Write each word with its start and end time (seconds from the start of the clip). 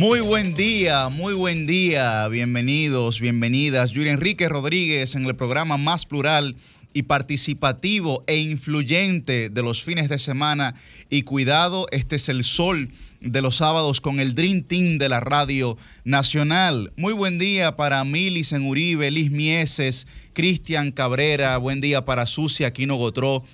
Muy 0.00 0.20
buen 0.20 0.54
día, 0.54 1.10
muy 1.10 1.34
buen 1.34 1.66
día. 1.66 2.26
Bienvenidos, 2.28 3.20
bienvenidas. 3.20 3.90
Yuri 3.90 4.08
Enrique 4.08 4.48
Rodríguez 4.48 5.14
en 5.14 5.26
el 5.26 5.36
programa 5.36 5.76
más 5.76 6.06
plural 6.06 6.56
y 6.94 7.02
participativo 7.02 8.24
e 8.26 8.38
influyente 8.38 9.50
de 9.50 9.62
los 9.62 9.82
fines 9.82 10.08
de 10.08 10.18
semana. 10.18 10.74
Y 11.10 11.24
cuidado, 11.24 11.84
este 11.90 12.16
es 12.16 12.30
el 12.30 12.44
sol 12.44 12.90
de 13.20 13.42
los 13.42 13.56
sábados 13.56 14.00
con 14.00 14.20
el 14.20 14.34
Dream 14.34 14.62
Team 14.62 14.96
de 14.96 15.10
la 15.10 15.20
Radio 15.20 15.76
Nacional. 16.04 16.94
Muy 16.96 17.12
buen 17.12 17.38
día 17.38 17.76
para 17.76 18.02
Milis 18.02 18.52
en 18.52 18.62
Uribe, 18.62 19.10
Liz 19.10 19.30
Mieses, 19.30 20.06
Cristian 20.32 20.92
Cabrera. 20.92 21.58
Buen 21.58 21.82
día 21.82 22.06
para 22.06 22.26
Sucia 22.26 22.68
Aquino 22.68 22.94
Gotró, 22.94 23.44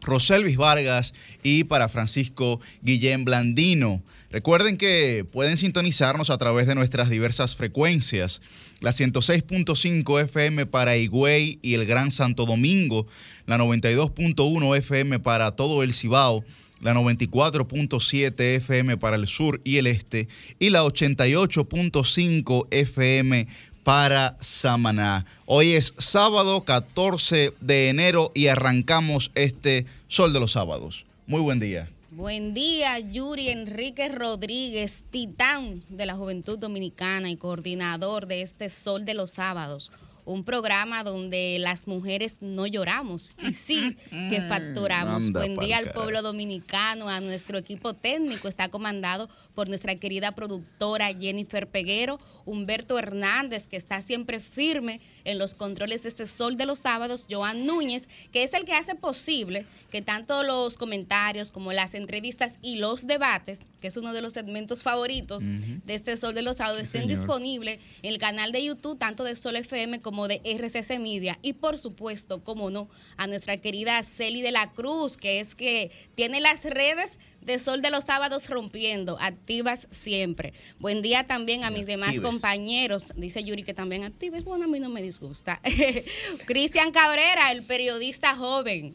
Roselvis 0.00 0.56
Vargas 0.56 1.12
y 1.42 1.64
para 1.64 1.90
Francisco 1.90 2.58
Guillén 2.80 3.26
Blandino. 3.26 4.02
Recuerden 4.34 4.76
que 4.78 5.24
pueden 5.30 5.56
sintonizarnos 5.56 6.28
a 6.28 6.38
través 6.38 6.66
de 6.66 6.74
nuestras 6.74 7.08
diversas 7.08 7.54
frecuencias. 7.54 8.42
La 8.80 8.90
106.5 8.90 10.22
FM 10.22 10.66
para 10.66 10.96
Higüey 10.96 11.60
y 11.62 11.74
el 11.74 11.86
Gran 11.86 12.10
Santo 12.10 12.44
Domingo, 12.44 13.06
la 13.46 13.58
92.1 13.58 14.76
FM 14.76 15.20
para 15.20 15.52
todo 15.52 15.84
el 15.84 15.94
Cibao, 15.94 16.44
la 16.80 16.94
94.7 16.94 18.56
FM 18.56 18.96
para 18.96 19.14
el 19.14 19.28
sur 19.28 19.60
y 19.62 19.76
el 19.76 19.86
este 19.86 20.26
y 20.58 20.70
la 20.70 20.82
88.5 20.82 22.66
FM 22.72 23.46
para 23.84 24.36
Samaná. 24.40 25.26
Hoy 25.46 25.74
es 25.74 25.94
sábado 25.98 26.64
14 26.64 27.52
de 27.60 27.88
enero 27.88 28.32
y 28.34 28.48
arrancamos 28.48 29.30
este 29.36 29.86
Sol 30.08 30.32
de 30.32 30.40
los 30.40 30.50
Sábados. 30.50 31.04
Muy 31.28 31.40
buen 31.40 31.60
día. 31.60 31.88
Buen 32.16 32.54
día, 32.54 33.00
Yuri 33.00 33.48
Enrique 33.48 34.08
Rodríguez, 34.08 35.02
titán 35.10 35.82
de 35.88 36.06
la 36.06 36.14
Juventud 36.14 36.56
Dominicana 36.56 37.28
y 37.28 37.36
coordinador 37.36 38.28
de 38.28 38.42
este 38.42 38.70
Sol 38.70 39.04
de 39.04 39.14
los 39.14 39.32
Sábados 39.32 39.90
un 40.24 40.44
programa 40.44 41.04
donde 41.04 41.58
las 41.58 41.86
mujeres 41.86 42.38
no 42.40 42.66
lloramos 42.66 43.34
y 43.46 43.54
sí 43.54 43.96
que 44.30 44.40
facturamos. 44.48 45.30
Buen 45.32 45.56
día 45.56 45.78
al 45.78 45.90
pueblo 45.90 46.22
dominicano, 46.22 47.08
a 47.08 47.20
nuestro 47.20 47.58
equipo 47.58 47.94
técnico, 47.94 48.48
está 48.48 48.68
comandado 48.68 49.28
por 49.54 49.68
nuestra 49.68 49.94
querida 49.96 50.32
productora 50.32 51.12
Jennifer 51.12 51.68
Peguero, 51.68 52.18
Humberto 52.46 52.98
Hernández, 52.98 53.66
que 53.66 53.76
está 53.76 54.02
siempre 54.02 54.40
firme 54.40 55.00
en 55.24 55.38
los 55.38 55.54
controles 55.54 56.02
de 56.02 56.08
este 56.08 56.26
Sol 56.26 56.56
de 56.56 56.66
los 56.66 56.80
Sábados, 56.80 57.26
Joan 57.30 57.66
Núñez, 57.66 58.08
que 58.32 58.42
es 58.42 58.54
el 58.54 58.64
que 58.64 58.74
hace 58.74 58.94
posible 58.94 59.66
que 59.90 60.02
tanto 60.02 60.42
los 60.42 60.76
comentarios 60.76 61.50
como 61.50 61.72
las 61.72 61.94
entrevistas 61.94 62.54
y 62.62 62.76
los 62.76 63.06
debates, 63.06 63.60
que 63.80 63.88
es 63.88 63.96
uno 63.96 64.12
de 64.12 64.22
los 64.22 64.32
segmentos 64.32 64.82
favoritos 64.82 65.42
de 65.44 65.94
este 65.94 66.16
Sol 66.16 66.34
de 66.34 66.42
los 66.42 66.56
Sábados, 66.56 66.80
estén 66.82 67.06
disponibles 67.06 67.78
en 68.02 68.12
el 68.12 68.18
canal 68.18 68.52
de 68.52 68.64
YouTube, 68.64 68.98
tanto 68.98 69.24
de 69.24 69.36
Sol 69.36 69.56
FM 69.56 70.00
como 70.00 70.26
de 70.26 70.40
RCC 70.44 70.98
Media. 70.98 71.38
Y 71.42 71.54
por 71.54 71.78
supuesto, 71.78 72.42
como 72.42 72.70
no, 72.70 72.88
a 73.16 73.26
nuestra 73.26 73.56
querida 73.58 74.02
Celi 74.02 74.42
de 74.42 74.52
la 74.52 74.72
Cruz, 74.72 75.16
que 75.16 75.40
es 75.40 75.54
que 75.54 75.90
tiene 76.14 76.40
las 76.40 76.64
redes 76.64 77.12
de 77.44 77.58
Sol 77.58 77.82
de 77.82 77.90
los 77.90 78.04
Sábados 78.04 78.48
rompiendo, 78.48 79.18
activas 79.20 79.86
siempre. 79.90 80.54
Buen 80.78 81.02
día 81.02 81.26
también 81.26 81.64
a 81.64 81.70
mis 81.70 81.86
demás 81.86 82.20
compañeros. 82.20 83.12
Dice 83.16 83.44
Yuri 83.44 83.62
que 83.62 83.74
también 83.74 84.04
actives. 84.04 84.44
Bueno, 84.44 84.64
a 84.64 84.68
mí 84.68 84.80
no 84.80 84.88
me 84.88 85.02
disgusta. 85.02 85.60
Cristian 86.46 86.90
Cabrera, 86.90 87.52
el 87.52 87.64
periodista 87.66 88.34
joven. 88.36 88.94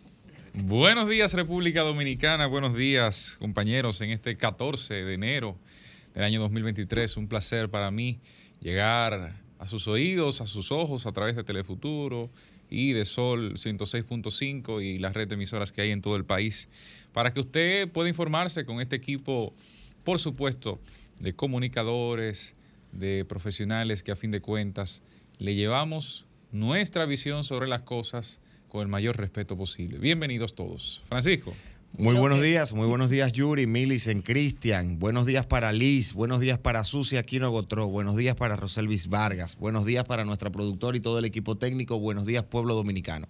Buenos 0.53 1.07
días 1.07 1.33
República 1.33 1.81
Dominicana, 1.81 2.47
buenos 2.47 2.75
días 2.75 3.37
compañeros 3.39 4.01
en 4.01 4.09
este 4.09 4.35
14 4.35 4.93
de 5.05 5.13
enero 5.13 5.57
del 6.15 6.23
año 6.23 6.41
2023. 6.41 7.17
Un 7.17 7.27
placer 7.27 7.69
para 7.69 7.91
mí 7.91 8.19
llegar 8.59 9.35
a 9.59 9.67
sus 9.67 9.87
oídos, 9.87 10.41
a 10.41 10.47
sus 10.47 10.71
ojos 10.71 11.05
a 11.05 11.11
través 11.11 11.35
de 11.35 11.43
Telefuturo 11.43 12.31
y 12.69 12.93
de 12.93 13.05
Sol 13.05 13.53
106.5 13.55 14.83
y 14.83 14.99
la 14.99 15.13
red 15.13 15.27
de 15.27 15.35
emisoras 15.35 15.71
que 15.71 15.81
hay 15.81 15.91
en 15.91 16.01
todo 16.01 16.15
el 16.15 16.25
país 16.25 16.67
para 17.19 17.33
que 17.33 17.41
usted 17.41 17.89
pueda 17.89 18.07
informarse 18.07 18.63
con 18.63 18.79
este 18.79 18.95
equipo, 18.95 19.53
por 20.05 20.19
supuesto, 20.19 20.79
de 21.19 21.33
comunicadores, 21.33 22.55
de 22.93 23.25
profesionales 23.25 24.03
que 24.03 24.13
a 24.13 24.15
fin 24.15 24.31
de 24.31 24.39
cuentas 24.39 25.01
le 25.37 25.53
llevamos 25.53 26.25
nuestra 26.53 27.03
visión 27.05 27.43
sobre 27.43 27.67
las 27.67 27.81
cosas 27.81 28.39
con 28.69 28.83
el 28.83 28.87
mayor 28.87 29.17
respeto 29.17 29.57
posible. 29.57 29.97
Bienvenidos 29.97 30.55
todos. 30.55 31.01
Francisco. 31.09 31.53
Muy 31.97 32.15
buenos 32.15 32.41
días, 32.41 32.71
muy 32.71 32.87
buenos 32.87 33.09
días 33.09 33.33
Yuri, 33.33 33.63
en 33.63 34.21
Cristian, 34.21 34.97
buenos 34.99 35.25
días 35.25 35.45
para 35.45 35.73
Liz, 35.73 36.13
buenos 36.13 36.39
días 36.39 36.57
para 36.57 36.85
Susi 36.85 37.17
Aquino 37.17 37.49
Gotró, 37.51 37.87
buenos 37.87 38.15
días 38.15 38.35
para 38.35 38.55
Roselvis 38.55 39.09
Vargas, 39.09 39.57
buenos 39.57 39.85
días 39.85 40.05
para 40.05 40.23
nuestra 40.23 40.51
productora 40.51 40.95
y 40.95 41.01
todo 41.01 41.19
el 41.19 41.25
equipo 41.25 41.57
técnico, 41.57 41.99
buenos 41.99 42.25
días 42.25 42.43
pueblo 42.43 42.75
dominicano 42.75 43.27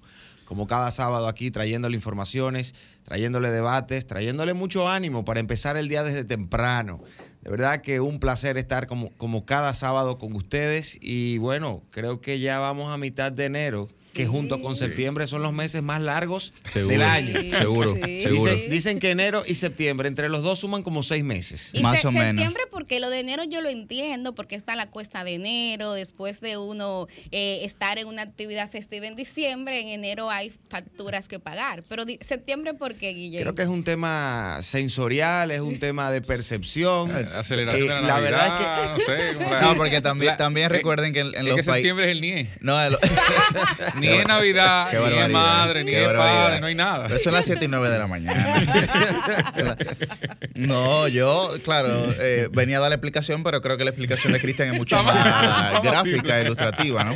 como 0.49 0.65
cada 0.65 0.89
sábado 0.89 1.27
aquí, 1.27 1.51
trayéndole 1.51 1.95
informaciones, 1.95 2.73
trayéndole 3.03 3.51
debates, 3.51 4.07
trayéndole 4.07 4.55
mucho 4.55 4.89
ánimo 4.89 5.23
para 5.23 5.39
empezar 5.39 5.77
el 5.77 5.89
día 5.89 6.01
desde 6.01 6.23
temprano. 6.23 7.03
De 7.43 7.51
verdad 7.51 7.81
que 7.81 7.99
un 7.99 8.19
placer 8.19 8.57
estar 8.57 8.87
como, 8.87 9.15
como 9.17 9.45
cada 9.45 9.75
sábado 9.75 10.17
con 10.17 10.35
ustedes 10.35 10.97
y 11.01 11.37
bueno, 11.37 11.83
creo 11.91 12.19
que 12.19 12.39
ya 12.39 12.57
vamos 12.57 12.91
a 12.91 12.97
mitad 12.97 13.31
de 13.31 13.45
enero 13.45 13.89
que 14.13 14.27
junto 14.27 14.61
con 14.61 14.75
septiembre 14.75 15.27
son 15.27 15.41
los 15.41 15.53
meses 15.53 15.81
más 15.81 16.01
largos 16.01 16.53
del 16.73 17.01
año. 17.01 17.39
seguro, 17.57 17.95
seguro. 17.95 18.53
Dicen, 18.69 18.99
que 18.99 19.11
enero 19.11 19.43
y 19.45 19.55
septiembre, 19.55 20.07
entre 20.07 20.29
los 20.29 20.43
dos 20.43 20.59
suman 20.59 20.83
como 20.83 21.03
seis 21.03 21.23
meses. 21.23 21.71
más 21.81 22.03
o 22.05 22.11
menos. 22.11 22.27
Septiembre, 22.29 22.63
porque 22.71 22.99
lo 22.99 23.09
de 23.09 23.19
enero 23.19 23.43
yo 23.43 23.61
lo 23.61 23.69
entiendo, 23.69 24.35
porque 24.35 24.55
está 24.55 24.75
la 24.75 24.87
cuesta 24.87 25.23
de 25.23 25.35
enero, 25.35 25.93
después 25.93 26.41
de 26.41 26.57
uno 26.57 27.07
eh, 27.31 27.59
estar 27.63 27.97
en 27.97 28.07
una 28.07 28.23
actividad 28.23 28.69
festiva 28.69 29.07
en 29.07 29.15
diciembre, 29.15 29.79
en 29.79 29.87
enero 29.89 30.29
hay 30.29 30.51
facturas 30.69 31.27
que 31.27 31.39
pagar. 31.39 31.83
Pero 31.87 32.03
septiembre, 32.21 32.73
¿por 32.73 32.95
qué, 32.95 33.13
Guillermo? 33.13 33.43
Creo 33.43 33.55
que 33.55 33.63
es 33.63 33.67
un 33.67 33.83
tema 33.83 34.59
sensorial, 34.61 35.51
es 35.51 35.61
un 35.61 35.79
tema 35.79 36.11
de 36.11 36.21
percepción. 36.21 37.11
Aceleración 37.35 37.87
de 37.87 37.93
la, 37.93 38.01
la 38.01 38.19
verdad 38.19 38.95
es 38.97 39.05
que. 39.05 39.45
No, 39.61 39.75
porque 39.77 40.01
también, 40.01 40.37
también 40.37 40.69
recuerden 40.69 41.13
que 41.13 41.21
en, 41.21 41.31
los 41.31 41.55
países. 41.55 41.65
septiembre 41.65 42.05
es 42.05 42.11
el 42.11 42.21
NIE. 42.21 42.49
No, 42.61 42.79
el, 42.81 42.97
ni 43.99 44.07
es 44.07 44.27
Navidad, 44.27 44.87
ni 44.91 45.17
es 45.17 45.29
madre, 45.29 45.83
ni 45.83 45.93
es 45.93 46.07
padre, 46.07 46.61
no 46.61 46.67
hay 46.67 46.75
nada. 46.75 47.07
Eso 47.07 47.19
son 47.19 47.33
las 47.33 47.45
7 47.45 47.65
y 47.65 47.67
9 47.67 47.89
de 47.89 47.97
la 47.97 48.07
mañana. 48.07 48.55
no, 50.55 51.07
yo, 51.07 51.49
claro, 51.63 51.89
eh, 52.19 52.49
venía 52.51 52.77
a 52.77 52.81
dar 52.81 52.89
la 52.89 52.95
explicación, 52.95 53.43
pero 53.43 53.61
creo 53.61 53.77
que 53.77 53.83
la 53.83 53.91
explicación 53.91 54.33
de 54.33 54.39
Cristian 54.39 54.69
es 54.69 54.73
mucho 54.75 55.01
más 55.03 55.81
gráfica, 55.81 56.41
ilustrativa, 56.41 57.03
¿no? 57.05 57.13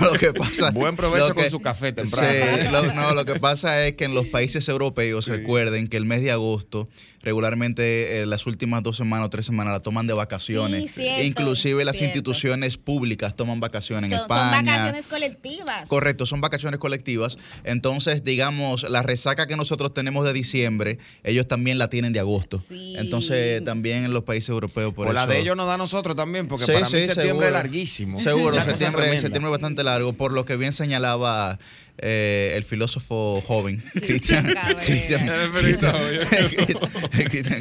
lo 0.00 0.12
que 0.14 0.32
pasa, 0.32 0.70
Buen 0.70 0.96
provecho 0.96 1.34
con 1.34 1.50
su 1.50 1.60
café 1.60 1.92
temprano. 1.92 2.28
Sí, 2.30 2.68
no, 2.94 3.14
lo 3.14 3.24
que 3.24 3.36
pasa 3.36 3.86
es 3.86 3.96
que 3.96 4.04
en 4.04 4.14
los 4.14 4.26
países 4.26 4.68
europeos, 4.68 5.28
recuerden 5.28 5.88
que 5.88 5.96
el 5.96 6.04
mes 6.04 6.22
de 6.22 6.32
agosto 6.32 6.88
regularmente 7.24 8.20
eh, 8.20 8.26
las 8.26 8.46
últimas 8.46 8.82
dos 8.82 8.96
semanas 8.96 9.26
o 9.26 9.30
tres 9.30 9.46
semanas 9.46 9.72
la 9.72 9.80
toman 9.80 10.06
de 10.06 10.12
vacaciones. 10.12 10.96
Inclusive 11.22 11.84
las 11.84 12.00
instituciones 12.00 12.76
públicas 12.76 13.34
toman 13.34 13.60
vacaciones 13.60 14.10
en 14.10 14.18
España. 14.18 14.56
Son 14.56 14.66
vacaciones 14.66 15.06
colectivas. 15.06 15.88
Correcto, 15.88 16.26
son 16.26 16.40
vacaciones 16.40 16.78
colectivas. 16.78 17.38
Entonces, 17.64 18.24
digamos, 18.24 18.88
la 18.88 19.02
resaca 19.02 19.46
que 19.46 19.56
nosotros 19.56 19.94
tenemos 19.94 20.24
de 20.24 20.32
diciembre, 20.32 20.98
ellos 21.22 21.48
también 21.48 21.78
la 21.78 21.88
tienen 21.88 22.12
de 22.12 22.20
agosto. 22.20 22.62
Entonces, 22.70 23.64
también 23.64 24.04
en 24.04 24.12
los 24.12 24.24
países 24.24 24.50
europeos 24.50 24.92
por 24.92 25.08
o 25.08 25.12
la 25.12 25.26
de 25.26 25.40
ellos 25.40 25.56
nos 25.56 25.66
da 25.66 25.74
a 25.74 25.78
nosotros 25.78 26.14
también, 26.14 26.46
porque 26.46 26.66
para 26.66 26.80
mí 26.80 26.86
septiembre 26.86 27.46
es 27.46 27.52
larguísimo. 27.52 28.20
Seguro, 28.20 28.54
septiembre, 28.62 29.08
septiembre 29.18 29.50
es 29.50 29.60
bastante 29.60 29.82
largo, 29.82 30.12
por 30.12 30.32
lo 30.32 30.44
que 30.44 30.56
bien 30.56 30.72
señalaba 30.72 31.58
eh, 31.98 32.52
el 32.56 32.64
filósofo 32.64 33.42
joven, 33.46 33.82
Cristian 33.94 34.54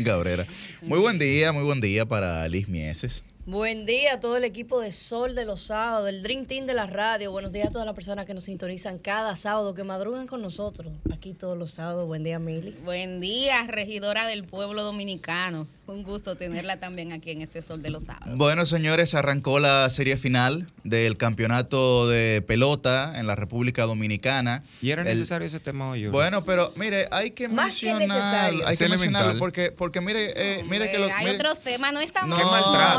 Cabrera. 0.03 0.45
Muy 0.81 1.00
buen 1.00 1.19
día, 1.19 1.51
muy 1.51 1.63
buen 1.63 1.81
día 1.81 2.06
para 2.06 2.47
Liz 2.47 2.68
Mieses. 2.68 3.24
Buen 3.45 3.86
día 3.86 4.13
a 4.13 4.19
todo 4.22 4.38
el 4.38 4.45
equipo 4.45 4.80
de 4.80 4.94
Sol 4.94 5.36
de 5.36 5.44
los 5.44 5.63
Sábados, 5.63 6.07
el 6.07 6.24
Dream 6.24 6.45
Team 6.45 6.66
de 6.66 6.74
la 6.74 6.86
radio. 6.86 7.30
Buenos 7.30 7.51
días 7.51 7.68
a 7.68 7.72
todas 7.72 7.86
las 7.86 7.94
personas 7.94 8.25
que 8.25 8.34
nos 8.34 8.45
sintonizan 8.45 9.00
cada 9.00 9.36
sábado, 9.36 9.74
que 9.74 9.84
madrugan 9.84 10.28
con 10.28 10.42
nosotros 10.42 10.94
aquí 11.13 11.34
todos 11.34 11.57
los 11.57 11.74
sábados. 11.74 12.07
Buen 12.07 12.24
día, 12.24 12.40
Mili. 12.40 12.72
Buen 12.86 13.19
día, 13.19 13.68
regidora 13.68 14.28
del 14.28 14.45
pueblo 14.45 14.84
dominicano. 14.84 15.68
Un 15.86 16.04
gusto 16.04 16.38
tenerla 16.38 16.80
también 16.80 17.12
aquí 17.12 17.31
en 17.31 17.42
este 17.42 17.62
Sol 17.62 17.81
de 17.84 17.90
los 17.90 18.06
Sábados. 18.06 18.38
Bueno, 18.38 18.66
señores, 18.66 19.13
arrancó 19.16 19.60
la 19.60 19.90
serie 19.90 20.16
final 20.16 20.66
del 20.86 21.18
campeonato 21.18 22.07
de 22.07 22.42
pelota 22.48 23.19
en 23.19 23.28
la 23.28 23.36
República 23.36 23.84
Dominicana. 23.84 24.63
¿Y 24.81 24.92
era 24.92 25.04
necesario 25.04 25.45
ese 25.45 25.60
tema 25.60 25.90
hoy? 25.90 26.07
Bueno, 26.07 26.45
pero 26.45 26.72
mire, 26.78 27.10
hay 27.12 27.31
que 27.31 27.50
mencionarlo. 27.50 28.66
Hay 28.66 28.78
que 28.78 28.88
mencionarlo 28.88 29.38
porque, 29.38 29.74
porque 29.74 30.00
mire, 30.00 30.31
eh, 30.38 30.63
mire 30.69 30.90
que 30.90 31.00
lo, 31.00 31.07
Hay 31.13 31.36
otros 31.36 31.60
temas, 31.60 31.92
no 31.92 32.00
están 32.00 32.30
no, 32.30 32.38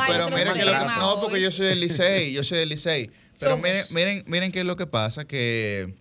pero 0.06 0.33
mire 0.34 0.52
que 0.52 0.64
lo, 0.64 0.84
no, 0.98 1.20
porque 1.20 1.40
yo 1.40 1.50
soy 1.50 1.66
del 1.66 1.80
Licey, 1.80 2.32
yo 2.32 2.42
soy 2.42 2.58
del 2.58 2.68
Licey. 2.68 3.10
Pero 3.38 3.56
miren, 3.56 3.84
miren, 3.90 4.24
miren 4.26 4.52
qué 4.52 4.60
es 4.60 4.66
lo 4.66 4.76
que 4.76 4.86
pasa, 4.86 5.24
que 5.24 5.94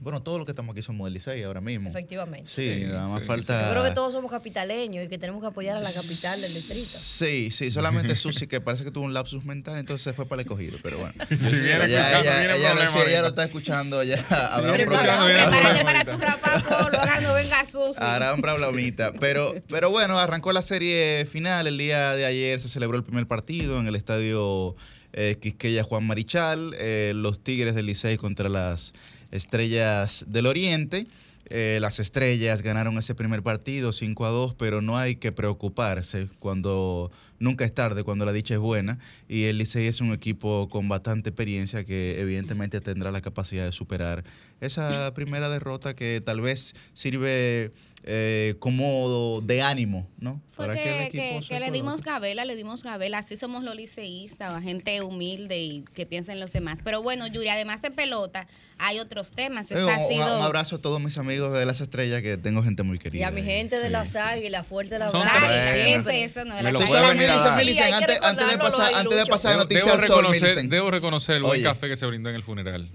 Bueno, 0.00 0.22
todos 0.22 0.38
los 0.38 0.46
que 0.46 0.52
estamos 0.52 0.72
aquí 0.72 0.80
somos 0.82 1.04
del 1.04 1.12
Licey 1.12 1.42
ahora 1.42 1.60
mismo. 1.60 1.90
Efectivamente. 1.90 2.50
Sí, 2.50 2.74
Sí, 2.74 2.84
nada 2.84 3.06
más 3.08 3.20
sí, 3.20 3.26
falta. 3.26 3.66
Yo 3.66 3.70
creo 3.72 3.84
que 3.84 3.90
todos 3.90 4.12
somos 4.12 4.30
capitaleños 4.30 5.04
y 5.04 5.08
que 5.08 5.18
tenemos 5.18 5.42
que 5.42 5.48
apoyar 5.48 5.76
a 5.76 5.80
la 5.80 5.92
capital 5.92 6.40
del 6.40 6.54
distrito. 6.54 6.88
Sí, 6.88 7.50
sí, 7.50 7.70
solamente 7.70 8.14
Susi 8.16 8.46
que 8.46 8.62
parece 8.62 8.84
que 8.84 8.90
tuvo 8.90 9.04
un 9.04 9.12
lapsus 9.12 9.44
mental, 9.44 9.78
entonces 9.78 10.02
se 10.02 10.12
fue 10.14 10.26
para 10.26 10.40
el 10.40 10.46
escogido, 10.46 10.78
pero 10.82 10.98
bueno. 10.98 11.12
Si 11.28 11.56
viene 11.56 11.84
ella 11.84 12.18
lo, 12.18 12.22
problema 12.22 12.86
si 12.86 12.98
ella 12.98 13.20
lo 13.20 13.28
está 13.28 13.44
escuchando, 13.44 14.02
ya 14.02 14.16
habrá 14.52 14.72
un 14.72 14.84
problema. 14.86 15.24
Prepárate 15.26 15.84
para 15.84 16.04
tu 16.04 16.18
rapapo, 16.18 16.90
luego 16.90 17.20
no 17.20 17.34
venga 17.34 17.64
Susi. 17.66 17.98
Hará 18.00 18.32
un 18.32 18.40
problemita. 18.40 19.12
Pero, 19.20 19.54
pero 19.68 19.90
bueno, 19.90 20.18
arrancó 20.18 20.52
la 20.52 20.62
serie 20.62 21.26
final. 21.26 21.66
El 21.66 21.76
día 21.76 22.16
de 22.16 22.24
ayer 22.24 22.58
se 22.58 22.68
celebró 22.68 22.96
el 22.96 23.04
primer 23.04 23.26
partido 23.26 23.78
en 23.78 23.86
el 23.86 23.96
estadio 23.96 24.76
eh, 25.12 25.36
Quisqueya 25.40 25.82
Juan 25.82 26.06
Marichal. 26.06 26.74
eh, 26.78 27.12
los 27.14 27.42
Tigres 27.42 27.74
del 27.74 27.86
Licey 27.86 28.16
contra 28.16 28.48
las 28.48 28.92
Estrellas 29.30 30.24
del 30.28 30.46
Oriente. 30.46 31.06
Eh, 31.46 31.78
las 31.80 31.98
estrellas 31.98 32.62
ganaron 32.62 32.96
ese 32.98 33.14
primer 33.14 33.42
partido 33.42 33.92
5 33.92 34.26
a 34.26 34.30
2, 34.30 34.54
pero 34.54 34.82
no 34.82 34.96
hay 34.96 35.16
que 35.16 35.32
preocuparse 35.32 36.28
cuando 36.38 37.10
nunca 37.40 37.64
es 37.64 37.74
tarde, 37.74 38.04
cuando 38.04 38.24
la 38.24 38.32
dicha 38.32 38.54
es 38.54 38.60
buena. 38.60 38.98
Y 39.28 39.44
el 39.44 39.58
Licey 39.58 39.88
es 39.88 40.00
un 40.00 40.12
equipo 40.12 40.68
con 40.70 40.88
bastante 40.88 41.30
experiencia 41.30 41.82
que 41.84 42.20
evidentemente 42.20 42.80
tendrá 42.80 43.10
la 43.10 43.20
capacidad 43.20 43.64
de 43.64 43.72
superar 43.72 44.22
esa 44.60 45.12
primera 45.14 45.48
derrota 45.48 45.96
que 45.96 46.20
tal 46.24 46.40
vez 46.42 46.74
sirve 46.92 47.72
eh, 48.04 48.54
como 48.60 49.40
de 49.42 49.62
ánimo, 49.62 50.06
¿no? 50.18 50.40
Fue 50.52 50.66
Para 50.66 50.74
que, 50.80 51.06
equipo 51.06 51.40
que- 51.48 51.60
le 51.60 51.70
dimos 51.70 52.02
gabela, 52.02 52.44
le 52.44 52.56
dimos 52.56 52.82
gabela. 52.82 53.18
Así 53.18 53.36
somos 53.36 53.64
los 53.64 53.74
liceístas, 53.74 54.62
gente 54.62 55.00
humilde 55.02 55.58
y 55.62 55.84
que 55.94 56.04
piensa 56.06 56.32
en 56.32 56.40
los 56.40 56.52
demás. 56.52 56.80
Pero 56.84 57.02
bueno, 57.02 57.26
Yuri, 57.26 57.48
además 57.48 57.80
de 57.82 57.90
pelota, 57.90 58.46
hay 58.78 58.98
otros 58.98 59.30
temas. 59.30 59.70
Eh, 59.70 59.78
Esta 59.78 59.98
un, 59.98 60.08
sido... 60.08 60.36
un 60.38 60.42
abrazo 60.44 60.76
a 60.76 60.78
todos 60.78 61.00
mis 61.00 61.16
amigos 61.18 61.58
de 61.58 61.64
las 61.66 61.80
estrellas, 61.80 62.20
que 62.22 62.36
tengo 62.36 62.62
gente 62.62 62.82
muy 62.82 62.98
querida. 62.98 63.20
Y 63.20 63.24
a 63.24 63.30
mi 63.30 63.40
ahí. 63.40 63.46
gente 63.46 63.78
de 63.78 63.86
Sí, 63.86 63.92
las 63.92 64.08
sí. 64.10 64.18
águilas, 64.18 64.66
fuerte 64.66 64.98
la. 64.98 65.10
¿qué 65.10 65.94
es 65.94 66.36
eso? 66.36 66.44
No, 66.44 66.54
Me 66.56 66.62
la 66.62 66.72
Sí, 67.38 67.78
antes, 67.92 68.18
antes 68.22 68.50
de 68.50 68.58
pasar, 68.58 68.94
antes 68.94 69.16
de 69.18 69.26
pasar 69.26 69.50
Debo, 69.52 69.62
noticias 69.62 69.84
debo 69.86 70.06
sol, 70.06 70.24
reconocer, 70.24 70.68
debo 70.68 70.90
reconocer 70.90 71.36
el 71.36 71.42
buen 71.42 71.52
Oye. 71.54 71.62
café 71.62 71.88
que 71.88 71.96
se 71.96 72.06
brindó 72.06 72.28
en 72.30 72.36
el 72.36 72.42
funeral. 72.42 72.88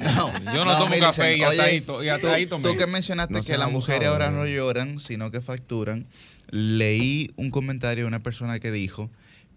No, 0.00 0.54
Yo 0.54 0.64
no 0.64 0.78
tomo 0.78 0.98
café 0.98 1.36
y 1.36 1.42
hasta 1.42 1.62
oye, 1.62 1.62
ahí 1.62 1.80
to- 1.80 2.02
y 2.02 2.08
hasta 2.08 2.32
ahí 2.34 2.44
tú, 2.46 2.50
tomé. 2.56 2.68
tú 2.70 2.76
que 2.76 2.86
mencionaste 2.86 3.34
No 3.34 3.42
que 3.42 3.56
las 3.58 3.70
mujeres 3.70 4.08
ahora 4.08 4.30
no 4.30 4.46
lloran, 4.46 4.98
sino 4.98 5.30
que 5.30 5.40
facturan, 5.40 6.06
leí 6.50 7.30
un 7.36 7.50
comentario 7.50 8.04
de 8.04 8.08
una 8.08 8.22
persona 8.22 8.58
que 8.60 8.70
dijo 8.70 9.10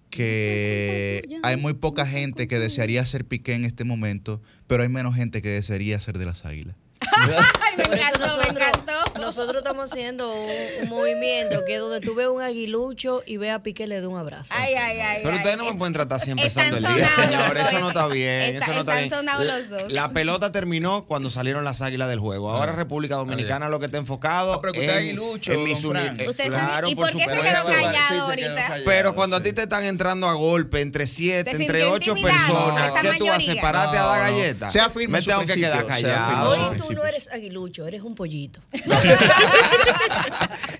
que 0.09 1.27
hay 1.43 1.57
muy 1.57 1.73
poca 1.73 2.05
gente 2.05 2.47
que 2.47 2.59
desearía 2.59 3.05
ser 3.05 3.25
Piqué 3.25 3.53
en 3.53 3.65
este 3.65 3.83
momento, 3.83 4.41
pero 4.67 4.83
hay 4.83 4.89
menos 4.89 5.15
gente 5.15 5.41
que 5.41 5.49
desearía 5.49 5.99
ser 5.99 6.17
de 6.17 6.25
las 6.25 6.45
águilas. 6.45 6.75
Ay, 7.17 7.77
me 7.77 7.83
encantó, 7.95 8.19
me 8.19 8.25
nosotros, 8.27 8.47
encantó. 8.57 9.19
nosotros 9.21 9.57
estamos 9.63 9.91
haciendo 9.91 10.31
un, 10.33 10.49
un 10.83 10.89
movimiento 10.89 11.63
que 11.65 11.75
es 11.75 11.79
donde 11.79 11.99
tú 12.01 12.15
ves 12.15 12.27
un 12.27 12.41
aguilucho 12.41 13.21
y 13.25 13.37
ves 13.37 13.51
a 13.53 13.59
Piqué 13.63 13.87
le 13.87 14.01
da 14.01 14.07
un 14.07 14.17
abrazo. 14.17 14.53
Ay, 14.55 14.73
ay, 14.75 14.99
ay. 14.99 15.17
Pero 15.21 15.31
ay. 15.31 15.37
ustedes 15.37 15.57
no 15.57 15.63
me 15.65 15.69
Es- 15.71 15.75
pueden 15.77 15.93
tratar 15.93 16.21
así 16.21 16.31
empezando 16.31 16.77
el 16.77 16.83
día, 16.83 17.09
señor. 17.15 17.57
Eso 17.57 17.79
no 17.79 17.87
está 17.89 18.07
bien. 18.07 18.41
Está- 18.41 18.65
eso 18.65 18.73
no 18.73 18.79
está 18.81 19.01
están 19.01 19.25
bien. 19.25 19.47
los 19.47 19.69
dos. 19.69 19.91
La 19.91 20.09
pelota 20.09 20.51
terminó 20.51 21.05
cuando 21.05 21.29
salieron 21.29 21.63
las 21.63 21.81
águilas 21.81 22.09
del 22.09 22.19
juego. 22.19 22.49
Ahora 22.51 22.73
Ah. 22.73 22.75
República 22.75 23.15
Dominicana 23.15 23.69
lo 23.69 23.79
que 23.79 23.85
está 23.85 23.97
enfocado 23.97 24.59
pero 24.61 24.73
que 24.73 24.79
usted 24.81 24.91
es 24.93 24.97
aguilucho, 24.99 25.51
en 25.53 25.63
mis 25.63 25.77
eh, 25.79 26.47
claro, 26.47 26.89
¿Y 26.89 26.95
por 26.95 27.11
qué 27.11 27.19
se 27.19 27.23
supuesto. 27.25 27.43
quedó 27.43 27.67
Sí, 27.67 27.73
se 27.73 27.81
callado 27.81 28.07
quedó 28.09 28.23
ahorita? 28.25 28.55
callado, 28.55 28.83
Pero 28.85 29.15
cuando 29.15 29.35
a 29.37 29.41
ti 29.43 29.53
te 29.53 29.63
están 29.63 29.83
entrando 29.85 30.27
a 30.27 30.33
golpe 30.33 30.81
entre 30.81 31.05
siete, 31.05 31.51
entre 31.51 31.85
ocho 31.85 32.15
personas, 32.15 32.91
¿qué 33.01 33.13
tú 33.17 33.29
haces? 33.31 33.55
¿Parate 33.61 33.97
a 33.97 34.01
No, 34.01 34.07
dar 34.07 34.17
no. 34.31 34.37
galletas? 34.37 34.75
Me 35.07 35.17
en 35.19 35.23
tengo 35.25 35.45
que 35.45 35.53
quedar 35.55 35.81
en 35.81 35.87
callado. 35.87 36.84
Tú 36.87 36.93
no 36.93 37.05
eres 37.05 37.27
aguilucho, 37.31 37.87
eres 37.87 38.01
un 38.01 38.15
pollito. 38.15 38.59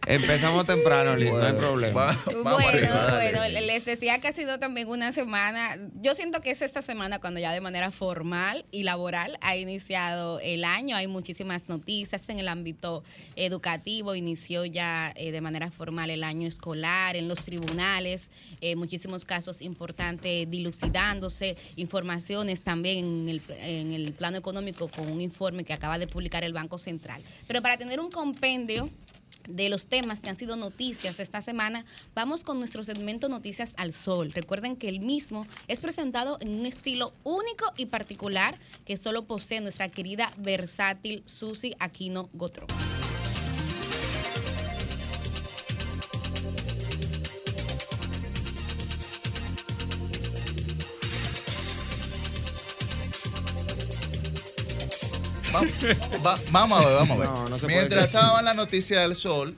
Empezamos 0.07 0.65
temprano, 0.65 1.15
Liz, 1.15 1.31
no 1.31 1.41
hay 1.43 1.53
problema. 1.53 2.05
va- 2.05 2.17
Bueno, 2.43 2.57
arriba, 2.59 3.11
bueno, 3.41 3.59
les 3.61 3.85
decía 3.85 4.19
que 4.19 4.27
ha 4.27 4.31
sido 4.33 4.59
también 4.59 4.87
una 4.87 5.11
semana, 5.11 5.77
yo 6.01 6.13
siento 6.13 6.41
que 6.41 6.51
es 6.51 6.61
esta 6.61 6.81
semana 6.81 7.19
cuando 7.19 7.39
ya 7.39 7.51
de 7.51 7.61
manera 7.61 7.91
formal 7.91 8.65
y 8.71 8.83
laboral 8.83 9.37
ha 9.41 9.55
iniciado 9.55 10.39
el 10.41 10.63
año, 10.63 10.95
hay 10.95 11.07
muchísimas 11.07 11.67
noticias 11.69 12.21
en 12.29 12.39
el 12.39 12.47
ámbito 12.47 13.03
educativo, 13.35 14.15
inició 14.15 14.65
ya 14.65 15.11
eh, 15.15 15.31
de 15.31 15.41
manera 15.41 15.71
formal 15.71 16.09
el 16.09 16.23
año 16.23 16.47
escolar, 16.47 17.15
en 17.15 17.27
los 17.27 17.39
tribunales, 17.43 18.25
eh, 18.61 18.75
muchísimos 18.75 19.25
casos 19.25 19.61
importantes 19.61 20.49
dilucidándose, 20.49 21.57
informaciones 21.77 22.61
también 22.61 22.97
en 23.05 23.29
el, 23.29 23.41
en 23.59 23.93
el 23.93 24.11
plano 24.13 24.37
económico 24.37 24.87
con 24.87 25.11
un 25.11 25.21
informe 25.21 25.63
que 25.63 25.73
acaba 25.73 25.94
de 25.97 26.07
publicar 26.07 26.43
el 26.43 26.53
Banco 26.53 26.77
Central. 26.77 27.23
Pero 27.47 27.61
para 27.61 27.77
tener 27.77 27.99
un 27.99 28.11
compendio 28.11 28.89
de 29.47 29.69
los 29.69 29.85
temas 29.85 30.21
que 30.21 30.29
han 30.29 30.37
sido 30.37 30.55
noticias 30.55 31.19
esta 31.19 31.41
semana, 31.41 31.85
vamos 32.13 32.43
con 32.43 32.59
nuestro 32.59 32.83
segmento 32.83 33.29
Noticias 33.29 33.73
al 33.77 33.93
Sol. 33.93 34.31
Recuerden 34.33 34.75
que 34.75 34.89
el 34.89 34.99
mismo 34.99 35.45
es 35.67 35.79
presentado 35.79 36.37
en 36.41 36.59
un 36.59 36.65
estilo 36.65 37.13
único 37.23 37.71
y 37.77 37.87
particular 37.87 38.57
que 38.85 38.97
solo 38.97 39.25
posee 39.25 39.61
nuestra 39.61 39.89
querida 39.89 40.33
versátil 40.37 41.23
Susi 41.25 41.75
Aquino 41.79 42.29
Gotro. 42.33 42.67
Va- 55.55 55.65
va- 56.25 56.39
vamos 56.51 56.79
a 56.79 56.85
ver, 56.87 56.95
vamos 56.97 57.17
a 57.17 57.19
ver. 57.19 57.29
No, 57.29 57.49
no 57.49 57.57
se 57.57 57.65
puede 57.65 57.77
Mientras 57.77 58.03
decir. 58.03 58.15
estaba 58.17 58.39
en 58.39 58.45
la 58.45 58.53
noticia 58.53 58.99
del 59.01 59.15
sol, 59.15 59.55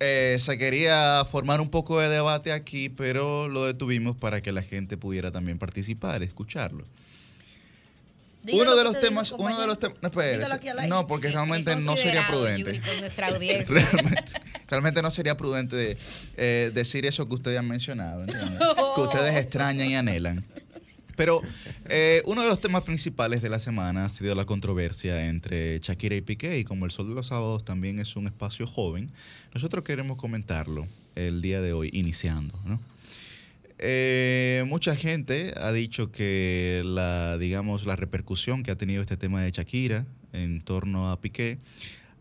eh, 0.00 0.36
se 0.40 0.58
quería 0.58 1.24
formar 1.30 1.60
un 1.60 1.70
poco 1.70 2.00
de 2.00 2.08
debate 2.08 2.52
aquí, 2.52 2.88
pero 2.88 3.48
lo 3.48 3.64
detuvimos 3.64 4.16
para 4.16 4.40
que 4.40 4.52
la 4.52 4.62
gente 4.62 4.96
pudiera 4.96 5.30
también 5.32 5.58
participar, 5.58 6.22
escucharlo. 6.22 6.84
Dígalo 8.44 8.62
uno 8.62 8.76
de 8.76 8.84
los 8.84 8.92
digo, 8.94 9.00
temas, 9.00 9.32
uno 9.32 9.60
de 9.60 9.66
los 9.66 9.78
temas, 9.78 9.98
no, 10.88 11.06
porque 11.06 11.28
realmente 11.28 11.74
no 11.76 11.96
sería 11.96 12.26
prudente. 12.28 12.76
Yuri, 12.76 12.80
con 12.88 13.00
nuestra 13.00 13.26
audiencia. 13.34 13.66
realmente, 13.68 14.32
realmente 14.68 15.02
no 15.02 15.10
sería 15.10 15.36
prudente 15.36 15.98
eh, 16.36 16.70
decir 16.72 17.04
eso 17.04 17.28
que 17.28 17.34
ustedes 17.34 17.58
han 17.58 17.66
mencionado, 17.68 18.22
¿entiendes? 18.22 18.58
que 18.94 19.00
ustedes 19.00 19.34
extrañan 19.36 19.88
y 19.88 19.96
anhelan. 19.96 20.44
Pero 21.18 21.42
eh, 21.88 22.22
uno 22.26 22.42
de 22.42 22.48
los 22.48 22.60
temas 22.60 22.84
principales 22.84 23.42
de 23.42 23.50
la 23.50 23.58
semana 23.58 24.04
ha 24.04 24.08
sido 24.08 24.36
la 24.36 24.44
controversia 24.44 25.28
entre 25.28 25.80
Shakira 25.80 26.14
y 26.14 26.20
Piqué, 26.20 26.60
y 26.60 26.64
como 26.64 26.84
el 26.84 26.92
Sol 26.92 27.08
de 27.08 27.16
los 27.16 27.26
Sábados 27.26 27.64
también 27.64 27.98
es 27.98 28.14
un 28.14 28.28
espacio 28.28 28.68
joven, 28.68 29.10
nosotros 29.52 29.82
queremos 29.82 30.16
comentarlo 30.16 30.86
el 31.16 31.42
día 31.42 31.60
de 31.60 31.72
hoy, 31.72 31.90
iniciando, 31.92 32.56
¿no? 32.64 32.80
Eh, 33.80 34.64
mucha 34.68 34.94
gente 34.94 35.54
ha 35.56 35.72
dicho 35.72 36.12
que 36.12 36.82
la, 36.84 37.36
digamos, 37.36 37.84
la 37.84 37.96
repercusión 37.96 38.62
que 38.62 38.70
ha 38.70 38.76
tenido 38.76 39.02
este 39.02 39.16
tema 39.16 39.42
de 39.42 39.50
Shakira 39.50 40.06
en 40.32 40.60
torno 40.60 41.10
a 41.10 41.20
Piqué, 41.20 41.58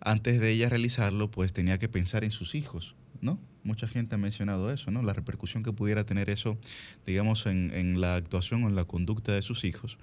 antes 0.02 0.40
de 0.40 0.50
ella 0.50 0.70
realizarlo, 0.70 1.30
pues 1.30 1.54
tenía 1.54 1.78
que 1.78 1.88
pensar 1.88 2.24
en 2.24 2.32
sus 2.32 2.56
hijos, 2.56 2.96
¿no? 3.22 3.38
Mucha 3.68 3.86
gente 3.88 4.16
ha 4.16 4.18
mencionado 4.18 4.72
eso, 4.72 4.92
¿no? 4.92 5.02
La 5.04 5.12
repercusión 5.14 5.62
que 5.62 5.74
pudiera 5.74 6.06
tener 6.06 6.30
eso, 6.30 6.58
digamos, 7.06 7.46
en, 7.48 7.72
en 7.74 8.00
la 8.00 8.16
actuación 8.16 8.64
o 8.64 8.70
en 8.70 8.76
la 8.76 8.86
conducta 8.86 9.34
de 9.34 9.42
sus 9.42 9.66
hijos. 9.66 9.98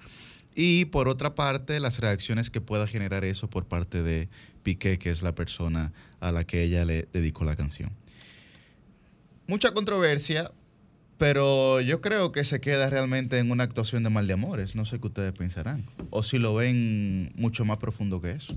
Y 0.53 0.85
por 0.85 1.07
otra 1.07 1.33
parte, 1.33 1.79
las 1.79 1.97
reacciones 1.99 2.51
que 2.51 2.61
pueda 2.61 2.85
generar 2.87 3.25
eso 3.25 3.49
por 3.49 3.65
parte 3.65 4.03
de 4.03 4.29
Piqué, 4.61 4.99
que 4.99 5.09
es 5.09 5.23
la 5.23 5.33
persona 5.33 5.91
a 6.19 6.31
la 6.31 6.43
que 6.45 6.61
ella 6.61 6.85
le 6.85 7.07
dedicó 7.11 7.43
la 7.43 7.55
canción. 7.55 7.89
Mucha 9.47 9.71
controversia, 9.73 10.51
pero 11.17 11.81
yo 11.81 12.01
creo 12.01 12.31
que 12.31 12.43
se 12.45 12.61
queda 12.61 12.89
realmente 12.89 13.37
en 13.39 13.51
una 13.51 13.63
actuación 13.63 14.03
de 14.03 14.09
mal 14.11 14.27
de 14.27 14.33
amores. 14.33 14.75
No 14.75 14.85
sé 14.85 14.99
qué 14.99 15.07
ustedes 15.07 15.33
pensarán. 15.33 15.83
O 16.09 16.23
si 16.23 16.37
lo 16.37 16.53
ven 16.55 17.31
mucho 17.35 17.65
más 17.65 17.77
profundo 17.77 18.21
que 18.21 18.31
eso. 18.31 18.55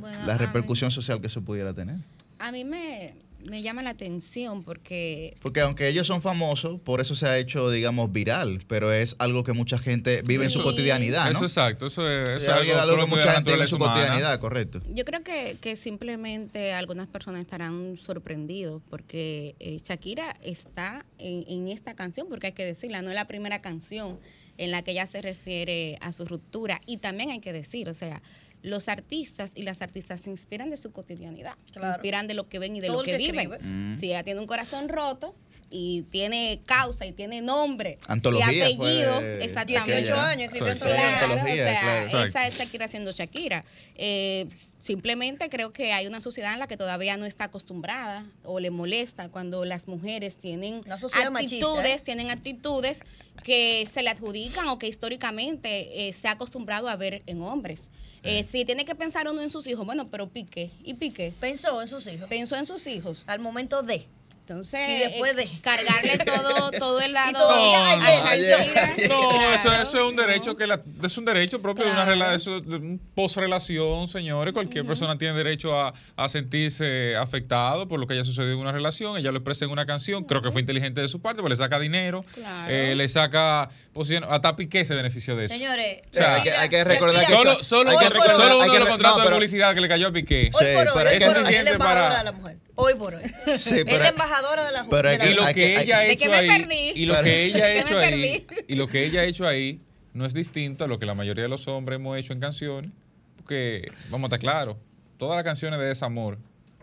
Bueno, 0.00 0.24
La 0.26 0.34
mí- 0.34 0.38
repercusión 0.46 0.90
social 0.90 1.20
que 1.20 1.28
se 1.28 1.40
pudiera 1.40 1.74
tener. 1.74 1.96
A 2.40 2.50
mí 2.50 2.64
me, 2.64 3.14
me 3.44 3.62
llama 3.62 3.82
la 3.82 3.90
atención 3.90 4.62
porque 4.64 5.36
Porque 5.40 5.60
aunque 5.60 5.88
ellos 5.88 6.06
son 6.06 6.22
famosos, 6.22 6.80
por 6.80 7.00
eso 7.00 7.14
se 7.14 7.26
ha 7.26 7.38
hecho, 7.38 7.70
digamos, 7.70 8.12
viral. 8.12 8.62
Pero 8.66 8.92
es 8.92 9.16
algo 9.18 9.44
que 9.44 9.52
mucha 9.52 9.78
gente 9.78 10.22
vive 10.24 10.44
en 10.44 10.50
su 10.50 10.62
cotidianidad, 10.62 11.24
¿no? 11.26 11.30
Eso 11.32 11.44
es 11.44 11.52
exacto, 11.52 11.86
eso 11.86 12.10
es, 12.10 12.28
eso 12.28 12.46
Es 12.46 12.48
algo, 12.48 12.74
algo 12.76 12.96
que 12.98 13.06
mucha 13.06 13.34
gente 13.34 13.52
vive 13.52 13.62
en 13.62 13.68
su 13.68 13.76
humana. 13.76 13.92
cotidianidad, 13.94 14.40
correcto. 14.40 14.80
Yo 14.92 15.04
creo 15.04 15.22
que, 15.22 15.56
que 15.60 15.76
simplemente 15.76 16.72
algunas 16.72 17.06
personas 17.06 17.40
estarán 17.42 17.96
sorprendidos 17.98 18.82
porque 18.90 19.54
eh, 19.60 19.80
Shakira 19.82 20.36
está 20.42 21.04
en, 21.18 21.44
en 21.48 21.68
esta 21.68 21.94
canción, 21.94 22.28
porque 22.28 22.48
hay 22.48 22.52
que 22.52 22.64
decirla, 22.64 23.02
no 23.02 23.10
es 23.10 23.16
la 23.16 23.26
primera 23.26 23.60
canción 23.60 24.18
en 24.56 24.70
la 24.70 24.82
que 24.82 24.92
ella 24.92 25.06
se 25.06 25.20
refiere 25.20 25.98
a 26.00 26.12
su 26.12 26.24
ruptura. 26.24 26.80
Y 26.86 26.98
también 26.98 27.30
hay 27.30 27.40
que 27.40 27.52
decir, 27.52 27.88
o 27.88 27.94
sea, 27.94 28.22
los 28.64 28.88
artistas 28.88 29.52
y 29.54 29.62
las 29.62 29.82
artistas 29.82 30.22
se 30.22 30.30
inspiran 30.30 30.70
de 30.70 30.78
su 30.78 30.90
cotidianidad, 30.90 31.54
se 31.70 31.80
inspiran 31.80 32.26
de 32.26 32.32
lo 32.32 32.48
que 32.48 32.58
ven 32.58 32.74
y 32.74 32.80
de 32.80 32.86
Todo 32.86 32.98
lo 32.98 33.02
que, 33.04 33.12
que 33.12 33.18
viven. 33.18 33.50
Mm. 33.60 34.00
Si 34.00 34.06
ella 34.06 34.24
tiene 34.24 34.40
un 34.40 34.46
corazón 34.46 34.88
roto 34.88 35.34
y 35.68 36.02
tiene 36.10 36.62
causa 36.64 37.04
y 37.04 37.12
tiene 37.12 37.42
nombre 37.42 37.98
Antología 38.08 38.52
y 38.52 38.60
apellido, 38.62 39.16
fue 39.16 39.44
exactamente. 39.44 40.00
18 40.00 40.16
años 40.16 40.44
escribió 40.44 40.72
antología. 40.72 41.18
Claro, 41.18 41.32
antología, 41.32 41.52
o 41.52 41.66
sea, 41.66 41.80
claro. 42.08 42.24
esa 42.26 42.46
es 42.46 42.58
Shakira 42.58 42.88
siendo 42.88 43.12
Shakira. 43.12 43.64
Eh, 43.96 44.48
simplemente 44.82 45.50
creo 45.50 45.74
que 45.74 45.92
hay 45.92 46.06
una 46.06 46.22
sociedad 46.22 46.54
en 46.54 46.58
la 46.58 46.66
que 46.66 46.78
todavía 46.78 47.18
no 47.18 47.26
está 47.26 47.44
acostumbrada 47.44 48.24
o 48.44 48.60
le 48.60 48.70
molesta 48.70 49.28
cuando 49.28 49.66
las 49.66 49.88
mujeres 49.88 50.36
tienen 50.36 50.82
machista, 50.86 51.28
actitudes, 51.28 51.96
¿eh? 51.96 52.02
tienen 52.02 52.30
actitudes 52.30 53.00
que 53.42 53.86
se 53.92 54.02
le 54.02 54.08
adjudican 54.08 54.68
o 54.68 54.78
que 54.78 54.88
históricamente 54.88 56.08
eh, 56.08 56.14
se 56.14 56.28
ha 56.28 56.32
acostumbrado 56.32 56.88
a 56.88 56.96
ver 56.96 57.22
en 57.26 57.42
hombres. 57.42 57.80
Eh, 58.24 58.44
si 58.50 58.64
tiene 58.64 58.84
que 58.84 58.94
pensar 58.94 59.28
uno 59.28 59.42
en 59.42 59.50
sus 59.50 59.66
hijos, 59.66 59.84
bueno, 59.84 60.08
pero 60.10 60.28
Piqué, 60.28 60.70
¿y 60.82 60.94
Piqué? 60.94 61.34
Pensó 61.38 61.80
en 61.82 61.88
sus 61.88 62.06
hijos. 62.06 62.28
Pensó 62.28 62.56
en 62.56 62.64
sus 62.64 62.86
hijos. 62.86 63.24
Al 63.26 63.40
momento 63.40 63.82
de. 63.82 64.06
Entonces, 64.46 64.78
Y 64.90 64.98
después 64.98 65.32
eh, 65.32 65.36
de. 65.36 65.48
cargarle 65.62 66.18
todo, 66.26 66.70
todo 66.72 67.00
el 67.00 67.14
lado 67.14 67.50
a. 67.50 67.96
Shakira, 67.96 68.88
No, 69.08 69.30
claro. 69.30 69.54
eso, 69.54 69.72
eso 69.72 69.98
es 69.98 70.04
un 70.10 70.16
derecho 70.16 70.54
que 70.54 70.66
la- 70.66 70.82
es 71.02 71.16
un 71.16 71.24
derecho 71.24 71.62
propio 71.62 71.86
de 71.86 71.92
una 71.92 72.04
Claro. 72.04 72.20
relación, 72.20 73.00
post-relación, 73.14 74.06
señores. 74.06 74.52
Cualquier 74.52 74.84
persona 74.84 75.16
tiene 75.16 75.32
derecho 75.34 75.74
a, 75.80 75.94
a 76.16 76.28
sentirse 76.28 77.16
afectado 77.16 77.88
por 77.88 77.98
lo 77.98 78.06
que 78.06 78.12
haya 78.14 78.24
sucedido 78.24 78.52
en 78.52 78.58
una 78.58 78.72
relación. 78.72 79.16
Ella 79.16 79.30
lo 79.32 79.38
expresa 79.38 79.64
en 79.64 79.70
una 79.70 79.86
canción. 79.86 80.24
Creo 80.24 80.42
que 80.42 80.50
fue 80.50 80.60
inteligente 80.60 81.00
de 81.00 81.08
su 81.08 81.22
parte, 81.22 81.40
porque 81.40 81.50
le 81.54 81.56
saca 81.56 81.78
dinero, 81.78 82.22
Claro. 82.34 82.70
eh, 82.70 82.94
le 82.94 83.08
saca 83.08 83.70
posición. 83.94 84.26
Hasta 84.28 84.56
Piqué 84.56 84.84
se 84.84 84.94
benefició 84.94 85.36
de 85.36 85.46
eso. 85.46 85.54
Señores, 85.54 86.02
O 86.10 86.14
sea, 86.14 86.34
hay 86.34 86.42
que- 86.42 86.52
hay 86.52 86.68
que 86.68 86.84
recordar 86.84 87.24
que- 87.24 87.32
Solo, 87.32 87.62
solo, 87.64 87.90
Hay 87.92 87.96
que 87.96 88.10
recordar- 88.10 88.36
solo 88.36 88.44
hay 88.44 88.56
uno 88.56 88.64
que 88.66 88.72
de 88.72 88.78
los 88.80 88.88
contratos 88.90 89.18
no, 89.20 89.24
de 89.24 89.30
publicidad 89.36 89.74
que 89.74 89.80
le 89.80 89.88
cayó 89.88 90.08
a 90.08 90.12
Piqué. 90.12 90.50
Sí, 90.52 90.58
pero 90.60 91.00
es 91.00 91.18
que 91.18 91.24
suficiente 91.34 91.78
para- 91.78 92.18
de 92.18 92.24
la 92.24 92.32
mujer. 92.32 92.56
Hoy 92.76 92.94
por 92.94 93.14
hoy. 93.14 93.22
Sí, 93.56 93.76
es 93.86 93.86
la 93.86 94.08
embajadora 94.08 94.66
de 94.66 94.72
la 94.72 94.86
pero 94.88 95.08
de 95.10 95.18
la 95.18 95.26
y 95.30 95.34
lo 95.34 95.46
que 95.46 95.54
que- 95.54 95.80
ella 95.82 95.98
ha 95.98 96.00
¿De 96.02 96.12
hecho 96.12 96.32
ahí 96.32 96.48
perdí? 96.48 96.92
y 96.94 97.06
lo 97.06 97.14
Pero- 97.14 97.24
que 97.24 97.44
ella 97.44 97.64
ha 97.64 97.68
¿De 97.68 97.74
qué 97.74 97.80
hecho 97.80 97.98
ahí 97.98 98.46
y 98.68 98.74
lo 98.74 98.86
que 98.88 99.04
ella 99.04 99.20
ha 99.20 99.24
hecho 99.24 99.46
ahí 99.46 99.80
no 100.12 100.26
es 100.26 100.34
distinto 100.34 100.84
a 100.84 100.88
lo 100.88 100.98
que 100.98 101.06
la 101.06 101.14
mayoría 101.14 101.42
de 101.44 101.48
los 101.48 101.66
hombres 101.68 101.96
hemos 101.98 102.18
hecho 102.18 102.32
en 102.32 102.40
canciones 102.40 102.90
porque 103.36 103.88
vamos 104.10 104.24
a 104.24 104.28
estar 104.36 104.40
claros 104.40 104.76
todas 105.18 105.36
las 105.36 105.44
canciones 105.44 105.78
de 105.78 105.86
desamor 105.86 106.38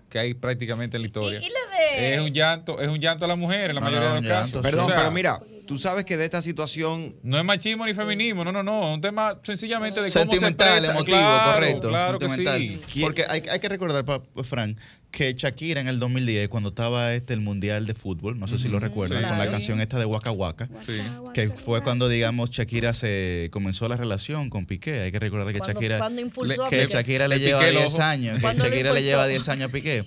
que 0.09 0.19
hay 0.19 0.33
prácticamente 0.33 0.97
en 0.97 1.01
la 1.03 1.07
historia 1.07 1.39
Y- 1.41 1.45
y 1.45 1.49
la 1.49 1.77
de- 1.77 2.13
es 2.15 2.21
un 2.21 2.33
llanto 2.33 2.79
es 2.79 2.87
un 2.87 2.99
llanto 2.99 3.25
a 3.25 3.27
la 3.27 3.35
mujer 3.35 3.69
en 3.71 3.75
la 3.75 3.81
No, 3.81 3.87
mayoría 3.87 4.09
no, 4.09 4.15
de 4.15 4.21
los 4.21 4.29
casos 4.29 4.61
Perdón, 4.61 4.85
O 4.85 4.87
sea, 4.87 4.95
pero 4.97 5.11
mira, 5.11 5.41
tú 5.71 5.77
sabes 5.77 6.03
que 6.03 6.17
de 6.17 6.25
esta 6.25 6.41
situación 6.41 7.15
no 7.23 7.37
es 7.39 7.45
machismo 7.45 7.85
ni 7.85 7.93
feminismo 7.93 8.43
no 8.43 8.51
no 8.51 8.61
no 8.61 8.89
es 8.89 8.95
un 8.95 8.99
tema 8.99 9.39
sencillamente 9.41 10.01
de 10.01 10.11
cómo 10.11 10.23
Sentimental, 10.25 10.67
se 10.67 10.73
expresa. 10.75 10.91
emotivo, 10.91 11.17
Claro, 11.17 11.53
correcto. 11.53 11.89
claro 11.89 12.19
que 12.19 12.27
sentimental. 12.27 12.79
sí 12.91 12.99
Porque 12.99 13.25
hay, 13.29 13.43
hay 13.49 13.59
que 13.61 13.69
recordar, 13.69 14.03
pa- 14.03 14.21
Fran, 14.43 14.75
que 15.11 15.33
Shakira 15.33 15.79
en 15.79 15.87
el 15.87 15.97
2010, 15.97 16.49
cuando 16.49 16.69
estaba 16.69 17.13
este 17.13 17.33
el 17.33 17.39
Mundial 17.39 17.85
de 17.87 17.93
Fútbol, 17.93 18.37
no 18.37 18.49
sé 18.49 18.57
si 18.57 18.67
lo 18.67 18.81
recuerdan, 18.81 19.21
Sí, 19.23 19.29
con 19.29 19.37
la 19.37 19.49
canción 19.49 19.79
esta 19.79 19.97
de 19.97 20.03
Waka 20.05 20.31
Waka, 20.31 20.67
Sí. 20.85 20.93
que 21.33 21.49
fue 21.51 21.81
cuando, 21.81 22.09
digamos, 22.09 22.49
Shakira 22.49 22.93
se 22.93 23.47
comenzó 23.53 23.87
la 23.87 23.95
relación 23.95 24.49
con 24.49 24.65
Piqué. 24.65 25.01
Hay 25.03 25.11
que 25.13 25.19
recordar 25.19 25.53
que 25.53 25.59
Cuando- 25.59 25.73
Shakira... 25.79 25.97
cuando 25.99 26.19
impulsó 26.21 26.65
a 26.65 26.69
que 26.69 26.81
Piqué. 26.81 26.93
Shakira 26.93 27.27
le 27.29 27.37
Le 27.37 27.45
lleva 27.45 27.59
piqué 27.59 27.71
el 27.71 27.77
10 27.77 27.93
ojo. 27.93 28.01
años, 28.03 28.39
que 28.41 28.57
Shakira 28.57 28.93
le 28.93 29.03
lleva 29.03 29.25
10 29.27 29.47
años 29.47 29.69
a 29.69 29.71
Piqué. 29.71 30.03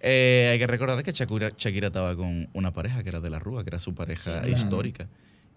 Eh, 0.00 0.48
hay 0.52 0.58
que 0.58 0.66
recordar 0.66 1.02
que 1.02 1.12
Shakira, 1.12 1.50
Shakira 1.56 1.88
estaba 1.88 2.14
con 2.16 2.48
una 2.52 2.72
pareja 2.72 3.02
que 3.02 3.08
era 3.08 3.20
de 3.20 3.30
la 3.30 3.38
Rúa, 3.38 3.64
que 3.64 3.70
era 3.70 3.80
su 3.80 3.94
pareja 3.94 4.42
Sí, 4.42 4.46
claro. 4.50 4.62
histórica. 4.64 5.08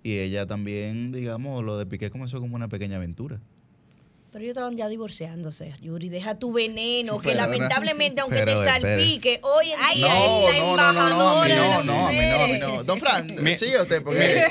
Y 0.01 0.17
ella 0.19 0.45
también, 0.47 1.11
digamos, 1.11 1.63
lo 1.63 1.77
de 1.77 1.85
Piqué 1.85 2.09
comenzó 2.09 2.39
como 2.39 2.55
una 2.55 2.67
pequeña 2.69 2.95
aventura. 2.97 3.39
Pero 4.31 4.43
ellos 4.43 4.51
estaban 4.51 4.77
ya 4.77 4.87
divorciándose, 4.87 5.73
Yuri. 5.81 6.07
Deja 6.09 6.35
tu 6.37 6.53
veneno, 6.53 7.19
que 7.19 7.29
Pero, 7.29 7.41
lamentablemente, 7.41 8.21
aunque 8.21 8.37
pero, 8.37 8.59
te 8.59 8.65
salpique, 8.65 9.39
hoy 9.41 9.71
en 9.71 9.77
día 9.95 10.07
ay, 10.07 10.45
es 10.51 10.57
la 10.59 10.93
no, 10.93 10.93
no, 10.93 11.09
no, 11.09 11.09
no, 11.09 11.41
a 11.41 11.45
mí 11.45 11.51
no, 11.55 11.83
no, 11.83 12.07
a 12.07 12.11
mí 12.11 12.19
no, 12.29 12.43
a 12.43 12.47
mí 12.47 12.59
no. 12.59 12.83
Don 12.83 12.99
Fran, 12.99 13.25
Mi- 13.41 13.57
sigue 13.57 13.81
usted, 13.81 14.03
porque... 14.03 14.43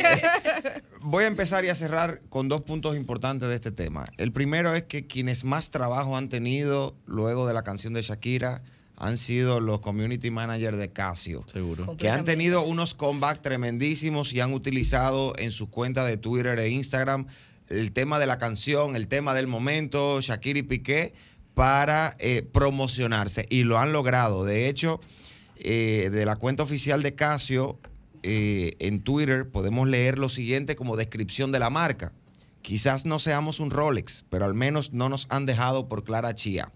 voy 1.00 1.24
a 1.24 1.26
empezar 1.28 1.64
y 1.64 1.68
a 1.68 1.76
cerrar 1.76 2.20
con 2.28 2.48
dos 2.48 2.62
puntos 2.62 2.96
importantes 2.96 3.48
de 3.48 3.54
este 3.54 3.70
tema. 3.70 4.08
El 4.16 4.32
primero 4.32 4.74
es 4.74 4.82
que 4.82 5.06
quienes 5.06 5.44
más 5.44 5.70
trabajo 5.70 6.16
han 6.16 6.28
tenido 6.28 6.96
luego 7.06 7.46
de 7.46 7.54
la 7.54 7.62
canción 7.62 7.94
de 7.94 8.02
Shakira 8.02 8.62
han 8.98 9.16
sido 9.16 9.60
los 9.60 9.80
community 9.80 10.30
managers 10.30 10.76
de 10.76 10.90
Casio. 10.92 11.44
Seguro. 11.46 11.96
que 11.96 12.10
han 12.10 12.24
tenido 12.24 12.62
unos 12.62 12.94
comebacks 12.94 13.40
tremendísimos 13.40 14.32
y 14.32 14.40
han 14.40 14.52
utilizado 14.52 15.32
en 15.38 15.52
sus 15.52 15.68
cuentas 15.68 16.06
de 16.06 16.16
Twitter 16.16 16.58
e 16.58 16.68
Instagram 16.68 17.26
el 17.68 17.92
tema 17.92 18.18
de 18.18 18.26
la 18.26 18.38
canción, 18.38 18.96
el 18.96 19.08
tema 19.08 19.34
del 19.34 19.46
momento, 19.46 20.20
Shakira 20.20 20.58
y 20.58 20.62
Piqué, 20.62 21.14
para 21.54 22.16
eh, 22.18 22.42
promocionarse. 22.42 23.46
Y 23.50 23.62
lo 23.64 23.78
han 23.78 23.92
logrado. 23.92 24.44
De 24.44 24.68
hecho, 24.68 25.00
eh, 25.56 26.08
de 26.10 26.24
la 26.24 26.36
cuenta 26.36 26.62
oficial 26.62 27.02
de 27.02 27.14
Casio, 27.14 27.78
eh, 28.22 28.74
en 28.80 29.00
Twitter 29.00 29.48
podemos 29.48 29.86
leer 29.86 30.18
lo 30.18 30.28
siguiente 30.28 30.76
como 30.76 30.96
descripción 30.96 31.52
de 31.52 31.58
la 31.58 31.70
marca. 31.70 32.12
Quizás 32.62 33.04
no 33.04 33.18
seamos 33.18 33.60
un 33.60 33.70
Rolex, 33.70 34.24
pero 34.28 34.44
al 34.44 34.54
menos 34.54 34.92
no 34.92 35.08
nos 35.08 35.26
han 35.30 35.46
dejado 35.46 35.86
por 35.88 36.04
Clara 36.04 36.34
Chía. 36.34 36.72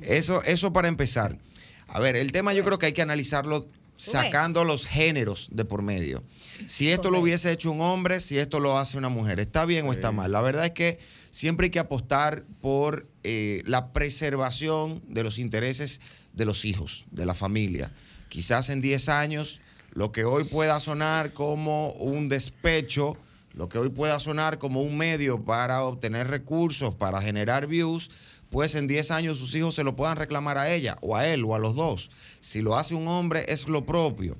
Eso, 0.00 0.42
eso 0.44 0.72
para 0.72 0.88
empezar. 0.88 1.38
A 1.86 2.00
ver, 2.00 2.16
el 2.16 2.32
tema 2.32 2.52
yo 2.52 2.64
creo 2.64 2.78
que 2.78 2.86
hay 2.86 2.92
que 2.92 3.02
analizarlo 3.02 3.66
sacando 3.96 4.64
los 4.64 4.86
géneros 4.86 5.48
de 5.50 5.64
por 5.64 5.82
medio. 5.82 6.22
Si 6.66 6.90
esto 6.90 7.10
lo 7.10 7.20
hubiese 7.20 7.50
hecho 7.50 7.70
un 7.70 7.80
hombre, 7.80 8.20
si 8.20 8.38
esto 8.38 8.60
lo 8.60 8.78
hace 8.78 8.98
una 8.98 9.08
mujer, 9.08 9.40
¿está 9.40 9.64
bien 9.64 9.86
o 9.86 9.92
está 9.92 10.12
mal? 10.12 10.32
La 10.32 10.40
verdad 10.40 10.66
es 10.66 10.72
que 10.72 10.98
siempre 11.30 11.66
hay 11.66 11.70
que 11.70 11.78
apostar 11.78 12.42
por 12.60 13.06
eh, 13.24 13.62
la 13.64 13.92
preservación 13.92 15.02
de 15.08 15.22
los 15.22 15.38
intereses 15.38 16.00
de 16.32 16.44
los 16.44 16.64
hijos, 16.64 17.06
de 17.10 17.26
la 17.26 17.34
familia. 17.34 17.90
Quizás 18.28 18.68
en 18.68 18.80
10 18.80 19.08
años 19.08 19.60
lo 19.92 20.12
que 20.12 20.24
hoy 20.24 20.44
pueda 20.44 20.78
sonar 20.80 21.32
como 21.32 21.90
un 21.92 22.28
despecho, 22.28 23.16
lo 23.54 23.68
que 23.70 23.78
hoy 23.78 23.88
pueda 23.88 24.18
sonar 24.18 24.58
como 24.58 24.82
un 24.82 24.98
medio 24.98 25.42
para 25.42 25.82
obtener 25.82 26.28
recursos, 26.28 26.94
para 26.94 27.22
generar 27.22 27.66
views, 27.66 28.10
pues 28.56 28.74
en 28.74 28.86
10 28.86 29.10
años 29.10 29.36
sus 29.36 29.54
hijos 29.54 29.74
se 29.74 29.84
lo 29.84 29.96
puedan 29.96 30.16
reclamar 30.16 30.56
a 30.56 30.72
ella 30.72 30.96
o 31.02 31.14
a 31.14 31.26
él 31.26 31.44
o 31.44 31.54
a 31.54 31.58
los 31.58 31.74
dos. 31.74 32.10
Si 32.40 32.62
lo 32.62 32.78
hace 32.78 32.94
un 32.94 33.06
hombre 33.06 33.44
es 33.48 33.68
lo 33.68 33.84
propio. 33.84 34.38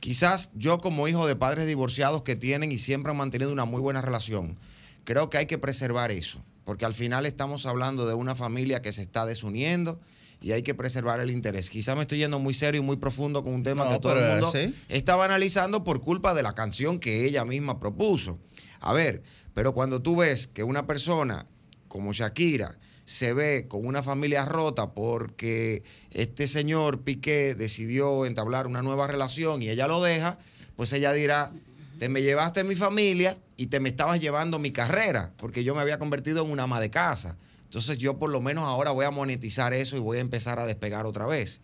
Quizás 0.00 0.48
yo 0.54 0.78
como 0.78 1.06
hijo 1.06 1.26
de 1.26 1.36
padres 1.36 1.66
divorciados 1.66 2.22
que 2.22 2.34
tienen 2.34 2.72
y 2.72 2.78
siempre 2.78 3.10
han 3.10 3.18
mantenido 3.18 3.52
una 3.52 3.66
muy 3.66 3.82
buena 3.82 4.00
relación, 4.00 4.56
creo 5.04 5.28
que 5.28 5.36
hay 5.36 5.44
que 5.44 5.58
preservar 5.58 6.10
eso, 6.10 6.42
porque 6.64 6.86
al 6.86 6.94
final 6.94 7.26
estamos 7.26 7.66
hablando 7.66 8.08
de 8.08 8.14
una 8.14 8.34
familia 8.34 8.80
que 8.80 8.90
se 8.90 9.02
está 9.02 9.26
desuniendo 9.26 10.00
y 10.40 10.52
hay 10.52 10.62
que 10.62 10.74
preservar 10.74 11.20
el 11.20 11.30
interés. 11.30 11.68
Quizás 11.68 11.94
me 11.94 12.00
estoy 12.00 12.20
yendo 12.20 12.38
muy 12.38 12.54
serio 12.54 12.80
y 12.80 12.84
muy 12.84 12.96
profundo 12.96 13.44
con 13.44 13.52
un 13.52 13.64
tema 13.64 13.84
No, 13.84 13.90
que 13.90 13.98
todo 13.98 14.18
el 14.18 14.30
mundo 14.30 14.50
sí. 14.50 14.74
estaba 14.88 15.26
analizando 15.26 15.84
por 15.84 16.00
culpa 16.00 16.32
de 16.32 16.42
la 16.42 16.54
canción 16.54 17.00
que 17.00 17.26
ella 17.26 17.44
misma 17.44 17.78
propuso. 17.80 18.38
A 18.80 18.94
ver, 18.94 19.22
pero 19.52 19.74
cuando 19.74 20.00
tú 20.00 20.16
ves 20.16 20.46
que 20.46 20.62
una 20.62 20.86
persona 20.86 21.44
como 21.86 22.14
Shakira 22.14 22.78
se 23.08 23.32
ve 23.32 23.68
con 23.68 23.86
una 23.86 24.02
familia 24.02 24.44
rota 24.44 24.92
porque 24.92 25.82
este 26.10 26.46
señor 26.46 27.00
Piqué 27.00 27.54
decidió 27.54 28.26
entablar 28.26 28.66
una 28.66 28.82
nueva 28.82 29.06
relación 29.06 29.62
y 29.62 29.70
ella 29.70 29.88
lo 29.88 30.02
deja, 30.02 30.38
pues 30.76 30.92
ella 30.92 31.14
dirá, 31.14 31.50
te 31.98 32.10
me 32.10 32.20
llevaste 32.20 32.64
mi 32.64 32.74
familia 32.74 33.34
y 33.56 33.68
te 33.68 33.80
me 33.80 33.88
estabas 33.88 34.20
llevando 34.20 34.58
mi 34.58 34.72
carrera, 34.72 35.32
porque 35.38 35.64
yo 35.64 35.74
me 35.74 35.80
había 35.80 35.98
convertido 35.98 36.44
en 36.44 36.50
una 36.50 36.64
ama 36.64 36.80
de 36.80 36.90
casa. 36.90 37.38
Entonces 37.64 37.96
yo 37.96 38.18
por 38.18 38.28
lo 38.28 38.42
menos 38.42 38.64
ahora 38.64 38.90
voy 38.90 39.06
a 39.06 39.10
monetizar 39.10 39.72
eso 39.72 39.96
y 39.96 40.00
voy 40.00 40.18
a 40.18 40.20
empezar 40.20 40.58
a 40.58 40.66
despegar 40.66 41.06
otra 41.06 41.24
vez. 41.24 41.62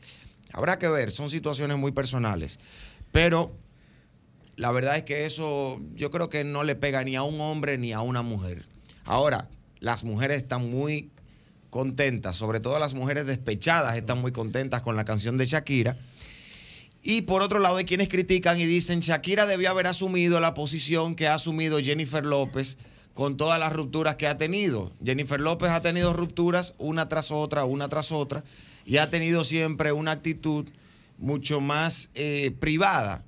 Habrá 0.55 0.79
que 0.79 0.89
ver, 0.89 1.11
son 1.11 1.29
situaciones 1.29 1.77
muy 1.77 1.93
personales. 1.93 2.59
Pero 3.13 3.55
la 4.57 4.73
verdad 4.73 4.97
es 4.97 5.03
que 5.03 5.27
eso 5.27 5.79
yo 5.95 6.11
creo 6.11 6.31
que 6.31 6.43
no 6.43 6.65
le 6.65 6.75
pega 6.75 7.05
ni 7.05 7.17
a 7.17 7.23
un 7.23 7.39
hombre 7.43 7.77
ni 7.77 7.93
a 7.93 8.01
una 8.01 8.23
mujer. 8.23 8.65
Ahora, 9.05 9.51
las 9.81 10.05
mujeres 10.05 10.39
están 10.39 10.71
muy 10.71 11.11
contentas, 11.75 12.37
sobre 12.37 12.61
todo 12.61 12.79
las 12.79 12.95
mujeres 12.95 13.27
despechadas 13.27 13.97
están 13.97 14.21
muy 14.21 14.31
contentas 14.31 14.81
con 14.81 14.95
la 14.95 15.05
canción 15.05 15.37
de 15.37 15.45
Shakira. 15.45 15.97
Y 17.03 17.23
por 17.23 17.43
otro 17.43 17.59
lado 17.59 17.79
hay 17.79 17.85
quienes 17.85 18.09
critican 18.09 18.61
y 18.61 18.65
dicen 18.65 19.01
Shakira 19.01 19.45
debió 19.45 19.71
haber 19.71 19.89
asumido 19.89 20.39
la 20.39 20.55
posición 20.55 21.17
que 21.17 21.27
ha 21.27 21.35
asumido 21.35 21.81
Jennifer 21.81 22.25
López 22.25 22.79
con 23.13 23.37
todas 23.37 23.59
las 23.59 23.73
rupturas 23.73 24.15
que 24.15 24.29
ha 24.29 24.37
tenido. 24.37 24.93
Jennifer 25.05 25.41
López 25.41 25.71
ha 25.71 25.83
tenido 25.83 26.13
rupturas 26.13 26.75
una 26.79 27.09
tras 27.09 27.33
otra, 27.33 27.65
una 27.65 27.89
tras 27.89 28.13
otra, 28.13 28.45
y 28.87 28.99
ha 28.99 29.11
tenido 29.11 29.43
siempre 29.43 29.91
una 29.91 30.13
actitud 30.13 30.67
mucho 31.19 31.61
más 31.61 32.09
eh, 32.15 32.55
privada. 32.61 33.25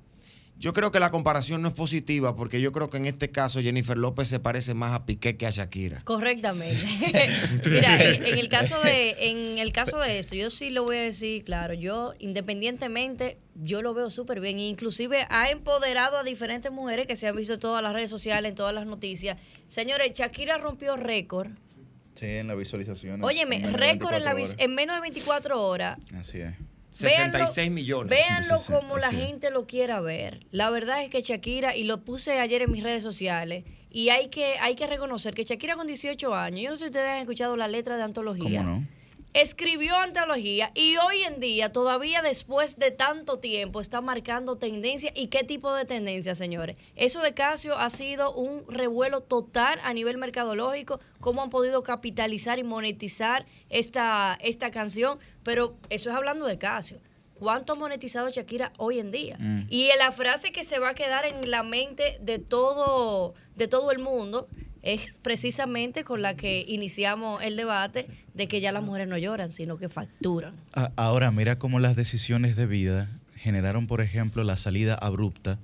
Yo 0.59 0.73
creo 0.73 0.91
que 0.91 0.99
la 0.99 1.11
comparación 1.11 1.61
no 1.61 1.67
es 1.67 1.73
positiva 1.75 2.35
porque 2.35 2.59
yo 2.59 2.71
creo 2.71 2.89
que 2.89 2.97
en 2.97 3.05
este 3.05 3.29
caso 3.29 3.61
Jennifer 3.61 3.95
López 3.97 4.27
se 4.27 4.39
parece 4.39 4.73
más 4.73 4.91
a 4.93 5.05
Piqué 5.05 5.37
que 5.37 5.45
a 5.45 5.51
Shakira. 5.51 6.01
Correctamente. 6.03 6.83
Mira, 7.69 8.03
en, 8.03 8.25
en 8.25 8.37
el 8.39 8.49
caso 8.49 8.79
de, 8.81 9.15
en 9.29 9.59
el 9.59 9.71
caso 9.71 9.99
de 9.99 10.17
esto, 10.17 10.33
yo 10.35 10.49
sí 10.49 10.71
lo 10.71 10.83
voy 10.83 10.97
a 10.97 11.01
decir, 11.01 11.43
claro, 11.43 11.73
yo 11.75 12.13
independientemente, 12.19 13.37
yo 13.55 13.81
lo 13.81 13.93
veo 13.93 14.09
súper 14.09 14.39
bien. 14.39 14.59
Inclusive 14.59 15.27
ha 15.29 15.51
empoderado 15.51 16.17
a 16.17 16.23
diferentes 16.23 16.71
mujeres 16.71 17.05
que 17.07 17.15
se 17.15 17.27
han 17.27 17.35
visto 17.35 17.53
en 17.53 17.59
todas 17.59 17.83
las 17.83 17.93
redes 17.93 18.09
sociales, 18.09 18.49
en 18.49 18.55
todas 18.55 18.73
las 18.73 18.85
noticias. 18.87 19.37
Señores, 19.67 20.11
Shakira 20.13 20.57
rompió 20.57 20.95
récord 20.97 21.49
Sí, 22.15 22.25
en 22.25 22.47
la 22.47 22.55
visualización. 22.55 23.23
Óyeme, 23.23 23.59
récord 23.73 24.15
en, 24.15 24.23
la 24.23 24.33
24 24.33 24.35
vis- 24.37 24.47
horas. 24.49 24.55
en 24.59 24.73
menos 24.73 24.95
de 24.95 25.01
24 25.01 25.63
horas. 25.67 25.97
Así 26.19 26.39
es. 26.39 26.55
66 26.91 27.71
millones. 27.71 28.09
Véanlo 28.09 28.57
sí, 28.57 28.65
sí, 28.67 28.73
como 28.73 28.97
la 28.97 29.11
gente 29.11 29.51
lo 29.51 29.67
quiera 29.67 29.99
ver. 29.99 30.45
La 30.51 30.69
verdad 30.69 31.03
es 31.03 31.09
que 31.09 31.21
Shakira, 31.21 31.75
y 31.75 31.83
lo 31.83 32.03
puse 32.03 32.39
ayer 32.39 32.63
en 32.63 32.71
mis 32.71 32.83
redes 32.83 33.03
sociales, 33.03 33.65
y 33.91 34.09
hay 34.09 34.29
que, 34.29 34.57
hay 34.59 34.75
que 34.75 34.87
reconocer 34.87 35.33
que 35.33 35.43
Shakira 35.43 35.75
con 35.75 35.87
18 35.87 36.33
años, 36.35 36.61
yo 36.61 36.69
no 36.69 36.75
sé 36.75 36.81
si 36.81 36.85
ustedes 36.87 37.09
han 37.09 37.19
escuchado 37.19 37.55
la 37.55 37.67
letra 37.67 37.97
de 37.97 38.03
antología. 38.03 38.61
¿Cómo 38.61 38.79
no? 38.79 38.96
Escribió 39.37 39.95
antología 39.95 40.71
y 40.73 40.97
hoy 40.97 41.21
en 41.21 41.39
día, 41.39 41.71
todavía 41.71 42.23
después 42.23 42.79
de 42.79 42.89
tanto 42.89 43.37
tiempo, 43.37 43.81
está 43.81 44.01
marcando 44.01 44.55
tendencia. 44.55 45.11
¿Y 45.13 45.27
qué 45.27 45.43
tipo 45.43 45.75
de 45.75 45.85
tendencia, 45.85 46.33
señores? 46.33 46.75
Eso 46.95 47.21
de 47.21 47.35
Casio 47.35 47.77
ha 47.77 47.91
sido 47.91 48.33
un 48.33 48.65
revuelo 48.67 49.21
total 49.21 49.79
a 49.83 49.93
nivel 49.93 50.17
mercadológico, 50.17 50.99
cómo 51.19 51.43
han 51.43 51.51
podido 51.51 51.83
capitalizar 51.83 52.57
y 52.57 52.63
monetizar 52.63 53.45
esta, 53.69 54.39
esta 54.41 54.71
canción. 54.71 55.19
Pero 55.43 55.77
eso 55.91 56.09
es 56.09 56.15
hablando 56.15 56.47
de 56.47 56.57
Casio. 56.57 56.97
¿Cuánto 57.39 57.73
ha 57.73 57.75
monetizado 57.75 58.29
Shakira 58.29 58.73
hoy 58.77 58.99
en 58.99 59.11
día? 59.11 59.37
Mm. 59.39 59.67
Y 59.69 59.89
la 59.97 60.11
frase 60.11 60.51
que 60.51 60.63
se 60.63 60.79
va 60.79 60.89
a 60.89 60.93
quedar 60.93 61.25
en 61.25 61.49
la 61.51 61.63
mente 61.63 62.17
de 62.21 62.39
todo, 62.39 63.33
de 63.55 63.67
todo 63.67 63.91
el 63.91 63.99
mundo 63.99 64.47
es 64.81 65.15
precisamente 65.21 66.03
con 66.03 66.21
la 66.21 66.35
que 66.35 66.63
iniciamos 66.67 67.43
el 67.43 67.57
debate 67.57 68.07
de 68.33 68.47
que 68.47 68.61
ya 68.61 68.71
las 68.71 68.83
mujeres 68.83 69.07
no 69.07 69.17
lloran, 69.17 69.51
sino 69.51 69.77
que 69.77 69.89
facturan. 69.89 70.55
A- 70.73 70.91
Ahora, 70.95 71.31
mira 71.31 71.59
cómo 71.59 71.79
las 71.79 71.95
decisiones 71.95 72.55
de 72.55 72.67
vida 72.67 73.09
generaron, 73.35 73.85
por 73.87 74.01
ejemplo, 74.01 74.43
la 74.43 74.55
salida 74.57 74.95
abrupta 74.95 75.59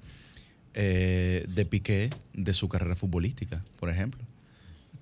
eh, 0.73 1.45
de 1.47 1.65
Piqué 1.65 2.09
de 2.33 2.53
su 2.53 2.67
carrera 2.69 2.95
futbolística, 2.95 3.63
por 3.79 3.89
ejemplo. 3.89 4.23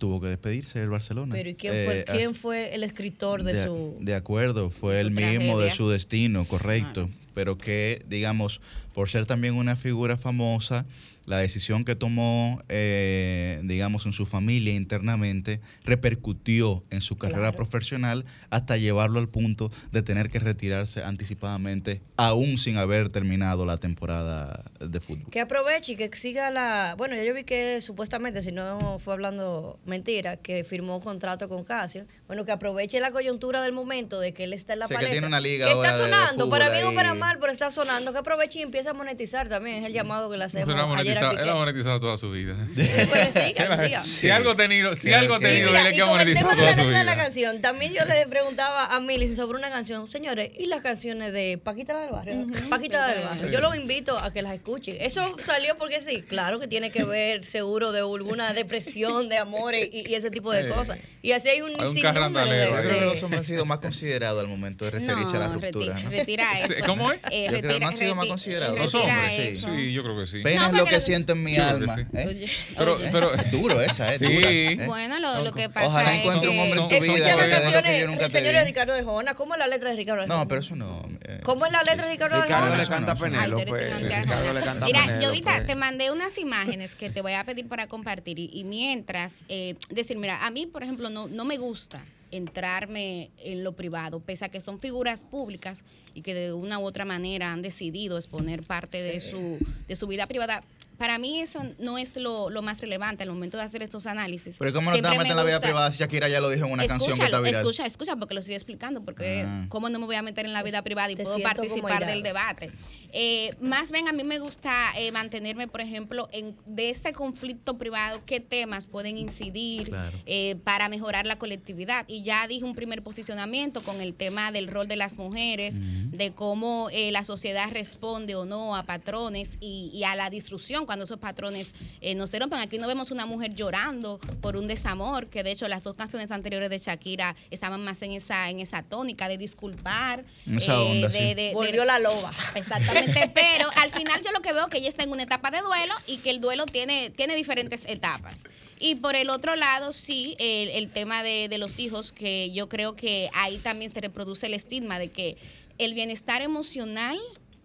Tuvo 0.01 0.19
que 0.19 0.29
despedirse 0.29 0.79
del 0.79 0.89
Barcelona. 0.89 1.31
Pero 1.35 1.51
¿y 1.51 1.53
quién, 1.53 1.85
fue, 1.85 1.99
Eh, 1.99 2.05
quién 2.07 2.33
fue 2.33 2.73
el 2.73 2.83
escritor 2.83 3.43
de, 3.43 3.53
de, 3.53 3.65
su... 3.65 3.97
de 3.99 4.15
acuerdo, 4.15 4.71
fue 4.71 4.99
el 4.99 5.11
mismo 5.11 5.59
de 5.59 5.69
su 5.69 5.91
destino, 5.91 6.43
correcto. 6.45 7.07
Pero 7.35 7.59
que, 7.59 8.01
digamos, 8.09 8.61
por 8.95 9.11
ser 9.11 9.27
también 9.27 9.53
una 9.53 9.75
figura 9.75 10.17
famosa, 10.17 10.87
la 11.25 11.37
decisión 11.37 11.83
que 11.83 11.95
tomó, 11.95 12.61
eh, 12.69 13.59
digamos, 13.63 14.05
en 14.05 14.13
su 14.13 14.25
familia 14.25 14.73
internamente, 14.73 15.61
repercutió 15.83 16.83
en 16.89 17.01
su 17.01 17.17
carrera 17.17 17.31
Claro. 17.41 17.57
profesional 17.57 18.25
hasta 18.49 18.77
llevarlo 18.77 19.19
al 19.19 19.29
punto 19.29 19.71
de 19.91 20.01
tener 20.01 20.29
que 20.29 20.39
retirarse 20.39 21.03
anticipadamente, 21.03 22.01
aún 22.17 22.57
sin 22.57 22.77
haber 22.77 23.09
terminado 23.09 23.65
la 23.65 23.77
temporada 23.77 24.65
de 24.79 24.99
fútbol. 24.99 25.29
Que 25.31 25.39
aproveche 25.41 25.93
y 25.93 25.95
que 25.95 26.09
siga 26.15 26.49
la... 26.51 26.95
Bueno, 26.97 27.15
ya 27.15 27.23
yo 27.23 27.33
vi 27.33 27.43
que 27.43 27.79
supuestamente, 27.81 28.41
si 28.41 28.51
no 28.51 28.99
fue 28.99 29.13
hablando 29.13 29.79
mentira, 29.85 30.37
que 30.37 30.63
firmó 30.63 30.99
contrato 30.99 31.47
con 31.49 31.63
Casio. 31.63 32.05
Bueno, 32.27 32.45
que 32.45 32.51
aproveche 32.51 32.99
la 32.99 33.11
coyuntura 33.11 33.61
del 33.61 33.73
momento 33.73 34.19
de 34.19 34.33
que 34.33 34.43
él 34.45 34.53
está 34.53 34.73
en 34.73 34.79
la 34.79 34.87
Sí, 34.87 34.95
que 34.99 35.07
tiene 35.07 35.27
una 35.27 35.39
liga 35.39 35.65
Que 35.67 35.73
ahora 35.73 35.91
está 35.91 36.03
sonando, 36.03 36.49
para 36.49 36.69
bien 36.69 36.85
o 36.87 36.93
para 36.93 37.13
mal, 37.13 37.37
pero 37.39 37.51
está 37.51 37.71
sonando. 37.71 38.11
Que 38.11 38.19
aproveche 38.19 38.59
y 38.59 38.61
empiece 38.63 38.89
a 38.89 38.93
monetizar 38.93 39.47
también. 39.49 39.77
Es 39.77 39.85
el 39.85 39.93
llamado 39.93 40.29
que 40.29 40.37
le 40.37 40.43
hacemos 40.45 40.69
ayer 40.97 41.10
monetizado, 41.19 41.43
él 41.43 41.49
ha 41.49 41.53
monetizado 41.55 41.99
toda 41.99 42.17
su 42.17 42.31
vida. 42.31 42.55
Pues 43.11 43.33
siga, 43.33 43.77
siga. 43.83 44.03
Si 44.03 44.29
algo 44.29 44.51
ha 44.51 44.55
tenido, 44.55 44.93
si 44.95 45.11
algo 45.13 45.35
ha 45.35 45.39
tenido, 45.39 45.69
él 45.75 45.87
es 45.87 45.93
que 45.95 46.01
ha 46.01 46.05
monetizado 46.05 46.49
toda 46.55 46.63
la 46.69 46.75
su 46.75 46.81
de 46.87 46.91
la 46.91 47.01
vida. 47.03 47.15
canción, 47.15 47.61
también 47.61 47.93
yo 47.93 48.05
le 48.05 48.25
preguntaba 48.27 48.85
a 48.85 48.99
Milly 48.99 49.27
sobre 49.27 49.57
una 49.57 49.69
canción. 49.69 50.11
Señores, 50.11 50.51
¿y 50.57 50.65
las 50.65 50.81
canciones 50.81 51.33
de 51.33 51.57
Paquita 51.63 51.93
la 51.93 52.01
del 52.01 52.11
Barrio? 52.11 52.47
Paquita 52.69 53.07
del 53.07 53.23
Barrio. 53.25 53.49
Yo 53.51 53.59
los 53.61 53.75
invito 53.75 54.17
a 54.17 54.31
que 54.31 54.41
las 54.41 54.53
escuchen. 54.55 54.95
Eso 54.99 55.35
salió 55.39 55.77
porque 55.77 56.01
sí, 56.01 56.21
claro 56.21 56.59
que 56.59 56.67
tiene 56.67 56.91
que 56.91 57.03
ver 57.03 57.43
seguro 57.43 57.91
de 57.91 57.99
alguna 57.99 58.53
depresión 58.53 59.29
de 59.29 59.37
amores 59.37 59.89
y, 59.91 60.09
y 60.09 60.15
ese 60.15 60.29
tipo 60.31 60.51
de 60.51 60.61
Eh, 60.61 60.69
cosas. 60.69 60.97
Y 61.21 61.31
así 61.31 61.49
hay 61.49 61.61
un 61.61 61.71
hay 61.79 61.87
un 61.87 61.93
sinnúmero 61.93 62.45
de. 62.49 62.65
Yo 62.69 62.75
creo 62.75 62.99
que 62.99 63.05
los 63.05 63.23
hombres 63.23 63.39
han 63.39 63.45
sido 63.45 63.65
más 63.65 63.79
considerados 63.79 64.41
al 64.41 64.47
momento 64.47 64.85
de 64.85 64.91
referirse 64.91 65.35
a 65.37 65.39
la 65.39 65.47
ruptura. 65.53 65.97
reti- 65.97 66.03
¿no? 66.03 66.09
retira 66.11 66.53
eso. 66.53 66.73
¿cómo 66.85 67.11
es? 67.11 67.19
Eh, 67.31 67.47
Yo 67.51 67.57
creo 67.59 67.73
que 67.73 67.79
no 67.79 67.87
han 67.87 67.97
sido 67.97 68.15
más 68.15 68.25
considerados. 68.27 68.77
Los 68.77 68.93
retira 68.93 69.13
hombres, 69.15 69.59
sí. 69.59 69.65
Sí, 69.75 69.93
yo 69.93 70.03
creo 70.03 70.17
que 70.19 70.25
sí. 70.25 70.39
Pena 70.43 70.61
No, 70.69 70.75
es 70.75 70.79
lo 70.83 70.85
que 70.85 71.00
siento 71.01 71.33
en 71.33 71.43
mi 71.43 71.55
Yo 71.55 71.63
alma. 71.63 71.95
sí. 71.95 72.01
¿eh? 72.13 72.25
Oye, 72.27 72.49
Pero, 72.77 72.95
oye. 72.95 73.09
pero, 73.11 73.31
Duro 73.51 73.81
esa, 73.81 74.13
¿eh? 74.13 74.17
Sí. 74.19 74.25
Dura, 74.33 74.49
¿eh? 74.51 74.85
Bueno, 74.87 75.19
lo, 75.19 75.43
lo 75.43 75.51
que 75.51 75.69
pasa 75.69 75.87
Ojalá 75.87 76.13
es 76.15 76.19
encuentre 76.21 76.49
un 76.49 76.55
que- 76.55 76.61
hombre 76.61 76.79
en 76.81 76.87
tu 76.89 77.13
vida 77.13 77.35
las 77.35 77.47
canciones, 77.59 78.31
señores. 78.31 78.65
Ricardo 78.65 78.93
de 78.93 79.03
Jona. 79.03 79.33
¿Cómo 79.33 79.53
es 79.55 79.59
la 79.59 79.67
letra 79.67 79.89
de 79.89 79.95
Ricardo 79.95 80.21
de 80.21 80.27
Jona? 80.27 80.39
No, 80.43 80.47
pero 80.47 80.61
eso 80.61 80.75
no. 80.75 81.05
eh, 81.23 81.39
¿Cómo 81.43 81.65
es 81.65 81.71
la 81.71 81.79
letra 81.83 82.05
de 82.05 82.11
Ricardo 82.13 82.35
de 82.37 82.41
Ricardo 82.43 82.65
Jona? 82.65 82.77
le 82.77 82.83
eso 82.83 82.91
canta 82.91 83.15
Penélope. 83.15 83.89
tan 83.89 84.23
Ricardo 84.23 84.53
le 84.53 84.61
canta 84.61 84.85
a 84.85 84.87
Mira. 84.87 85.19
Jovita, 85.21 85.65
te 85.65 85.75
mandé 85.75 86.11
unas 86.11 86.37
imágenes 86.37 86.95
que 86.95 87.09
te 87.09 87.21
voy 87.21 87.33
a 87.33 87.43
pedir 87.43 87.67
para 87.67 87.87
compartir 87.87 88.39
y, 88.39 88.63
mientras 88.63 89.41
eh, 89.49 89.75
decir, 89.89 90.17
mira, 90.17 90.45
a 90.45 90.51
mí, 90.51 90.65
por 90.67 90.83
ejemplo, 90.83 91.09
no, 91.09 91.27
no 91.27 91.45
me 91.45 91.57
gusta 91.57 92.03
entrarme 92.31 93.29
en 93.43 93.63
lo 93.63 93.73
privado, 93.73 94.19
pese 94.19 94.45
a 94.45 94.49
que 94.49 94.61
son 94.61 94.79
figuras 94.79 95.23
públicas 95.23 95.83
y 96.13 96.21
que 96.21 96.33
de 96.33 96.53
una 96.53 96.79
u 96.79 96.85
otra 96.85 97.05
manera 97.05 97.51
han 97.51 97.61
decidido 97.61 98.17
exponer 98.17 98.63
parte 98.63 99.01
de, 99.01 99.19
su, 99.19 99.57
de 99.87 99.95
su 99.95 100.07
vida 100.07 100.27
privada. 100.27 100.63
Para 101.01 101.17
mí 101.17 101.39
eso 101.39 101.63
no 101.79 101.97
es 101.97 102.15
lo, 102.15 102.51
lo 102.51 102.61
más 102.61 102.79
relevante 102.79 103.23
al 103.23 103.29
momento 103.29 103.57
de 103.57 103.63
hacer 103.63 103.81
estos 103.81 104.05
análisis. 104.05 104.55
Pero 104.59 104.71
¿cómo 104.71 104.91
no 104.91 104.95
te 104.95 105.01
vas 105.01 105.09
a 105.09 105.13
Siempre 105.15 105.17
meter 105.17 105.31
en 105.31 105.35
me 105.35 105.41
la 105.41 105.47
vida 105.47 105.59
privada 105.61 105.91
si 105.91 105.97
Shakira 105.97 106.29
ya 106.29 106.39
lo 106.39 106.49
dijo 106.49 106.67
en 106.67 106.73
una 106.73 106.85
canción 106.85 107.17
que 107.17 107.25
está 107.25 107.39
viral? 107.39 107.61
Escucha, 107.61 107.87
escucha, 107.87 108.15
porque 108.17 108.35
lo 108.35 108.41
estoy 108.41 108.53
explicando, 108.53 109.03
porque 109.03 109.41
Ah. 109.47 109.65
cómo 109.69 109.89
no 109.89 109.97
me 109.97 110.05
voy 110.05 110.15
a 110.15 110.21
meter 110.21 110.45
en 110.45 110.53
la 110.53 110.61
vida 110.61 110.83
privada 110.83 111.09
y 111.11 111.15
puedo 111.15 111.39
participar 111.39 112.05
del 112.05 112.21
debate. 112.21 112.69
Eh, 113.13 113.49
más 113.59 113.91
bien 113.91 114.07
a 114.07 114.13
mí 114.13 114.23
me 114.23 114.37
gusta 114.37 114.91
eh, 114.95 115.11
mantenerme, 115.11 115.67
por 115.67 115.81
ejemplo, 115.81 116.29
en 116.31 116.55
de 116.67 116.91
este 116.91 117.13
conflicto 117.13 117.79
privado, 117.79 118.21
qué 118.27 118.39
temas 118.39 118.85
pueden 118.85 119.17
incidir 119.17 119.89
Claro. 119.89 120.15
eh, 120.27 120.55
para 120.63 120.87
mejorar 120.87 121.25
la 121.25 121.39
colectividad. 121.39 122.05
Y 122.07 122.21
ya 122.21 122.47
dije 122.47 122.63
un 122.63 122.75
primer 122.75 123.01
posicionamiento 123.01 123.81
con 123.81 124.01
el 124.01 124.13
tema 124.13 124.51
del 124.51 124.67
rol 124.67 124.87
de 124.87 124.97
las 124.97 125.15
mujeres, 125.17 125.75
de 125.79 126.31
cómo 126.33 126.89
eh, 126.91 127.11
la 127.11 127.23
sociedad 127.23 127.69
responde 127.71 128.35
o 128.35 128.45
no 128.45 128.75
a 128.75 128.83
patrones 128.83 129.51
y, 129.59 129.89
y 129.93 130.03
a 130.03 130.13
la 130.15 130.29
disrupción 130.29 130.85
cuando 130.91 131.05
esos 131.05 131.19
patrones 131.19 131.73
eh, 132.01 132.15
no 132.15 132.27
se 132.27 132.37
rompen. 132.37 132.59
Aquí 132.59 132.77
no 132.77 132.85
vemos 132.85 133.11
una 133.11 133.25
mujer 133.25 133.55
llorando 133.55 134.19
por 134.41 134.57
un 134.57 134.67
desamor, 134.67 135.27
que 135.27 135.41
de 135.41 135.51
hecho 135.51 135.69
las 135.69 135.83
dos 135.83 135.95
canciones 135.95 136.31
anteriores 136.31 136.69
de 136.69 136.79
Shakira 136.79 137.33
estaban 137.49 137.81
más 137.81 138.01
en 138.01 138.11
esa, 138.11 138.49
en 138.49 138.59
esa 138.59 138.83
tónica 138.83 139.29
de 139.29 139.37
disculpar. 139.37 140.25
En 140.45 140.57
esa 140.57 140.81
onda, 140.81 141.07
de, 141.07 141.13
sí. 141.17 141.23
de- 141.27 141.35
de- 141.35 141.53
Volvió 141.53 141.85
la 141.85 141.97
loba. 141.99 142.33
Exactamente, 142.55 143.31
pero 143.33 143.69
al 143.77 143.89
final 143.91 144.19
yo 144.21 144.33
lo 144.33 144.41
que 144.41 144.51
veo 144.51 144.67
que 144.67 144.79
ella 144.79 144.89
está 144.89 145.03
en 145.03 145.11
una 145.11 145.23
etapa 145.23 145.49
de 145.49 145.61
duelo 145.61 145.93
y 146.07 146.17
que 146.17 146.29
el 146.29 146.41
duelo 146.41 146.65
tiene, 146.65 147.09
tiene 147.11 147.37
diferentes 147.37 147.83
etapas. 147.85 148.39
Y 148.81 148.95
por 148.95 149.15
el 149.15 149.29
otro 149.29 149.55
lado, 149.55 149.93
sí, 149.93 150.35
el, 150.39 150.67
el 150.71 150.89
tema 150.91 151.23
de, 151.23 151.47
de 151.47 151.57
los 151.57 151.79
hijos, 151.79 152.11
que 152.11 152.51
yo 152.51 152.67
creo 152.67 152.97
que 152.97 153.29
ahí 153.33 153.59
también 153.59 153.93
se 153.93 154.01
reproduce 154.01 154.47
el 154.47 154.55
estigma 154.55 154.99
de 154.99 155.09
que 155.09 155.37
el 155.77 155.93
bienestar 155.93 156.41
emocional 156.41 157.17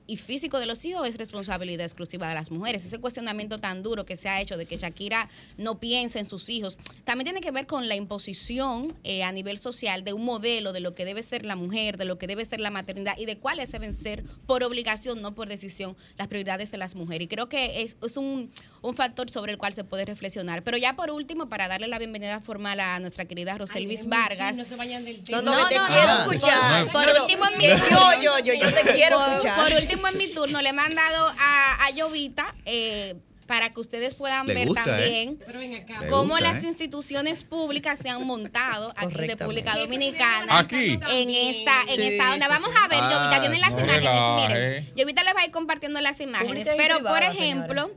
y 0.07 0.17
físico 0.17 0.61
de 0.61 0.67
los 0.67 0.85
hijos 0.85 1.09
es 1.09 1.17
responsabilidad 1.17 1.87
exclusiva 1.87 2.29
de 2.29 2.35
las 2.35 2.51
mujeres. 2.51 2.85
Ese 2.85 2.99
cuestionamiento 2.99 3.59
tan 3.59 3.83
duro 3.83 4.05
que 4.05 4.17
se 4.17 4.29
ha 4.29 4.41
hecho 4.41 4.57
de 4.57 4.67
que 4.67 4.77
Shakira 4.77 5.29
no 5.57 5.79
piensa 5.79 6.19
en 6.19 6.29
sus 6.29 6.49
hijos, 6.49 6.77
también 7.05 7.25
tiene 7.25 7.41
que 7.41 7.51
ver 7.51 7.67
con 7.67 7.89
la 7.89 7.97
imposición 7.97 8.95
eh, 9.05 9.23
a 9.23 9.33
nivel 9.33 9.59
social 9.59 10.05
de 10.05 10.13
un 10.13 10.25
modelo 10.25 10.73
de 10.73 10.81
lo 10.81 10.95
que 10.95 11.05
debe 11.05 11.23
ser 11.23 11.45
la 11.45 11.57
mujer, 11.57 11.97
de 11.97 12.05
lo 12.05 12.19
que 12.19 12.27
debe 12.27 12.45
ser 12.45 12.61
la 12.61 12.71
maternidad 12.71 13.17
y 13.19 13.27
de 13.27 13.39
cuáles 13.39 13.73
deben 13.73 13.97
ser 13.97 14.25
por 14.47 14.63
obligación, 14.63 15.21
no 15.23 15.35
por 15.35 15.49
decisión, 15.49 15.97
las 16.19 16.29
prioridades 16.29 16.71
de 16.71 16.79
las 16.79 16.95
mujeres. 16.95 17.27
Y 17.27 17.29
creo 17.29 17.49
que 17.49 17.83
es, 17.83 17.97
es 18.03 18.17
un, 18.17 18.51
un 18.87 18.95
factor 18.97 19.29
sobre 19.31 19.53
el 19.53 19.59
cual 19.59 19.75
se 19.75 19.85
puede 19.85 20.05
reflexionar. 20.05 20.63
Pero 20.63 20.77
ya 20.77 20.95
por 20.95 21.11
último, 21.11 21.49
para 21.49 21.69
darle 21.69 21.89
la 21.89 21.99
bienvenida 21.99 22.41
formal 22.41 22.79
a 22.81 22.99
nuestra 23.01 23.25
querida 23.25 23.57
Roselvis 23.59 24.07
Vargas. 24.09 24.57
No 24.57 24.65
se 24.65 24.77
vayan 24.77 25.05
del 25.05 25.19
No, 25.19 25.25
tema. 25.25 25.43
no, 25.43 25.51
No, 25.63 25.69
que 25.69 25.75
te 25.75 25.81
no, 25.81 25.87
quiero 25.89 26.13
escuchar. 26.19 26.87
Por 26.93 27.09
último, 27.23 27.45
en 27.53 27.59
mi 27.59 27.65
yo, 27.67 28.21
yo, 28.23 28.39
yo, 28.45 28.55
yo 28.55 28.73
te 28.75 28.93
quiero 28.95 29.19
por, 29.19 29.29
escuchar. 29.31 29.61
por 29.71 29.73
último, 29.81 30.09
en 30.09 30.19
mi 30.19 30.27
turno, 30.29 30.63
le 30.63 30.69
he 30.69 30.73
mandado 30.73 31.33
a, 31.39 31.85
a 31.87 31.91
Llovita 31.91 32.55
eh, 32.65 33.17
para 33.47 33.73
que 33.73 33.81
ustedes 33.81 34.15
puedan 34.15 34.47
Le 34.49 34.55
ver 34.55 34.67
gusta, 34.67 34.83
¿eh? 34.83 35.37
también. 35.37 35.39
Le 36.01 36.09
cómo 36.09 36.35
gusta, 36.35 36.41
las 36.53 36.65
¿eh? 36.65 36.67
instituciones 36.67 37.45
públicas 37.45 37.99
se 38.01 38.09
han 38.09 38.25
montado 38.27 38.93
aquí 38.97 39.15
en. 39.21 39.29
República 39.29 39.77
Dominicana. 39.77 40.59
Aquí. 40.59 40.99
En 41.11 41.31
esta, 41.31 41.83
en 41.83 41.95
Sí, 41.97 42.03
esta 42.03 42.33
onda. 42.33 42.49
Vamos 42.49 42.71
a 42.83 42.89
ver, 42.89 42.99
Ah, 43.01 43.11
Llovita, 43.13 43.41
tienen 43.41 43.61
las 43.61 43.73
no 43.73 43.81
imágenes. 43.81 44.49
Miren, 44.85 44.93
Llovita 44.97 45.23
les 45.25 45.35
va 45.37 45.41
a 45.41 45.45
ir 45.45 45.53
compartiendo 45.53 46.01
las 46.01 46.21
imágenes. 46.21 46.69
Pero, 46.77 47.03
por 47.05 47.23
ejemplo, 47.23 47.91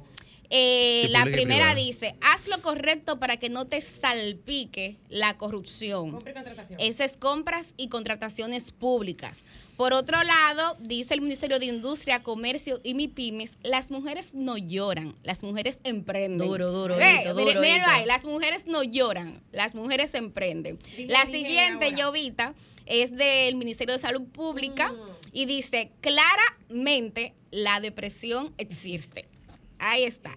eh, 0.49 1.03
Sí, 1.05 1.11
la 1.11 1.23
primera 1.23 1.45
privada. 1.71 1.75
dice, 1.75 2.15
haz 2.21 2.47
lo 2.47 2.61
correcto 2.61 3.19
para 3.19 3.37
que 3.37 3.49
no 3.49 3.65
te 3.65 3.81
salpique 3.81 4.97
la 5.09 5.37
corrupción. 5.37 6.11
Compra 6.11 6.31
y 6.31 6.33
contratación. 6.33 6.79
Es 6.79 7.13
compras 7.17 7.73
y 7.77 7.87
contrataciones 7.89 8.71
públicas. 8.71 9.41
Por 9.77 9.93
otro 9.93 10.21
lado, 10.23 10.75
dice 10.81 11.13
el 11.13 11.21
Ministerio 11.21 11.57
de 11.57 11.67
Industria, 11.67 12.21
Comercio 12.21 12.81
y 12.83 12.95
MIPIMES, 12.95 13.53
las 13.63 13.91
mujeres 13.91 14.33
no 14.33 14.57
lloran, 14.57 15.15
las 15.23 15.41
mujeres 15.41 15.77
emprenden. 15.85 16.45
Duro, 16.47 16.71
duro, 16.71 16.99
Eh, 16.99 17.03
miren- 17.03 17.27
duro, 17.33 17.45
mírenlo 17.61 17.77
hito. 17.77 17.85
ahí, 17.87 18.05
las 18.05 18.25
mujeres 18.25 18.65
no 18.65 18.83
lloran, 18.83 19.41
las 19.53 19.75
mujeres 19.75 20.13
emprenden. 20.15 20.77
La 21.07 21.25
siguiente. 21.27 21.93
Llovita, 21.95 22.55
es 22.87 23.15
del 23.15 23.55
Ministerio 23.55 23.93
de 23.93 24.01
Salud 24.01 24.23
Pública 24.23 24.91
Mm. 24.91 24.97
y 25.31 25.45
dice, 25.45 25.91
claramente 26.01 27.33
la 27.51 27.79
depresión 27.79 28.53
existe. 28.57 29.27
Ahí 29.79 30.03
está. 30.03 30.33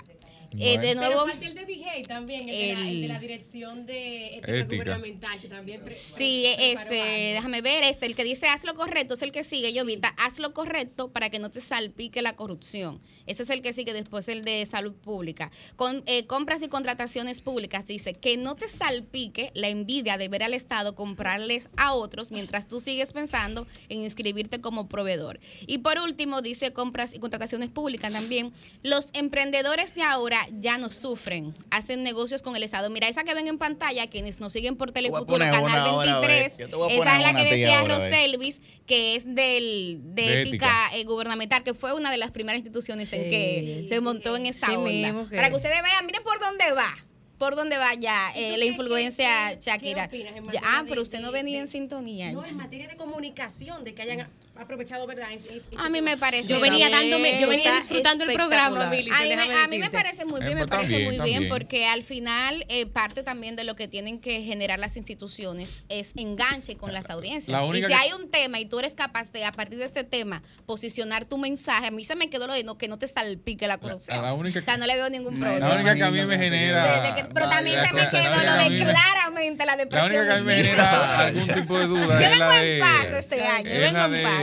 Eh, 0.58 0.78
de 0.78 0.94
nuevo... 0.94 1.24
Pero 1.24 1.32
falta 1.32 1.46
el 1.46 1.54
de 1.54 1.64
DJ 1.64 2.02
también, 2.02 2.48
el, 2.48 2.56
de, 2.56 2.74
la, 2.74 2.88
el 2.88 3.00
de 3.02 3.08
la 3.08 3.18
dirección 3.18 3.86
de 3.86 4.36
ética, 4.36 4.56
Ética. 4.56 4.76
gubernamental, 4.76 5.40
que 5.40 5.48
también. 5.48 5.82
Sí, 5.90 6.46
ese, 6.58 7.32
déjame 7.34 7.62
ver, 7.62 7.84
este, 7.84 8.06
el 8.06 8.14
que 8.14 8.24
dice 8.24 8.46
haz 8.48 8.64
lo 8.64 8.74
correcto 8.74 9.14
es 9.14 9.22
el 9.22 9.32
que 9.32 9.44
sigue, 9.44 9.72
Llovita, 9.72 10.14
haz 10.18 10.38
lo 10.38 10.52
correcto 10.52 11.10
para 11.10 11.30
que 11.30 11.38
no 11.38 11.50
te 11.50 11.60
salpique 11.60 12.22
la 12.22 12.36
corrupción. 12.36 13.00
Ese 13.26 13.44
es 13.44 13.50
el 13.50 13.62
que 13.62 13.72
sigue 13.72 13.92
después, 13.92 14.28
el 14.28 14.44
de 14.44 14.66
salud 14.66 14.94
pública. 14.94 15.50
Con 15.76 16.02
eh, 16.06 16.26
compras 16.26 16.60
y 16.62 16.68
contrataciones 16.68 17.40
públicas, 17.40 17.86
dice 17.86 18.14
que 18.14 18.36
no 18.36 18.56
te 18.56 18.68
salpique 18.68 19.50
la 19.54 19.68
envidia 19.68 20.18
de 20.18 20.28
ver 20.28 20.42
al 20.42 20.54
Estado 20.54 20.94
comprarles 20.94 21.68
a 21.76 21.94
otros 21.94 22.32
mientras 22.32 22.68
tú 22.68 22.80
sigues 22.80 23.12
pensando 23.12 23.66
en 23.88 24.02
inscribirte 24.02 24.60
como 24.60 24.88
proveedor. 24.88 25.38
Y 25.66 25.78
por 25.78 25.98
último, 25.98 26.42
dice 26.42 26.72
compras 26.72 27.14
y 27.14 27.18
contrataciones 27.18 27.70
públicas 27.70 28.12
también, 28.12 28.52
los 28.82 29.08
emprendedores 29.12 29.94
de 29.94 30.02
ahora 30.02 30.41
ya 30.60 30.78
no 30.78 30.90
sufren, 30.90 31.54
hacen 31.70 32.02
negocios 32.02 32.42
con 32.42 32.56
el 32.56 32.62
Estado. 32.62 32.90
Mira, 32.90 33.08
esa 33.08 33.24
que 33.24 33.34
ven 33.34 33.48
en 33.48 33.58
pantalla, 33.58 34.06
quienes 34.08 34.40
nos 34.40 34.52
siguen 34.52 34.76
por 34.76 34.92
Telefuturo, 34.92 35.38
Canal 35.38 35.62
una 35.64 35.84
ahora, 35.84 36.16
a 36.16 36.20
ver. 36.20 36.28
23, 36.30 36.58
Yo 36.58 36.68
te 36.68 36.76
voy 36.76 36.90
a 36.90 36.94
esa 36.94 37.16
es 37.16 37.22
la 37.22 37.34
que 37.44 37.50
decía. 37.50 37.82
Roselvis, 37.82 38.56
que 38.86 39.16
es 39.16 39.24
del, 39.24 40.00
de, 40.02 40.22
De 40.22 40.42
ética, 40.42 40.86
ética. 40.88 40.96
eh, 40.96 41.04
gubernamental, 41.04 41.62
que 41.64 41.74
fue 41.74 41.92
una 41.94 42.10
de 42.10 42.16
las 42.18 42.30
primeras 42.30 42.58
instituciones 42.60 43.12
en 43.12 43.22
que 43.30 43.86
se 43.88 44.00
montó 44.00 44.36
en 44.36 44.46
esta 44.46 44.66
Sí 44.68 44.74
onda. 44.74 44.90
mismo 44.90 45.26
Para 45.28 45.50
que 45.50 45.56
ustedes 45.56 45.82
vean, 45.82 46.06
miren 46.06 46.22
por 46.22 46.38
dónde 46.40 46.72
va. 46.72 46.94
Por 47.38 47.56
dónde 47.56 47.76
va 47.76 47.92
ya 47.94 48.30
¿Y 48.30 48.34
tú 48.34 48.38
eh, 48.40 48.56
la 48.56 48.64
influencia 48.66 49.54
Shakira. 49.60 50.08
qué 50.08 50.16
opinas 50.18 50.36
en 50.36 50.36
Ya- 50.36 50.42
materia 50.42 50.60
ah, 50.64 50.84
pero 50.88 51.02
usted 51.02 51.18
no 51.20 51.32
venía 51.32 51.56
de- 51.58 51.64
en 51.64 51.68
sintonía. 51.68 52.30
No, 52.32 52.44
en 52.44 52.56
materia 52.56 52.86
de 52.86 52.96
comunicación, 52.96 53.82
de 53.82 53.94
que 53.94 54.02
hayan 54.02 54.28
aprovechado, 54.56 55.06
¿verdad? 55.06 55.32
Este- 55.32 55.56
este 55.56 55.76
A 55.78 55.88
mí 55.88 56.02
me 56.02 56.16
parece 56.16 56.46
Yo 56.48 56.60
venía 56.60 56.88
bien. 56.88 56.98
dándome, 57.00 57.40
yo 57.40 57.48
venía 57.48 57.74
disfrutando 57.74 58.24
el 58.24 58.32
programa. 58.34 58.86
Mili. 58.90 59.10
A 59.10 59.20
mí, 59.22 59.28
me, 59.30 59.36
déjame 59.36 59.54
a 59.54 59.62
mí 59.68 59.68
me 59.70 59.76
decirte. 59.78 59.90
parece 59.90 60.24
muy 60.26 60.40
Eh, 60.40 60.44
bien, 60.44 60.54
me 60.58 60.66
pues, 60.66 60.70
parece 60.70 60.92
también, 60.92 61.16
muy 61.20 61.30
bien, 61.30 61.48
porque 61.48 61.86
al 61.86 62.02
final 62.02 62.64
eh, 62.68 62.86
parte 62.86 63.22
también 63.22 63.56
de 63.56 63.64
lo 63.64 63.76
que 63.76 63.88
tienen 63.88 64.20
que 64.20 64.42
generar 64.42 64.78
las 64.78 64.96
instituciones 64.96 65.82
es 65.88 66.12
enganche 66.16 66.76
con 66.76 66.92
las 66.92 67.08
audiencias. 67.10 67.48
La 67.48 67.66
y 67.66 67.80
si 67.82 67.86
que- 67.88 67.94
hay 67.94 68.10
un 68.12 68.30
tema 68.30 68.60
y 68.60 68.66
tú 68.66 68.78
eres 68.78 68.92
capaz 68.92 69.32
de, 69.32 69.44
a 69.44 69.52
partir 69.52 69.78
de 69.78 69.86
ese 69.86 70.04
tema, 70.04 70.42
posicionar 70.66 71.24
tu 71.24 71.38
mensaje, 71.38 71.86
a 71.86 71.90
mí 71.90 72.04
se 72.04 72.14
me 72.14 72.28
quedó 72.28 72.46
lo 72.46 72.52
de 72.54 72.62
no, 72.62 72.76
que 72.78 72.88
no 72.88 72.98
te 72.98 73.08
salpique 73.08 73.66
la 73.66 73.78
corrupción. 73.78 74.22
la 74.22 74.34
única 74.34 74.60
o 74.60 74.62
sea, 74.62 74.76
no 74.76 74.86
le 74.86 74.94
veo 74.96 75.08
ningún 75.10 75.34
La 75.40 75.46
problema. 75.46 75.68
La 75.68 75.74
única 75.76 75.94
que 75.96 76.04
a 76.04 76.10
mí 76.10 76.24
me 76.24 76.36
genera. 76.38 77.00
De- 77.00 77.08
de 77.08 77.14
que- 77.14 77.24
pero 77.32 77.48
también 77.48 77.76
se 77.86 77.92
me 77.94 78.02
quedó 78.08 78.22
la 78.42 78.68
lo 78.68 78.70
de 78.74 78.84
claramente 78.84 79.64
la 79.64 79.72
La 79.72 79.76
depresión. 79.76 80.10
única 80.10 80.26
que 80.26 80.32
a 80.32 80.36
mí 80.36 80.42
me 80.44 80.54
genera 80.56 81.18
algún 81.26 81.46
tipo 81.48 81.78
de 81.78 81.86
duda 81.86 82.20
Yo 82.20 82.26
es 82.26 82.30
vengo 82.30 82.44
la 82.44 82.64
en 82.64 82.80
paz 82.80 83.04
este 83.18 83.42
año, 83.46 83.70
yo 83.70 83.80
vengo 83.80 83.98
la 83.98 84.04
en 84.18 84.22
paz. 84.24 84.41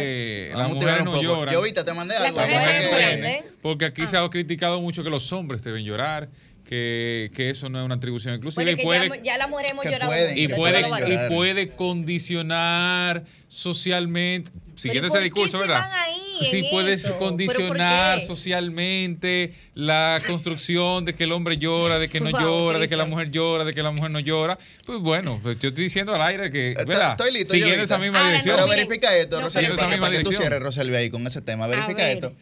Vamos 0.53 0.57
Las 0.57 0.69
mujeres 0.75 0.99
un 0.99 1.05
no 1.05 1.11
poco. 1.11 1.23
lloran. 1.23 1.53
Yo 1.53 1.59
ahorita 1.59 1.85
te 1.85 1.93
mandé 1.93 2.15
Las 2.15 2.35
algo. 2.35 2.39
que-. 2.39 3.43
Porque 3.61 3.85
aquí 3.85 4.01
Ah. 4.03 4.07
se 4.07 4.17
ha 4.17 4.29
criticado 4.29 4.81
mucho 4.81 5.03
que 5.03 5.09
los 5.09 5.31
hombres 5.33 5.63
deben 5.63 5.83
llorar, 5.83 6.29
que, 6.65 7.31
que 7.35 7.49
eso 7.49 7.67
no 7.69 7.79
es 7.79 7.85
una 7.85 7.95
atribución 7.95 8.33
exclusiva. 8.35 8.63
Bueno, 8.63 8.71
y 8.71 8.75
que 8.77 8.83
puede, 8.83 9.07
ya, 9.09 9.23
ya 9.23 9.37
las 9.37 9.49
mujeres 9.49 9.71
hemos 9.71 9.83
que 9.85 9.91
llorado 9.91 10.11
pueden, 10.11 10.29
mucho 10.29 10.39
y 10.39 10.47
de 10.47 10.55
puede, 10.55 11.25
y 11.25 11.29
puede 11.29 11.75
condicionar 11.75 13.23
socialmente, 13.47 14.51
siguiendo 14.75 15.07
¿por 15.09 15.17
ese 15.17 15.23
discurso, 15.23 15.59
¿verdad? 15.59 15.79
van 15.79 15.91
ahí 15.91 16.28
sí, 16.45 16.57
en 16.59 16.69
puedes 16.69 17.07
condicionar 17.11 18.21
socialmente 18.21 19.53
la 19.73 20.21
construcción 20.27 21.05
de 21.05 21.15
que 21.15 21.25
el 21.25 21.31
hombre 21.31 21.57
llora, 21.57 21.99
de 21.99 22.09
que 22.09 22.19
no 22.19 22.29
llora, 22.39 22.79
de 22.79 22.87
que 22.87 22.95
la 22.95 23.05
mujer 23.05 23.31
llora, 23.31 23.65
de 23.65 23.73
que 23.73 23.83
la 23.83 23.91
mujer 23.91 24.11
no 24.11 24.19
llora. 24.19 24.57
Pues 24.85 24.99
bueno, 24.99 25.39
pues 25.41 25.59
yo 25.59 25.69
estoy 25.69 25.83
diciendo 25.83 26.13
al 26.13 26.21
aire 26.21 26.49
que. 26.51 26.71
Estoy 26.71 27.31
listo. 27.31 27.53
Siguiendo 27.53 27.83
esa 27.83 27.97
misma 27.97 28.19
Ahora, 28.19 28.29
dirección. 28.31 28.55
Pero 28.55 28.67
verifica 28.67 29.15
esto, 29.15 29.37
no, 29.37 29.43
Rosalía, 29.43 29.75
para, 29.75 29.97
para 29.97 30.17
que 30.17 30.23
tú 30.23 30.31
cierres, 30.31 30.61
Rosalía, 30.61 30.97
ahí 30.99 31.09
con 31.09 31.25
ese 31.27 31.41
tema. 31.41 31.67
Verifica 31.67 32.03
ver. 32.03 32.17
esto. 32.17 32.33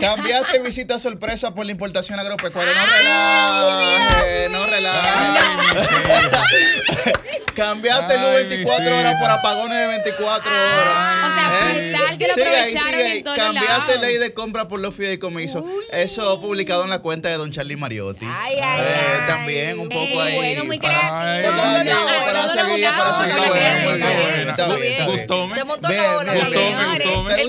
Cambiaste 0.00 0.58
visita 0.60 0.98
sorpresa 0.98 1.54
por 1.54 1.64
la 1.66 1.72
importación 1.72 2.18
agropecuaria. 2.18 2.72
No 2.74 2.86
relajes, 2.96 4.50
no 4.50 4.66
relajes. 4.66 5.86
Cambiaste 7.56 8.18
luz 8.18 8.26
Ay, 8.28 8.44
24 8.48 8.84
mi 8.84 8.90
horas 8.90 9.14
por 9.18 9.30
apagones 9.30 9.78
de 9.78 9.86
24 9.86 10.50
horas. 10.50 11.24
O 11.24 11.34
sea, 11.34 11.72
¿Eh? 11.76 11.92
tal 11.96 12.18
que 12.18 12.26
lo 12.28 12.34
Sigue 12.34 12.46
ahí, 12.48 12.54
aprovecharon 12.76 12.90
sigue 12.92 13.04
ahí. 13.12 13.16
en 13.18 13.24
todos 13.24 13.36
Cambiaste 13.38 13.98
ley 13.98 14.18
de 14.18 14.34
compra 14.34 14.68
por 14.68 14.80
los 14.80 14.94
fideicomisos. 14.94 15.64
Eso 15.94 16.38
publicado 16.42 16.84
en 16.84 16.90
la 16.90 16.98
cuenta 16.98 17.30
de 17.30 17.36
Don 17.38 17.50
Charlie 17.52 17.76
Mariotti. 17.76 18.26
Ay, 18.28 18.56
ay, 18.62 18.80
Eh, 18.82 18.84
ay. 19.22 19.26
También 19.26 19.78
un 19.80 19.88
poco 19.88 20.20
ahí. 20.20 20.34
bueno, 20.36 20.64
muy 20.66 20.78
creativo. 20.78 21.08
Para 21.08 21.32
ay, 21.32 21.42
seguir, 22.50 22.86
ay, 22.86 22.92
para 22.98 23.18
ay, 23.18 23.30
seguir. 23.30 23.36
está 23.38 23.52
bien, 23.54 23.66
está 23.66 24.06
bien. 24.06 24.18
Ola. 24.42 24.76
bien, 24.76 25.06
Gustóme, 25.06 25.56
también. 25.56 25.66
gustóme. 26.36 27.42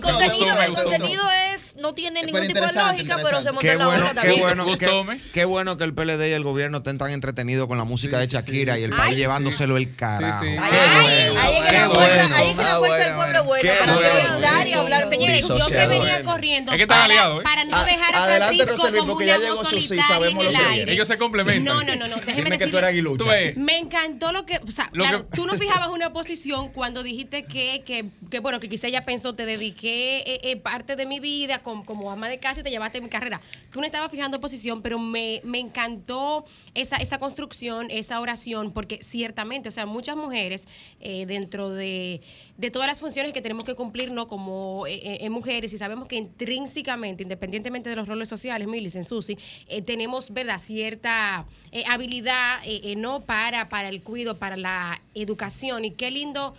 El 0.65 0.73
contenido 0.73 1.29
es, 1.53 1.56
no 1.79 1.93
tiene 1.93 2.21
ningún 2.23 2.41
Pero 2.41 2.53
tipo 2.53 2.65
de 2.67 2.73
lógica, 2.73 3.17
pero 3.23 3.41
se 3.41 3.51
montó 3.51 3.61
Qué 3.67 3.75
la 3.75 3.85
bueno, 3.87 4.01
ola 4.01 4.09
qué 4.09 4.15
también. 4.15 4.41
bueno, 4.41 4.63
qué, 4.65 4.69
Gustóme. 4.71 5.19
qué 5.33 5.45
bueno 5.45 5.77
que 5.77 5.83
el 5.83 5.93
PLD 5.93 6.29
y 6.29 6.33
el 6.33 6.43
gobierno 6.43 6.77
estén 6.79 6.97
tan 6.97 7.11
entretenidos 7.11 7.67
con 7.67 7.77
la 7.77 7.83
música 7.83 8.17
Sí, 8.19 8.27
de 8.27 8.33
Shakira 8.33 8.75
sí. 8.75 8.81
y 8.81 8.83
el 8.85 8.93
Ay, 8.93 8.97
país 8.97 9.13
sí. 9.13 9.19
llevándoselo 9.19 9.77
el 9.77 9.95
carajo. 9.95 10.43
Sí, 10.43 10.49
sí. 10.51 10.57
Ay, 10.59 10.71
Qué 10.71 10.77
ay, 10.77 11.29
bueno, 11.29 11.39
ahí 11.41 11.53
es 11.55 11.61
que 11.61 11.69
qué 11.69 11.77
la 11.77 11.87
bueno. 11.87 11.99
fuerza, 11.99 12.27
que 12.27 12.43
Ah, 12.67 12.79
del 12.79 13.15
pueblo 13.15 13.43
buena 13.43 13.61
Qué 13.61 13.77
para 13.79 13.93
bueno. 13.93 14.09
pensar 14.15 14.67
y 14.67 14.73
hablar. 14.73 15.09
Señores, 15.09 15.47
Yo 15.47 15.67
que 15.67 15.87
venía 15.87 16.23
corriendo 16.23 16.71
Es 16.71 16.77
que 16.77 16.83
están 16.83 16.97
para, 16.99 17.05
aliados, 17.05 17.39
¿eh? 17.39 17.43
para 17.43 17.63
no 17.65 17.77
A- 17.77 17.85
dejar 17.85 18.15
a 18.15 18.23
adelante, 18.23 18.63
Francisco 18.65 18.97
como 18.99 19.13
porque 19.13 19.23
una 19.25 19.33
ya 19.33 19.37
voz 19.39 19.45
llegó 19.49 19.63
Susi, 19.65 19.87
solitaria 19.87 20.15
sabemos 20.15 20.45
en 20.45 20.51
lo 20.51 20.51
el 20.51 20.57
que 20.57 20.63
aire. 20.71 20.75
viene. 20.77 20.91
Ellos 20.93 21.07
se 21.07 21.17
complementan. 21.17 21.63
No, 21.65 21.83
no, 21.83 21.95
no, 21.95 22.07
no. 22.07 22.15
Déjeme 22.17 22.35
Dime 22.43 22.57
que 22.57 22.65
tú 22.65 22.71
decirle- 22.71 22.77
eres 22.79 22.89
aguilucha. 22.89 23.23
Tú 23.23 23.29
ves. 23.29 23.57
Me 23.57 23.77
encantó 23.77 24.31
lo 24.31 24.45
que, 24.45 24.59
o 24.67 24.71
sea, 24.71 24.89
que- 24.93 25.23
tú 25.35 25.45
no 25.45 25.53
fijabas 25.53 25.89
una 25.89 26.11
posición 26.11 26.69
cuando 26.71 27.03
dijiste 27.03 27.43
que, 27.43 27.83
que, 27.85 28.05
que, 28.29 28.39
bueno, 28.39 28.59
que 28.59 28.69
quizá 28.69 28.87
ella 28.87 29.03
pensó, 29.05 29.33
te 29.35 29.45
dediqué 29.45 30.19
eh, 30.25 30.39
eh, 30.43 30.57
parte 30.57 30.95
de 30.95 31.05
mi 31.05 31.19
vida 31.19 31.59
com- 31.67 31.83
como 31.83 32.09
ama 32.09 32.29
de 32.29 32.39
casa 32.39 32.61
y 32.61 32.63
te 32.63 32.69
llevaste 32.69 33.01
mi 33.01 33.09
carrera. 33.09 33.41
Tú 33.71 33.79
no 33.81 33.85
estabas 33.85 34.09
fijando 34.09 34.39
posición, 34.39 34.81
pero 34.81 34.97
me, 34.99 35.41
me 35.43 35.59
encantó 35.59 36.45
esa, 36.73 36.95
esa 36.97 37.17
construcción, 37.19 37.87
esa 37.91 38.21
oración, 38.21 38.71
porque 38.71 38.99
ciertamente, 39.01 39.67
o 39.67 39.71
sea, 39.71 39.85
muchas 39.85 40.15
mujeres 40.15 40.67
eh, 41.01 41.25
dentro 41.25 41.69
de, 41.69 42.21
de 42.57 42.71
todas 42.71 42.87
las 42.87 42.99
funciones 43.01 43.33
que 43.33 43.41
tenemos 43.41 43.65
que 43.65 43.75
cumplir, 43.75 44.11
¿no? 44.11 44.27
Como 44.27 44.87
eh, 44.87 45.25
eh, 45.25 45.29
mujeres, 45.29 45.73
y 45.73 45.77
sabemos 45.77 46.07
que 46.07 46.15
intrínsecamente, 46.15 47.23
independientemente 47.23 47.89
de 47.89 47.95
los 47.97 48.07
roles 48.07 48.29
sociales, 48.29 48.67
Milis, 48.67 48.95
en 48.95 49.03
Susi, 49.03 49.37
tenemos, 49.85 50.31
¿verdad?, 50.31 50.59
cierta 50.59 51.45
habilidad, 51.89 52.59
¿no? 52.95 53.19
Para, 53.19 53.67
para 53.67 53.89
el 53.89 54.01
cuidado, 54.01 54.37
para 54.37 54.55
la 54.55 55.01
educación. 55.13 55.83
Y 55.83 55.91
qué 55.91 56.11
lindo 56.11 56.55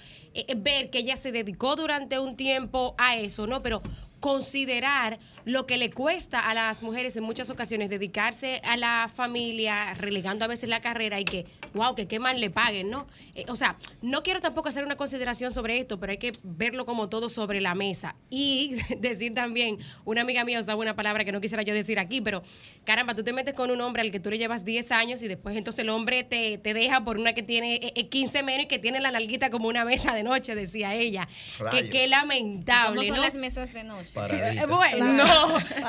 ver 0.58 0.90
que 0.90 0.98
ella 0.98 1.16
se 1.16 1.32
dedicó 1.32 1.76
durante 1.76 2.18
un 2.18 2.36
tiempo 2.36 2.94
a 2.98 3.16
eso, 3.16 3.46
¿no? 3.46 3.62
Pero 3.62 3.80
considerar 4.20 5.18
lo 5.44 5.66
que 5.66 5.76
le 5.76 5.90
cuesta 5.90 6.40
a 6.40 6.52
las 6.54 6.82
mujeres 6.82 7.16
en 7.16 7.24
muchas 7.24 7.48
ocasiones 7.50 7.88
dedicarse 7.88 8.60
a 8.64 8.76
la 8.76 9.10
familia, 9.12 9.94
relegando 9.94 10.44
a 10.44 10.48
veces 10.48 10.68
la 10.68 10.80
carrera 10.80 11.20
y 11.20 11.24
que, 11.24 11.46
wow, 11.74 11.94
que 11.94 12.06
qué 12.06 12.18
mal 12.18 12.40
le 12.40 12.50
paguen, 12.50 12.90
¿no? 12.90 13.06
Eh, 13.34 13.44
o 13.48 13.56
sea, 13.56 13.76
no 14.02 14.22
quiero 14.22 14.40
tampoco 14.40 14.68
hacer 14.68 14.84
una 14.84 14.96
consideración 14.96 15.50
sobre 15.50 15.78
esto, 15.78 15.98
pero 15.98 16.12
hay 16.12 16.18
que 16.18 16.32
verlo 16.42 16.84
como 16.84 17.08
todo 17.08 17.28
sobre 17.28 17.60
la 17.60 17.74
mesa. 17.74 18.14
Y 18.28 18.76
decir 18.98 19.32
también, 19.34 19.78
una 20.04 20.20
amiga 20.22 20.44
mía 20.44 20.60
usaba 20.60 20.80
una 20.80 20.96
palabra 20.96 21.24
que 21.24 21.32
no 21.32 21.40
quisiera 21.40 21.62
yo 21.62 21.72
decir 21.72 21.98
aquí, 21.98 22.20
pero 22.20 22.42
caramba, 22.84 23.14
tú 23.14 23.22
te 23.22 23.32
metes 23.32 23.54
con 23.54 23.70
un 23.70 23.80
hombre 23.80 24.02
al 24.02 24.10
que 24.10 24.20
tú 24.20 24.30
le 24.30 24.38
llevas 24.38 24.64
10 24.64 24.92
años 24.92 25.22
y 25.22 25.28
después 25.28 25.56
entonces 25.56 25.82
el 25.82 25.88
hombre 25.88 26.24
te, 26.24 26.58
te 26.58 26.74
deja 26.74 27.04
por 27.04 27.18
una 27.18 27.32
que 27.32 27.42
tiene 27.42 27.76
eh, 27.76 27.92
eh, 27.94 28.08
15 28.08 28.42
menos 28.42 28.64
y 28.64 28.66
que 28.66 28.78
tiene 28.78 29.00
la 29.00 29.10
nalguita 29.10 29.50
como 29.50 29.68
una 29.68 29.84
mesa 29.84 30.14
de 30.14 30.22
noche, 30.22 30.54
decía 30.54 30.94
ella. 30.94 31.28
Rayos. 31.58 31.80
¿Cómo 31.80 31.92
qué 31.92 32.06
lamentable, 32.08 33.06
son 33.06 33.16
¿no? 33.16 33.22
las 33.22 33.34
mesas 33.34 33.72
de 33.72 33.84
noche? 33.84 34.07
Bueno, 34.68 35.24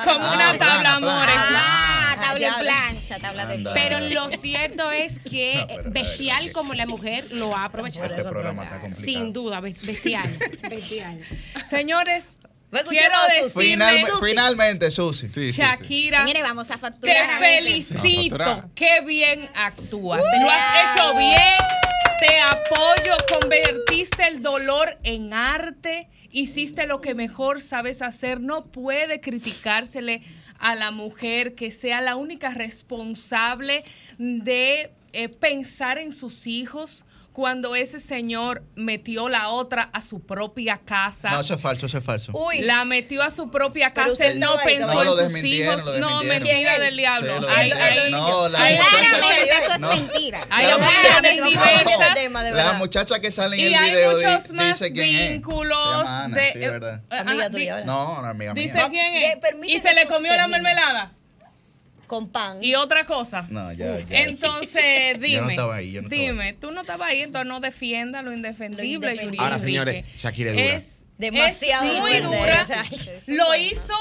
como 0.04 0.26
Ah, 0.26 0.34
una 0.36 0.58
tabla, 0.58 0.96
amores. 0.96 1.36
Ah, 1.38 2.18
tabla 2.22 2.58
de 2.58 2.64
plancha, 2.64 3.20
tabla 3.20 3.46
de 3.46 3.54
Anda. 3.56 3.74
Pero 3.74 4.00
lo 4.02 4.30
cierto 4.30 4.92
es 4.92 5.20
que 5.30 5.66
No, 5.84 5.90
bestial 5.92 6.52
como 6.52 6.74
la 6.74 6.86
mujer 6.86 7.26
lo 7.32 7.56
ha 7.56 7.66
aprovechado. 7.66 8.08
Este 8.14 8.24
programa 8.24 8.64
está 8.64 8.80
complicado. 8.82 9.06
Sin 9.06 9.34
duda, 9.34 9.60
bes- 9.62 9.86
bestial. 9.86 10.30
bestial. 10.70 11.22
Señores, 11.70 12.26
quiero 12.88 13.16
Susi. 13.42 14.30
finalmente, 14.30 14.92
Susi. 14.92 15.28
Sí, 15.28 15.34
sí, 15.34 15.52
sí. 15.54 15.62
Shakira, 15.62 16.24
vamos 16.44 16.70
a 16.70 16.74
te 16.76 16.80
facturar. 16.80 17.42
veces. 17.42 17.88
felicito. 17.88 18.36
facturar. 18.38 18.68
Qué 18.76 19.02
bien 19.02 19.50
actúas. 19.56 20.22
Lo 20.42 20.50
has 20.50 20.96
hecho 20.96 21.18
bien. 21.18 21.54
Te 22.20 22.42
apoyo. 22.42 23.16
Convertiste 23.42 24.28
el 24.28 24.42
dolor 24.42 24.98
en 25.04 25.34
arte. 25.34 26.10
Hiciste 26.32 26.86
lo 26.86 27.02
que 27.02 27.16
mejor 27.16 27.62
sabes 27.62 28.02
hacer. 28.02 28.40
No 28.40 28.66
puede 28.66 29.20
criticársele 29.22 30.22
a 30.60 30.76
la 30.76 30.92
mujer 30.92 31.56
que 31.56 31.72
sea 31.72 32.02
la 32.02 32.16
única 32.16 32.50
responsable 32.54 33.84
de 34.18 34.92
eh, 35.14 35.30
pensar 35.30 35.98
en 35.98 36.12
sus 36.12 36.46
hijos 36.46 37.06
cuando 37.40 37.74
ese 37.74 38.02
señor 38.02 38.64
metió 38.76 39.30
la 39.30 39.48
otra 39.48 39.84
a 39.94 40.02
su 40.02 40.20
propia 40.26 40.76
casa. 40.76 41.32
No, 41.32 41.40
eso 41.40 41.54
es 41.54 41.62
falso, 41.62 41.86
eso 41.86 41.98
es 42.00 42.04
falso. 42.04 42.34
Uy, 42.36 42.60
La 42.60 42.84
metió 42.84 43.24
a 43.24 43.30
su 43.30 43.50
propia 43.50 43.94
casa, 43.94 44.26
él 44.28 44.42
no 44.42 44.58
pensó 44.66 44.94
No, 44.94 45.04
lo 45.06 45.20
en 45.22 45.30
sus 45.30 45.44
hijos. 45.46 45.86
lo 45.86 46.00
No, 46.00 46.22
mentira 46.24 46.78
del 46.80 46.98
diablo. 46.98 47.34
Sí, 47.36 47.40
lo 47.40 47.50
Hay- 47.50 47.72
hay- 47.72 48.12
No, 48.12 48.50
la 48.50 48.62
hay- 48.62 48.76
Claramente 48.76 49.52
eso 49.58 49.74
es 49.76 49.80
No. 49.80 49.90
mentira. 49.96 50.40
Hay 50.50 50.66
opiniones 50.66 51.44
diversas. 51.46 52.02
ese 52.02 52.14
tema, 52.16 52.44
de 52.44 52.50
La 52.52 52.56
verdad. 52.58 52.74
muchacha 52.78 53.20
que 53.22 53.32
sale 53.32 53.56
en 53.56 53.62
Y 53.62 53.66
el 53.68 53.76
hay 53.76 53.90
video 53.92 54.18
di- 54.18 54.26
muchos 54.26 54.52
más 54.52 54.68
dice 54.80 54.92
quién 54.92 55.16
es. 55.16 55.30
vínculos 55.30 56.08
de. 56.32 56.52
sí, 56.52 56.58
eh, 56.62 56.70
verdad. 56.70 57.02
ajá, 57.10 57.22
Amiga 57.22 57.48
di- 57.48 57.56
tuya, 57.56 57.76
¿verdad? 57.76 57.86
No, 57.86 58.22
no, 58.22 58.28
amiga 58.28 58.54
mía. 58.54 58.64
Dice 58.64 58.80
quién 58.90 59.16
es. 59.16 59.38
Y 59.66 59.80
se 59.80 59.94
le 59.94 60.08
comió 60.08 60.36
la 60.36 60.50
mermelada. 60.50 61.14
Con 62.10 62.28
pan. 62.30 62.64
Y 62.64 62.74
otra 62.74 63.06
cosa. 63.06 63.46
No, 63.50 63.72
ya, 63.72 64.00
ya. 64.00 64.24
Entonces, 64.24 65.20
dime. 65.22 65.30
Yo 65.32 65.42
no 65.44 65.50
estaba 65.52 65.76
ahí, 65.76 65.92
yo 65.92 66.02
no 66.02 66.08
estaba 66.08 66.22
dime, 66.24 66.54
tú 66.54 66.72
no 66.72 66.82
estabas 66.82 67.10
ahí, 67.10 67.22
entonces 67.22 67.48
no 67.48 67.60
defienda 67.60 68.24
lo 68.24 68.34
indefendible. 68.34 68.84
Lo 68.84 68.90
indefendible. 68.90 69.26
Yuri 69.26 69.38
Ahora, 69.38 69.56
Enrique. 69.56 69.68
señores, 69.68 70.06
Shakira 70.18 70.50
es 70.50 70.56
dura. 70.58 70.74
Es 70.76 71.00
Demasiado 71.20 72.08
es 72.08 72.24
muy 72.26 72.38
dura. 72.38 72.64
o 72.64 72.66
sea, 72.66 72.84
lo 73.28 73.56
hizo 73.56 73.94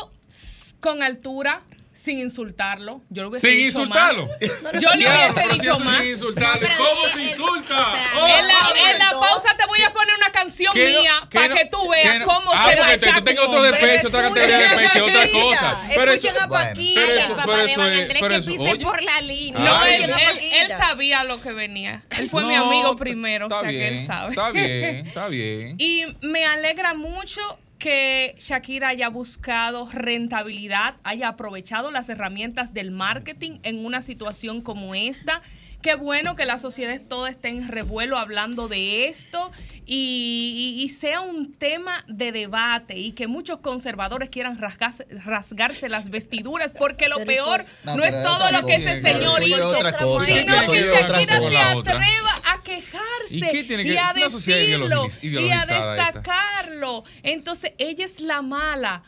con 0.80 1.02
altura, 1.02 1.60
sin 2.02 2.18
insultarlo. 2.20 3.02
Yo 3.10 3.22
lo 3.24 3.28
hubiese 3.30 3.48
Sin 3.48 3.56
dicho 3.58 3.80
insultarlo. 3.80 4.26
más. 4.26 4.72
Yo 4.82 4.94
le 4.94 5.06
hubiese 5.06 5.48
dicho 5.54 5.78
más. 5.80 6.02
Sin. 6.02 6.68
No, 6.68 6.76
¿Cómo 6.76 7.04
él- 7.04 7.10
se 7.12 7.20
él- 7.22 7.28
insulta? 7.28 7.74
o 7.74 7.94
sea, 7.94 8.08
Oh. 8.18 8.26
En 8.38 8.46
la, 8.46 8.90
en 8.92 8.98
la 8.98 9.12
Momento. 9.12 9.20
pausa 9.20 9.56
te 9.56 9.66
voy 9.66 9.82
a 9.82 9.92
poner 9.92 10.14
una 10.16 10.30
canción 10.32 10.72
¿Qué 10.74 10.92
no- 10.92 11.00
mía 11.00 11.12
qué 11.30 11.38
para 11.38 11.48
no- 11.48 11.54
que 11.56 11.64
tú 11.66 11.88
veas 11.90 12.18
no- 12.20 12.24
cómo 12.26 12.52
ah, 12.52 12.68
se 12.70 12.76
va 12.80 12.86
a 12.86 12.88
tú 12.88 12.94
echar 12.94 13.24
tengas 13.24 13.46
otro 13.46 13.62
despecho, 13.62 14.08
otra 14.08 14.22
categoría 14.22 14.58
de 14.58 14.68
despecho, 14.68 15.04
otra 15.06 15.28
cosa. 15.32 15.80
Pero 15.94 16.12
eso, 16.12 16.28
pero 16.28 16.42
eso, 16.74 17.34
pero 17.46 17.62
eso 17.62 17.80
pero 18.20 18.28
que 18.28 18.36
eso, 18.36 18.84
por 18.84 19.02
la 19.02 19.20
línea. 19.20 19.60
No, 19.60 19.84
él, 19.84 20.68
sabía 20.68 21.24
lo 21.24 21.40
que 21.40 21.52
venía. 21.52 22.04
Él 22.16 22.28
fue 22.30 22.44
mi 22.44 22.54
amigo 22.54 22.96
primero, 22.96 23.46
o 23.46 23.48
está 23.48 23.60
sea 23.60 23.70
que 23.70 23.76
bien, 23.76 23.94
él 23.98 24.06
sabe. 24.06 24.30
Está 24.30 24.50
bien, 24.50 25.06
está 25.06 25.28
bien. 25.28 25.74
Y 25.78 26.04
me 26.22 26.44
alegra 26.46 26.94
mucho 26.94 27.40
que 27.78 28.34
Shakira 28.38 28.88
haya 28.88 29.08
buscado 29.08 29.88
rentabilidad, 29.92 30.96
haya 31.04 31.28
aprovechado 31.28 31.90
las 31.90 32.08
herramientas 32.08 32.74
del 32.74 32.90
marketing 32.90 33.58
en 33.62 33.84
una 33.84 34.00
situación 34.00 34.60
como 34.60 34.94
esta. 34.94 35.42
Qué 35.82 35.94
bueno 35.94 36.34
que 36.34 36.44
la 36.44 36.58
sociedad 36.58 37.00
toda 37.08 37.30
esté 37.30 37.48
en 37.50 37.68
revuelo 37.68 38.18
hablando 38.18 38.66
de 38.66 39.06
esto 39.06 39.52
y, 39.86 40.74
y- 40.76 40.82
y 40.82 40.88
sea 40.88 41.20
un 41.20 41.52
tema 41.54 42.04
de 42.08 42.32
debate 42.32 42.96
y 42.96 43.12
que 43.12 43.28
muchos 43.28 43.60
conservadores 43.60 44.28
quieran 44.28 44.58
rasgarse, 44.58 45.06
rasgarse 45.24 45.88
las 45.88 46.10
vestiduras 46.10 46.74
porque 46.76 47.08
lo 47.08 47.24
peor 47.24 47.64
No, 47.84 48.02
es 48.04 48.10
todo 48.24 48.50
lo 48.50 48.66
que 48.66 48.74
ese 48.74 49.00
señor 49.02 49.42
hizo, 49.44 49.68
otra 49.68 49.92
cosa, 49.96 50.26
sino 50.26 50.72
que 50.72 50.80
Shakira 50.82 51.40
se 51.40 51.56
atreva 51.56 52.30
a 52.52 52.62
quejarse 52.64 53.02
¿Y 53.30 53.40
qué 53.40 53.62
tiene 53.64 53.84
que- 53.84 53.92
y 53.92 53.96
a 53.96 54.12
decirlo 54.14 55.06
y 55.22 55.50
a 55.52 55.64
destacarlo. 55.64 57.04
Entonces, 57.22 57.72
ella 57.78 58.04
es 58.04 58.20
la 58.20 58.42
mala 58.42 59.04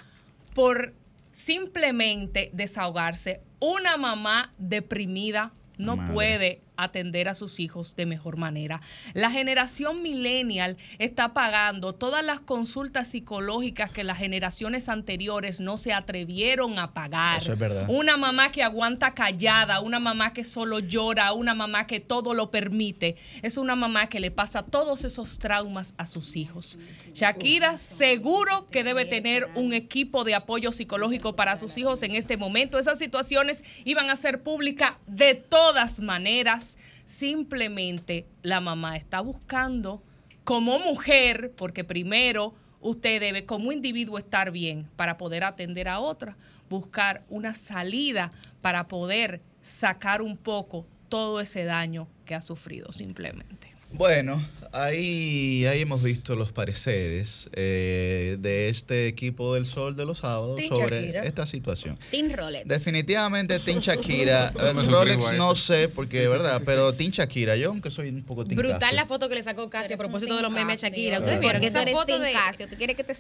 por 0.55 0.95
simplemente 1.33 2.51
desahogarse. 2.53 3.41
Una 3.59 3.97
mamá 3.97 4.53
deprimida 4.57 5.53
no 5.81 5.97
puede 6.13 6.61
atender 6.83 7.29
a 7.29 7.35
sus 7.35 7.61
hijos 7.61 7.97
de 7.97 8.07
mejor 8.07 8.37
manera. 8.37 8.81
La 9.15 9.31
generación 9.31 10.03
millennial 10.03 10.77
está 10.99 11.33
pagando 11.33 11.95
todas 11.95 12.25
las 12.25 12.41
consultas 12.41 13.09
psicológicas 13.09 13.91
que 13.91 14.05
las 14.05 14.19
generaciones 14.19 14.89
anteriores 14.89 15.61
no 15.61 15.77
se 15.77 15.93
atrevieron 15.93 16.79
a 16.79 16.93
pagar. 16.93 17.39
Eso 17.39 17.53
es 17.53 17.59
verdad. 17.59 17.87
Una 17.89 18.17
mamá 18.17 18.53
que 18.53 18.63
aguanta 18.63 19.15
callada, 19.15 19.81
una 19.81 20.01
mamá 20.01 20.33
que 20.33 20.45
solo 20.45 20.79
llora, 20.79 21.33
una 21.33 21.55
mamá 21.55 21.87
que 21.87 22.01
todo 22.01 22.35
lo 22.35 22.51
permite, 22.51 23.17
es 23.43 23.57
una 23.57 23.77
mamá 23.77 24.09
que 24.09 24.21
le 24.21 24.31
pasa 24.31 24.65
todos 24.65 25.05
esos 25.05 25.39
traumas 25.39 25.95
a 25.97 26.07
sus 26.07 26.37
hijos. 26.37 26.79
Shakira 27.13 27.79
seguro 27.79 28.69
que 28.71 28.85
debe 28.85 29.05
tener 29.05 29.49
un 29.55 29.73
equipo 29.73 30.25
de 30.25 30.35
apoyo 30.35 30.73
psicológico 30.73 31.37
para 31.37 31.57
sus 31.57 31.77
hijos 31.79 32.03
en 32.03 32.15
este 32.15 32.37
momento. 32.37 32.79
Esas 32.79 32.99
situaciones 32.99 33.65
iban 33.85 34.11
a 34.11 34.17
ser 34.17 34.43
públicas 34.43 34.93
de 35.07 35.35
todas 35.35 36.01
maneras. 36.01 36.70
Simplemente 37.11 38.25
la 38.43 38.61
mamá 38.61 38.97
está 38.97 39.21
buscando 39.21 40.03
como 40.45 40.79
mujer, 40.79 41.53
porque 41.57 41.83
primero 41.83 42.55
usted 42.81 43.21
debe 43.21 43.45
como 43.45 43.73
individuo 43.73 44.17
estar 44.17 44.53
bien 44.53 44.89
para 44.97 45.19
poder 45.19 45.45
atender 45.45 45.89
a 45.89 45.99
otra, 45.99 46.37
buscar 46.71 47.25
una 47.29 47.53
salida 47.53 48.31
para 48.63 48.87
poder 48.87 49.43
sacar 49.61 50.23
un 50.23 50.37
poco 50.37 50.87
todo 51.09 51.41
ese 51.41 51.65
daño 51.65 52.09
que 52.25 52.37
ha 52.37 52.41
sufrido 52.41 52.93
simplemente. 52.93 53.75
Bueno, 53.93 54.41
ahí, 54.73 55.65
ahí 55.67 55.81
hemos 55.83 56.03
visto 56.03 56.37
los 56.37 56.53
pareceres 56.53 57.49
eh, 57.53 58.37
de 58.41 58.69
este 58.69 59.07
equipo 59.09 59.55
del 59.55 59.67
Sol 59.67 59.97
de 59.97 60.05
los 60.05 60.19
sábados 60.19 60.57
Team 60.57 60.69
sobre 60.71 61.01
Shakira. 61.01 61.25
esta 61.25 61.47
situación. 61.47 61.99
Team 62.11 62.31
Rolex. 62.33 62.67
Definitivamente 62.69 63.59
Team 63.61 63.79
Shakira, 63.81 64.53
eh, 64.59 64.73
Rolex 64.73 65.33
no 65.35 65.55
sé, 65.57 65.89
porque 65.89 66.19
Sí, 66.21 66.25
sí, 66.27 66.31
verdad, 66.33 66.53
sí, 66.55 66.59
sí, 66.59 66.65
pero 66.67 66.91
sí. 66.91 66.97
Team 66.99 67.11
Shakira, 67.13 67.57
yo 67.57 67.71
aunque 67.71 67.91
soy 67.91 68.09
un 68.09 68.23
poco 68.23 68.45
Team 68.45 68.57
Brutal 68.59 68.81
Casio. 68.81 68.97
la 68.97 69.07
foto 69.07 69.29
que 69.29 69.35
le 69.37 69.43
sacó 69.43 69.69
Casi 69.71 69.93
a 69.93 69.97
propósito 69.97 70.37
de 70.37 70.43
los 70.43 70.51
memes 70.51 70.81
de. 70.81 70.89
Shakira. 70.89 71.19
Ustedes 71.19 71.41
vieron 71.41 71.61
Porque 71.61 71.67
esa 71.69 71.77
tú 71.79 71.83
eres 71.83 71.95
foto 71.95 72.07
Team 72.07 72.23
de 72.23 72.33
Casio. 72.33 72.69
Tú 72.69 72.77
quieres 72.77 72.97
que 72.97 73.05
te 73.05 73.15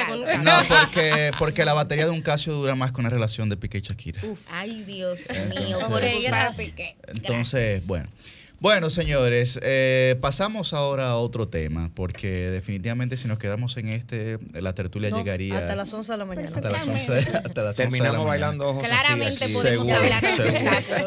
algo. 0.00 0.24
un 0.24 0.44
No, 0.44 0.52
porque, 0.68 1.30
porque 1.38 1.64
la 1.64 1.74
batería 1.74 2.04
de 2.04 2.10
un 2.10 2.22
Casio 2.22 2.52
dura 2.54 2.74
más 2.74 2.92
con 2.92 3.04
una 3.04 3.10
relación 3.10 3.48
de 3.48 3.56
Piqué 3.56 3.78
y 3.78 3.80
Shakira. 3.82 4.20
Ay, 4.50 4.82
Dios 4.84 5.24
mío. 5.30 5.38
Entonces- 5.78 5.86
Por 5.88 6.02
gracias. 6.22 6.66
Piqué. 6.68 6.96
Entonces, 7.08 7.86
bueno. 7.86 8.08
Bueno, 8.62 8.90
señores, 8.90 9.58
eh, 9.60 10.14
pasamos 10.20 10.72
ahora 10.72 11.08
a 11.08 11.16
otro 11.16 11.48
tema, 11.48 11.90
porque 11.96 12.28
definitivamente 12.48 13.16
si 13.16 13.26
nos 13.26 13.40
quedamos 13.40 13.76
en 13.76 13.88
este, 13.88 14.38
la 14.52 14.72
tertulia 14.72 15.10
No, 15.10 15.18
llegaría 15.18 15.58
Hasta 15.58 15.74
las 15.74 15.92
11 15.92 16.12
de 16.12 16.18
la 16.18 16.24
mañana. 16.24 16.48
hasta 16.54 16.70
las 16.70 16.86
11, 16.86 17.12
hasta 17.12 17.18
las 17.18 17.36
11 17.42 17.52
de 17.54 17.62
la 17.64 17.72
Terminamos 17.74 18.24
bailando 18.24 18.68
ojos 18.68 18.84
así 18.84 18.92
Claramente 18.94 19.44
aquí. 19.46 19.52
podemos 19.52 19.88
Seguro, 19.88 19.96
hablar 20.04 20.20
seguro, 20.20 20.44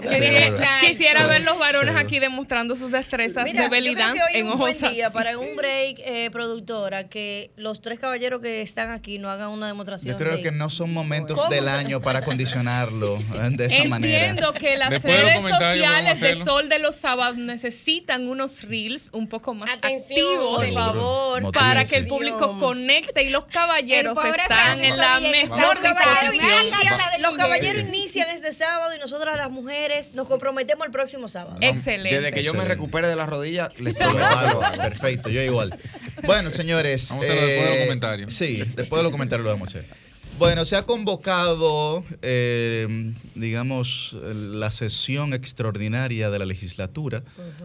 seguro. 0.09 0.57
Quisiera 0.81 1.21
Sí. 1.23 1.29
ver 1.29 1.45
los 1.45 1.57
varones 1.57 1.93
Sí. 1.95 1.99
aquí 2.01 2.19
demostrando 2.19 2.75
sus 2.75 2.91
destrezas 2.91 3.45
Mira, 3.45 3.63
de 3.63 3.69
belly 3.69 3.87
yo 3.91 3.93
creo 3.95 4.07
dance 4.07 4.21
que 4.27 4.33
hoy 4.35 4.41
en 4.41 4.47
ojos 4.47 4.59
buen 4.59 4.93
día 4.93 5.07
así. 5.07 5.13
para 5.13 5.37
un 5.39 5.55
break, 5.55 5.99
eh, 5.99 6.29
productora, 6.33 7.07
que 7.07 7.51
los 7.55 7.79
tres 7.81 7.99
caballeros 7.99 8.41
que 8.41 8.61
están 8.63 8.91
aquí 8.91 9.17
no 9.17 9.29
hagan 9.31 9.47
una 9.47 9.67
demostración. 9.67 10.11
Yo 10.11 10.17
creo 10.17 10.35
de- 10.35 10.41
que 10.43 10.51
no 10.51 10.69
son 10.69 10.91
momentos 10.91 11.37
¿Cómo 11.39 11.49
del 11.55 11.69
año 11.69 12.01
para 12.01 12.25
condicionarlo 12.25 13.15
eh, 13.17 13.49
de 13.51 13.65
esa 13.67 13.85
manera. 13.85 14.25
Entiendo 14.27 14.53
que 14.53 14.75
las 14.75 14.89
Después 14.89 15.21
redes 15.21 15.41
sociales 15.41 16.19
de. 16.19 16.43
Sol 16.43 16.67
de 16.67 16.79
los 16.79 16.95
Sábados 16.95 17.37
necesitan 17.45 18.27
unos 18.27 18.63
reels 18.63 19.09
un 19.13 19.27
poco 19.27 19.53
más 19.53 19.69
Atención, 19.69 20.19
activos. 20.19 20.55
Por 20.65 20.73
favor. 20.73 21.41
Motívense. 21.43 21.51
Para 21.67 21.85
que 21.85 21.95
el 21.97 22.07
público 22.07 22.57
conecte 22.57 23.23
y 23.23 23.29
los 23.29 23.45
caballeros 23.45 24.17
están 24.17 24.45
Francisco 24.45 24.93
en 24.93 24.97
la 24.97 25.19
mejor 25.19 25.59
Los 25.59 25.79
caballeros, 25.79 26.31
disposición. 26.33 27.21
los 27.21 27.37
caballeros 27.37 27.83
inician 27.87 28.29
este 28.29 28.51
sábado 28.51 28.95
y 28.95 28.99
nosotras 28.99 29.37
las 29.37 29.49
mujeres 29.51 30.13
nos 30.13 30.27
comprometemos 30.27 30.85
el 30.85 30.91
próximo 30.91 31.27
sábado. 31.27 31.57
Excelente. 31.61 32.15
Desde 32.19 32.33
que 32.33 32.43
yo 32.43 32.53
me 32.53 32.65
recupere 32.65 33.07
de 33.07 33.15
la 33.15 33.25
rodilla, 33.25 33.69
les 33.77 33.93
prometo. 33.97 34.61
perfecto, 34.77 35.29
yo 35.29 35.41
igual. 35.41 35.77
Bueno, 36.23 36.49
señores. 36.51 37.07
Vamos 37.09 37.25
a 37.25 37.27
hacerlo 37.31 37.47
después 37.47 37.63
de 37.65 37.69
los 37.71 37.79
eh, 37.79 37.85
comentarios. 37.85 38.33
Sí, 38.33 38.63
después 38.75 38.99
de 38.99 39.03
los 39.03 39.11
comentarios 39.11 39.43
lo 39.45 39.51
vamos 39.51 39.75
a 39.75 39.79
hacer. 39.79 40.04
Bueno, 40.37 40.65
se 40.65 40.75
ha 40.75 40.83
convocado, 40.83 42.03
eh, 42.21 43.13
digamos, 43.35 44.15
la 44.21 44.69
sesión 44.69 45.33
extraordinaria 45.33 46.29
de 46.29 46.39
la 46.39 46.45
legislatura 46.45 47.23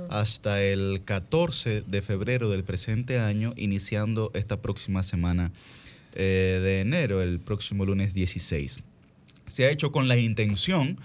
hasta 0.08 0.62
el 0.62 1.02
14 1.04 1.82
de 1.82 2.02
febrero 2.02 2.48
del 2.48 2.62
presente 2.62 3.18
año, 3.18 3.54
iniciando 3.56 4.30
esta 4.34 4.60
próxima 4.62 5.02
semana 5.02 5.50
eh, 6.14 6.60
de 6.62 6.80
enero, 6.80 7.20
el 7.22 7.40
próximo 7.40 7.84
lunes 7.84 8.14
16 8.14 8.82
se 9.50 9.64
ha 9.64 9.70
hecho 9.70 9.90
con 9.90 10.08
la 10.08 10.16
intención 10.16 10.98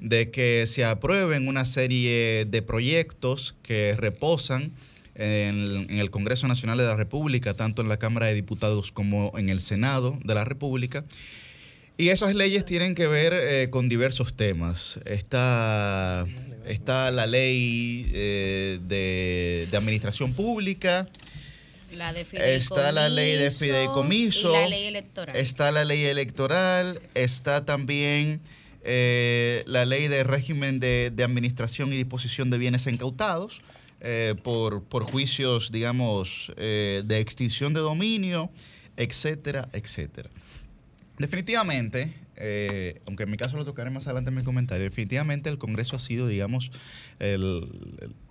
de 0.00 0.30
que 0.30 0.66
se 0.66 0.84
aprueben 0.84 1.48
una 1.48 1.66
serie 1.66 2.46
de 2.46 2.62
proyectos 2.62 3.54
que 3.62 3.94
reposan 3.96 4.72
en, 5.20 5.98
el 5.98 6.10
Congreso 6.10 6.48
Nacional 6.48 6.78
de 6.78 6.84
la 6.84 6.96
República, 6.96 7.54
tanto 7.54 7.82
en 7.82 7.88
la 7.88 7.98
Cámara 7.98 8.26
de 8.26 8.34
Diputados 8.34 8.90
como 8.90 9.32
en 9.36 9.50
el 9.50 9.60
Senado 9.60 10.18
de 10.24 10.34
la 10.34 10.44
República. 10.44 11.04
Y 11.98 12.08
esas 12.08 12.34
leyes 12.34 12.64
tienen 12.64 12.94
que 12.94 13.06
ver 13.06 13.34
eh, 13.34 13.68
con 13.68 13.90
diversos 13.90 14.34
temas. 14.34 14.98
Está, 15.04 16.26
está 16.64 17.10
la 17.10 17.26
ley 17.26 18.10
eh, 18.14 18.78
de, 18.82 19.68
de 19.70 19.76
administración 19.76 20.32
pública, 20.32 21.06
La 21.94 22.14
de 22.14 22.24
Está 22.32 22.90
la 22.90 23.10
ley 23.10 23.36
de 23.36 23.50
fideicomiso, 23.50 24.50
Y 24.50 24.52
la 24.52 24.68
ley 24.68 24.86
electoral. 24.86 25.36
Está 25.36 25.70
la 25.72 25.84
ley 25.84 26.04
electoral, 26.06 27.02
está 27.14 27.66
también 27.66 28.40
eh, 28.82 29.62
la 29.66 29.84
ley 29.84 30.08
de 30.08 30.24
régimen 30.24 30.80
de, 30.80 31.12
de 31.14 31.22
administración 31.22 31.92
y 31.92 31.96
disposición 31.96 32.48
de 32.48 32.56
bienes 32.56 32.86
incautados 32.86 33.60
eh, 34.00 34.34
por, 34.42 34.82
por 34.84 35.04
juicios, 35.04 35.70
digamos, 35.72 36.52
eh, 36.56 37.02
de 37.04 37.18
extinción 37.20 37.72
de 37.74 37.80
dominio, 37.80 38.50
etcétera, 38.96 39.68
etcétera. 39.72 40.30
Definitivamente, 41.18 42.14
eh, 42.36 43.00
aunque 43.06 43.24
en 43.24 43.30
mi 43.30 43.36
caso 43.36 43.56
lo 43.56 43.64
tocaré 43.64 43.90
más 43.90 44.06
adelante 44.06 44.30
en 44.30 44.36
mi 44.36 44.42
comentario, 44.42 44.84
definitivamente 44.84 45.50
el 45.50 45.58
Congreso 45.58 45.96
ha 45.96 45.98
sido, 45.98 46.26
digamos, 46.28 46.70
el- 47.18 47.68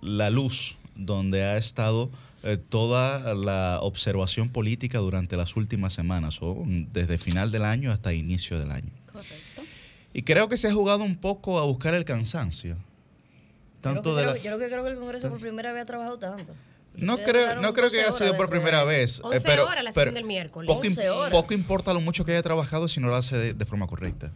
la 0.00 0.30
luz 0.30 0.76
donde 0.96 1.42
ha 1.44 1.56
estado 1.56 2.10
eh, 2.42 2.56
toda 2.56 3.34
la 3.34 3.80
observación 3.82 4.48
política 4.48 4.98
durante 4.98 5.36
las 5.36 5.56
últimas 5.56 5.92
semanas, 5.92 6.38
o 6.40 6.64
desde 6.66 7.18
final 7.18 7.50
del 7.52 7.64
año 7.64 7.92
hasta 7.92 8.14
inicio 8.14 8.58
del 8.58 8.70
año. 8.72 8.90
Correcto. 9.12 9.62
Y 10.14 10.22
creo 10.22 10.48
que 10.48 10.56
se 10.56 10.68
ha 10.68 10.72
jugado 10.72 11.04
un 11.04 11.16
poco 11.16 11.58
a 11.60 11.64
buscar 11.66 11.92
el 11.94 12.06
cansancio. 12.06 12.78
Yo 13.82 13.88
lo 13.90 13.94
Tanto 13.94 14.10
que 14.10 14.16
de 14.16 14.22
creo- 14.22 14.34
la- 14.34 14.40
yo 14.40 14.50
lo 14.50 14.58
que 14.58 14.66
creo 14.68 14.84
que 14.84 14.90
el 14.90 14.96
Congreso 14.96 15.28
por 15.30 15.40
primera 15.40 15.72
vez 15.72 15.82
ha 15.82 15.86
trabajado 15.86 16.18
tanto. 16.18 16.54
no 16.96 17.16
creo, 17.18 17.60
no 17.62 17.72
creo 17.72 17.90
que 17.90 17.96
12 17.96 18.00
haya 18.08 18.12
sido 18.12 18.36
por 18.36 18.50
primera 18.50 18.84
vez. 18.84 19.18
eh, 19.18 19.22
11 19.24 19.40
pero, 19.42 19.64
horas 19.66 19.84
la 19.84 19.92
sesión 19.92 20.14
del 20.14 20.24
miércoles. 20.24 20.66
Poco, 20.68 20.84
im- 20.84 20.88
11 20.90 21.08
horas. 21.10 21.30
poco 21.32 21.54
importa 21.54 21.94
lo 21.94 22.00
mucho 22.00 22.24
que 22.24 22.32
haya 22.32 22.42
trabajado 22.42 22.88
si 22.88 23.00
no 23.00 23.08
lo 23.08 23.16
hace 23.16 23.36
de, 23.38 23.54
de 23.54 23.64
forma 23.64 23.86
correcta. 23.86 24.30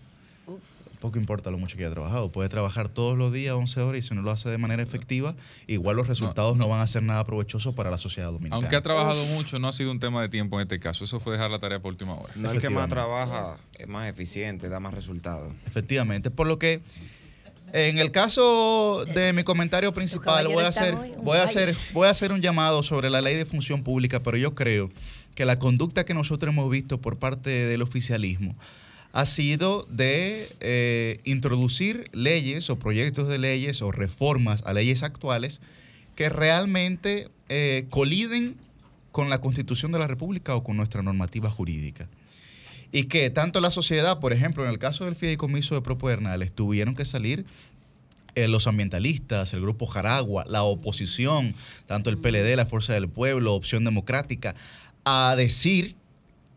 poco 1.00 1.18
importa 1.18 1.50
lo 1.50 1.58
mucho 1.58 1.76
que 1.76 1.84
haya 1.84 1.92
trabajado. 1.92 2.30
Puede 2.32 2.48
trabajar 2.48 2.88
todos 2.88 3.18
los 3.18 3.30
días 3.30 3.54
11 3.54 3.78
horas 3.82 3.98
y 3.98 4.08
si 4.08 4.14
no 4.14 4.22
lo 4.22 4.30
hace 4.30 4.48
de 4.48 4.56
manera 4.56 4.82
efectiva, 4.82 5.34
igual 5.66 5.96
los 5.96 6.08
resultados 6.08 6.56
no, 6.56 6.66
van 6.66 6.80
a 6.80 6.86
ser 6.86 7.02
nada 7.02 7.26
provechosos 7.26 7.74
para 7.74 7.90
la 7.90 7.98
sociedad 7.98 8.28
dominicana. 8.28 8.56
Aunque 8.56 8.74
ha 8.76 8.80
trabajado 8.82 9.22
mucho, 9.26 9.58
no 9.58 9.68
ha 9.68 9.74
sido 9.74 9.90
un 9.90 10.00
tema 10.00 10.22
de 10.22 10.30
tiempo 10.30 10.58
en 10.58 10.62
este 10.62 10.78
caso. 10.80 11.04
Eso 11.04 11.20
fue 11.20 11.34
dejar 11.34 11.50
la 11.50 11.58
tarea 11.58 11.78
por 11.80 11.90
última 11.92 12.14
hora. 12.14 12.32
No 12.36 12.50
el 12.50 12.58
que 12.58 12.70
más 12.70 12.88
trabaja 12.88 13.58
es 13.74 13.86
más 13.86 14.08
eficiente, 14.08 14.70
da 14.70 14.80
más 14.80 14.94
resultados. 14.94 15.52
Efectivamente, 15.66 16.30
por 16.30 16.46
lo 16.46 16.58
que 16.58 16.80
en 17.74 17.98
el 17.98 18.12
caso 18.12 19.04
de 19.14 19.32
mi 19.32 19.42
comentario 19.42 19.92
principal 19.92 20.46
voy 20.46 20.62
a 20.62 20.68
hacer 20.68 20.94
voy 21.24 21.38
a 21.38 21.42
hacer 21.42 21.76
voy 21.92 22.06
a 22.06 22.10
hacer 22.10 22.30
un 22.30 22.40
llamado 22.40 22.84
sobre 22.84 23.10
la 23.10 23.20
ley 23.20 23.34
de 23.34 23.44
función 23.44 23.82
pública, 23.82 24.22
pero 24.22 24.36
yo 24.36 24.54
creo 24.54 24.88
que 25.34 25.44
la 25.44 25.58
conducta 25.58 26.04
que 26.04 26.14
nosotros 26.14 26.52
hemos 26.52 26.70
visto 26.70 27.00
por 27.00 27.18
parte 27.18 27.50
del 27.50 27.82
oficialismo 27.82 28.54
ha 29.12 29.26
sido 29.26 29.86
de 29.90 30.48
eh, 30.60 31.20
introducir 31.24 32.08
leyes 32.12 32.70
o 32.70 32.78
proyectos 32.78 33.26
de 33.26 33.38
leyes 33.38 33.82
o 33.82 33.90
reformas 33.90 34.62
a 34.66 34.72
leyes 34.72 35.02
actuales 35.02 35.60
que 36.14 36.28
realmente 36.28 37.28
eh, 37.48 37.86
coliden 37.90 38.54
con 39.10 39.30
la 39.30 39.40
Constitución 39.40 39.90
de 39.90 39.98
la 39.98 40.06
República 40.06 40.54
o 40.54 40.62
con 40.62 40.76
nuestra 40.76 41.02
normativa 41.02 41.50
jurídica 41.50 42.08
y 42.94 43.06
que 43.06 43.28
tanto 43.28 43.60
la 43.60 43.72
sociedad, 43.72 44.20
por 44.20 44.32
ejemplo, 44.32 44.62
en 44.62 44.70
el 44.70 44.78
caso 44.78 45.04
del 45.04 45.16
fideicomiso 45.16 45.74
de 45.74 45.82
Propernales, 45.82 46.54
tuvieron 46.54 46.94
que 46.94 47.04
salir 47.04 47.44
eh, 48.36 48.46
los 48.46 48.68
ambientalistas, 48.68 49.52
el 49.52 49.62
grupo 49.62 49.84
Jaragua, 49.84 50.44
la 50.46 50.62
oposición, 50.62 51.56
tanto 51.86 52.08
el 52.08 52.18
PLD, 52.18 52.54
la 52.54 52.66
Fuerza 52.66 52.92
del 52.92 53.08
Pueblo, 53.08 53.54
Opción 53.54 53.82
Democrática, 53.82 54.54
a 55.04 55.34
decir 55.36 55.96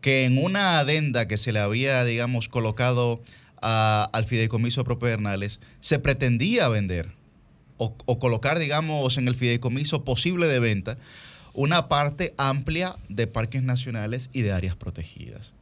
que 0.00 0.26
en 0.26 0.38
una 0.38 0.78
adenda 0.78 1.26
que 1.26 1.38
se 1.38 1.50
le 1.50 1.58
había, 1.58 2.04
digamos, 2.04 2.48
colocado 2.48 3.20
al 3.60 4.24
fideicomiso 4.24 4.82
de 4.82 4.84
Propernales, 4.84 5.58
se 5.80 5.98
pretendía 5.98 6.68
vender 6.68 7.10
o 7.78 8.18
colocar, 8.20 8.60
digamos, 8.60 9.18
en 9.18 9.26
el 9.26 9.34
fideicomiso 9.34 10.04
posible 10.04 10.46
de 10.46 10.60
venta 10.60 10.98
una 11.54 11.88
parte 11.88 12.32
amplia 12.38 12.94
de 13.08 13.26
parques 13.26 13.64
nacionales 13.64 14.30
y 14.32 14.42
de 14.42 14.52
áreas 14.52 14.76
protegidas. 14.76 15.57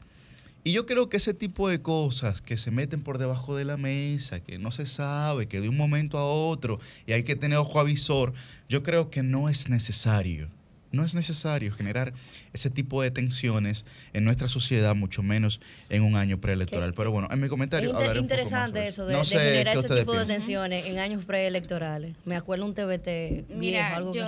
Y 0.67 0.73
yo 0.73 0.85
creo 0.85 1.09
que 1.09 1.19
ese 1.19 1.33
tipo 1.33 1.69
de 1.69 1.81
cosas 1.81 2.43
que 2.43 2.59
se 2.59 2.73
meten 2.73 3.01
por 3.01 3.19
debajo 3.19 3.55
de 3.55 3.65
la 3.65 3.77
mesa, 3.77 4.41
que 4.41 4.59
no 4.59 4.73
se 4.73 4.85
sabe, 4.87 5.47
que 5.47 5.61
de 5.61 5.69
un 5.69 5.77
momento 5.77 6.19
a 6.19 6.25
otro 6.25 6.81
y 7.07 7.13
hay 7.13 7.23
que 7.23 7.37
tener 7.37 7.57
ojo 7.57 7.79
avisor, 7.79 8.33
yo 8.69 8.83
creo 8.83 9.09
que 9.09 9.23
no 9.23 9.49
es 9.49 9.69
necesario. 9.69 10.51
No 10.97 11.05
es 11.05 11.15
necesario 11.15 11.73
generar 11.73 12.15
ese 12.53 12.71
tipo 12.71 13.03
de 13.03 13.11
tensiones 13.11 13.85
en 14.15 14.25
nuestra 14.25 14.49
sociedad, 14.49 14.95
mucho 14.95 15.23
menos 15.23 15.61
en 15.91 16.03
un 16.03 16.17
año 16.17 16.41
preelectoral. 16.41 16.95
Pero 16.95 17.11
bueno, 17.11 17.29
en 17.31 17.41
mi 17.41 17.49
comentario 17.49 17.99
es 17.99 18.17
interesante 18.17 18.87
eso 18.87 19.07
de, 19.07 19.23
generar 19.25 19.77
ese 19.77 19.89
tipo 19.89 20.15
de 20.15 20.25
tensiones 20.25 20.87
en 20.87 20.99
años 20.99 21.25
preelectorales. 21.25 22.17
Me 22.25 22.35
acuerdo 22.35 22.65
un 22.65 22.75
TBT 22.75 23.51
Mira, 23.51 23.95
algo 23.95 24.15
yo, 24.15 24.25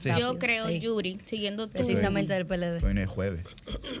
que 0.00 0.20
Yo 0.20 0.38
creo, 0.38 0.68
Yuri, 0.70 1.20
siguiendo 1.24 1.68
precisamente 1.68 2.32
del 2.32 2.46
PLD. 2.46 2.82
Hoy 2.84 2.94
no 2.94 3.00
es 3.00 3.08
jueves. 3.08 3.44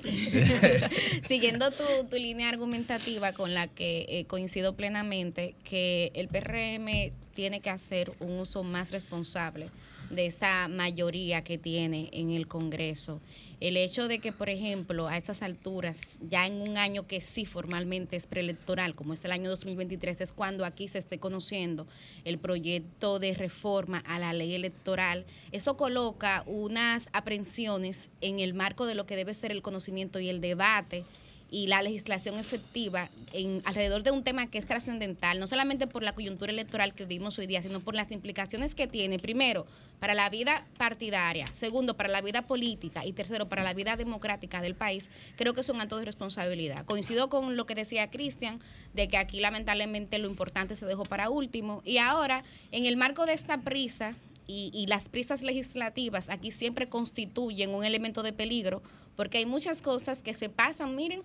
siguiendo 1.28 1.70
tu, 1.70 2.16
línea 2.18 2.48
argumentativa 2.48 3.32
con 3.32 3.54
la 3.54 3.68
que 3.68 4.06
eh, 4.08 4.24
coincido 4.24 4.74
plenamente, 4.74 5.54
que 5.62 6.10
el 6.14 6.26
PRM 6.26 7.12
tiene 7.34 7.60
que 7.60 7.70
hacer 7.70 8.10
un 8.18 8.40
uso 8.40 8.64
más 8.64 8.90
responsable 8.90 9.70
de 10.10 10.26
esa 10.26 10.68
mayoría 10.68 11.42
que 11.44 11.58
tiene 11.58 12.08
en 12.12 12.30
el 12.30 12.46
Congreso. 12.46 13.20
El 13.60 13.76
hecho 13.76 14.06
de 14.06 14.20
que, 14.20 14.30
por 14.30 14.48
ejemplo, 14.48 15.08
a 15.08 15.16
estas 15.16 15.42
alturas, 15.42 16.18
ya 16.20 16.46
en 16.46 16.62
un 16.62 16.76
año 16.76 17.08
que 17.08 17.20
sí 17.20 17.44
formalmente 17.44 18.14
es 18.16 18.26
preelectoral, 18.26 18.94
como 18.94 19.14
es 19.14 19.24
el 19.24 19.32
año 19.32 19.50
2023, 19.50 20.20
es 20.20 20.32
cuando 20.32 20.64
aquí 20.64 20.86
se 20.86 21.00
esté 21.00 21.18
conociendo 21.18 21.86
el 22.24 22.38
proyecto 22.38 23.18
de 23.18 23.34
reforma 23.34 23.98
a 24.06 24.20
la 24.20 24.32
ley 24.32 24.54
electoral, 24.54 25.26
eso 25.50 25.76
coloca 25.76 26.44
unas 26.46 27.08
aprensiones 27.12 28.10
en 28.20 28.38
el 28.38 28.54
marco 28.54 28.86
de 28.86 28.94
lo 28.94 29.06
que 29.06 29.16
debe 29.16 29.34
ser 29.34 29.50
el 29.50 29.62
conocimiento 29.62 30.20
y 30.20 30.28
el 30.28 30.40
debate 30.40 31.04
y 31.50 31.66
la 31.66 31.82
legislación 31.82 32.38
efectiva 32.38 33.10
en, 33.32 33.62
alrededor 33.64 34.02
de 34.02 34.10
un 34.10 34.22
tema 34.22 34.50
que 34.50 34.58
es 34.58 34.66
trascendental, 34.66 35.38
no 35.40 35.46
solamente 35.46 35.86
por 35.86 36.02
la 36.02 36.14
coyuntura 36.14 36.52
electoral 36.52 36.94
que 36.94 37.06
vimos 37.06 37.38
hoy 37.38 37.46
día, 37.46 37.62
sino 37.62 37.80
por 37.80 37.94
las 37.94 38.12
implicaciones 38.12 38.74
que 38.74 38.86
tiene, 38.86 39.18
primero, 39.18 39.66
para 39.98 40.14
la 40.14 40.28
vida 40.30 40.66
partidaria, 40.76 41.46
segundo, 41.52 41.96
para 41.96 42.08
la 42.08 42.20
vida 42.20 42.42
política 42.42 43.04
y 43.04 43.12
tercero, 43.12 43.48
para 43.48 43.62
la 43.62 43.74
vida 43.74 43.96
democrática 43.96 44.60
del 44.60 44.74
país, 44.74 45.10
creo 45.36 45.54
que 45.54 45.62
es 45.62 45.68
un 45.68 45.80
acto 45.80 45.98
de 45.98 46.04
responsabilidad. 46.04 46.84
Coincido 46.84 47.28
con 47.28 47.56
lo 47.56 47.66
que 47.66 47.74
decía 47.74 48.10
Cristian, 48.10 48.60
de 48.94 49.08
que 49.08 49.16
aquí 49.16 49.40
lamentablemente 49.40 50.18
lo 50.18 50.28
importante 50.28 50.76
se 50.76 50.86
dejó 50.86 51.04
para 51.04 51.30
último 51.30 51.82
y 51.84 51.98
ahora, 51.98 52.44
en 52.72 52.84
el 52.84 52.96
marco 52.96 53.26
de 53.26 53.32
esta 53.32 53.60
prisa, 53.62 54.14
y, 54.50 54.86
las 54.88 55.10
prisas 55.10 55.42
legislativas 55.42 56.30
aquí 56.30 56.50
siempre 56.50 56.88
constituyen 56.88 57.70
un 57.70 57.84
elemento 57.84 58.22
de 58.22 58.32
peligro 58.32 58.82
porque 59.18 59.38
hay 59.38 59.46
muchas 59.46 59.82
cosas 59.82 60.22
que 60.22 60.32
se 60.32 60.48
pasan, 60.48 60.94
miren, 60.94 61.24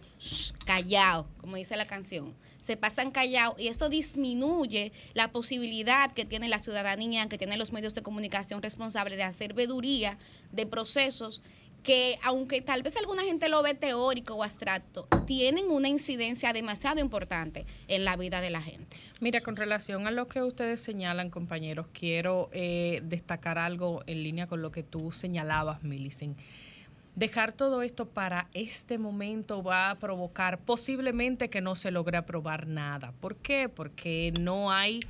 callado, 0.66 1.28
como 1.38 1.58
dice 1.58 1.78
la 1.78 1.86
canción, 1.86 2.34
se 2.60 2.76
pasan 2.76 3.12
callado 3.12 3.56
y 3.60 3.68
eso 3.68 3.88
disminuye 3.88 4.92
la 5.14 5.32
posibilidad 5.32 6.12
que 6.12 6.26
tiene 6.26 6.50
la 6.50 6.58
ciudadanía, 6.58 7.30
que 7.30 7.38
tienen 7.38 7.60
los 7.60 7.72
medios 7.72 7.94
de 7.94 8.02
comunicación 8.02 8.64
responsables 8.64 9.18
de 9.18 9.24
hacer 9.24 9.54
veduría 9.54 10.18
de 10.52 10.66
procesos 10.66 11.44
que 11.84 12.18
aunque 12.24 12.62
tal 12.62 12.82
vez 12.82 12.98
alguna 12.98 13.22
gente 13.24 13.48
lo 13.48 13.62
ve 13.62 13.76
teórico 13.76 14.34
o 14.34 14.44
abstracto, 14.44 15.08
tienen 15.28 15.70
una 15.70 15.88
incidencia 15.88 16.52
demasiado 16.52 17.00
importante 17.00 17.64
en 17.88 18.06
la 18.06 18.16
vida 18.18 18.42
de 18.42 18.50
la 18.50 18.64
gente. 18.64 18.98
Mira, 19.20 19.42
con 19.42 19.56
relación 19.56 20.08
a 20.08 20.12
lo 20.12 20.28
que 20.28 20.42
ustedes 20.42 20.80
señalan, 20.80 21.30
compañeros, 21.30 21.86
quiero 21.94 22.50
eh, 22.54 23.02
destacar 23.04 23.60
algo 23.60 24.02
en 24.08 24.24
línea 24.24 24.48
con 24.48 24.64
lo 24.64 24.72
que 24.72 24.82
tú 24.82 25.12
señalabas, 25.12 25.84
Millicent 25.84 26.40
dejar 27.16 27.54
todo 27.54 27.82
esto 27.82 28.08
para 28.08 28.48
este 28.54 28.98
momento 28.98 29.64
va 29.64 29.92
a 29.92 29.96
provocar 29.96 30.60
posiblemente 30.60 31.50
que 31.50 31.62
no 31.62 31.76
se 31.76 31.92
logre 31.92 32.18
aprobar 32.18 32.68
nada. 32.68 33.14
¿Por 33.20 33.36
qué? 33.38 33.70
Porque 33.70 34.34
no 34.40 34.72
hay 34.72 35.02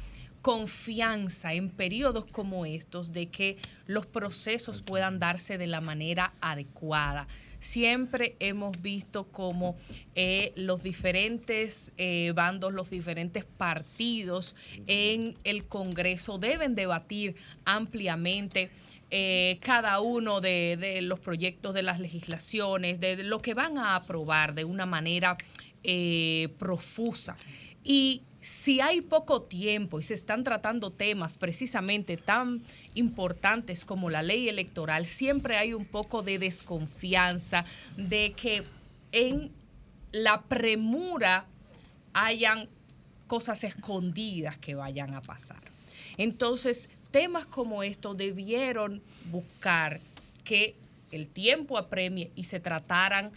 confianza 0.41 1.53
en 1.53 1.69
periodos 1.69 2.25
como 2.25 2.65
estos 2.65 3.13
de 3.13 3.27
que 3.27 3.57
los 3.87 4.05
procesos 4.05 4.81
puedan 4.81 5.17
darse 5.17 5.57
de 5.57 5.67
la 5.67 5.79
manera 5.79 6.33
adecuada. 6.41 7.27
Siempre 7.59 8.35
hemos 8.41 8.81
visto 8.81 9.23
como 9.31 9.77
eh, 10.15 10.51
los 10.57 10.83
diferentes 10.83 11.93
eh, 11.95 12.33
bandos, 12.35 12.73
los 12.73 12.89
diferentes 12.89 13.45
partidos 13.45 14.57
en 14.85 15.37
el 15.45 15.63
Congreso 15.63 16.37
deben 16.37 16.75
debatir 16.75 17.37
ampliamente 17.63 18.69
eh, 19.15 19.59
cada 19.61 19.99
uno 19.99 20.41
de, 20.41 20.99
los 21.03 21.19
proyectos 21.19 21.75
de 21.75 21.83
las 21.83 21.99
legislaciones, 21.99 22.99
de, 22.99 23.17
lo 23.17 23.43
que 23.43 23.53
van 23.53 23.77
a 23.77 23.95
aprobar 23.95 24.55
de 24.55 24.65
una 24.65 24.87
manera 24.87 25.37
eh, 25.83 26.49
profusa. 26.57 27.37
Y 27.83 28.23
si 28.41 28.81
hay 28.81 29.01
poco 29.01 29.43
tiempo 29.43 29.99
y 29.99 30.03
se 30.03 30.15
están 30.15 30.43
tratando 30.43 30.89
temas 30.89 31.37
precisamente 31.37 32.17
tan 32.17 32.63
importantes 32.95 33.85
como 33.85 34.09
la 34.09 34.23
ley 34.23 34.49
electoral, 34.49 35.05
siempre 35.05 35.57
hay 35.57 35.75
un 35.75 35.85
poco 35.85 36.23
de 36.23 36.39
desconfianza 36.39 37.65
de 37.95 38.33
que 38.35 38.63
en 39.11 39.51
la 40.11 40.41
premura 40.41 41.45
hayan 42.13 42.67
cosas 43.27 43.63
escondidas 43.63 44.57
que 44.57 44.73
vayan 44.73 45.13
a 45.13 45.21
pasar. 45.21 45.61
Entonces, 46.17 46.89
temas 47.13 47.45
como 47.45 47.83
estos 47.83 48.17
debieron 48.17 49.03
buscar 49.29 49.99
que 50.43 50.75
el 51.11 51.27
tiempo 51.27 51.77
apremie 51.77 52.31
y 52.35 52.45
se 52.45 52.59
trataran 52.59 53.31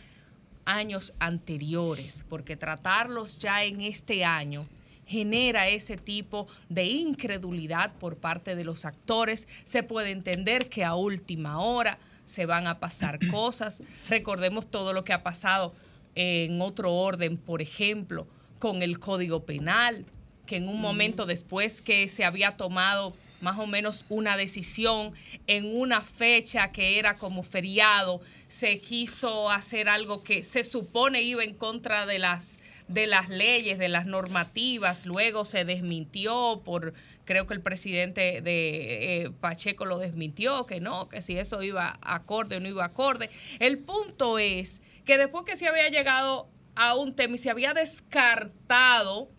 años 0.65 1.13
anteriores, 1.19 2.25
porque 2.31 2.57
tratarlos 2.57 3.39
ya 3.39 3.65
en 3.65 3.83
este 3.83 4.25
año 4.25 4.67
genera 5.07 5.69
ese 5.69 5.99
tipo 5.99 6.49
de 6.71 6.87
incredulidad 6.87 7.93
por 8.01 8.17
parte 8.17 8.57
de 8.57 8.65
los 8.65 8.87
actores. 8.87 9.47
Se 9.65 9.83
puede 9.83 10.11
entender 10.11 10.71
que 10.71 10.83
a 10.83 10.95
última 10.95 11.61
hora 11.61 11.99
se 12.25 12.47
van 12.47 12.67
a 12.67 12.81
pasar 12.81 13.19
cosas. 13.31 13.83
Recordemos 14.09 14.69
todo 14.69 14.95
lo 14.95 15.05
que 15.05 15.13
ha 15.13 15.23
pasado 15.23 15.75
en 16.15 16.63
otro 16.63 16.95
orden, 16.95 17.37
por 17.37 17.61
ejemplo, 17.61 18.27
con 18.59 18.83
el 18.83 18.99
Código 18.99 19.45
Penal, 19.45 20.07
que 20.47 20.57
en 20.57 20.67
un 20.67 20.81
momento 20.81 21.27
después 21.27 21.83
que 21.83 22.09
se 22.09 22.25
había 22.25 22.57
tomado 22.57 23.13
más 23.41 23.59
o 23.59 23.67
menos 23.67 24.05
una 24.09 24.37
decisión 24.37 25.13
en 25.47 25.67
una 25.67 26.01
fecha 26.01 26.69
que 26.69 26.99
era 26.99 27.17
como 27.17 27.43
feriado, 27.43 28.21
se 28.49 28.81
quiso 28.81 29.51
hacer 29.51 29.89
algo 29.89 30.23
que 30.23 30.45
se 30.45 30.65
supone 30.65 31.23
iba 31.23 31.45
en 31.45 31.55
contra 31.55 32.07
de 32.07 32.19
las 32.19 32.61
de 32.89 33.07
las 33.07 33.29
leyes, 33.29 33.79
de 33.79 33.89
las 33.89 34.07
normativas, 34.07 35.07
luego 35.07 35.45
se 35.45 35.65
desmintió 35.65 36.63
por, 36.65 36.95
creo 37.25 37.47
que 37.47 37.55
el 37.55 37.61
presidente 37.61 38.41
de 38.43 39.25
eh, 39.25 39.31
Pacheco 39.41 39.85
lo 39.87 39.99
desmintió, 39.99 40.67
que 40.67 40.81
no, 40.81 41.09
que 41.09 41.21
si 41.21 41.37
eso 41.37 41.63
iba 41.63 41.99
acorde 42.01 42.57
o 42.57 42.61
no 42.61 42.69
iba 42.69 42.85
acorde. 42.85 43.31
El 43.59 43.79
punto 43.79 44.39
es 44.39 44.83
que 45.05 45.19
después 45.19 45.45
que 45.45 45.57
se 45.57 45.67
había 45.67 45.89
llegado 45.89 46.49
a 46.77 46.95
un 46.95 47.15
tema 47.15 47.35
y 47.35 47.39
se 47.39 47.51
había 47.51 47.75
descartado 47.75 49.31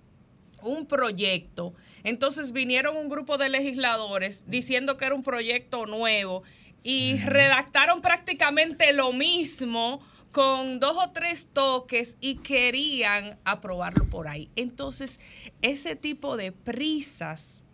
un 0.62 0.86
proyecto. 0.86 1.74
Entonces 2.04 2.52
vinieron 2.52 2.98
un 2.98 3.10
grupo 3.10 3.38
de 3.38 3.50
legisladores 3.50 4.46
diciendo 4.48 4.98
que 4.98 5.06
era 5.06 5.16
un 5.16 5.24
proyecto 5.24 5.86
nuevo 5.86 6.44
y 6.84 7.18
redactaron 7.18 8.02
prácticamente 8.02 8.94
lo 8.94 9.12
mismo 9.14 10.00
con 10.32 10.80
dos 10.80 10.98
o 10.98 11.12
tres 11.12 11.50
toques 11.52 12.18
y 12.22 12.36
querían 12.36 13.40
aprobarlo 13.44 14.10
por 14.10 14.28
ahí. 14.28 14.50
Entonces, 14.56 15.20
ese 15.62 15.96
tipo 15.96 16.38
de 16.38 16.52
prisas 16.52 17.66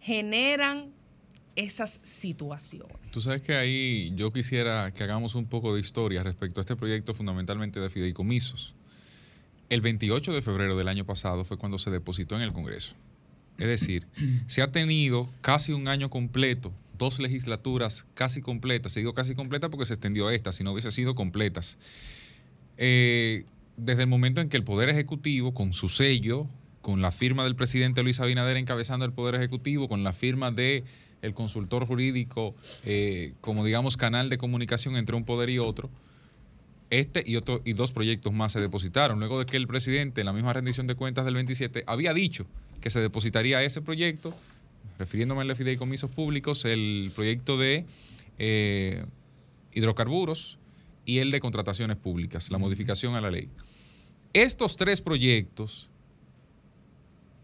generan 0.00 0.92
esas 1.54 2.00
situaciones. 2.02 3.10
Tú 3.12 3.20
sabes 3.20 3.42
que 3.42 3.54
ahí 3.54 4.12
yo 4.16 4.32
quisiera 4.32 4.90
que 4.92 5.04
hagamos 5.04 5.34
un 5.34 5.46
poco 5.46 5.74
de 5.74 5.80
historia 5.80 6.22
respecto 6.22 6.60
a 6.60 6.62
este 6.62 6.76
proyecto 6.76 7.14
fundamentalmente 7.14 7.78
de 7.78 7.88
fideicomisos. 7.88 8.74
El 9.72 9.80
28 9.80 10.34
de 10.34 10.42
febrero 10.42 10.76
del 10.76 10.86
año 10.86 11.06
pasado 11.06 11.46
fue 11.46 11.56
cuando 11.56 11.78
se 11.78 11.90
depositó 11.90 12.36
en 12.36 12.42
el 12.42 12.52
Congreso. 12.52 12.94
Es 13.56 13.68
decir, 13.68 14.06
se 14.46 14.60
ha 14.60 14.70
tenido 14.70 15.30
casi 15.40 15.72
un 15.72 15.88
año 15.88 16.10
completo, 16.10 16.74
dos 16.98 17.18
legislaturas 17.18 18.04
casi 18.12 18.42
completas. 18.42 18.92
Se 18.92 19.00
digo 19.00 19.14
casi 19.14 19.34
completa 19.34 19.70
porque 19.70 19.86
se 19.86 19.94
extendió 19.94 20.28
esta, 20.28 20.52
si 20.52 20.62
no 20.62 20.72
hubiese 20.72 20.90
sido 20.90 21.14
completas. 21.14 21.78
Eh, 22.76 23.46
desde 23.78 24.02
el 24.02 24.08
momento 24.08 24.42
en 24.42 24.50
que 24.50 24.58
el 24.58 24.62
Poder 24.62 24.90
Ejecutivo, 24.90 25.54
con 25.54 25.72
su 25.72 25.88
sello, 25.88 26.46
con 26.82 27.00
la 27.00 27.10
firma 27.10 27.42
del 27.44 27.56
presidente 27.56 28.02
Luis 28.02 28.20
Abinader 28.20 28.58
encabezando 28.58 29.06
el 29.06 29.14
Poder 29.14 29.36
Ejecutivo, 29.36 29.88
con 29.88 30.04
la 30.04 30.12
firma 30.12 30.50
de 30.50 30.84
el 31.22 31.32
consultor 31.32 31.86
jurídico 31.86 32.54
eh, 32.84 33.32
como 33.40 33.64
digamos 33.64 33.96
canal 33.96 34.28
de 34.28 34.36
comunicación 34.36 34.96
entre 34.96 35.16
un 35.16 35.24
poder 35.24 35.48
y 35.48 35.58
otro, 35.58 35.88
este 36.92 37.24
y, 37.26 37.36
otro, 37.36 37.62
y 37.64 37.72
dos 37.72 37.90
proyectos 37.90 38.32
más 38.32 38.52
se 38.52 38.60
depositaron. 38.60 39.18
Luego 39.18 39.38
de 39.38 39.46
que 39.46 39.56
el 39.56 39.66
presidente, 39.66 40.20
en 40.20 40.26
la 40.26 40.32
misma 40.32 40.52
rendición 40.52 40.86
de 40.86 40.94
cuentas 40.94 41.24
del 41.24 41.34
27, 41.34 41.84
había 41.86 42.12
dicho 42.12 42.46
que 42.80 42.90
se 42.90 43.00
depositaría 43.00 43.62
ese 43.62 43.80
proyecto, 43.80 44.34
refiriéndome 44.98 45.40
al 45.40 45.56
fideicomisos 45.56 46.10
públicos, 46.10 46.66
el 46.66 47.10
proyecto 47.14 47.56
de 47.56 47.86
eh, 48.38 49.04
hidrocarburos 49.72 50.58
y 51.06 51.18
el 51.18 51.30
de 51.30 51.40
contrataciones 51.40 51.96
públicas, 51.96 52.50
la 52.50 52.58
modificación 52.58 53.14
a 53.14 53.22
la 53.22 53.30
ley. 53.30 53.48
Estos 54.34 54.76
tres 54.76 55.00
proyectos, 55.00 55.88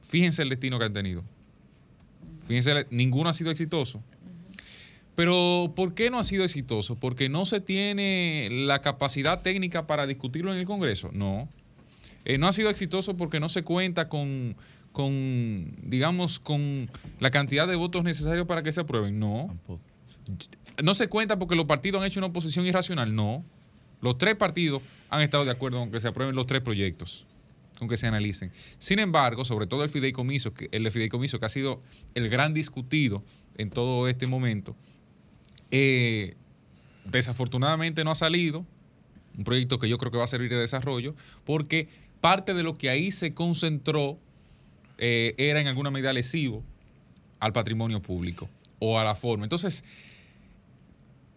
fíjense 0.07 0.43
el 0.43 0.51
destino 0.51 0.79
que 0.79 0.85
han 0.85 0.93
tenido. 0.93 1.25
Fíjense, 2.47 2.87
ninguno 2.91 3.31
ha 3.31 3.33
sido 3.33 3.51
exitoso. 3.51 4.03
Pero 5.19 5.73
¿por 5.75 5.95
qué 5.95 6.11
no 6.11 6.21
ha 6.21 6.23
sido 6.23 6.45
exitoso? 6.45 6.95
Porque 6.95 7.29
no 7.29 7.45
se 7.45 7.61
tiene 7.61 8.47
la 8.53 8.81
capacidad 8.81 9.43
técnica 9.43 9.85
para 9.89 10.07
discutirlo 10.07 10.53
en 10.53 10.61
el 10.61 10.65
Congreso. 10.65 11.11
No. 11.13 11.49
Eh, 12.25 12.39
no 12.39 12.47
ha 12.47 12.53
sido 12.53 12.71
exitoso 12.71 13.17
porque 13.17 13.41
no 13.41 13.49
se 13.49 13.65
cuenta 13.65 14.09
con, 14.09 14.55
con, 14.93 15.75
digamos, 15.83 16.39
con 16.39 16.89
la 17.19 17.33
cantidad 17.33 17.67
de 17.67 17.75
votos 17.75 18.05
necesarios 18.05 18.47
para 18.47 18.63
que 18.63 18.71
se 18.71 18.83
aprueben. 18.83 19.19
No. 19.19 19.59
No 20.85 20.95
se 20.95 21.09
cuenta 21.09 21.37
porque 21.37 21.57
los 21.57 21.65
partidos 21.65 22.01
han 22.01 22.07
hecho 22.07 22.21
una 22.21 22.29
oposición 22.29 22.65
irracional. 22.67 23.13
No. 23.13 23.45
Los 24.01 24.19
tres 24.19 24.37
partidos 24.37 24.85
han 25.11 25.23
estado 25.23 25.45
de 25.45 25.51
acuerdo 25.51 25.81
con 25.81 25.91
que 25.91 25.99
se 25.99 26.07
aprueben 26.07 26.37
los 26.37 26.47
tres 26.47 26.61
proyectos 26.61 27.27
con 27.77 27.89
que 27.89 27.97
se 27.97 28.07
analicen. 28.07 28.51
Sin 28.79 28.99
embargo, 28.99 29.45
sobre 29.45 29.67
todo 29.67 29.85
el 29.85 29.89
fideicomiso, 29.89 30.53
el 30.73 30.91
fideicomiso 30.91 31.39
que 31.39 31.47
ha 31.47 31.49
sido 31.49 31.81
el 32.15 32.29
gran 32.29 32.53
discutido 32.53 33.25
en 33.57 33.71
todo 33.71 34.09
este 34.09 34.27
momento, 34.27 34.77
eh, 35.71 36.35
desafortunadamente 37.05 38.05
no 38.05 38.11
ha 38.11 38.15
salido, 38.15 38.65
un 39.37 39.45
proyecto 39.45 39.79
que 39.79 39.89
yo 39.89 39.99
creo 39.99 40.11
que 40.11 40.19
va 40.19 40.25
a 40.25 40.29
servir 40.29 40.51
de 40.51 40.57
desarrollo, 40.57 41.15
porque 41.45 41.89
parte 42.21 42.55
de 42.55 42.63
lo 42.63 42.75
que 42.75 42.91
ahí 42.91 43.13
se 43.13 43.35
concentró 43.35 44.19
eh, 44.99 45.35
era 45.39 45.61
en 45.61 45.69
alguna 45.69 45.91
medida 45.91 46.13
lesivo 46.13 46.65
al 47.39 47.53
patrimonio 47.53 48.03
público 48.03 48.49
o 48.81 48.99
a 48.99 49.05
la 49.05 49.15
forma. 49.15 49.45
Entonces, 49.45 49.85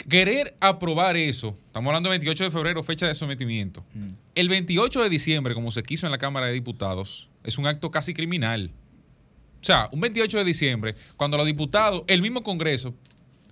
querer 0.09 0.55
aprobar 0.59 1.15
eso, 1.15 1.55
estamos 1.67 1.89
hablando 1.89 2.09
del 2.09 2.19
28 2.19 2.45
de 2.45 2.51
febrero, 2.51 2.83
fecha 2.83 3.07
de 3.07 3.15
sometimiento. 3.15 3.85
Mm. 3.93 4.07
El 4.35 4.49
28 4.49 5.03
de 5.03 5.09
diciembre, 5.09 5.53
como 5.53 5.69
se 5.71 5.83
quiso 5.83 6.07
en 6.07 6.11
la 6.11 6.17
Cámara 6.17 6.47
de 6.47 6.53
Diputados, 6.53 7.29
es 7.43 7.57
un 7.57 7.67
acto 7.67 7.91
casi 7.91 8.13
criminal. 8.13 8.71
O 9.61 9.63
sea, 9.63 9.89
un 9.91 10.01
28 10.01 10.39
de 10.39 10.43
diciembre, 10.43 10.95
cuando 11.17 11.37
los 11.37 11.45
diputados, 11.45 12.03
el 12.07 12.23
mismo 12.23 12.41
Congreso, 12.41 12.95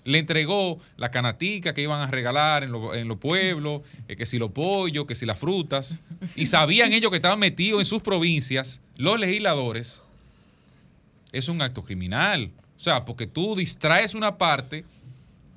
le 0.10 0.18
entregó 0.18 0.78
la 0.98 1.12
canatica 1.12 1.74
que 1.74 1.82
iban 1.82 2.02
a 2.02 2.08
regalar 2.08 2.64
en, 2.64 3.08
los 3.08 3.18
pueblos, 3.18 3.84
eh, 4.08 4.16
que 4.16 4.26
si 4.26 4.40
los 4.40 4.52
pollos, 4.52 5.06
que 5.06 5.14
si 5.14 5.26
las 5.26 5.38
frutas, 5.38 6.00
y 6.36 6.48
sabían 6.48 6.94
ellos 6.94 7.12
que 7.12 7.18
estaban 7.18 7.40
metidos 7.40 7.80
en 7.80 7.86
sus 7.86 8.02
provincias, 8.02 8.82
los 8.98 9.20
legisladores, 9.20 10.02
es 11.32 11.48
un 11.48 11.62
acto 11.62 11.84
criminal. 11.84 12.52
O 12.76 12.80
sea, 12.80 13.06
porque 13.06 13.28
tú 13.28 13.56
distraes 13.56 14.16
una 14.16 14.38
parte 14.38 14.84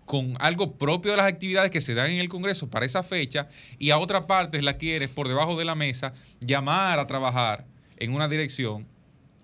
con 0.04 0.36
algo 0.38 0.72
propio 0.72 1.12
de 1.12 1.16
las 1.16 1.26
actividades 1.26 1.70
que 1.70 1.80
se 1.80 1.94
dan 1.94 2.10
en 2.10 2.18
el 2.18 2.28
Congreso 2.28 2.68
para 2.68 2.84
esa 2.84 3.02
fecha 3.02 3.48
y 3.78 3.90
a 3.90 3.98
otra 3.98 4.26
parte 4.26 4.60
la 4.60 4.74
quieres 4.74 5.08
por 5.08 5.28
debajo 5.28 5.56
de 5.56 5.64
la 5.64 5.74
mesa 5.74 6.12
llamar 6.40 6.98
a 6.98 7.06
trabajar 7.06 7.64
en 7.96 8.12
una 8.12 8.28
dirección 8.28 8.86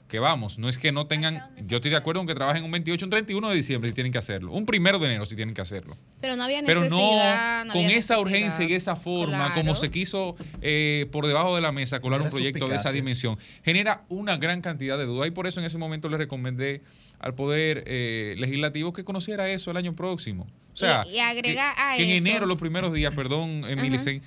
que 0.09 0.19
vamos, 0.19 0.59
no 0.59 0.69
es 0.69 0.79
que 0.79 0.91
no 0.91 1.07
tengan, 1.07 1.51
yo 1.61 1.77
estoy 1.77 1.91
de 1.91 1.97
acuerdo 1.97 2.23
en 2.23 2.27
que 2.27 2.35
trabajen 2.35 2.65
un 2.65 2.71
28, 2.71 3.05
un 3.05 3.11
31 3.11 3.51
de 3.51 3.55
diciembre 3.55 3.91
si 3.91 3.95
tienen 3.95 4.11
que 4.11 4.19
hacerlo, 4.19 4.53
un 4.53 4.65
primero 4.65 4.99
de 4.99 5.07
enero 5.07 5.27
si 5.27 5.37
tienen 5.37 5.55
que 5.55 5.61
hacerlo. 5.61 5.97
Pero 6.21 6.35
no 6.35 6.45
había 6.45 6.63
necesidad. 6.63 6.89
Pero 6.89 7.65
no, 7.65 7.73
con 7.73 7.83
esa 7.83 8.19
urgencia 8.19 8.65
y 8.65 8.73
esa 8.73 8.97
forma, 8.97 9.53
como 9.55 9.75
se 9.75 9.91
quiso 9.91 10.35
eh, 10.63 11.07
por 11.13 11.27
debajo 11.27 11.55
de 11.55 11.61
la 11.61 11.73
mesa 11.73 12.01
colar 12.01 12.23
un 12.23 12.31
proyecto 12.31 12.69
de 12.69 12.77
esa 12.77 12.91
dimensión, 12.91 13.39
genera 13.63 14.05
una 14.09 14.39
gran 14.39 14.63
cantidad 14.63 14.97
de 14.97 15.05
dudas. 15.05 15.29
Y 15.29 15.31
por 15.31 15.47
eso 15.47 15.61
en 15.61 15.67
ese 15.67 15.79
momento 15.79 16.09
le 16.09 16.17
recomendé 16.17 16.83
al 17.21 17.35
Poder 17.35 17.85
eh, 17.87 18.35
Legislativo 18.39 18.93
que 18.93 19.05
conociera 19.05 19.49
eso 19.51 19.71
el 19.71 19.77
año 19.77 19.95
próximo. 19.95 20.47
O 20.73 20.77
sea, 20.77 21.05
y, 21.07 21.19
agrega 21.19 21.75
que, 21.75 21.83
a 21.83 21.97
que 21.97 22.05
en 22.05 22.27
enero, 22.27 22.47
los 22.47 22.59
primeros 22.59 22.95
días, 22.95 23.13
perdón, 23.15 23.65
Emilicen, 23.69 24.23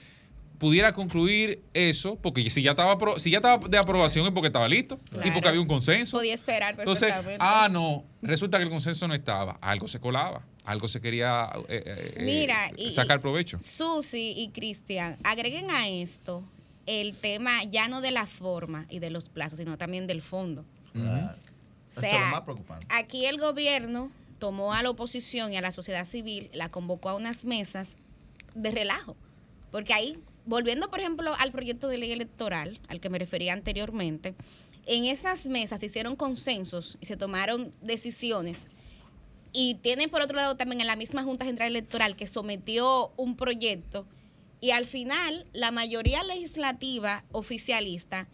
pudiera 0.62 0.94
concluir 0.94 1.64
eso, 1.74 2.18
porque 2.18 2.48
si 2.52 2.62
ya 2.62 2.72
estaba 2.72 2.96
si 3.18 3.32
ya 3.32 3.40
estaba 3.40 3.68
de 3.68 3.80
aprobación 3.80 4.28
es 4.28 4.32
porque 4.32 4.46
estaba 4.46 4.68
listo 4.68 4.96
y 5.26 5.32
porque 5.32 5.48
había 5.48 5.60
un 5.60 5.68
consenso. 5.68 6.18
Podía 6.18 6.36
esperar 6.36 6.76
Entonces, 6.78 7.12
ah, 7.40 7.68
no, 7.72 8.06
resulta 8.22 8.60
que 8.60 8.66
el 8.66 8.70
consenso 8.70 9.08
no 9.08 9.16
estaba, 9.16 9.58
algo 9.60 9.88
se 9.88 10.00
colaba, 10.00 10.46
algo 10.64 10.88
se 10.88 11.02
quería 11.02 11.50
eh, 11.68 12.14
eh, 12.16 12.22
Mira, 12.24 12.70
sacar 12.94 13.22
provecho. 13.22 13.58
Susi 13.64 14.36
y 14.38 14.50
Cristian, 14.50 15.18
agreguen 15.24 15.72
a 15.72 15.88
esto 15.88 16.44
el 16.86 17.16
tema 17.16 17.64
ya 17.64 17.88
no 17.88 18.02
de 18.02 18.12
la 18.12 18.28
forma 18.28 18.86
y 18.88 19.00
de 19.00 19.10
los 19.10 19.30
plazos, 19.30 19.58
sino 19.58 19.80
también 19.80 20.06
del 20.06 20.22
fondo. 20.22 20.64
O 20.94 22.00
sea, 22.00 22.44
aquí 22.90 23.26
el 23.26 23.40
gobierno 23.40 24.12
tomó 24.38 24.76
a 24.76 24.84
la 24.84 24.92
oposición 24.92 25.54
y 25.54 25.58
a 25.58 25.62
la 25.62 25.72
sociedad 25.72 26.08
civil, 26.08 26.52
la 26.54 26.70
convocó 26.70 27.10
a 27.10 27.16
unas 27.16 27.46
mesas 27.46 27.98
de 28.54 28.70
relajo, 28.70 29.18
porque 29.72 29.96
ahí 29.96 30.20
volviendo, 30.46 30.90
por 30.90 31.00
ejemplo, 31.00 31.34
al 31.38 31.52
proyecto 31.52 31.88
de 31.88 31.98
ley 31.98 32.12
electoral 32.12 32.80
al 32.88 33.00
que 33.00 33.10
me 33.10 33.20
refería 33.20 33.54
anteriormente, 33.54 34.36
en 34.86 35.06
esas 35.06 35.46
mesas 35.46 35.80
se 35.80 35.86
hicieron 35.88 36.16
consensos 36.16 36.98
y 37.02 37.06
se 37.06 37.18
tomaron 37.18 37.74
decisiones. 37.82 38.68
Y 39.54 39.76
tienen, 39.76 40.10
por 40.10 40.22
otro 40.22 40.38
lado, 40.38 40.56
también 40.56 40.82
en 40.82 40.88
la 40.88 40.96
misma 40.96 41.24
Junta 41.24 41.46
Central 41.46 41.70
Electoral 41.70 42.16
que 42.16 42.28
sometió 42.28 43.12
un 43.18 43.36
proyecto 43.36 44.08
y 44.62 44.72
al 44.72 44.86
final 44.86 45.48
la 45.54 45.72
mayoría 45.72 46.24
legislativa 46.24 47.26
oficialista 47.32 48.28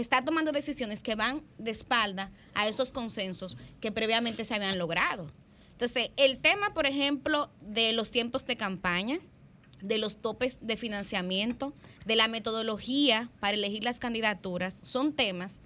está 0.00 0.24
tomando 0.24 0.50
decisiones 0.50 1.00
que 1.00 1.14
van 1.14 1.42
de 1.58 1.70
espalda 1.70 2.32
a 2.54 2.66
esos 2.66 2.90
consensos 2.90 3.58
que 3.80 3.92
previamente 3.92 4.46
se 4.46 4.54
habían 4.54 4.78
logrado. 4.78 5.30
Entonces, 5.72 6.10
el 6.16 6.38
tema, 6.38 6.72
por 6.72 6.86
ejemplo, 6.86 7.50
de 7.60 7.92
los 7.92 8.10
tiempos 8.10 8.46
de 8.46 8.56
campaña, 8.56 9.20
de 9.82 9.98
los 9.98 10.16
topes 10.16 10.58
de 10.60 10.76
financiamiento, 10.76 11.74
de 12.06 12.16
la 12.16 12.28
metodología 12.28 13.30
para 13.40 13.56
elegir 13.56 13.84
las 13.84 13.98
candidaturas, 13.98 14.74
son 14.80 15.12
temas 15.12 15.56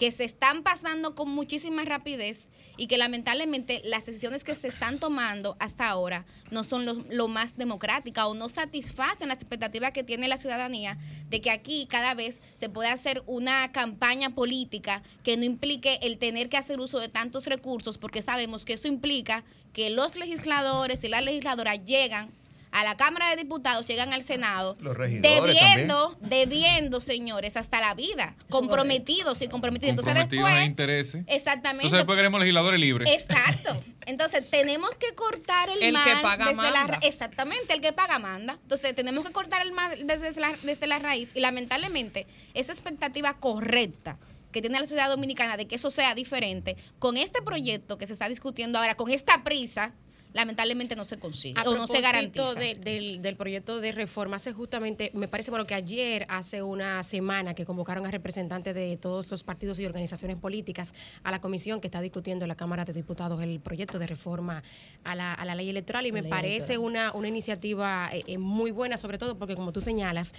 que 0.00 0.10
se 0.10 0.24
están 0.24 0.62
pasando 0.62 1.14
con 1.14 1.28
muchísima 1.28 1.84
rapidez 1.84 2.48
y 2.78 2.86
que 2.86 2.96
lamentablemente 2.96 3.82
las 3.84 4.06
decisiones 4.06 4.44
que 4.44 4.54
se 4.54 4.68
están 4.68 4.98
tomando 4.98 5.58
hasta 5.60 5.86
ahora 5.86 6.24
no 6.50 6.64
son 6.64 6.86
lo, 7.10 7.28
más 7.28 7.58
democráticas 7.58 8.24
o 8.24 8.34
no 8.34 8.48
satisfacen 8.48 9.28
las 9.28 9.36
expectativas 9.36 9.92
que 9.92 10.02
tiene 10.02 10.26
la 10.26 10.38
ciudadanía 10.38 10.96
de 11.28 11.42
que 11.42 11.50
aquí 11.50 11.86
cada 11.86 12.14
vez 12.14 12.40
se 12.58 12.70
puede 12.70 12.88
hacer 12.88 13.22
una 13.26 13.72
campaña 13.72 14.30
política 14.34 15.02
que 15.22 15.36
no 15.36 15.44
implique 15.44 15.98
el 16.00 16.16
tener 16.16 16.48
que 16.48 16.56
hacer 16.56 16.80
uso 16.80 16.98
de 16.98 17.08
tantos 17.08 17.44
recursos 17.44 17.98
porque 17.98 18.22
sabemos 18.22 18.64
que 18.64 18.72
eso 18.72 18.88
implica 18.88 19.44
que 19.74 19.90
los 19.90 20.16
legisladores 20.16 21.04
y 21.04 21.08
las 21.08 21.22
legisladoras 21.22 21.84
llegan 21.84 22.30
a 22.72 22.84
la 22.84 22.96
Cámara 22.96 23.28
de 23.30 23.36
Diputados, 23.36 23.86
llegan 23.86 24.12
al 24.12 24.22
Senado, 24.22 24.76
debiendo, 24.76 26.16
debiendo, 26.20 27.00
señores, 27.00 27.56
hasta 27.56 27.80
la 27.80 27.94
vida, 27.94 28.36
comprometidos 28.48 29.42
y 29.42 29.48
comprometidos. 29.48 29.90
Entonces 29.90 30.14
después, 30.14 30.66
intereses. 30.66 31.24
Exactamente. 31.26 31.86
Entonces 31.86 31.98
después 31.98 32.16
queremos 32.16 32.40
legisladores 32.40 32.80
libres. 32.80 33.08
Exacto. 33.10 33.82
Entonces 34.06 34.48
tenemos 34.48 34.90
que 34.96 35.14
cortar 35.14 35.68
el, 35.68 35.82
el 35.82 35.92
mal 35.92 36.04
que 36.04 36.22
paga 36.22 36.44
desde 36.46 36.56
manda. 36.56 36.86
la 36.86 36.98
exactamente 37.02 37.74
el 37.74 37.80
que 37.80 37.92
paga 37.92 38.18
manda. 38.18 38.58
Entonces 38.62 38.94
tenemos 38.94 39.24
que 39.24 39.32
cortar 39.32 39.62
el 39.62 39.72
mal 39.72 40.06
desde 40.06 40.40
la, 40.40 40.52
desde 40.62 40.86
la 40.86 40.98
raíz 40.98 41.30
y 41.34 41.40
lamentablemente 41.40 42.26
esa 42.54 42.72
expectativa 42.72 43.34
correcta 43.38 44.18
que 44.52 44.60
tiene 44.60 44.80
la 44.80 44.86
sociedad 44.86 45.08
dominicana 45.08 45.56
de 45.56 45.66
que 45.66 45.76
eso 45.76 45.90
sea 45.90 46.14
diferente, 46.14 46.76
con 46.98 47.16
este 47.16 47.42
proyecto 47.42 47.98
que 47.98 48.06
se 48.06 48.12
está 48.12 48.28
discutiendo 48.28 48.78
ahora, 48.78 48.96
con 48.96 49.10
esta 49.10 49.44
prisa, 49.44 49.92
lamentablemente 50.32 50.96
no 50.96 51.04
se 51.04 51.18
consigue 51.18 51.58
A 51.60 51.64
o 51.68 51.74
no 51.76 51.86
se 51.86 52.00
garantiza. 52.00 52.54
de- 52.54 52.74
del, 52.76 53.22
del 53.22 53.36
proyecto 53.36 53.80
de 53.80 53.92
reforma, 53.92 54.36
hace 54.36 54.52
justamente, 54.52 55.10
me 55.14 55.28
parece 55.28 55.50
bueno 55.50 55.66
que 55.66 55.74
ayer, 55.74 56.24
hace 56.28 56.62
una 56.62 57.02
semana, 57.02 57.54
que 57.54 57.64
convocaron 57.64 58.06
a 58.06 58.10
representantes 58.10 58.74
de 58.74 58.96
todos 58.96 59.30
los 59.30 59.42
partidos 59.42 59.78
y 59.80 59.86
organizaciones 59.86 60.36
políticas 60.36 60.94
a 61.24 61.30
la 61.30 61.40
comisión 61.40 61.80
que 61.80 61.88
está 61.88 62.00
discutiendo 62.00 62.44
en 62.44 62.48
la 62.48 62.54
Cámara 62.56 62.84
de 62.84 62.92
Diputados 62.92 63.42
el 63.42 63.60
proyecto 63.60 63.98
de 63.98 64.06
reforma 64.06 64.62
a 65.04 65.14
la, 65.14 65.34
a 65.34 65.44
la 65.44 65.54
ley 65.54 65.68
electoral 65.68 66.06
y 66.06 66.12
me 66.12 66.22
parece 66.22 66.78
una, 66.78 67.12
una 67.12 67.28
iniciativa 67.28 68.10
eh, 68.12 68.22
eh, 68.26 68.38
muy 68.38 68.70
buena, 68.70 68.96
sobre 68.96 69.18
todo 69.18 69.36
porque 69.38 69.56
como 69.56 69.72
tú 69.72 69.80
señalas, 69.80 70.32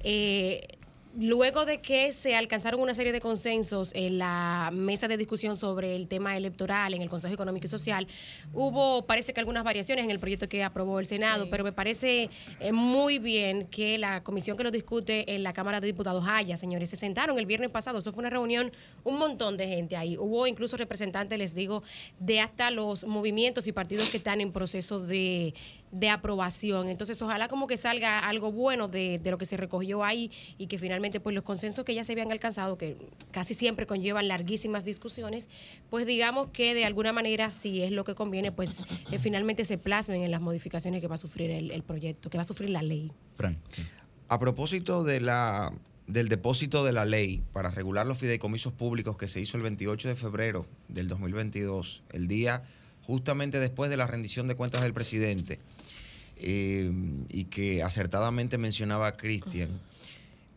eh, 0.00 0.66
Luego 1.20 1.64
de 1.64 1.78
que 1.78 2.12
se 2.12 2.36
alcanzaron 2.36 2.80
una 2.80 2.94
serie 2.94 3.10
de 3.10 3.20
consensos 3.20 3.90
en 3.92 4.18
la 4.18 4.70
mesa 4.72 5.08
de 5.08 5.16
discusión 5.16 5.56
sobre 5.56 5.96
el 5.96 6.06
tema 6.06 6.36
electoral 6.36 6.94
en 6.94 7.02
el 7.02 7.08
Consejo 7.08 7.34
Económico 7.34 7.66
y 7.66 7.68
Social, 7.68 8.06
hubo, 8.54 9.04
parece 9.04 9.32
que 9.32 9.40
algunas 9.40 9.64
variaciones 9.64 10.04
en 10.04 10.12
el 10.12 10.20
proyecto 10.20 10.48
que 10.48 10.62
aprobó 10.62 11.00
el 11.00 11.06
Senado, 11.06 11.44
Sí. 11.44 11.48
pero 11.50 11.64
me 11.64 11.72
parece 11.72 12.30
eh, 12.60 12.70
muy 12.70 13.18
bien 13.18 13.66
que 13.66 13.98
la 13.98 14.22
comisión 14.22 14.56
que 14.56 14.62
lo 14.62 14.70
discute 14.70 15.34
en 15.34 15.42
la 15.42 15.52
Cámara 15.52 15.80
de 15.80 15.88
Diputados 15.88 16.24
haya, 16.28 16.56
señores, 16.56 16.90
se 16.90 16.94
sentaron 16.96 17.36
el 17.36 17.46
viernes 17.46 17.70
pasado, 17.70 17.98
eso 17.98 18.12
fue 18.12 18.20
una 18.20 18.30
reunión, 18.30 18.70
un 19.02 19.18
montón 19.18 19.56
de 19.56 19.66
gente 19.66 19.96
ahí, 19.96 20.16
hubo 20.16 20.46
incluso 20.46 20.76
representantes, 20.76 21.36
les 21.36 21.52
digo, 21.52 21.82
de 22.20 22.38
hasta 22.38 22.70
los 22.70 23.04
movimientos 23.04 23.66
y 23.66 23.72
partidos 23.72 24.08
que 24.10 24.18
están 24.18 24.40
en 24.40 24.52
proceso 24.52 25.00
de, 25.00 25.52
de 25.90 26.10
aprobación. 26.10 26.88
Entonces, 26.88 27.20
ojalá 27.22 27.48
como 27.48 27.66
que 27.66 27.76
salga 27.76 28.18
algo 28.18 28.52
bueno 28.52 28.88
de, 28.88 29.18
de 29.22 29.30
lo 29.30 29.38
que 29.38 29.44
se 29.44 29.56
recogió 29.56 30.04
ahí 30.04 30.30
y 30.58 30.66
que 30.66 30.78
finalmente 30.78 31.20
pues 31.20 31.34
los 31.34 31.44
consensos 31.44 31.84
que 31.84 31.94
ya 31.94 32.04
se 32.04 32.12
habían 32.12 32.32
alcanzado, 32.32 32.78
que 32.78 32.96
casi 33.30 33.54
siempre 33.54 33.86
conllevan 33.86 34.28
larguísimas 34.28 34.84
discusiones, 34.84 35.48
pues 35.90 36.06
digamos 36.06 36.48
que 36.48 36.74
de 36.74 36.84
alguna 36.84 37.12
manera, 37.12 37.50
si 37.50 37.82
es 37.82 37.90
lo 37.90 38.04
que 38.04 38.14
conviene, 38.14 38.52
pues 38.52 38.82
eh, 39.10 39.18
finalmente 39.18 39.64
se 39.64 39.78
plasmen 39.78 40.22
en 40.22 40.30
las 40.30 40.40
modificaciones 40.40 41.00
que 41.00 41.08
va 41.08 41.14
a 41.14 41.18
sufrir 41.18 41.50
el, 41.50 41.70
el 41.70 41.82
proyecto, 41.82 42.30
que 42.30 42.38
va 42.38 42.42
a 42.42 42.44
sufrir 42.44 42.70
la 42.70 42.82
ley. 42.82 43.12
Frank, 43.34 43.58
sí. 43.66 43.82
A 44.28 44.38
propósito 44.38 45.04
de 45.04 45.20
la, 45.20 45.72
del 46.06 46.28
depósito 46.28 46.84
de 46.84 46.92
la 46.92 47.04
ley 47.04 47.42
para 47.52 47.70
regular 47.70 48.06
los 48.06 48.18
fideicomisos 48.18 48.72
públicos 48.72 49.16
que 49.16 49.28
se 49.28 49.40
hizo 49.40 49.56
el 49.56 49.62
28 49.62 50.08
de 50.08 50.16
febrero 50.16 50.66
del 50.88 51.08
2022, 51.08 52.02
el 52.12 52.28
día 52.28 52.62
justamente 53.02 53.58
después 53.58 53.90
de 53.90 53.96
la 53.96 54.06
rendición 54.06 54.48
de 54.48 54.54
cuentas 54.54 54.82
del 54.82 54.92
presidente, 54.92 55.60
eh, 56.40 56.90
y 57.28 57.44
que 57.44 57.82
acertadamente 57.82 58.58
mencionaba 58.58 59.16
Cristian, 59.16 59.80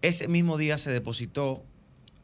ese 0.01 0.27
mismo 0.27 0.57
día 0.57 0.77
se 0.77 0.91
depositó 0.91 1.63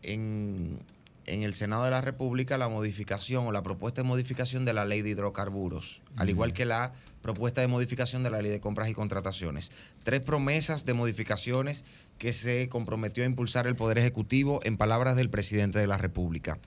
en, 0.04 0.80
en 1.28 1.44
el 1.44 1.54
Senado 1.54 1.84
de 1.84 1.92
la 1.92 2.02
República 2.02 2.58
la 2.58 2.70
modificación 2.70 3.46
o 3.46 3.52
la 3.52 3.62
propuesta 3.62 4.02
de 4.02 4.08
modificación 4.08 4.66
de 4.66 4.74
la 4.74 4.86
ley 4.86 5.02
de 5.02 5.10
hidrocarburos, 5.10 6.02
al 6.16 6.30
igual 6.30 6.54
que 6.54 6.66
la 6.66 6.94
propuesta 7.22 7.62
de 7.62 7.68
modificación 7.68 8.24
de 8.24 8.30
la 8.30 8.42
ley 8.42 8.50
de 8.52 8.62
compras 8.62 8.90
y 8.90 8.94
contrataciones. 8.94 9.72
Tres 10.04 10.22
promesas 10.22 10.86
de 10.86 10.94
modificaciones 10.94 11.84
que 12.18 12.32
se 12.32 12.70
comprometió 12.70 13.24
a 13.24 13.28
impulsar 13.28 13.68
el 13.68 13.76
Poder 13.76 13.98
Ejecutivo 13.98 14.62
en 14.64 14.78
palabras 14.78 15.18
del 15.18 15.30
presidente 15.30 15.80
de 15.80 15.88
la 15.88 15.98
República. 15.98 16.58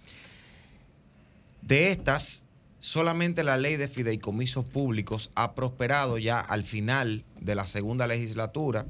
De 1.62 1.90
estas, 1.90 2.44
solamente 2.80 3.44
la 3.44 3.56
ley 3.56 3.76
de 3.76 3.88
fideicomisos 3.88 4.64
públicos 4.64 5.30
ha 5.34 5.54
prosperado 5.54 6.18
ya 6.18 6.40
al 6.40 6.64
final 6.64 7.24
de 7.38 7.54
la 7.54 7.66
segunda 7.66 8.06
legislatura. 8.06 8.86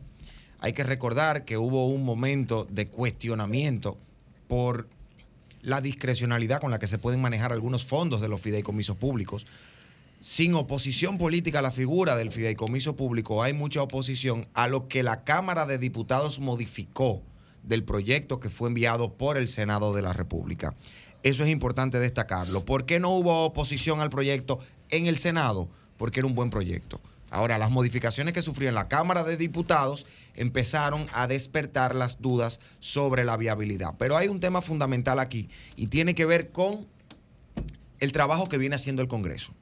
Hay 0.61 0.73
que 0.73 0.85
recordar 0.85 1.45
que 1.45 1.59
hubo 1.59 1.87
un 1.87 2.05
momento 2.05 2.67
de 2.71 2.87
cuestionamiento 2.87 3.99
por 4.49 4.89
la 5.63 5.81
discrecionalidad 5.81 6.61
con 6.61 6.71
la 6.71 6.79
que 6.79 6.87
se 6.87 6.99
pueden 6.99 7.21
manejar 7.21 7.53
algunos 7.53 7.85
fondos 7.85 8.21
de 8.21 8.29
los 8.29 8.41
fideicomisos 8.41 8.97
públicos. 8.97 9.47
Sin 10.21 10.55
oposición 10.55 11.19
política 11.19 11.59
a 11.59 11.63
la 11.63 11.71
figura 11.71 12.17
del 12.17 12.31
fideicomiso 12.31 12.95
público, 12.95 13.43
hay 13.43 13.55
mucha 13.55 13.83
oposición 13.83 14.47
a 14.55 14.69
lo 14.69 14.87
que 14.87 15.03
la 15.03 15.25
Cámara 15.25 15.67
de 15.67 15.79
Diputados 15.79 16.41
modificó 16.41 17.23
del 17.63 17.85
proyecto 17.85 18.41
que 18.41 18.51
fue 18.51 18.69
enviado 18.69 19.15
por 19.15 19.37
el 19.37 19.49
Senado 19.49 19.95
de 19.95 20.03
la 20.03 20.13
República. 20.13 20.75
Eso 21.23 21.43
es 21.43 21.49
importante 21.51 21.99
destacarlo. 21.99 22.65
¿Por 22.65 22.87
qué 22.87 22.99
no 22.99 23.11
hubo 23.11 23.45
oposición 23.45 24.01
al 24.01 24.11
proyecto 24.11 24.59
en 24.91 25.07
el 25.07 25.17
Senado? 25.17 25.69
Porque 25.97 26.21
era 26.21 26.27
un 26.27 26.35
buen 26.35 26.51
proyecto. 26.51 27.01
Ahora, 27.31 27.59
las 27.59 27.71
modificaciones 27.71 28.33
que 28.33 28.43
sufrió 28.43 28.69
en 28.69 28.75
la 28.75 28.89
Cámara 28.89 29.23
de 29.23 29.37
Diputados 29.37 30.05
empezaron 30.35 31.07
a 31.13 31.29
despertar 31.29 31.95
las 31.95 32.21
dudas 32.21 32.59
sobre 32.81 33.25
la 33.25 33.37
viabilidad. 33.37 33.95
Pero 33.99 34.17
hay 34.17 34.29
un 34.29 34.41
tema 34.41 34.63
fundamental 34.63 35.21
aquí 35.21 35.49
y 35.77 35.87
tiene 35.87 36.15
que 36.15 36.25
ver 36.25 36.51
con 36.51 36.87
el 38.01 38.13
trabajo 38.13 38.49
que 38.49 38.59
viene 38.59 38.75
haciendo 38.75 39.03
el 39.03 39.09
Congreso. 39.09 39.53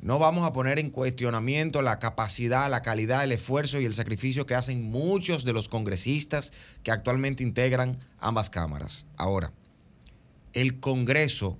No 0.00 0.18
vamos 0.18 0.46
a 0.46 0.52
poner 0.52 0.78
en 0.78 0.90
cuestionamiento 0.90 1.80
la 1.80 1.98
capacidad, 1.98 2.70
la 2.70 2.82
calidad, 2.82 3.24
el 3.24 3.32
esfuerzo 3.32 3.80
y 3.80 3.86
el 3.86 3.94
sacrificio 3.94 4.44
que 4.44 4.54
hacen 4.54 4.82
muchos 4.82 5.44
de 5.44 5.54
los 5.54 5.68
congresistas 5.68 6.52
que 6.82 6.90
actualmente 6.90 7.42
integran 7.42 7.94
ambas 8.18 8.50
cámaras. 8.50 9.06
Ahora, 9.16 9.52
el 10.56 10.80
Congreso, 10.80 11.58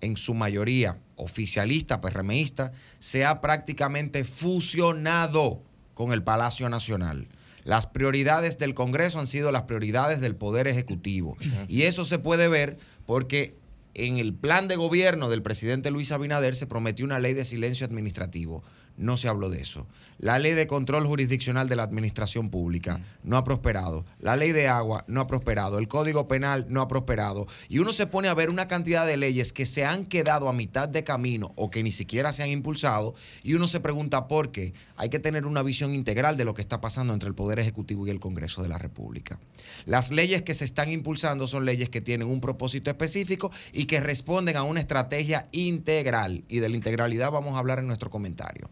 en 0.00 0.16
su 0.16 0.32
mayoría 0.32 0.96
oficialista, 1.16 2.00
PRMista, 2.00 2.72
se 3.00 3.24
ha 3.24 3.40
prácticamente 3.40 4.22
fusionado 4.22 5.60
con 5.94 6.12
el 6.12 6.22
Palacio 6.22 6.68
Nacional. 6.68 7.26
Las 7.64 7.86
prioridades 7.86 8.56
del 8.56 8.74
Congreso 8.74 9.18
han 9.18 9.26
sido 9.26 9.50
las 9.50 9.62
prioridades 9.62 10.20
del 10.20 10.36
Poder 10.36 10.68
Ejecutivo. 10.68 11.36
Y 11.66 11.82
eso 11.82 12.04
se 12.04 12.20
puede 12.20 12.46
ver 12.46 12.78
porque 13.06 13.56
en 13.94 14.18
el 14.18 14.32
plan 14.32 14.68
de 14.68 14.76
gobierno 14.76 15.28
del 15.28 15.42
presidente 15.42 15.90
Luis 15.90 16.12
Abinader 16.12 16.54
se 16.54 16.68
prometió 16.68 17.04
una 17.04 17.18
ley 17.18 17.34
de 17.34 17.44
silencio 17.44 17.84
administrativo. 17.84 18.62
No 18.98 19.16
se 19.16 19.28
habló 19.28 19.48
de 19.48 19.60
eso. 19.60 19.86
La 20.18 20.40
ley 20.40 20.54
de 20.54 20.66
control 20.66 21.06
jurisdiccional 21.06 21.68
de 21.68 21.76
la 21.76 21.84
administración 21.84 22.50
pública 22.50 23.00
no 23.22 23.36
ha 23.36 23.44
prosperado. 23.44 24.04
La 24.18 24.34
ley 24.34 24.50
de 24.50 24.66
agua 24.66 25.04
no 25.06 25.20
ha 25.20 25.28
prosperado. 25.28 25.78
El 25.78 25.86
código 25.86 26.26
penal 26.26 26.66
no 26.68 26.80
ha 26.80 26.88
prosperado. 26.88 27.46
Y 27.68 27.78
uno 27.78 27.92
se 27.92 28.08
pone 28.08 28.26
a 28.26 28.34
ver 28.34 28.50
una 28.50 28.66
cantidad 28.66 29.06
de 29.06 29.16
leyes 29.16 29.52
que 29.52 29.64
se 29.64 29.84
han 29.84 30.04
quedado 30.04 30.48
a 30.48 30.52
mitad 30.52 30.88
de 30.88 31.04
camino 31.04 31.52
o 31.54 31.70
que 31.70 31.84
ni 31.84 31.92
siquiera 31.92 32.32
se 32.32 32.42
han 32.42 32.48
impulsado. 32.48 33.14
Y 33.44 33.54
uno 33.54 33.68
se 33.68 33.78
pregunta 33.78 34.26
por 34.26 34.50
qué. 34.50 34.74
Hay 34.96 35.08
que 35.08 35.20
tener 35.20 35.46
una 35.46 35.62
visión 35.62 35.94
integral 35.94 36.36
de 36.36 36.44
lo 36.44 36.54
que 36.54 36.62
está 36.62 36.80
pasando 36.80 37.12
entre 37.14 37.28
el 37.28 37.36
Poder 37.36 37.60
Ejecutivo 37.60 38.04
y 38.04 38.10
el 38.10 38.18
Congreso 38.18 38.60
de 38.64 38.68
la 38.68 38.78
República. 38.78 39.38
Las 39.86 40.10
leyes 40.10 40.42
que 40.42 40.54
se 40.54 40.64
están 40.64 40.90
impulsando 40.90 41.46
son 41.46 41.64
leyes 41.64 41.90
que 41.90 42.00
tienen 42.00 42.26
un 42.26 42.40
propósito 42.40 42.90
específico 42.90 43.52
y 43.72 43.84
que 43.84 44.00
responden 44.00 44.56
a 44.56 44.64
una 44.64 44.80
estrategia 44.80 45.48
integral. 45.52 46.42
Y 46.48 46.58
de 46.58 46.68
la 46.68 46.74
integralidad 46.74 47.30
vamos 47.30 47.54
a 47.54 47.60
hablar 47.60 47.78
en 47.78 47.86
nuestro 47.86 48.10
comentario. 48.10 48.68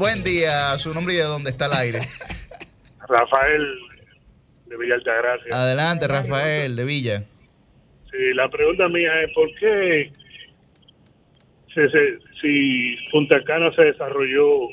Buen 0.05 0.23
día, 0.23 0.77
su 0.77 0.93
nombre 0.93 1.15
y 1.15 1.17
de 1.17 1.23
dónde 1.23 1.49
está 1.49 1.65
el 1.65 1.73
aire. 1.73 1.99
Rafael 3.09 3.65
de 4.67 4.77
Villa 4.77 4.93
Altagracia. 4.95 5.47
Adelante, 5.51 6.07
Rafael, 6.07 6.75
de 6.75 6.85
Villa. 6.85 7.23
Sí, 8.11 8.33
la 8.35 8.47
pregunta 8.49 8.87
mía 8.87 9.09
es 9.23 9.29
¿por 9.33 9.49
qué 9.55 10.11
se- 11.73 11.89
se- 11.89 12.19
si 12.39 12.95
Punta 13.11 13.43
Cana 13.45 13.71
se 13.75 13.81
desarrolló 13.81 14.67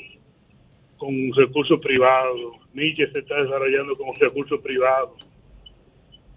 con 0.97 1.15
recursos 1.35 1.79
privados, 1.81 2.39
Miche 2.73 3.11
se 3.11 3.17
está 3.19 3.41
desarrollando 3.41 3.97
con 3.97 4.13
recursos 4.19 4.61
privados, 4.61 5.13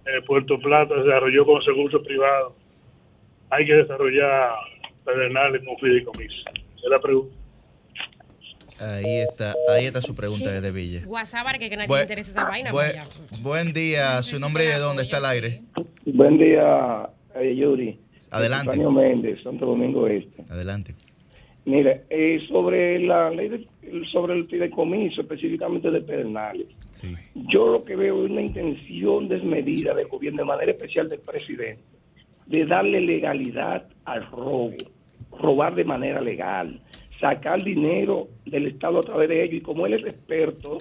eh, 0.06 0.22
Puerto 0.26 0.58
Plata 0.58 0.94
se 0.94 1.02
desarrolló 1.02 1.44
con 1.44 1.60
recursos 1.62 2.00
privados, 2.02 2.54
hay 3.50 3.66
que 3.66 3.74
desarrollar 3.74 4.52
Pedernales 5.04 5.62
con 5.66 5.76
fideicomiso? 5.76 6.34
Es 6.82 6.90
la 6.90 6.98
pregunta. 6.98 7.35
Ahí 8.78 9.20
está, 9.28 9.54
ahí 9.74 9.86
está 9.86 10.00
su 10.02 10.14
pregunta 10.14 10.50
desde 10.52 10.70
Villa. 10.70 11.02
WhatsApp 11.06 11.46
que, 11.58 11.70
que 11.70 11.76
nadie 11.76 11.88
Buen- 11.88 11.98
le 12.00 12.04
interese 12.04 12.30
esa 12.30 12.44
vaina. 12.44 12.72
buen- 12.72 13.72
día, 13.72 14.22
su 14.22 14.38
nombre 14.38 14.64
y 14.64 14.66
de 14.68 14.78
dónde 14.78 15.02
está 15.02 15.18
el 15.18 15.24
aire. 15.24 15.62
Buen 16.04 16.36
día, 16.38 17.08
eh, 17.34 17.54
Yuri. 17.56 17.98
Adelante. 18.30 18.70
Antonio 18.70 18.90
Méndez, 18.90 19.42
Santo 19.42 19.66
Domingo 19.66 20.06
Este. 20.08 20.42
Adelante. 20.52 20.94
Mire, 21.64 22.02
eh, 22.10 22.38
sobre 22.48 23.00
la 23.00 23.30
ley 23.30 23.48
de- 23.48 23.66
sobre 24.12 24.34
el 24.34 24.46
fideicomiso, 24.46 25.20
específicamente 25.22 25.90
de 25.90 26.00
Pedernales, 26.00 26.66
Sí. 26.90 27.14
yo 27.34 27.66
lo 27.68 27.84
que 27.84 27.96
veo 27.96 28.24
es 28.24 28.30
una 28.30 28.42
intención 28.42 29.28
desmedida 29.28 29.94
del 29.94 30.06
gobierno, 30.08 30.38
de 30.42 30.44
manera 30.44 30.72
especial 30.72 31.08
del 31.08 31.20
presidente, 31.20 31.82
de 32.46 32.66
darle 32.66 33.00
legalidad 33.00 33.86
al 34.04 34.26
robo, 34.30 34.74
robar 35.40 35.74
de 35.74 35.84
manera 35.84 36.20
legal, 36.20 36.80
sacar 37.20 37.62
dinero 37.62 38.24
del 38.44 38.66
Estado 38.66 38.98
a 38.98 39.02
través 39.02 39.28
de 39.28 39.44
ello. 39.44 39.56
Y 39.56 39.60
como 39.60 39.86
él 39.86 39.94
es 39.94 40.04
experto 40.06 40.78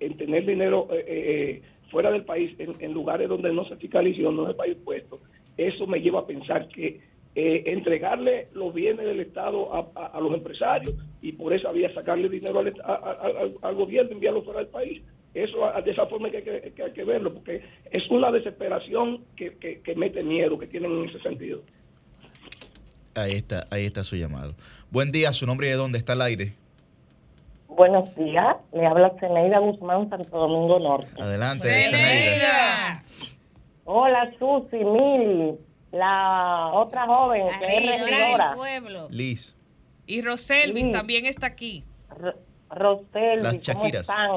en 0.00 0.16
tener 0.16 0.46
dinero 0.46 0.88
eh, 0.92 1.04
eh, 1.06 1.62
fuera 1.90 2.10
del 2.10 2.24
país, 2.24 2.54
en, 2.58 2.92
lugares 2.92 3.28
donde 3.28 3.52
no 3.52 3.64
se 3.64 3.76
fiscaliza 3.76 4.20
y 4.20 4.24
donde 4.24 4.42
no 4.42 4.48
se 4.48 4.54
paga 4.54 4.70
impuestos, 4.70 5.20
eso 5.56 5.86
me 5.86 6.00
lleva 6.00 6.20
a 6.20 6.26
pensar 6.26 6.68
que 6.68 7.00
eh, 7.34 7.62
entregarle 7.66 8.48
los 8.54 8.72
bienes 8.72 9.06
del 9.06 9.20
Estado 9.20 9.70
a, 9.94 10.20
los 10.20 10.32
empresarios 10.34 10.94
y 11.20 11.32
por 11.32 11.52
esa 11.52 11.70
vía 11.72 11.92
sacarle 11.92 12.28
dinero 12.28 12.60
al, 13.62 13.74
gobierno, 13.74 14.12
enviarlo 14.12 14.42
fuera 14.42 14.60
del 14.60 14.68
país. 14.68 15.02
Eso 15.34 15.58
de 15.84 15.90
esa 15.90 16.06
forma 16.06 16.28
hay 16.28 16.42
que- 16.42 16.82
hay 16.82 16.92
que 16.92 17.04
verlo, 17.04 17.34
porque 17.34 17.60
es 17.90 18.10
una 18.10 18.32
desesperación 18.32 19.24
que- 19.36 19.52
que 19.58 19.94
mete 19.94 20.22
miedo, 20.22 20.58
que 20.58 20.66
tienen 20.66 20.92
en 20.92 21.08
ese 21.10 21.20
sentido. 21.20 21.60
Ahí 23.16 23.32
está, 23.32 23.66
ahí 23.70 23.86
está 23.86 24.04
su 24.04 24.14
llamado. 24.16 24.54
Buen 24.90 25.10
día, 25.10 25.32
su 25.32 25.46
nombre 25.46 25.68
y 25.68 25.70
de 25.70 25.76
dónde 25.76 25.96
está 25.98 26.12
el 26.12 26.20
aire. 26.20 26.52
Buenos 27.68 28.14
días, 28.14 28.56
le 28.72 28.86
habla 28.86 29.10
Zeneida 29.18 29.58
Guzmán, 29.58 30.08
Santo 30.10 30.36
Domingo 30.38 30.78
Norte. 30.78 31.08
Adelante, 31.20 31.68
Zeneida. 31.82 33.02
Hola, 33.84 34.30
Susi, 34.38 34.84
Mili, 34.84 35.54
la 35.92 36.70
otra 36.74 37.06
joven 37.06 37.46
que 37.58 37.66
es 37.66 38.02
Regidora. 38.02 38.54
Liz. 39.10 39.54
Y 40.06 40.20
Roselvis 40.20 40.92
también 40.92 41.24
está 41.26 41.46
aquí. 41.46 41.84
Rosel, 42.68 43.42
Las 43.42 43.52
¿cómo 43.54 43.62
Shakiras. 43.62 44.00
están? 44.02 44.30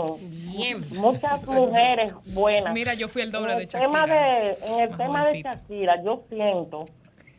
Bien. 0.56 0.82
Muchas 0.96 1.46
mujeres 1.46 2.14
buenas. 2.28 2.74
Mira, 2.74 2.94
yo 2.94 3.10
fui 3.10 3.24
el 3.24 3.32
doble 3.32 3.52
en 3.54 3.58
de 3.58 3.64
el 3.64 3.70
tema 3.70 4.06
Shakira. 4.06 4.16
de, 4.16 4.58
en 4.68 4.80
el 4.80 4.90
Más 4.90 4.98
tema 4.98 5.28
de. 5.28 5.42
Shakira, 5.42 6.04
yo 6.04 6.24
siento 6.30 6.86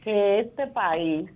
que 0.02 0.40
este 0.40 0.66
país 0.68 1.30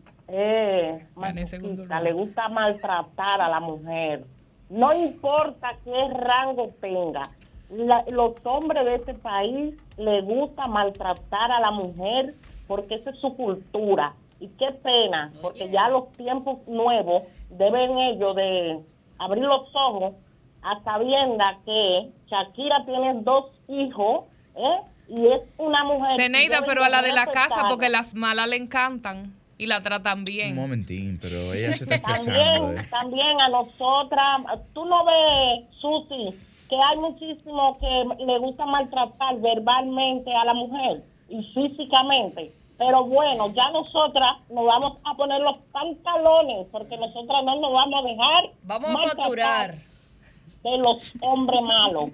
lugar. 1.83 2.03
le 2.03 2.13
gusta 2.13 2.49
maltratar 2.49 3.41
a 3.41 3.49
la 3.49 3.61
mujer. 3.61 4.25
No 4.71 4.93
importa 4.95 5.77
qué 5.85 6.09
rango 6.09 6.71
tenga. 6.81 7.23
La- 7.71 8.05
los 8.11 8.35
hombres 8.45 8.85
de 8.85 8.95
este 8.97 9.15
país 9.15 9.75
le 9.97 10.23
gusta 10.23 10.67
maltratar 10.67 11.51
a 11.53 11.61
la 11.61 11.71
mujer 11.71 12.35
porque 12.67 12.95
esa 12.97 13.11
es 13.11 13.19
su 13.19 13.37
cultura. 13.37 14.15
Y 14.41 14.49
qué 14.49 14.73
pena, 14.83 15.33
porque 15.41 15.71
ya 15.71 15.89
los 15.89 16.11
tiempos 16.13 16.67
nuevos 16.67 17.23
deben 17.51 17.99
ellos 17.99 18.35
de 18.35 18.81
abrir 19.19 19.45
los 19.45 19.69
ojos 19.75 20.15
a 20.63 20.83
sabienda 20.83 21.59
que 21.65 22.11
Shakira 22.27 22.85
tiene 22.85 23.15
dos 23.23 23.51
hijos, 23.69 24.25
¿eh? 24.57 24.81
Y 25.09 25.27
es 25.27 25.41
una 25.59 25.85
mujer... 25.85 26.17
Zeneida, 26.17 26.63
pero 26.65 26.85
a 26.85 26.89
la 26.89 27.03
de 27.03 27.13
la 27.13 27.27
casa, 27.27 27.67
porque 27.69 27.89
las 27.89 28.15
malas 28.15 28.49
le 28.49 28.57
encantan 28.57 29.35
y 29.59 29.67
la 29.67 29.83
tratan 29.83 30.21
Un 30.21 30.25
bien. 30.25 30.55
momentín, 30.55 31.19
pero 31.21 31.53
ella 31.53 31.75
se 31.75 31.85
está 31.85 31.97
expresando. 31.97 32.33
También, 32.33 32.79
eh. 32.79 32.89
también 32.91 33.41
a 33.41 33.49
nosotras, 33.49 34.41
tú 34.73 34.85
no 34.85 35.05
ves, 35.05 35.65
Susi, 35.79 36.37
que 36.69 36.77
hay 36.77 36.99
muchísimo 36.99 37.79
que 37.79 38.25
le 38.25 38.39
gusta 38.39 38.67
maltratar 38.67 39.41
verbalmente 39.41 40.33
a 40.35 40.45
la 40.45 40.55
mujer 40.55 41.03
y 41.29 41.43
físicamente. 41.55 42.53
Pero 42.77 43.05
bueno, 43.05 43.53
ya 43.55 43.71
nosotras 43.71 44.39
nos 44.51 44.67
vamos 44.67 44.99
a 45.05 45.15
poner 45.15 45.41
los 45.41 45.59
pantalones 45.71 46.67
porque 46.73 46.97
nosotras 46.97 47.45
no 47.45 47.61
nos 47.61 47.73
vamos 47.73 48.05
a 48.05 48.09
dejar. 48.09 48.51
Vamos 48.65 48.95
a 48.95 49.09
facturar. 49.09 49.75
De 50.65 50.79
los 50.79 51.13
hombres 51.21 51.61
malos. 51.63 52.11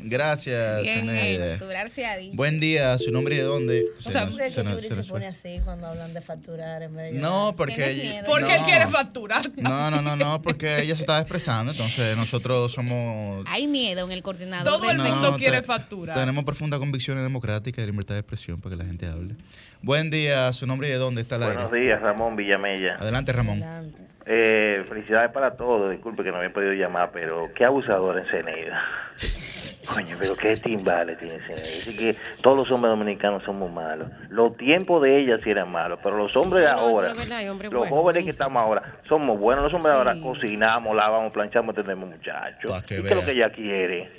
Gracias, 0.00 0.82
Bien 0.82 1.08
ha 1.08 2.16
dicho. 2.16 2.36
Buen 2.36 2.60
día, 2.60 2.96
su 2.98 3.10
nombre 3.10 3.34
y 3.34 3.38
de 3.38 3.44
dónde. 3.44 3.86
Se 3.98 4.12
sea, 4.12 4.24
nos- 4.26 4.34
¿Por 4.36 4.44
qué 4.44 4.50
se 4.50 4.62
nos- 4.64 4.80
se 4.82 5.02
se 5.02 5.10
pone 5.10 5.26
así 5.26 5.60
cuando 5.64 5.88
hablan 5.88 6.14
de 6.14 6.20
facturar 6.20 6.82
en 6.82 6.94
vez 6.94 7.12
de 7.12 7.18
No, 7.18 7.54
porque. 7.56 8.22
Porque 8.26 8.54
él 8.54 8.60
no. 8.60 8.66
quiere 8.66 8.86
facturar. 8.86 9.42
No, 9.56 9.90
no, 9.90 10.00
no, 10.02 10.16
no, 10.16 10.40
porque 10.40 10.80
ella 10.82 10.94
se 10.94 11.02
estaba 11.02 11.18
expresando, 11.18 11.72
entonces 11.72 12.16
nosotros 12.16 12.70
somos. 12.72 13.44
Hay 13.48 13.66
miedo 13.66 14.06
en 14.06 14.12
el 14.12 14.22
coordinador. 14.22 14.72
Todo 14.72 14.90
el 14.90 14.98
mundo 14.98 15.32
No, 15.32 15.36
quiere 15.36 15.62
facturar. 15.62 16.16
Tenemos 16.16 16.44
profundas 16.44 16.78
convicciones 16.78 17.22
democráticas 17.24 17.78
y 17.82 17.86
de 17.86 17.90
libertad 17.92 18.14
de 18.14 18.20
expresión 18.20 18.60
para 18.60 18.76
que 18.76 18.82
la 18.82 18.88
gente 18.88 19.06
hable. 19.06 19.34
Buen 19.82 20.10
día, 20.10 20.52
su 20.52 20.66
nombre 20.66 20.88
y 20.88 20.90
de 20.92 20.96
dónde 20.98 21.22
está 21.22 21.36
el 21.36 21.42
Buenos 21.42 21.72
aire. 21.72 21.86
días, 21.86 22.00
Ramón 22.00 22.36
Villamella. 22.36 22.96
Adelante, 22.96 23.32
Ramón. 23.32 23.62
Adelante. 23.62 24.02
Eh, 24.30 24.84
felicidades 24.88 25.30
para 25.32 25.56
todos. 25.56 25.90
Disculpe 25.90 26.22
que 26.22 26.30
no 26.30 26.36
había 26.36 26.52
podido 26.52 26.72
llamar, 26.74 27.10
pero 27.12 27.44
qué 27.56 27.64
abusador 27.64 28.18
en 28.18 28.26
Ceneida. 28.30 28.82
Coño, 29.94 30.16
pero 30.18 30.36
qué 30.36 30.54
timbales 30.56 31.18
tiene. 31.18 31.38
Dice 31.38 31.96
que 31.96 32.16
todos 32.42 32.60
los 32.60 32.70
hombres 32.70 32.90
dominicanos 32.90 33.42
son 33.44 33.58
muy 33.58 33.70
malos. 33.70 34.08
Los 34.28 34.56
tiempos 34.56 35.02
de 35.02 35.20
ella 35.22 35.38
sí 35.42 35.50
eran 35.50 35.70
malos, 35.72 35.98
pero 36.02 36.16
los 36.18 36.34
hombres 36.36 36.64
de 36.64 36.70
No, 36.70 36.76
eso 36.76 36.86
ahora, 36.86 37.14
no 37.14 37.22
es 37.22 37.28
verdad, 37.28 37.70
los 37.72 37.88
jóvenes 37.88 38.24
que 38.24 38.30
estamos 38.30 38.62
ahora, 38.62 39.00
somos 39.08 39.38
buenos. 39.38 39.64
Los 39.64 39.74
hombres 39.74 39.92
Sí. 39.92 39.98
ahora 39.98 40.16
cocinamos, 40.20 40.94
lavamos, 40.94 41.32
planchamos, 41.32 41.74
tenemos 41.74 42.08
muchachos. 42.10 42.70
Pa' 42.70 42.82
que 42.82 42.98
¿Y 42.98 43.02
qué 43.02 43.08
es 43.08 43.14
lo 43.16 43.24
que 43.24 43.30
ella 43.32 43.50
quiere? 43.50 44.10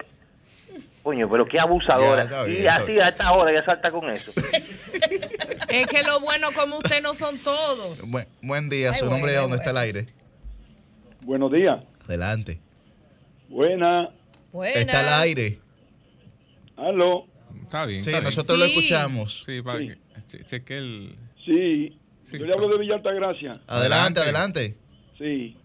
Coño, 1.04 1.30
pero 1.30 1.46
qué 1.46 1.60
abusadora. 1.60 2.18
Ya, 2.18 2.24
está 2.24 2.44
bien, 2.46 2.64
y 2.64 2.68
así 2.68 3.00
a 3.00 3.10
esta 3.10 3.32
hora 3.32 3.54
ya 3.54 3.64
salta 3.66 3.92
con 3.92 4.10
eso. 4.10 4.32
Es 5.70 5.86
que 5.86 6.02
lo 6.02 6.20
bueno 6.20 6.48
como 6.56 6.78
usted 6.80 7.00
no 7.04 7.14
son 7.14 7.38
todos. 7.38 8.10
Buen, 8.12 8.26
buen 8.42 8.70
día, 8.70 8.90
Ay, 8.92 9.00
su 9.00 9.06
nombre 9.06 9.32
y 9.32 9.36
de 9.36 9.40
bueno, 9.40 9.42
dónde 9.50 9.58
está 9.58 9.70
el 9.70 9.78
aire. 9.78 10.06
Buenos 11.24 11.52
días. 11.52 11.80
Adelante. 12.06 12.60
Buena. 13.50 14.10
Está 14.76 15.00
al 15.18 15.24
aire. 15.24 15.60
Aló. 16.78 17.26
Está 17.62 17.86
bien. 17.86 18.02
Sí, 18.02 18.10
está 18.10 18.20
bien. 18.20 18.24
nosotros 18.24 18.58
lo 18.60 18.66
escuchamos. 18.66 19.44
Sí, 19.46 19.62
para 19.62 19.80
Sí. 19.80 19.88
que. 19.88 19.98
che- 20.38 20.44
cheque 20.46 20.78
el. 20.78 21.16
Sí. 21.46 21.96
Sí, 22.22 22.38
Yo 22.38 22.46
le 22.46 22.54
hablo 22.54 22.68
de 22.70 22.78
Villa 22.78 22.96
Altagracia. 22.96 23.60
Adelante, 23.68 24.20
adelante. 24.20 24.78
Sí. 25.18 25.56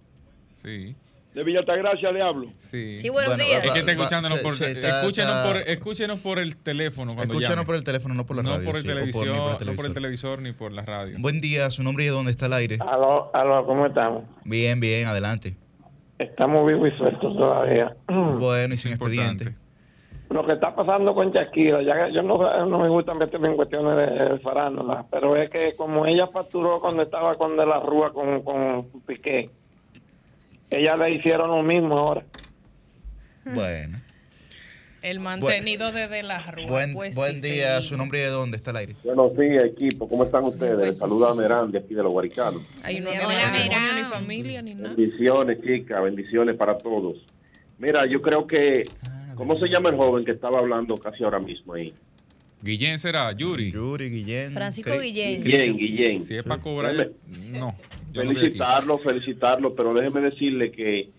Sí, 0.55 0.95
De 1.35 1.43
Villa 1.45 1.59
Altagracia 1.61 2.11
le 2.13 2.23
hablo. 2.23 2.51
sí. 2.57 2.99
Sí, 3.01 3.09
buenos 3.11 3.35
Bueno, 3.37 3.45
días. 3.45 3.65
Es 3.65 3.73
que 3.73 3.81
está 3.81 3.93
escuchándonos 3.93 4.41
por, 4.41 4.55
se 4.55 4.71
está- 4.71 5.01
escúchenos, 5.01 5.31
está- 5.33 5.45
por, 5.53 5.69
escúchenos 5.69 6.19
por 6.21 6.39
el 6.39 6.57
teléfono 6.57 7.15
cuando 7.15 7.35
Escúchanos 7.35 7.57
llamen. 7.57 7.67
por 7.67 7.75
el 7.75 7.85
teléfono, 7.85 8.15
no 8.15 8.25
por 8.25 8.37
la 8.37 8.43
no 8.45 8.51
radio. 8.51 8.65
por 8.65 8.77
el 8.77 8.83
sí, 8.83 8.89
por- 8.89 8.95
por 9.13 9.27
el 9.27 9.33
no 9.35 9.43
por 9.45 9.51
el 9.53 9.59
televisor. 9.59 9.93
televisor 9.95 10.43
ni 10.43 10.53
por 10.53 10.73
la 10.73 10.83
radio. 10.83 11.17
Buen 11.19 11.41
día, 11.41 11.71
su 11.73 11.83
nombre 11.83 12.05
y 12.05 12.07
de 12.07 12.13
dónde 12.13 12.31
está 12.31 12.47
el 12.47 12.53
aire. 12.55 12.79
Aló, 12.81 13.35
aló, 13.35 13.67
¿cómo 13.67 13.85
estamos? 13.85 14.25
Bien, 14.45 14.79
bien, 14.81 15.07
adelante. 15.07 15.57
Estamos 16.25 16.67
vivos 16.67 16.89
y 16.89 16.97
sueltos 16.97 17.37
todavía. 17.37 17.95
Bueno 18.09 18.75
y 18.75 18.77
sin 18.77 18.93
Importante. 18.93 19.45
expediente. 19.45 19.65
Lo 20.31 20.45
que 20.45 20.53
está 20.55 20.75
pasando 20.75 21.15
con 21.15 21.31
Shakira, 21.31 21.83
ya, 21.83 22.09
yo 22.09 22.23
no, 22.23 22.67
no 22.67 22.79
me 22.79 22.89
gusta 22.89 23.15
meterme 23.15 23.49
en 23.49 23.57
cuestiones 23.57 23.97
de, 23.97 24.25
de 24.31 24.39
farándula, 24.41 25.05
pero 25.11 25.37
es 25.37 25.49
que 25.49 25.75
como 25.77 26.07
ella 26.07 26.27
facturó 26.27 26.81
cuando 26.81 27.03
estaba 27.03 27.37
con 27.37 27.57
De 27.57 27.65
la 27.65 27.79
Rúa 27.79 28.13
con, 28.13 28.43
con 28.43 28.89
Piqué, 29.07 29.51
Ellas 30.71 30.99
le 30.99 31.11
hicieron 31.13 31.51
lo 31.51 31.63
mismo 31.63 31.97
ahora. 31.97 32.25
Bueno. 33.45 33.99
El 35.05 35.21
mantenido 35.21 35.93
de 35.93 36.09
De 36.09 36.23
la 36.23 36.39
Rúa. 36.41 36.67
Buen, 36.67 36.95
pues 36.95 37.15
buen 37.15 37.37
sí, 37.37 37.51
día, 37.51 37.83
su 37.83 37.95
nombre 37.95 38.21
y 38.21 38.23
de 38.23 38.29
dónde 38.29 38.57
está 38.57 38.71
el 38.71 38.79
aire. 38.79 38.97
Buenos 39.05 39.37
días, 39.37 39.67
equipo. 39.67 40.09
¿Cómo 40.09 40.25
están 40.25 40.45
ustedes? 40.45 40.97
Saluda 40.97 41.33
a 41.33 41.35
Merán 41.35 41.71
de 41.71 41.79
aquí 41.81 41.93
de 41.93 42.03
los 42.03 42.11
Guaricanos. 42.11 42.63
Ahí 42.83 43.01
no 43.01 43.11
Hola, 43.11 43.53
Merán. 43.53 43.97
ni 43.99 44.05
familia, 44.05 44.63
ni 44.63 44.73
nada. 44.75 44.95
Bendiciones, 44.95 45.59
chicas. 45.63 46.03
Bendiciones 46.03 46.57
para 46.57 46.79
todos. 46.79 47.19
Mira, 47.79 48.07
yo 48.07 48.23
creo 48.23 48.47
que... 48.47 48.83
¿Cómo 49.35 49.59
se 49.59 49.67
llama 49.67 49.91
el 49.91 49.97
joven 49.97 50.25
que 50.25 50.31
estaba 50.31 50.59
hablando 50.59 50.97
casi 50.97 51.23
ahora 51.23 51.39
mismo 51.39 51.75
ahí? 51.75 51.93
Guillén 52.63 52.99
será, 52.99 53.31
Yuri. 53.33 53.73
Yuri, 53.73 54.09
Guillén. 54.09 54.53
Francisco 54.55 54.99
Guillén. 54.99 55.43
Guillén, 55.43 55.77
Guillén. 55.77 56.21
Si 56.23 56.35
es 56.35 56.45
para 56.45 56.63
cobrar, 56.63 56.95
Déjeme- 56.95 57.59
no. 57.59 57.77
Felicitarlo, 58.15 58.97
felicitarlo, 58.97 59.75
pero 59.75 59.93
déjeme 59.93 60.23
decirle 60.23 60.71
que 60.73 61.11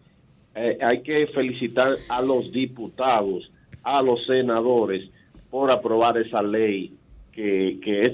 eh, 0.55 0.77
hay 0.81 1.03
que 1.03 1.27
felicitar 1.27 1.95
a 2.09 2.21
los 2.23 2.51
diputados, 2.51 3.51
a 3.86 4.01
los 4.01 4.25
senadores 4.25 5.09
por 5.49 5.71
aprobar 5.71 6.17
esa 6.17 6.41
ley 6.41 6.93
que, 7.31 7.79
que 7.83 8.05
es 8.07 8.13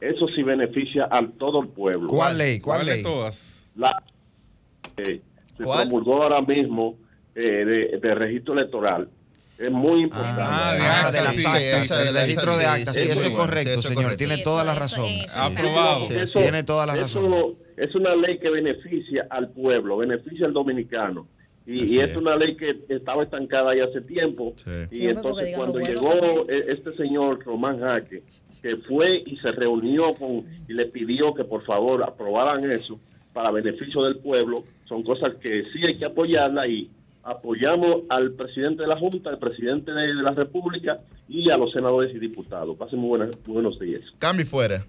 eso 0.00 0.26
sí 0.34 0.42
beneficia 0.42 1.06
a 1.10 1.24
todo 1.38 1.60
el 1.62 1.68
pueblo. 1.68 2.08
¿Cuál 2.08 2.38
ley? 2.38 2.58
¿Cuál 2.58 2.78
¿Cuál 2.78 2.86
ley? 2.86 3.02
todas? 3.02 3.70
La, 3.76 4.02
eh, 4.96 5.20
se 5.56 5.62
¿Cuál? 5.64 5.82
promulgó 5.88 6.22
ahora 6.22 6.40
mismo 6.40 6.96
eh, 7.34 7.40
de, 7.92 7.98
de 8.00 8.14
registro 8.14 8.54
electoral. 8.54 9.08
Es 9.58 9.70
muy 9.70 10.00
importante. 10.04 10.40
Ah, 10.42 10.72
de 10.72 10.80
Ah, 10.80 10.94
actas, 10.96 11.12
de 11.12 11.22
las 11.22 11.36
sí, 11.36 11.42
actas, 11.44 11.86
sí, 11.86 11.94
el 12.02 12.08
sí, 12.08 12.14
registro 12.14 12.56
de 12.56 12.64
actas, 12.64 12.94
sí, 12.94 13.00
sí, 13.00 13.06
sí, 13.06 13.12
eso 13.12 13.20
es 13.20 13.28
sí, 13.28 13.34
correcto, 13.34 13.70
eso 13.70 13.78
es 13.80 13.84
señor, 13.84 14.02
correcto. 14.04 14.24
tiene 14.26 14.42
toda 14.42 14.64
la 14.64 14.74
razón. 14.74 15.06
Aprobado. 15.36 16.08
Tiene 16.32 16.62
toda 16.64 16.86
la 16.86 16.94
razón. 16.96 17.24
Eso 17.26 17.56
es 17.76 17.94
una 17.94 18.14
ley 18.16 18.38
que 18.38 18.48
beneficia 18.48 19.26
al 19.28 19.50
pueblo, 19.50 19.98
beneficia 19.98 20.46
al 20.46 20.54
dominicano. 20.54 21.28
Y, 21.66 21.98
es 21.98 22.10
es. 22.10 22.16
una 22.16 22.36
ley 22.36 22.56
que 22.56 22.76
estaba 22.88 23.22
estancada 23.22 23.74
ya 23.76 23.84
hace 23.84 24.00
tiempo. 24.00 24.54
Sí. 24.56 24.70
Y 24.90 24.96
Siempre 24.96 25.10
entonces 25.10 25.56
cuando 25.56 25.78
bueno 25.78 25.88
llegó 25.88 26.50
e- 26.50 26.64
este 26.72 26.92
señor 26.92 27.44
Román 27.44 27.80
Jaque, 27.80 28.22
que 28.62 28.76
fue 28.76 29.22
y 29.24 29.36
se 29.36 29.52
reunió 29.52 30.12
con 30.14 30.44
y 30.68 30.72
le 30.72 30.86
pidió 30.86 31.32
que 31.34 31.44
por 31.44 31.64
favor 31.64 32.02
aprobaran 32.02 32.68
eso 32.70 32.98
para 33.32 33.50
beneficio 33.50 34.02
del 34.02 34.16
pueblo, 34.18 34.64
son 34.88 35.02
cosas 35.04 35.34
que 35.36 35.62
sí 35.72 35.86
hay 35.86 35.96
que 35.98 36.04
apoyarla 36.06 36.66
y 36.66 36.90
apoyamos 37.22 38.02
al 38.08 38.32
presidente 38.32 38.82
de 38.82 38.88
la 38.88 38.98
Junta, 38.98 39.30
al 39.30 39.38
presidente 39.38 39.92
de, 39.92 40.08
de 40.08 40.22
la 40.22 40.32
República 40.32 41.00
y 41.28 41.48
a 41.50 41.56
los 41.56 41.70
senadores 41.72 42.12
y 42.14 42.18
diputados. 42.18 42.76
Pasen 42.76 42.98
muy 42.98 43.10
buenas, 43.10 43.30
muy 43.46 43.54
buenos 43.54 43.78
días. 43.78 44.02
Cambio 44.18 44.46
fuera. 44.46 44.84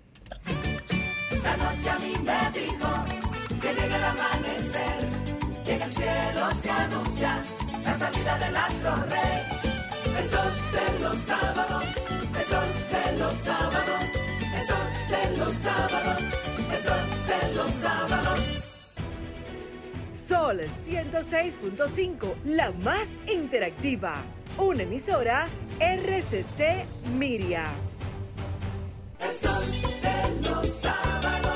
La 1.44 1.58
noche 1.58 1.90
a 1.90 2.00
mí 2.00 2.14
me 2.24 2.60
dijo 2.60 3.06
que 3.62 4.51
que 5.66 5.74
en 5.74 5.82
el 5.82 5.92
cielo 5.92 6.52
se 6.62 6.70
anuncia 6.70 7.44
la 7.84 7.98
salida 7.98 8.38
del 8.40 8.56
astro 8.56 8.92
rey. 9.10 9.44
El 10.18 10.30
sol 10.30 10.52
de 10.72 11.00
los 11.04 11.18
sábados, 11.18 11.86
el 12.40 12.46
sol 12.46 12.68
de 12.92 13.20
los 13.20 13.36
sábados, 13.36 14.04
el 14.56 14.68
sol 14.68 14.88
de 15.10 15.38
los 15.38 15.54
sábados, 15.54 16.24
el 16.72 16.84
sol 16.84 17.04
de 17.28 17.54
los 17.56 17.72
sábados. 17.72 18.40
Sol 20.10 20.60
106.5, 20.60 22.36
la 22.44 22.72
más 22.72 23.10
interactiva. 23.28 24.24
Una 24.58 24.84
emisora 24.84 25.48
RCC 25.80 26.86
Miria. 27.18 27.66
El 29.20 29.32
sol 29.32 29.66
de 30.02 30.50
los 30.50 30.68
sábados, 30.68 31.51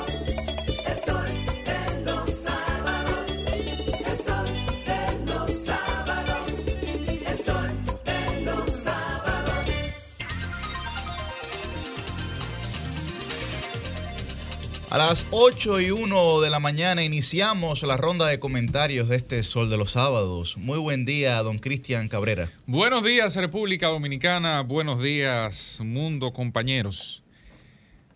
A 14.96 14.98
las 14.98 15.28
8 15.32 15.82
y 15.82 15.92
1 15.92 16.40
de 16.40 16.50
la 16.50 16.62
mañana 16.62 17.04
iniciamos 17.04 17.84
la 17.84 17.98
ronda 17.98 18.28
de 18.28 18.40
comentarios 18.40 19.10
de 19.10 19.18
este 19.18 19.44
Sol 19.44 19.70
de 19.70 19.76
los 19.76 19.92
Sábados. 19.92 20.56
Muy 20.56 20.80
buen 20.80 21.04
día, 21.04 21.44
don 21.44 21.58
Cristian 21.58 22.08
Cabrera. 22.08 22.50
Buenos 22.66 23.04
días, 23.04 23.36
República 23.36 23.88
Dominicana. 23.88 24.62
Buenos 24.62 25.02
días, 25.02 25.82
mundo, 25.84 26.32
compañeros. 26.32 27.24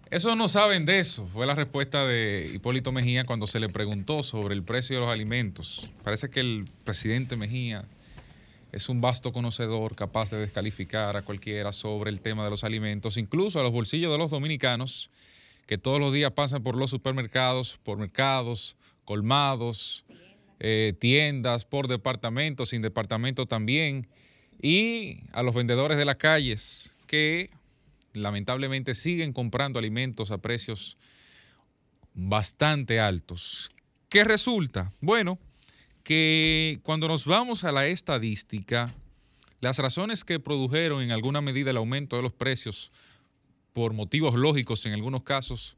Eso 0.09 0.37
no 0.37 0.47
saben 0.47 0.85
de 0.85 0.99
eso. 0.99 1.27
Fue 1.27 1.45
la 1.45 1.53
respuesta 1.53 2.05
de 2.05 2.49
Hipólito 2.53 2.93
Mejía 2.93 3.25
cuando 3.25 3.45
se 3.45 3.59
le 3.59 3.67
preguntó 3.67 4.23
sobre 4.23 4.55
el 4.55 4.63
precio 4.63 4.95
de 4.95 5.01
los 5.01 5.11
alimentos. 5.11 5.89
Parece 6.05 6.29
que 6.29 6.39
el 6.39 6.69
presidente 6.85 7.35
Mejía 7.35 7.83
es 8.71 8.87
un 8.87 9.01
vasto 9.01 9.33
conocedor 9.33 9.97
capaz 9.97 10.29
de 10.29 10.37
descalificar 10.37 11.17
a 11.17 11.23
cualquiera 11.23 11.73
sobre 11.73 12.09
el 12.09 12.21
tema 12.21 12.45
de 12.45 12.51
los 12.51 12.63
alimentos, 12.63 13.17
incluso 13.17 13.59
a 13.59 13.63
los 13.63 13.73
bolsillos 13.73 14.13
de 14.13 14.17
los 14.17 14.31
dominicanos 14.31 15.09
que 15.69 15.77
todos 15.77 15.99
los 15.99 16.11
días 16.11 16.31
pasan 16.31 16.63
por 16.63 16.75
los 16.75 16.89
supermercados, 16.89 17.77
por 17.83 17.99
mercados, 17.99 18.75
colmados, 19.05 20.03
eh, 20.59 20.95
tiendas, 20.99 21.63
por 21.63 21.87
departamentos, 21.87 22.69
sin 22.69 22.81
departamento 22.81 23.45
también, 23.45 24.07
y 24.59 25.19
a 25.31 25.43
los 25.43 25.53
vendedores 25.53 25.99
de 25.99 26.05
las 26.05 26.15
calles 26.15 26.95
que 27.05 27.51
lamentablemente 28.13 28.95
siguen 28.95 29.31
comprando 29.31 29.77
alimentos 29.77 30.31
a 30.31 30.39
precios 30.39 30.97
bastante 32.15 32.99
altos. 32.99 33.69
¿Qué 34.09 34.23
resulta? 34.23 34.91
Bueno, 35.01 35.37
que 36.01 36.79
cuando 36.81 37.07
nos 37.07 37.25
vamos 37.25 37.63
a 37.63 37.71
la 37.71 37.85
estadística, 37.85 38.91
las 39.61 39.77
razones 39.77 40.23
que 40.23 40.39
produjeron 40.39 41.03
en 41.03 41.11
alguna 41.11 41.41
medida 41.41 41.69
el 41.69 41.77
aumento 41.77 42.15
de 42.15 42.23
los 42.23 42.33
precios 42.33 42.91
por 43.73 43.93
motivos 43.93 44.35
lógicos 44.35 44.85
en 44.85 44.93
algunos 44.93 45.23
casos, 45.23 45.77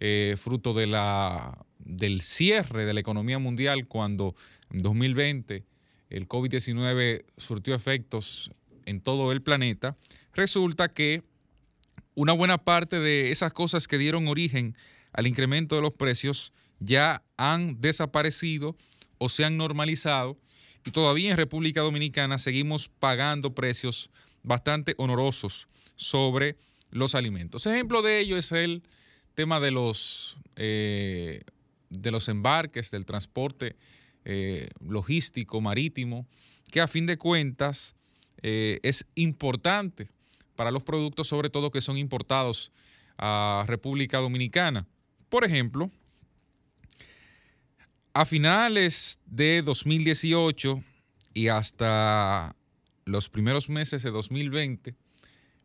eh, 0.00 0.36
fruto 0.38 0.74
de 0.74 0.86
la, 0.86 1.66
del 1.78 2.20
cierre 2.20 2.84
de 2.84 2.94
la 2.94 3.00
economía 3.00 3.38
mundial 3.38 3.86
cuando 3.86 4.34
en 4.70 4.78
2020 4.80 5.64
el 6.10 6.28
COVID-19 6.28 7.24
surtió 7.36 7.74
efectos 7.74 8.50
en 8.86 9.00
todo 9.00 9.32
el 9.32 9.42
planeta, 9.42 9.96
resulta 10.32 10.92
que 10.92 11.22
una 12.14 12.32
buena 12.32 12.58
parte 12.58 13.00
de 13.00 13.30
esas 13.30 13.52
cosas 13.52 13.88
que 13.88 13.98
dieron 13.98 14.28
origen 14.28 14.76
al 15.12 15.26
incremento 15.26 15.76
de 15.76 15.82
los 15.82 15.92
precios 15.92 16.52
ya 16.78 17.22
han 17.36 17.80
desaparecido 17.80 18.76
o 19.18 19.28
se 19.28 19.44
han 19.44 19.56
normalizado 19.56 20.38
y 20.84 20.90
todavía 20.90 21.30
en 21.30 21.36
República 21.36 21.80
Dominicana 21.80 22.38
seguimos 22.38 22.88
pagando 22.88 23.54
precios 23.54 24.10
bastante 24.42 24.94
honorosos 24.98 25.66
sobre 25.96 26.56
los 26.94 27.16
alimentos. 27.16 27.66
Ejemplo 27.66 28.02
de 28.02 28.20
ello 28.20 28.38
es 28.38 28.52
el 28.52 28.82
tema 29.34 29.58
de 29.58 29.72
los, 29.72 30.38
eh, 30.56 31.42
de 31.90 32.10
los 32.12 32.28
embarques, 32.28 32.92
del 32.92 33.04
transporte 33.04 33.76
eh, 34.24 34.70
logístico, 34.80 35.60
marítimo, 35.60 36.24
que 36.70 36.80
a 36.80 36.86
fin 36.86 37.04
de 37.04 37.18
cuentas 37.18 37.96
eh, 38.42 38.78
es 38.84 39.06
importante 39.16 40.08
para 40.54 40.70
los 40.70 40.84
productos, 40.84 41.26
sobre 41.26 41.50
todo 41.50 41.72
que 41.72 41.80
son 41.80 41.98
importados 41.98 42.70
a 43.18 43.64
República 43.66 44.18
Dominicana. 44.18 44.86
Por 45.28 45.44
ejemplo, 45.44 45.90
a 48.12 48.24
finales 48.24 49.18
de 49.26 49.62
2018 49.62 50.80
y 51.34 51.48
hasta 51.48 52.54
los 53.04 53.28
primeros 53.28 53.68
meses 53.68 54.04
de 54.04 54.12
2020, 54.12 54.94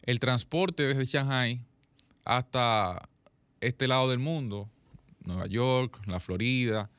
el 0.04 0.20
transporte 0.20 0.84
desde 0.84 1.06
Shanghai 1.06 1.62
hasta 2.26 3.10
este 3.62 3.88
lado 3.88 4.10
del 4.10 4.20
mundo, 4.20 4.70
Nueva 5.26 5.48
York, 5.48 6.00
la 6.06 6.20
Florida 6.20 6.90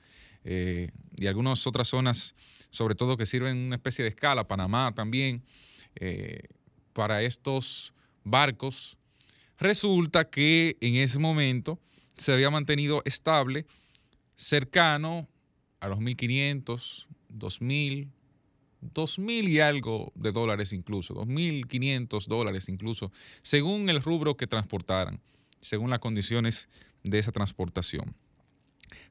eh, 0.44 0.90
y 1.16 1.26
algunas 1.26 1.66
otras 1.66 1.88
zonas, 1.88 2.34
sobre 2.70 2.94
todo 2.94 3.16
que 3.16 3.26
sirven 3.26 3.57
una 3.57 3.76
especie 3.76 4.03
de 4.03 4.11
escala, 4.11 4.46
Panamá 4.46 4.92
también, 4.94 5.42
eh, 5.96 6.42
para 6.92 7.22
estos 7.22 7.92
barcos, 8.24 8.96
resulta 9.59 10.28
que 10.28 10.76
en 10.80 10.96
ese 10.96 11.18
momento 11.18 11.78
se 12.16 12.32
había 12.32 12.51
mantenido 12.51 13.03
estable, 13.05 13.66
cercano 14.36 15.28
a 15.80 15.88
los 15.88 15.98
1.500, 15.98 17.07
2.000, 17.32 18.09
2.000 18.82 19.48
y 19.48 19.60
algo 19.60 20.12
de 20.14 20.32
dólares 20.32 20.72
incluso, 20.72 21.14
2.500 21.14 22.26
dólares 22.26 22.68
incluso, 22.68 23.12
según 23.42 23.88
el 23.90 24.02
rubro 24.02 24.36
que 24.36 24.46
transportaran, 24.46 25.20
según 25.60 25.90
las 25.90 25.98
condiciones 25.98 26.68
de 27.02 27.18
esa 27.18 27.32
transportación. 27.32 28.14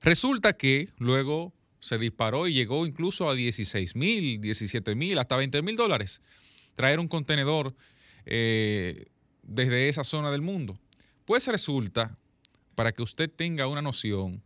Resulta 0.01 0.53
que 0.53 0.89
luego 0.97 1.53
se 1.80 1.97
disparó 1.97 2.47
y 2.47 2.53
llegó 2.53 2.86
incluso 2.86 3.30
a 3.30 3.36
16.000, 3.36 4.39
17.000, 4.41 5.20
hasta 5.20 5.38
20.000 5.38 5.76
dólares 5.76 6.22
traer 6.76 6.99
un 6.99 7.07
contenedor 7.07 7.76
eh, 8.26 9.05
desde 9.43 9.89
esa 9.89 10.03
zona 10.03 10.32
del 10.32 10.41
mundo. 10.41 10.78
Pues 11.26 11.47
resulta, 11.47 12.17
para 12.76 12.91
que 12.91 13.01
usted 13.01 13.30
tenga 13.30 13.67
una 13.67 13.82
noción, 13.82 14.41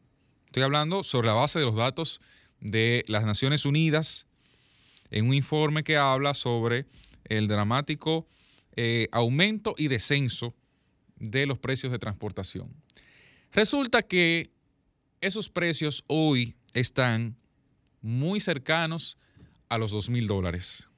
estoy 0.47 0.63
hablando 0.63 1.03
sobre 1.03 1.28
la 1.28 1.34
base 1.34 1.59
de 1.59 1.65
los 1.65 1.76
datos 1.76 2.21
de 2.59 3.03
las 3.07 3.26
Naciones 3.26 3.65
Unidas 3.65 4.28
en 5.14 5.28
un 5.28 5.34
informe 5.34 5.84
que 5.84 5.95
habla 5.95 6.34
sobre 6.34 6.86
el 7.26 7.47
dramático 7.47 8.26
eh, 8.76 9.07
aumento 9.11 9.76
y 9.78 9.88
descenso 9.88 10.55
de 11.18 11.45
los 11.45 11.59
precios 11.59 11.91
de 11.91 11.99
transportación. 11.99 12.70
Resulta 13.51 14.01
que 14.01 14.49
esos 15.22 15.49
precios 15.49 16.03
hoy 16.07 16.55
están 16.74 17.38
muy 18.01 18.39
cercanos 18.39 19.18
a 19.70 19.78
los 19.78 19.91
2 19.91 20.09
mil 20.09 20.28
dólares. 20.28 20.89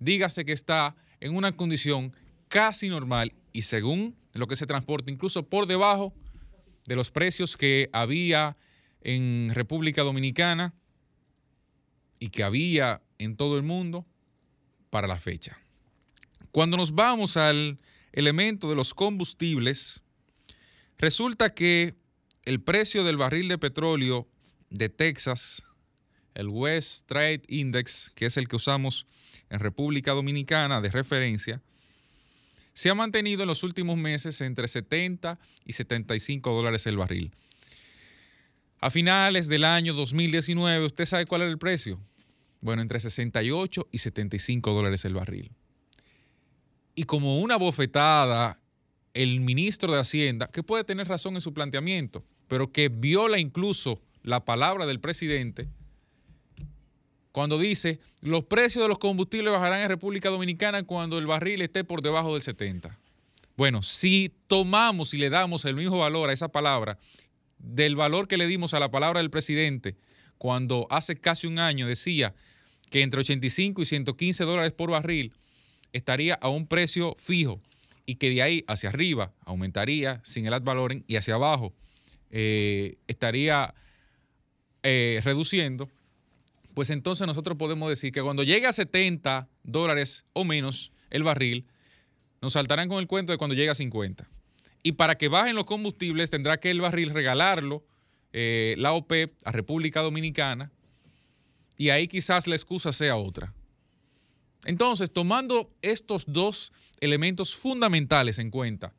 Dígase 0.00 0.44
que 0.44 0.52
está 0.52 0.96
en 1.20 1.36
una 1.36 1.54
condición 1.54 2.16
casi 2.48 2.88
normal 2.88 3.34
y 3.52 3.62
según 3.62 4.16
lo 4.32 4.46
que 4.46 4.56
se 4.56 4.66
transporta, 4.66 5.12
incluso 5.12 5.46
por 5.46 5.66
debajo 5.66 6.14
de 6.86 6.96
los 6.96 7.10
precios 7.10 7.56
que 7.56 7.90
había 7.92 8.56
en 9.02 9.50
República 9.52 10.02
Dominicana 10.02 10.74
y 12.18 12.30
que 12.30 12.42
había 12.42 13.02
en 13.18 13.36
todo 13.36 13.56
el 13.56 13.62
mundo 13.62 14.06
para 14.90 15.06
la 15.06 15.18
fecha. 15.18 15.58
Cuando 16.50 16.76
nos 16.76 16.94
vamos 16.94 17.36
al 17.36 17.78
elemento 18.12 18.68
de 18.68 18.76
los 18.76 18.94
combustibles, 18.94 20.02
resulta 20.98 21.52
que 21.52 21.94
el 22.44 22.60
precio 22.60 23.04
del 23.04 23.16
barril 23.16 23.48
de 23.48 23.58
petróleo 23.58 24.28
de 24.70 24.88
Texas, 24.88 25.64
el 26.34 26.48
West 26.48 27.06
Trade 27.06 27.42
Index, 27.48 28.12
que 28.14 28.26
es 28.26 28.36
el 28.36 28.48
que 28.48 28.56
usamos 28.56 29.06
en 29.50 29.60
República 29.60 30.12
Dominicana 30.12 30.80
de 30.80 30.90
referencia, 30.90 31.62
se 32.72 32.90
ha 32.90 32.94
mantenido 32.94 33.42
en 33.42 33.48
los 33.48 33.62
últimos 33.62 33.96
meses 33.96 34.40
entre 34.40 34.66
70 34.68 35.38
y 35.64 35.72
75 35.72 36.52
dólares 36.52 36.86
el 36.86 36.96
barril. 36.96 37.30
A 38.80 38.90
finales 38.90 39.48
del 39.48 39.64
año 39.64 39.94
2019, 39.94 40.86
¿usted 40.86 41.06
sabe 41.06 41.24
cuál 41.24 41.42
era 41.42 41.50
el 41.50 41.58
precio? 41.58 42.00
Bueno, 42.64 42.80
entre 42.80 42.98
68 42.98 43.88
y 43.92 43.98
75 43.98 44.72
dólares 44.72 45.04
el 45.04 45.12
barril. 45.12 45.52
Y 46.94 47.04
como 47.04 47.38
una 47.40 47.56
bofetada, 47.56 48.58
el 49.12 49.40
ministro 49.40 49.92
de 49.92 50.00
Hacienda, 50.00 50.48
que 50.48 50.62
puede 50.62 50.82
tener 50.82 51.06
razón 51.06 51.34
en 51.34 51.42
su 51.42 51.52
planteamiento, 51.52 52.24
pero 52.48 52.72
que 52.72 52.88
viola 52.88 53.38
incluso 53.38 54.00
la 54.22 54.46
palabra 54.46 54.86
del 54.86 54.98
presidente, 54.98 55.68
cuando 57.32 57.58
dice 57.58 58.00
los 58.22 58.44
precios 58.44 58.82
de 58.82 58.88
los 58.88 58.98
combustibles 58.98 59.52
bajarán 59.52 59.82
en 59.82 59.90
República 59.90 60.30
Dominicana 60.30 60.84
cuando 60.84 61.18
el 61.18 61.26
barril 61.26 61.60
esté 61.60 61.84
por 61.84 62.00
debajo 62.00 62.32
del 62.32 62.40
70. 62.40 62.98
Bueno, 63.58 63.82
si 63.82 64.32
tomamos 64.46 65.12
y 65.12 65.18
le 65.18 65.28
damos 65.28 65.66
el 65.66 65.76
mismo 65.76 65.98
valor 65.98 66.30
a 66.30 66.32
esa 66.32 66.48
palabra, 66.48 66.96
del 67.58 67.94
valor 67.94 68.26
que 68.26 68.38
le 68.38 68.46
dimos 68.46 68.72
a 68.72 68.80
la 68.80 68.90
palabra 68.90 69.20
del 69.20 69.28
presidente, 69.28 69.98
cuando 70.38 70.86
hace 70.88 71.16
casi 71.16 71.46
un 71.46 71.58
año 71.58 71.86
decía 71.86 72.34
que 72.94 73.02
entre 73.02 73.18
85 73.22 73.82
y 73.82 73.86
115 73.86 74.44
dólares 74.44 74.72
por 74.72 74.92
barril 74.92 75.32
estaría 75.92 76.34
a 76.34 76.48
un 76.48 76.68
precio 76.68 77.16
fijo 77.18 77.60
y 78.06 78.14
que 78.14 78.30
de 78.30 78.40
ahí 78.40 78.64
hacia 78.68 78.90
arriba 78.90 79.32
aumentaría 79.44 80.20
sin 80.22 80.46
el 80.46 80.54
ad 80.54 80.62
valorem 80.62 81.02
y 81.08 81.16
hacia 81.16 81.34
abajo 81.34 81.74
eh, 82.30 82.94
estaría 83.08 83.74
eh, 84.84 85.20
reduciendo, 85.24 85.90
pues 86.74 86.90
entonces 86.90 87.26
nosotros 87.26 87.58
podemos 87.58 87.88
decir 87.88 88.12
que 88.12 88.22
cuando 88.22 88.44
llegue 88.44 88.68
a 88.68 88.72
70 88.72 89.48
dólares 89.64 90.24
o 90.32 90.44
menos 90.44 90.92
el 91.10 91.24
barril, 91.24 91.66
nos 92.42 92.52
saltarán 92.52 92.88
con 92.88 93.00
el 93.00 93.08
cuento 93.08 93.32
de 93.32 93.38
cuando 93.38 93.56
llegue 93.56 93.70
a 93.70 93.74
50. 93.74 94.28
Y 94.84 94.92
para 94.92 95.16
que 95.16 95.26
bajen 95.26 95.56
los 95.56 95.64
combustibles 95.64 96.30
tendrá 96.30 96.60
que 96.60 96.70
el 96.70 96.80
barril 96.80 97.10
regalarlo 97.10 97.84
eh, 98.32 98.76
la 98.78 98.92
OPEP 98.92 99.32
a 99.44 99.50
República 99.50 100.00
Dominicana 100.00 100.70
y 101.76 101.90
ahí 101.90 102.08
quizás 102.08 102.46
la 102.46 102.54
excusa 102.54 102.92
sea 102.92 103.16
otra. 103.16 103.52
Entonces, 104.64 105.12
tomando 105.12 105.70
estos 105.82 106.24
dos 106.26 106.72
elementos 107.00 107.54
fundamentales 107.54 108.38
en 108.38 108.50
cuenta, 108.50 108.94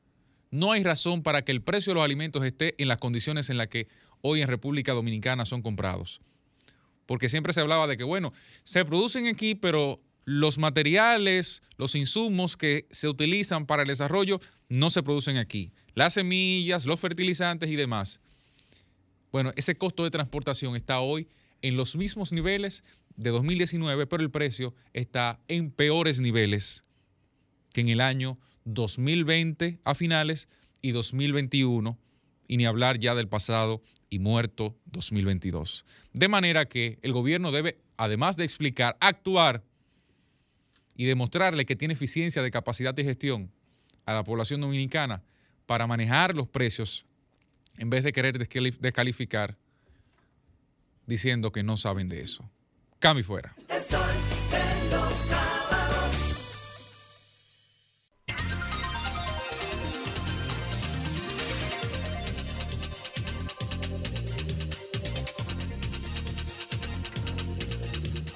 no 0.52 0.72
hay 0.72 0.84
razón 0.84 1.24
para 1.24 1.44
que 1.44 1.52
el 1.52 1.62
precio 1.62 1.92
de 1.92 1.96
los 1.96 2.06
alimentos 2.06 2.44
esté 2.46 2.76
en 2.78 2.88
las 2.88 2.98
condiciones 2.98 3.50
en 3.50 3.58
las 3.58 3.68
que 3.68 3.88
hoy 4.22 4.42
en 4.42 4.48
República 4.48 4.94
Dominicana 4.94 5.46
son 5.46 5.62
comprados 5.62 6.22
porque 7.06 7.30
siempre 7.30 7.54
se 7.54 7.62
hablaba 7.62 7.88
de 7.88 7.98
que, 7.98 8.04
bueno, 8.04 8.34
se 8.64 8.86
producen 8.86 9.28
aquí, 9.28 9.56
pero 9.56 10.00
los 10.26 10.58
materiales, 10.58 11.62
los 11.78 11.96
insumos 11.96 12.58
que 12.58 12.88
se 12.90 13.08
utilizan 13.08 13.66
para 13.66 13.84
el 13.84 13.88
desarrollo 13.88 14.40
no 14.70 14.90
se 14.90 15.04
producen 15.04 15.38
aquí. 15.38 15.72
Las 15.94 16.14
semillas, 16.14 16.86
los 16.86 17.00
fertilizantes 17.00 17.70
y 17.70 17.76
demás. 17.76 18.20
Bueno, 19.32 19.52
ese 19.56 19.78
costo 19.78 20.04
de 20.04 20.12
transportación 20.12 20.76
está 20.76 21.00
hoy 21.00 21.28
en 21.68 21.78
los 21.78 21.96
mismos 21.96 22.32
niveles 22.32 22.84
de 23.16 23.32
2019, 23.32 24.06
pero 24.06 24.22
el 24.22 24.30
precio 24.30 24.76
está 24.94 25.40
en 25.48 25.72
peores 25.72 26.20
niveles 26.20 26.84
que 27.74 27.82
en 27.82 27.90
el 27.90 28.02
año 28.02 28.38
2020 28.66 29.80
a 29.84 29.96
finales 29.96 30.48
y 30.84 30.92
2021 30.92 31.98
y 32.48 32.58
ni 32.58 32.68
hablar 32.68 33.00
ya 33.00 33.16
del 33.16 33.28
pasado 33.28 33.82
y 34.12 34.20
muerto 34.20 34.78
2022. 34.86 35.86
De 36.14 36.28
manera 36.28 36.66
que 36.66 37.00
el 37.02 37.14
gobierno 37.14 37.52
debe, 37.52 37.80
además 37.98 38.38
de 38.38 38.44
explicar, 38.44 38.96
actuar 39.00 39.64
y 40.96 41.06
demostrarle 41.06 41.66
que 41.66 41.76
tiene 41.76 41.96
eficiencia 41.96 42.44
de 42.44 42.52
capacidad 42.52 42.94
de 42.94 43.06
gestión 43.06 43.52
a 44.06 44.14
la 44.14 44.24
población 44.24 44.62
dominicana 44.62 45.24
para 45.66 45.88
manejar 45.88 46.36
los 46.36 46.48
precios 46.48 47.08
en 47.80 47.90
vez 47.90 48.04
de 48.04 48.12
querer 48.12 48.38
descalificar 48.38 49.58
diciendo 51.06 51.52
que 51.52 51.64
no 51.64 51.78
saben 51.78 52.10
de 52.10 52.22
eso. 52.22 52.50
Cami 53.00 53.24
fuera. 53.24 53.56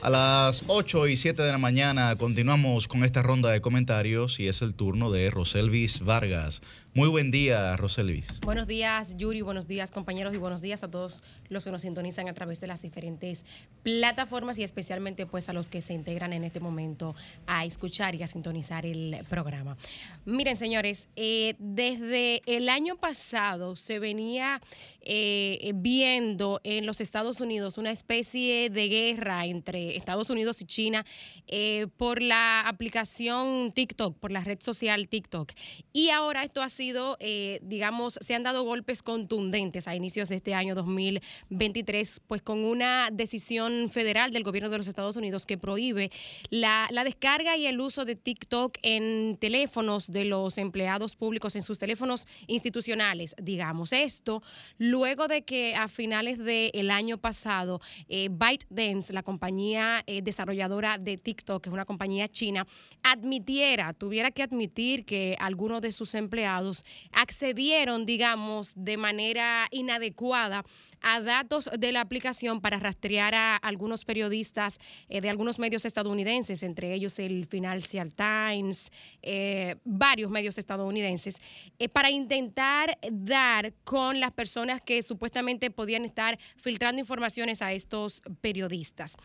A 0.01 0.09
las 0.09 0.63
8 0.67 1.07
y 1.07 1.17
7 1.17 1.43
de 1.43 1.51
la 1.51 1.57
mañana 1.57 2.15
continuamos 2.15 2.87
con 2.87 3.03
esta 3.03 3.21
ronda 3.21 3.51
de 3.51 3.61
comentarios 3.61 4.39
y 4.39 4.47
es 4.47 4.61
el 4.61 4.73
turno 4.73 5.11
de 5.11 5.29
Roselvis 5.29 5.99
Vargas. 5.99 6.61
Muy 6.99 7.07
buen 7.07 7.31
día, 7.31 7.77
Roselvis. 7.77 8.41
Buenos 8.41 8.67
días, 8.67 9.15
Yuri. 9.15 9.41
Buenos 9.41 9.69
días, 9.69 9.89
compañeros. 9.89 10.35
Y 10.35 10.37
buenos 10.37 10.61
días 10.61 10.83
a 10.83 10.91
todos 10.91 11.23
los 11.47 11.63
que 11.63 11.71
nos 11.71 11.83
sintonizan 11.83 12.27
a 12.27 12.33
través 12.33 12.59
de 12.59 12.67
las 12.67 12.81
diferentes 12.81 13.45
plataformas 13.83 14.59
y 14.59 14.63
especialmente 14.63 15.25
pues 15.25 15.47
a 15.47 15.53
los 15.53 15.69
que 15.69 15.79
se 15.79 15.93
integran 15.93 16.33
en 16.33 16.43
este 16.43 16.59
momento 16.59 17.15
a 17.47 17.63
escuchar 17.63 18.15
y 18.15 18.23
a 18.23 18.27
sintonizar 18.27 18.85
el 18.85 19.25
programa. 19.29 19.77
Miren, 20.25 20.57
señores, 20.57 21.07
eh, 21.15 21.55
desde 21.57 22.41
el 22.45 22.67
año 22.67 22.97
pasado 22.97 23.77
se 23.77 23.99
venía 23.99 24.59
eh, 24.99 25.71
viendo 25.75 26.59
en 26.65 26.85
los 26.85 26.99
Estados 26.99 27.39
Unidos 27.39 27.77
una 27.77 27.91
especie 27.91 28.69
de 28.69 28.89
guerra 28.89 29.45
entre 29.45 29.95
Estados 29.95 30.29
Unidos 30.29 30.59
y 30.59 30.65
China 30.65 31.05
eh, 31.47 31.87
por 31.95 32.21
la 32.21 32.67
aplicación 32.67 33.71
TikTok, 33.71 34.17
por 34.17 34.31
la 34.31 34.41
red 34.41 34.59
social 34.61 35.07
TikTok. 35.07 35.53
Y 35.93 36.09
ahora 36.09 36.43
esto 36.43 36.61
ha 36.61 36.67
sido, 36.67 36.88
eh, 37.19 37.59
digamos, 37.63 38.17
se 38.21 38.35
han 38.35 38.43
dado 38.43 38.63
golpes 38.63 39.03
contundentes 39.03 39.87
a 39.87 39.95
inicios 39.95 40.29
de 40.29 40.35
este 40.35 40.53
año 40.53 40.75
2023, 40.75 42.21
pues 42.27 42.41
con 42.41 42.63
una 42.63 43.09
decisión 43.11 43.89
federal 43.89 44.31
del 44.31 44.43
gobierno 44.43 44.69
de 44.69 44.77
los 44.77 44.87
Estados 44.87 45.15
Unidos 45.15 45.45
que 45.45 45.57
prohíbe 45.57 46.11
la, 46.49 46.89
descarga 47.03 47.57
y 47.57 47.65
el 47.65 47.79
uso 47.79 48.05
de 48.05 48.15
TikTok 48.15 48.77
en 48.81 49.37
teléfonos 49.37 50.11
de 50.11 50.25
los 50.25 50.57
empleados 50.57 51.15
públicos, 51.15 51.55
en 51.55 51.61
sus 51.61 51.79
teléfonos 51.79 52.27
institucionales, 52.47 53.35
digamos. 53.41 53.93
Esto 53.93 54.41
luego 54.77 55.27
de 55.27 55.43
que 55.43 55.75
a 55.75 55.87
finales 55.87 56.37
del 56.37 56.91
año 56.91 57.17
pasado 57.17 57.81
eh, 58.07 58.29
ByteDance, 58.31 59.13
la 59.13 59.23
compañía 59.23 60.03
eh, 60.05 60.21
desarrolladora 60.21 60.97
de 60.97 61.17
TikTok, 61.17 61.63
que 61.63 61.69
es 61.69 61.73
una 61.73 61.85
compañía 61.85 62.27
china, 62.27 62.67
admitiera, 63.03 63.93
tuviera 63.93 64.31
que 64.31 64.43
admitir 64.43 65.05
que 65.05 65.35
algunos 65.39 65.81
de 65.81 65.91
sus 65.91 66.15
empleados 66.15 66.68
accedieron, 67.11 68.05
digamos, 68.05 68.73
de 68.75 68.97
manera 68.97 69.67
inadecuada 69.71 70.63
a 71.01 71.21
datos 71.21 71.69
de 71.77 71.91
la 71.91 72.01
aplicación 72.01 72.61
para 72.61 72.77
rastrear 72.77 73.35
a 73.35 73.55
algunos 73.55 74.05
periodistas 74.05 74.79
eh, 75.07 75.21
de 75.21 75.29
algunos 75.29 75.59
medios 75.59 75.85
estadounidenses, 75.85 76.63
entre 76.63 76.93
ellos 76.93 77.19
el 77.19 77.45
Financial 77.45 78.09
Times, 78.13 78.91
eh, 79.21 79.75
varios 79.83 80.29
medios 80.29 80.57
estadounidenses, 80.57 81.35
eh, 81.77 81.89
para 81.89 82.09
intentar 82.09 82.97
dar 83.11 83.73
con 83.83 84.19
las 84.19 84.31
personas 84.31 84.81
que 84.81 85.01
supuestamente 85.01 85.71
podían 85.71 86.05
estar 86.05 86.37
filtrando 86.57 86.99
informaciones 86.99 87.61
a 87.61 87.71
estos 87.73 88.21
periodistas. 88.41 89.15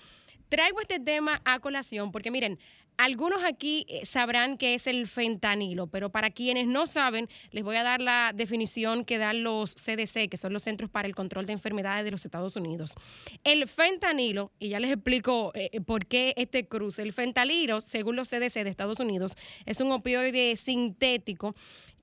Traigo 0.49 0.80
este 0.80 1.01
tema 1.01 1.40
a 1.45 1.61
colación 1.61 2.12
porque 2.12 2.30
miren, 2.30 2.59
algunos 2.97 3.42
aquí 3.42 3.86
eh, 3.88 4.07
sabrán 4.07 4.57
que 4.57 4.74
es 4.74 4.86
el 4.86 5.09
fentanilo, 5.09 5.88
pero 5.88 6.11
para 6.11 6.30
quienes 6.30 6.68
no 6.68 6.86
saben, 6.86 7.28
les 7.51 7.64
voy 7.64 7.76
a 7.76 7.82
dar 7.82 8.01
la 8.01 8.32
definición 8.32 9.05
que 9.05 9.18
dan 9.18 9.42
los 9.42 9.74
CDC, 9.74 10.28
que 10.28 10.36
son 10.36 10.53
los 10.53 10.62
Centros 10.62 10.90
para 10.90 11.09
el 11.09 11.14
Control 11.14 11.45
de 11.47 11.55
Enfermedades 11.55 12.05
de 12.05 12.12
los 12.12 12.24
Estados 12.24 12.55
Unidos. 12.55 12.95
El 13.42 13.66
fentanilo, 13.66 14.53
y 14.61 14.68
ya 14.68 14.80
les 14.80 14.92
explico 14.92 15.51
eh, 15.55 15.80
por 15.80 16.07
qué 16.07 16.34
este 16.36 16.68
cruce, 16.68 17.03
el 17.03 17.12
fentanilo, 17.12 17.80
según 17.80 18.14
los 18.14 18.28
CDC 18.28 18.62
de 18.62 18.70
Estados 18.70 19.01
Unidos, 19.01 19.34
es 19.66 19.80
un 19.80 19.90
opioide 19.90 20.55
sintético 20.55 21.57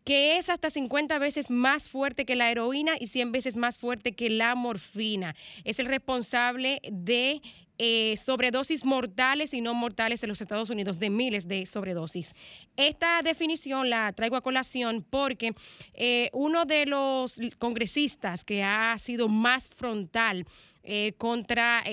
que 0.03 0.37
es 0.37 0.49
hasta 0.49 0.69
50 0.69 1.17
veces 1.19 1.49
más 1.49 1.87
fuerte 1.87 2.25
que 2.25 2.35
la 2.35 2.51
heroína 2.51 2.93
y 2.99 3.07
100 3.07 3.31
veces 3.31 3.57
más 3.57 3.77
fuerte 3.77 4.13
que 4.13 4.29
la 4.29 4.55
morfina. 4.55 5.35
Es 5.63 5.79
el 5.79 5.85
responsable 5.85 6.81
de 6.91 7.41
eh, 7.83 8.15
sobredosis 8.15 8.85
mortales 8.85 9.55
y 9.55 9.61
no 9.61 9.73
mortales 9.73 10.21
en 10.21 10.29
los 10.29 10.39
Estados 10.39 10.69
Unidos, 10.69 10.99
de 10.99 11.09
miles 11.09 11.47
de 11.47 11.65
sobredosis. 11.65 12.35
Esta 12.77 13.21
definición 13.23 13.89
la 13.89 14.13
traigo 14.13 14.35
a 14.35 14.41
colación 14.41 15.03
porque 15.09 15.55
eh, 15.95 16.29
uno 16.31 16.65
de 16.65 16.85
los 16.85 17.39
congresistas 17.57 18.45
que 18.45 18.63
ha 18.63 18.95
sido 18.99 19.27
más 19.29 19.67
frontal 19.67 20.45
eh, 20.83 21.13
contra 21.17 21.83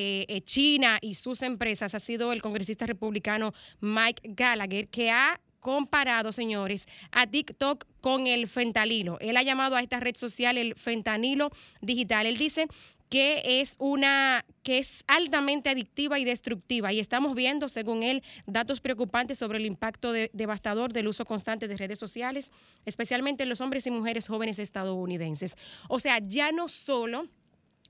China 0.45 0.99
y 1.01 1.15
sus 1.15 1.41
empresas 1.41 1.95
ha 1.95 1.99
sido 1.99 2.35
el 2.35 2.43
congresista 2.43 2.85
republicano 2.85 3.55
Mike 3.81 4.23
Gallagher, 4.35 4.89
que 4.89 5.11
ha 5.11 5.41
comparado, 5.61 6.33
señores, 6.33 6.87
a 7.13 7.27
TikTok 7.27 7.85
con 8.01 8.27
el 8.27 8.47
fentanilo. 8.47 9.19
Él 9.21 9.37
ha 9.37 9.43
llamado 9.43 9.77
a 9.77 9.81
esta 9.81 10.01
red 10.01 10.17
social 10.17 10.59
el 10.59 10.75
fentanilo 10.75 11.51
digital. 11.81 12.27
Él 12.27 12.37
dice 12.37 12.67
que 13.09 13.61
es 13.61 13.75
una 13.79 14.45
que 14.63 14.77
es 14.77 15.03
altamente 15.07 15.71
adictiva 15.71 16.19
y 16.19 16.27
destructiva 16.27 16.93
y 16.93 17.01
estamos 17.01 17.35
viendo, 17.35 17.71
según 17.71 18.03
él, 18.03 18.23
datos 18.47 18.81
preocupantes 18.81 19.39
sobre 19.39 19.57
el 19.57 19.65
impacto 19.65 20.13
de- 20.13 20.31
devastador 20.35 20.93
del 20.93 21.09
uso 21.09 21.25
constante 21.25 21.69
de 21.69 21.77
redes 21.79 21.99
sociales, 21.99 22.53
especialmente 22.85 23.45
en 23.45 23.49
los 23.49 23.63
hombres 23.63 23.87
y 23.87 23.91
mujeres 23.91 24.29
jóvenes 24.29 24.59
estadounidenses. 24.59 25.57
O 25.89 26.01
sea, 26.01 26.19
ya 26.19 26.53
no 26.53 26.69
solo 26.69 27.29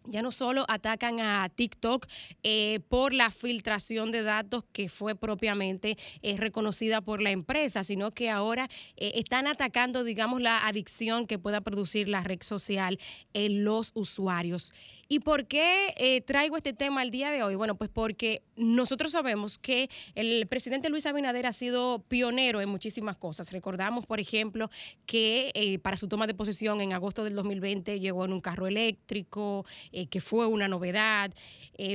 ya 0.08 0.22
no 0.22 0.30
solo 0.30 0.64
atacan 0.68 1.20
a 1.20 1.48
TikTok 1.48 2.06
eh, 2.42 2.80
por 2.88 3.14
la 3.14 3.30
filtración 3.30 4.10
de 4.10 4.22
datos 4.22 4.64
que 4.72 4.88
fue 4.88 5.14
propiamente 5.14 5.96
eh, 6.22 6.36
reconocida 6.36 7.00
por 7.00 7.22
la 7.22 7.30
empresa, 7.30 7.84
sino 7.84 8.10
que 8.10 8.30
ahora 8.30 8.68
eh, 8.96 9.12
están 9.14 9.46
atacando, 9.46 10.04
digamos, 10.04 10.40
la 10.40 10.66
adicción 10.66 11.26
que 11.26 11.38
pueda 11.38 11.60
producir 11.60 12.08
la 12.08 12.22
red 12.22 12.42
social 12.42 12.98
en 13.34 13.64
los 13.64 13.92
usuarios. 13.94 14.72
¿Y 15.10 15.20
por 15.20 15.46
qué 15.46 15.94
eh, 15.96 16.20
traigo 16.20 16.58
este 16.58 16.74
tema 16.74 17.02
el 17.02 17.10
día 17.10 17.30
de 17.30 17.42
hoy? 17.42 17.54
Bueno, 17.54 17.76
pues 17.76 17.88
porque 17.88 18.42
nosotros 18.56 19.12
sabemos 19.12 19.56
que 19.56 19.88
el 20.14 20.46
presidente 20.46 20.90
Luis 20.90 21.06
Abinader 21.06 21.46
ha 21.46 21.52
sido 21.54 22.04
pionero 22.08 22.60
en 22.60 22.68
muchísimas 22.68 23.16
cosas. 23.16 23.50
Recordamos, 23.50 24.04
por 24.04 24.20
ejemplo, 24.20 24.68
que 25.06 25.50
eh, 25.54 25.78
para 25.78 25.96
su 25.96 26.08
toma 26.08 26.26
de 26.26 26.34
posesión 26.34 26.82
en 26.82 26.92
agosto 26.92 27.24
del 27.24 27.36
2020 27.36 28.00
llegó 28.00 28.26
en 28.26 28.34
un 28.34 28.42
carro 28.42 28.66
eléctrico, 28.66 29.64
eh, 29.92 30.08
que 30.08 30.20
fue 30.20 30.46
una 30.46 30.68
novedad. 30.68 31.32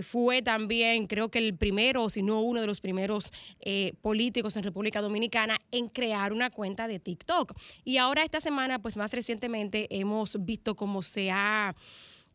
Fue 0.02 0.42
también, 0.42 1.08
creo 1.08 1.30
que 1.30 1.40
el 1.40 1.56
primero, 1.56 2.10
si 2.10 2.24
no 2.24 2.42
uno 2.42 2.62
de 2.62 2.68
los 2.68 2.80
primeros 2.80 3.32
políticos 4.02 4.56
en 4.56 4.64
República 4.64 5.02
Dominicana 5.02 5.60
en 5.72 5.90
crear 5.90 6.32
una 6.32 6.50
cuenta 6.50 6.88
de 6.88 7.00
TikTok. 7.00 7.54
Y 7.84 7.98
ahora 7.98 8.24
esta 8.24 8.40
semana, 8.40 8.80
pues 8.80 8.96
más 8.96 9.12
recientemente, 9.12 9.88
hemos 9.90 10.38
visto 10.46 10.76
cómo 10.76 11.02
se 11.02 11.32
ha 11.32 11.76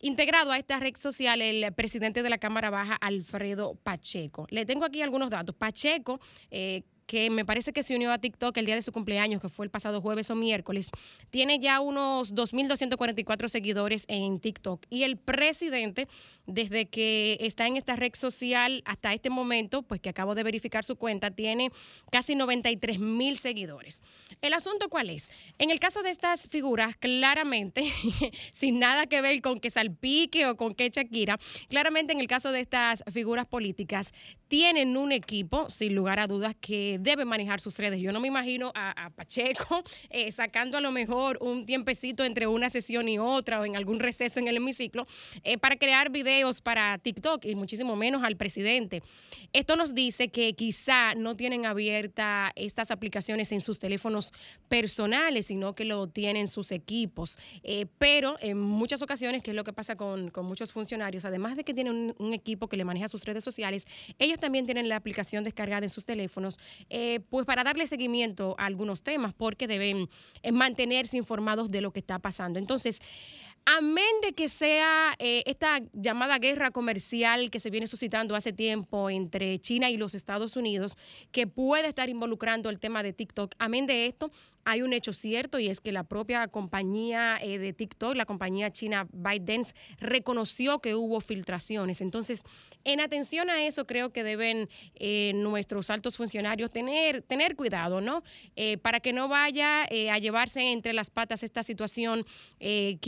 integrado 0.01 0.53
a 0.53 0.59
esta 0.59 0.79
red 0.79 0.97
social 0.97 1.43
el 1.43 1.73
presidente 1.73 2.23
de 2.23 2.31
la 2.31 2.39
Cámara 2.39 2.71
Baja, 2.71 2.95
Alfredo 2.95 3.75
Pacheco. 3.75 4.47
Le 4.51 4.67
tengo 4.67 4.85
aquí 4.85 5.03
algunos 5.03 5.31
datos. 5.31 5.55
Pacheco, 5.55 6.21
eh, 6.51 6.83
que 7.09 7.31
me 7.31 7.47
parece 7.47 7.73
que 7.73 7.83
se 7.83 7.97
unió 7.97 8.13
a 8.13 8.19
TikTok 8.19 8.55
el 8.59 8.67
día 8.67 8.75
de 8.75 8.83
su 8.83 8.93
cumpleaños, 8.93 9.41
que 9.41 9.49
fue 9.49 9.65
el 9.65 9.71
pasado 9.71 10.03
jueves 10.03 10.29
o 10.29 10.35
miércoles, 10.35 10.91
tiene 11.31 11.59
ya 11.59 11.81
unos 11.81 12.35
2.244 12.35 13.49
seguidores 13.49 14.05
en 14.09 14.39
TikTok. 14.39 14.85
Y 14.91 15.05
el 15.05 15.17
presidente, 15.17 16.07
desde 16.47 16.87
que 16.87 17.39
está 17.41 17.67
en 17.67 17.79
esta 17.79 17.97
red 17.97 18.13
social 18.15 18.83
hasta 18.85 19.15
este 19.15 19.31
momento, 19.31 19.83
pues 19.83 20.03
que 20.03 20.11
acabo 20.11 20.35
de 20.35 20.43
verificar 20.43 20.85
su 20.85 20.97
cuenta, 20.97 21.31
tiene 21.31 21.71
casi 22.13 22.35
93 22.35 22.99
mil 22.99 23.39
seguidores. 23.39 24.03
¿El 24.43 24.53
asunto 24.53 24.91
cuál 24.91 25.09
es? 25.09 25.31
En 25.57 25.71
el 25.71 25.81
caso 25.81 26.03
de 26.03 26.11
estas 26.11 26.47
figuras, 26.49 26.95
claramente, 26.97 27.91
sin 28.53 28.79
nada 28.79 29.07
que 29.07 29.23
ver 29.23 29.41
con 29.41 29.61
que 29.61 29.71
salpique 29.71 30.47
o 30.47 30.59
con 30.59 30.75
que 30.75 30.91
Shakira, 30.91 31.39
claramente 31.71 32.13
en 32.13 32.21
el 32.21 32.27
caso 32.27 32.53
de 32.53 32.61
estas 32.61 33.03
figuras 33.11 33.47
políticas, 33.47 34.13
tienen 34.49 34.97
un 34.97 35.13
equipo, 35.13 35.69
sin 35.69 35.95
lugar 35.95 36.19
a 36.19 36.27
dudas, 36.27 36.57
que 36.59 36.99
debe 37.01 37.27
manejar 37.27 37.61
sus 37.61 37.79
redes. 37.79 38.01
Yo 38.01 38.13
no 38.13 38.21
me 38.21 38.29
imagino 38.29 38.73
a, 38.75 39.11
Pacheco 39.15 39.83
eh, 40.11 40.33
sacando 40.33 40.79
a 40.79 40.81
lo 40.81 40.91
mejor 40.91 41.39
un 41.41 41.67
tiempecito 41.67 42.25
entre 42.25 42.47
una 42.47 42.71
sesión 42.71 43.09
y 43.09 43.19
otra 43.19 43.61
o 43.61 43.65
en 43.65 43.77
algún 43.77 44.01
receso 44.01 44.41
en 44.41 44.49
el 44.49 44.57
hemiciclo 44.57 45.07
eh, 45.45 45.59
para 45.59 45.77
crear 45.77 46.11
videos 46.11 46.61
para 46.61 46.99
TikTok 46.99 47.45
y 47.45 47.55
muchísimo 47.55 47.95
menos 47.95 48.23
al 48.25 48.37
presidente. 48.37 49.03
Esto 49.53 49.77
nos 49.77 49.95
dice 49.95 50.29
que 50.29 50.55
quizá 50.55 51.15
no 51.15 51.37
tienen 51.37 51.67
abierta 51.67 52.53
estas 52.57 52.91
aplicaciones 52.91 53.53
en 53.53 53.61
sus 53.61 53.79
teléfonos 53.79 54.33
personales, 54.69 55.47
sino 55.47 55.75
que 55.75 55.85
lo 55.85 56.07
tienen 56.09 56.49
sus 56.49 56.73
equipos. 56.73 57.39
Eh, 57.63 57.87
pero 57.99 58.37
en 58.41 58.59
muchas 58.59 59.03
ocasiones, 59.03 59.43
que 59.43 59.51
es 59.51 59.57
lo 59.57 59.65
que 59.65 59.73
pasa 59.73 59.97
con, 59.97 60.31
con 60.31 60.47
muchos 60.47 60.73
funcionarios, 60.73 61.25
además 61.25 61.57
de 61.57 61.65
que 61.65 61.75
tienen 61.75 62.15
un 62.19 62.33
equipo 62.33 62.69
que 62.69 62.77
le 62.77 62.85
maneja 62.85 63.09
sus 63.09 63.25
redes 63.25 63.45
sociales, 63.45 63.87
ellos 64.19 64.38
también 64.39 64.65
tienen 64.65 64.89
la 64.89 64.97
aplicación 64.97 65.45
descargada 65.45 65.85
en 65.85 65.91
sus 65.91 66.05
teléfonos, 66.05 66.59
eh, 66.91 67.21
pues 67.31 67.47
para 67.47 67.65
darle 67.65 67.87
seguimiento 67.87 68.55
a 68.59 68.67
algunos 68.67 69.03
temas, 69.03 69.35
porque 69.35 69.67
deben 69.67 70.09
eh, 70.43 70.53
mantenerse 70.53 71.17
informados 71.17 71.71
de 71.71 71.81
lo 71.81 71.93
que 71.93 72.01
está 72.01 72.19
pasando. 72.19 72.59
Entonces, 72.59 73.01
amén 73.77 74.07
de 74.23 74.33
que 74.33 74.49
sea 74.49 75.15
eh, 75.19 75.43
esta 75.45 75.81
llamada 75.93 76.39
guerra 76.39 76.71
comercial 76.71 77.51
que 77.51 77.61
se 77.61 77.69
viene 77.69 77.87
suscitando 77.87 78.35
hace 78.35 78.55
tiempo 78.55 79.11
entre 79.11 79.59
China 79.59 79.91
y 79.91 79.99
los 79.99 80.15
Estados 80.15 80.57
Unidos, 80.57 80.97
que 81.33 81.47
puede 81.47 81.89
estar 81.89 82.09
involucrando 82.09 82.71
el 82.71 82.79
tema 82.79 83.03
de 83.03 83.13
TikTok, 83.13 83.55
amén 83.59 83.87
de 83.87 84.07
esto, 84.07 84.33
hay 84.65 84.83
un 84.83 84.93
hecho 84.93 85.13
cierto 85.13 85.59
y 85.59 85.69
es 85.69 85.81
que 85.81 85.93
la 85.93 86.05
propia 86.05 86.49
compañía 86.49 87.39
eh, 87.41 87.59
de 87.59 87.73
TikTok, 87.75 88.17
la 88.17 88.27
compañía 88.27 88.71
china 88.71 89.07
ByteDance, 89.13 89.75
reconoció 89.99 90.79
que 90.81 90.95
hubo 90.95 91.21
filtraciones. 91.21 92.01
Entonces, 92.01 92.43
en 92.85 93.01
atención 93.01 93.49
a 93.51 93.65
eso, 93.65 93.87
creo 93.87 94.13
que 94.13 94.25
deben 94.25 94.69
eh, 94.95 95.33
nuestros 95.35 95.91
altos 95.91 96.17
funcionarios 96.17 96.71
tener, 96.71 97.23
tener 97.23 97.57
cuidado, 97.57 98.01
¿no? 98.01 98.23
Para 98.83 99.01
que 99.01 99.13
no 99.13 99.29
vaya 99.29 99.83
a 99.85 100.19
llevarse 100.19 100.73
entre 100.73 100.93
las 100.93 101.11
patas 101.11 101.43
esta 101.43 101.63
situación, 101.63 102.25
eh, 102.61 102.99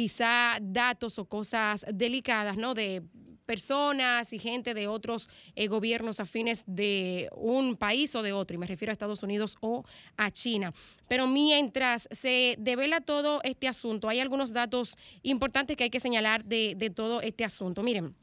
datos 0.61 1.19
o 1.19 1.27
cosas 1.27 1.85
delicadas, 1.93 2.57
¿no? 2.57 2.75
De 2.75 3.03
personas 3.51 4.33
y 4.33 4.39
gente 4.39 4.75
de 4.75 4.87
otros 4.87 5.29
eh, 5.57 5.67
gobiernos 5.67 6.21
afines 6.21 6.63
de 6.69 7.29
un 7.35 7.75
país 7.77 8.15
o 8.15 8.23
de 8.23 8.33
otro, 8.33 8.55
y 8.55 8.59
me 8.59 8.67
refiero 8.69 8.91
a 8.91 8.93
Estados 8.93 9.25
Unidos 9.25 9.57
o 9.61 9.85
a 10.17 10.31
China. 10.31 10.73
Pero 11.09 11.27
mientras 11.27 12.09
se 12.13 12.55
devela 12.61 13.01
todo 13.01 13.41
este 13.43 13.67
asunto, 13.67 14.09
hay 14.09 14.21
algunos 14.21 14.53
datos 14.53 14.97
importantes 15.23 15.77
que 15.77 15.83
hay 15.83 15.91
que 15.91 15.99
señalar 15.99 16.45
de, 16.45 16.75
de 16.77 16.91
todo 16.91 17.21
este 17.23 17.45
asunto. 17.45 17.83
Miren. 17.83 18.15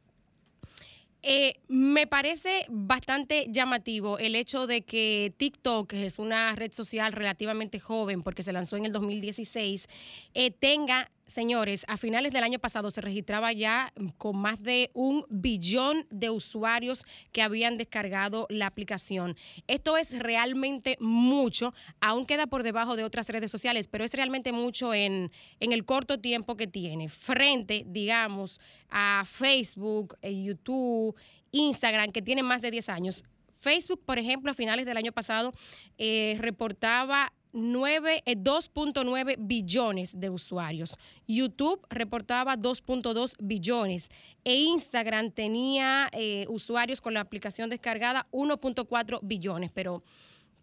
Eh, 1.24 1.56
me 1.68 2.08
parece 2.08 2.66
bastante 2.70 3.48
llamativo 3.50 4.18
el 4.20 4.34
hecho 4.34 4.66
de 4.66 4.84
que 4.84 5.34
TikTok, 5.36 5.90
que 5.90 6.06
es 6.06 6.20
una 6.20 6.56
red 6.56 6.72
social 6.72 7.12
relativamente 7.12 7.82
joven 7.82 8.22
porque 8.24 8.44
se 8.44 8.54
lanzó 8.54 8.78
en 8.78 8.86
el 8.86 8.94
2016, 8.94 9.90
eh, 10.34 10.52
tenga, 10.52 11.12
señores, 11.28 11.86
a 11.88 11.98
finales 11.98 12.32
del 12.32 12.44
año 12.44 12.60
pasado 12.60 12.90
se 12.90 13.02
registraba 13.02 13.52
ya 13.54 13.94
con 14.18 14.38
más 14.38 14.64
de 14.64 14.90
un 14.94 15.26
billón 15.30 16.06
de 16.10 16.30
usuarios 16.30 17.06
que 17.32 17.42
habían 17.42 17.78
descargado 17.78 18.48
la 18.50 18.68
aplicación. 18.68 19.36
Esto 19.68 19.98
es 19.98 20.18
realmente 20.18 20.98
mucho, 21.00 21.74
aún 22.00 22.26
queda 22.26 22.48
por 22.48 22.64
debajo 22.64 22.96
de 22.96 23.04
otras 23.04 23.30
redes 23.30 23.52
sociales, 23.52 23.88
pero 23.88 24.06
es 24.06 24.14
realmente 24.14 24.52
mucho 24.52 24.94
en, 24.94 25.32
en 25.60 25.72
el 25.72 25.86
corto 25.86 26.20
tiempo 26.20 26.56
que 26.56 26.68
tiene, 26.68 27.10
frente, 27.10 27.84
digamos, 27.86 28.60
a 28.90 29.24
Facebook, 29.26 30.18
eh, 30.22 30.44
YouTube, 30.44 31.16
Instagram, 31.52 32.12
que 32.12 32.22
tienen 32.22 32.46
más 32.46 32.62
de 32.62 32.72
10 32.72 32.90
años. 32.90 33.24
Facebook, 33.60 34.02
por 34.06 34.20
ejemplo, 34.20 34.52
a 34.52 34.54
finales 34.54 34.86
del 34.86 34.98
año 34.98 35.12
pasado 35.12 35.52
eh, 35.98 36.38
reportaba 36.40 37.34
2.9 37.58 39.36
billones 39.40 40.20
de 40.20 40.30
usuarios. 40.30 40.98
YouTube 41.28 41.86
reportaba 41.90 42.56
2.2 42.58 43.36
billones 43.40 44.10
e 44.44 44.56
Instagram 44.56 45.32
tenía 45.32 46.10
eh, 46.14 46.46
usuarios 46.50 47.02
con 47.02 47.14
la 47.14 47.22
aplicación 47.22 47.70
descargada 47.70 48.28
1.4 48.32 49.20
billones, 49.24 49.72
pero 49.72 50.04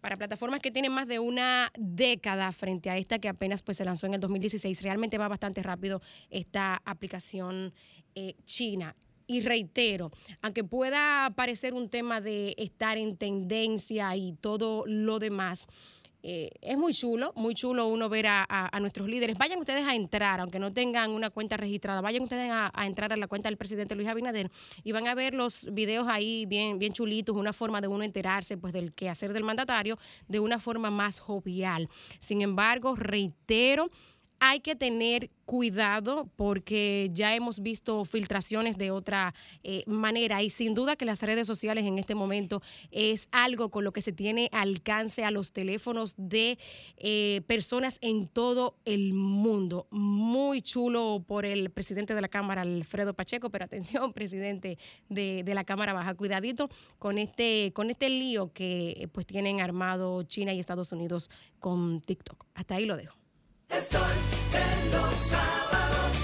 para 0.05 0.17
plataformas 0.17 0.59
que 0.59 0.69
tienen 0.69 0.91
más 0.91 1.07
de 1.07 1.17
una 1.17 1.71
década 1.75 2.51
frente 2.51 2.91
a 2.91 2.97
esta 2.97 3.17
que 3.17 3.27
apenas 3.27 3.63
pues 3.63 3.77
se 3.77 3.85
lanzó 3.85 4.05
en 4.05 4.13
el 4.13 4.19
2016, 4.19 4.83
realmente 4.83 5.17
va 5.17 5.27
bastante 5.27 5.63
rápido 5.63 5.99
esta 6.29 6.79
aplicación 6.85 7.73
eh, 8.13 8.35
china. 8.45 8.95
y 9.27 9.41
reitero, 9.41 10.11
aunque 10.43 10.63
pueda 10.63 11.31
parecer 11.35 11.73
un 11.73 11.89
tema 11.89 12.21
de 12.21 12.53
estar 12.59 12.99
en 12.99 13.17
tendencia 13.17 14.15
y 14.15 14.33
todo 14.33 14.83
lo 14.85 15.17
demás, 15.17 15.65
eh, 16.27 16.49
es 16.61 16.75
muy 16.75 16.91
chulo, 16.93 17.31
muy 17.35 17.53
chulo 17.53 17.87
uno 17.87 18.09
ver 18.09 18.25
a, 18.25 18.43
a- 18.49 18.79
nuestros 18.79 19.07
líderes. 19.07 19.37
Vayan 19.37 19.59
ustedes 19.59 19.85
a 19.85 19.93
entrar, 19.93 20.39
aunque 20.39 20.57
no 20.57 20.73
tengan 20.73 21.11
una 21.11 21.29
cuenta 21.29 21.55
registrada, 21.55 22.01
vayan 22.01 22.23
ustedes 22.23 22.49
a, 22.51 22.71
a 22.73 22.87
entrar 22.87 23.13
a 23.13 23.15
la 23.17 23.27
cuenta 23.27 23.47
del 23.49 23.57
presidente 23.57 23.93
Luis 23.93 24.07
Abinader 24.07 24.49
y 24.83 24.91
van 24.91 25.07
a 25.07 25.13
ver 25.13 25.35
los 25.35 25.67
videos 25.71 26.07
ahí 26.07 26.45
bien, 26.47 26.79
bien 26.79 26.93
chulitos, 26.93 27.35
una 27.37 27.53
forma 27.53 27.79
de 27.79 27.87
uno 27.87 28.03
enterarse 28.03 28.57
pues 28.57 28.73
del 28.73 28.93
quehacer 28.93 29.33
del 29.33 29.43
mandatario 29.43 29.99
de 30.27 30.39
una 30.39 30.59
forma 30.59 30.89
más 30.89 31.19
jovial. 31.19 31.89
Sin 32.19 32.41
embargo, 32.41 32.95
reitero, 32.95 33.91
hay 34.39 34.59
que 34.59 34.75
tener 34.75 35.29
cuidado 35.45 36.27
porque 36.35 37.09
ya 37.13 37.35
hemos 37.35 37.61
visto 37.61 38.03
filtraciones 38.03 38.77
de 38.77 38.91
otra 38.91 39.33
eh, 39.63 39.83
manera 39.85 40.41
y 40.41 40.49
sin 40.49 40.73
duda 40.73 40.95
que 40.95 41.05
las 41.05 41.21
redes 41.21 41.47
sociales 41.47 41.85
en 41.85 41.99
este 41.99 42.15
momento 42.15 42.61
es 42.91 43.27
algo 43.31 43.69
con 43.69 43.83
lo 43.83 43.93
que 43.93 44.01
se 44.01 44.11
tiene 44.11 44.49
alcance 44.51 45.23
a 45.23 45.31
los 45.31 45.51
teléfonos 45.51 46.15
de 46.17 46.57
eh, 46.97 47.41
personas 47.47 47.97
en 48.01 48.27
todo 48.27 48.75
el 48.85 49.13
mundo. 49.13 49.87
Muy 49.91 50.61
chulo 50.61 51.23
por 51.25 51.45
el 51.45 51.69
presidente 51.69 52.15
de 52.15 52.21
la 52.21 52.27
Cámara, 52.27 52.61
Alfredo 52.61 53.13
Pacheco, 53.13 53.49
pero 53.49 53.65
atención, 53.65 54.13
presidente 54.13 54.77
de, 55.09 55.43
de 55.43 55.53
la 55.53 55.63
Cámara 55.63 55.93
Baja, 55.93 56.15
cuidadito 56.15 56.69
con 56.97 57.17
este, 57.17 57.71
con 57.73 57.91
este 57.91 58.09
lío 58.09 58.51
que 58.51 59.09
pues 59.11 59.25
tienen 59.25 59.61
armado 59.61 60.23
China 60.23 60.53
y 60.53 60.59
Estados 60.59 60.91
Unidos 60.91 61.29
con 61.59 62.01
TikTok. 62.01 62.45
Hasta 62.55 62.75
ahí 62.75 62.85
lo 62.85 62.97
dejo. 62.97 63.24
El 63.69 63.83
sol 63.83 64.01
de 64.51 64.91
los 64.91 65.15
sábados. 65.29 66.15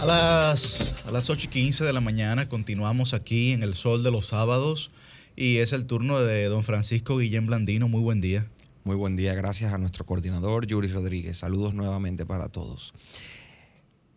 A 0.00 0.06
las, 0.06 0.94
a 1.06 1.10
las 1.12 1.30
8 1.30 1.46
y 1.46 1.48
15 1.48 1.84
de 1.84 1.92
la 1.92 2.00
mañana 2.00 2.48
continuamos 2.48 3.14
aquí 3.14 3.52
en 3.52 3.62
el 3.62 3.74
Sol 3.74 4.02
de 4.02 4.10
los 4.10 4.26
Sábados 4.26 4.90
y 5.34 5.58
es 5.58 5.72
el 5.72 5.86
turno 5.86 6.20
de 6.20 6.44
don 6.44 6.62
Francisco 6.64 7.18
Guillén 7.18 7.46
Blandino. 7.46 7.88
Muy 7.88 8.02
buen 8.02 8.20
día. 8.20 8.46
Muy 8.84 8.96
buen 8.96 9.16
día, 9.16 9.34
gracias 9.34 9.72
a 9.72 9.78
nuestro 9.78 10.06
coordinador 10.06 10.66
Yuri 10.66 10.88
Rodríguez. 10.88 11.38
Saludos 11.38 11.74
nuevamente 11.74 12.24
para 12.24 12.48
todos. 12.48 12.94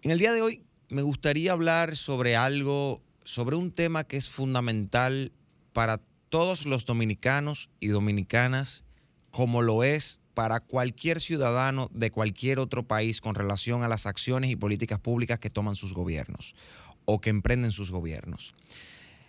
En 0.01 0.11
el 0.11 0.19
día 0.19 0.31
de 0.31 0.41
hoy 0.41 0.63
me 0.89 1.01
gustaría 1.01 1.53
hablar 1.53 1.95
sobre 1.95 2.35
algo, 2.35 3.01
sobre 3.29 3.55
un 3.55 3.71
tema 3.71 4.05
que 4.05 4.17
es 4.17 4.27
fundamental 4.27 5.31
para 5.71 5.99
todos 6.29 6.65
los 6.65 6.85
dominicanos 6.85 7.69
y 7.79 7.89
dominicanas, 7.89 8.83
como 9.29 9.61
lo 9.61 9.83
es 9.83 10.19
para 10.33 10.59
cualquier 10.59 11.19
ciudadano 11.21 11.89
de 11.93 12.09
cualquier 12.09 12.57
otro 12.57 12.87
país 12.87 13.21
con 13.21 13.35
relación 13.35 13.83
a 13.83 13.87
las 13.87 14.07
acciones 14.07 14.49
y 14.49 14.55
políticas 14.55 14.99
públicas 14.99 15.37
que 15.37 15.51
toman 15.51 15.75
sus 15.75 15.93
gobiernos 15.93 16.55
o 17.05 17.21
que 17.21 17.29
emprenden 17.29 17.71
sus 17.71 17.91
gobiernos. 17.91 18.55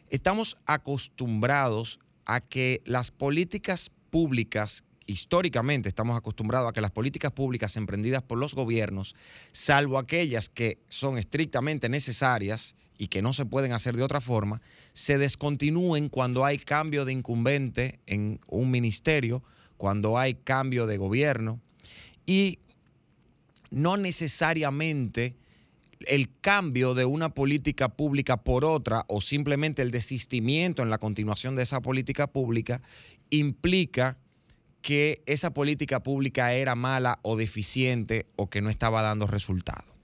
Estamos 0.09 0.57
acostumbrados 0.65 2.01
a 2.25 2.41
que 2.41 2.81
las 2.87 3.11
políticas 3.11 3.91
públicas, 4.09 4.83
históricamente 5.05 5.91
estamos 5.91 6.17
acostumbrados 6.17 6.71
a 6.71 6.73
que 6.73 6.81
las 6.81 6.91
políticas 6.91 7.33
públicas 7.33 7.77
emprendidas 7.77 8.23
por 8.23 8.39
los 8.39 8.55
gobiernos, 8.55 9.15
salvo 9.53 9.99
aquellas 9.99 10.49
que 10.49 10.79
son 10.89 11.19
estrictamente 11.19 11.91
necesarias 11.91 12.77
y 13.01 13.09
que 13.09 13.23
no 13.23 13.33
se 13.33 13.47
pueden 13.47 13.73
hacer 13.73 13.97
de 13.97 14.03
otra 14.03 14.21
forma, 14.21 14.61
se 14.93 15.17
descontinúen 15.17 16.11
cuando 16.11 16.45
hay 16.45 16.59
cambio 16.59 17.07
de 17.07 17.15
incumbente 17.15 17.99
en 18.07 18.41
un 18.47 18.71
ministerio, 18.71 19.43
cuando 19.79 20.19
hay 20.19 20.35
cambio 20.35 20.87
de 20.87 20.99
gobierno 20.99 21.63
y 22.27 22.59
no 23.71 23.97
necesariamente 23.97 25.35
el 26.09 26.29
cambio 26.43 26.93
de 26.93 27.07
una 27.07 27.31
política 27.31 27.89
pública 27.89 28.37
por 28.37 28.67
otra 28.67 29.07
o 29.09 29.23
simplemente 29.23 29.81
el 29.81 29.91
desistimiento 29.91 30.83
en 30.83 30.91
la 30.91 30.99
continuación 30.99 31.57
de 31.57 31.63
esa 31.63 31.81
política 31.81 32.27
pública 32.27 32.83
implica 33.31 34.19
que 34.83 35.23
esa 35.25 35.55
política 35.55 36.03
pública 36.03 36.53
era 36.53 36.75
mala 36.75 37.19
o 37.23 37.37
deficiente 37.37 38.27
o 38.37 38.51
que 38.51 38.61
no 38.61 38.69
estaba 38.69 39.01
dando 39.01 39.27
resultado. 39.27 40.00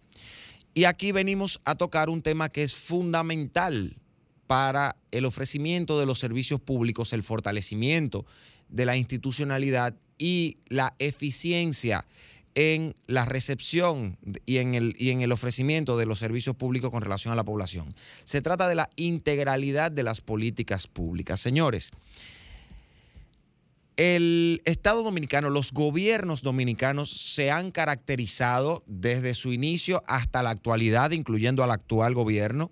Y 0.76 0.84
aquí 0.84 1.10
venimos 1.10 1.58
a 1.64 1.74
tocar 1.74 2.10
un 2.10 2.20
tema 2.20 2.50
que 2.50 2.62
es 2.62 2.74
fundamental 2.74 3.96
para 4.46 4.94
el 5.10 5.24
ofrecimiento 5.24 5.98
de 5.98 6.04
los 6.04 6.18
servicios 6.18 6.60
públicos, 6.60 7.14
el 7.14 7.22
fortalecimiento 7.22 8.26
de 8.68 8.84
la 8.84 8.94
institucionalidad 8.94 9.94
y 10.18 10.56
la 10.68 10.94
eficiencia 10.98 12.06
en 12.54 12.94
la 13.06 13.24
recepción 13.24 14.18
y 14.44 14.58
en, 14.58 14.74
el, 14.74 14.94
y 14.98 15.12
en 15.12 15.22
el 15.22 15.32
ofrecimiento 15.32 15.96
de 15.96 16.04
los 16.04 16.18
servicios 16.18 16.54
públicos 16.56 16.90
con 16.90 17.00
relación 17.00 17.32
a 17.32 17.36
la 17.36 17.44
población. 17.44 17.88
Se 18.24 18.42
trata 18.42 18.68
de 18.68 18.74
la 18.74 18.90
integralidad 18.96 19.90
de 19.90 20.02
las 20.02 20.20
políticas 20.20 20.88
públicas. 20.88 21.40
Señores, 21.40 21.90
el 23.96 24.60
Estado 24.64 25.02
dominicano, 25.02 25.48
los 25.48 25.72
gobiernos 25.72 26.42
dominicanos 26.42 27.10
se 27.10 27.50
han 27.50 27.70
caracterizado 27.70 28.84
desde 28.86 29.34
su 29.34 29.52
inicio 29.52 30.02
hasta 30.06 30.42
la 30.42 30.50
actualidad, 30.50 31.12
incluyendo 31.12 31.64
al 31.64 31.70
actual 31.70 32.14
gobierno, 32.14 32.70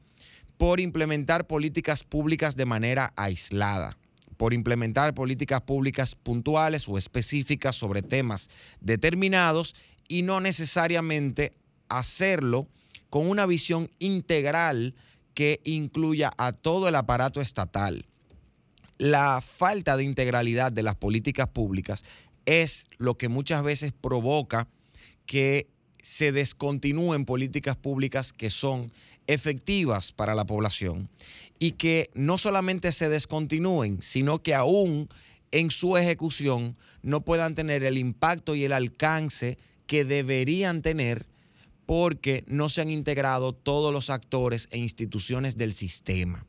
por 0.59 0.81
implementar 0.81 1.47
políticas 1.47 2.05
públicas 2.05 2.57
de 2.57 2.67
manera 2.67 3.13
aislada 3.17 3.97
por 4.37 4.53
implementar 4.53 5.15
políticas 5.15 5.61
públicas 5.61 6.15
puntuales 6.15 6.89
o 6.89 6.99
específicas 6.99 7.77
sobre 7.77 8.03
temas 8.03 8.49
determinados 8.81 9.75
y 10.09 10.23
no 10.23 10.41
necesariamente 10.41 11.55
hacerlo 11.89 12.69
con 13.11 13.29
una 13.29 13.47
visión 13.47 13.91
integral 13.99 14.95
que 15.35 15.61
incluya 15.65 16.33
a 16.37 16.53
todo 16.53 16.89
el 16.89 16.97
aparato 16.97 17.41
estatal. 17.41 18.07
La 18.99 19.41
falta 19.41 19.97
de 19.97 20.05
integralidad 20.05 20.73
de 20.73 20.83
las 20.83 20.95
políticas 20.95 21.49
públicas 21.49 22.05
es 22.47 22.87
lo 22.99 23.17
que 23.17 23.29
muchas 23.29 23.63
veces 23.63 23.93
provoca 23.93 24.69
que 25.27 25.67
se 25.99 26.33
descontinúen 26.33 27.25
políticas 27.25 27.77
públicas 27.77 28.33
que 28.33 28.51
son 28.51 28.87
efectivas 29.27 30.13
para 30.13 30.35
la 30.35 30.45
población 30.45 31.09
y 31.59 31.73
que 31.73 32.11
no 32.15 32.37
solamente 32.39 32.93
se 32.93 33.09
descontinúen, 33.09 34.03
sino 34.03 34.43
que 34.43 34.55
aún 34.55 35.09
en 35.51 35.71
su 35.71 35.97
ejecución 35.97 36.77
no 37.03 37.23
puedan 37.23 37.55
tener 37.55 37.85
el 37.85 37.97
impacto 37.97 38.55
y 38.55 38.65
el 38.65 38.73
alcance 38.73 39.59
que 39.87 40.05
deberían 40.05 40.83
tener 40.83 41.27
porque 41.87 42.45
no 42.47 42.69
se 42.69 42.81
han 42.81 42.91
integrado 42.91 43.53
todos 43.53 43.93
los 43.93 44.11
actores 44.11 44.69
e 44.71 44.79
instituciones 44.79 45.57
del 45.57 45.73
sistema. 45.73 46.47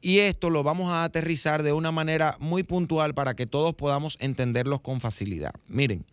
Y 0.00 0.20
esto 0.20 0.50
lo 0.50 0.62
vamos 0.62 0.90
a 0.90 1.04
aterrizar 1.04 1.62
de 1.62 1.72
una 1.72 1.90
manera 1.90 2.36
muy 2.40 2.62
puntual 2.62 3.14
para 3.14 3.34
que 3.34 3.46
todos 3.46 3.74
podamos 3.74 4.16
entenderlos 4.20 4.80
con 4.80 5.00
facilidad. 5.00 5.52
Miren, 5.66 6.04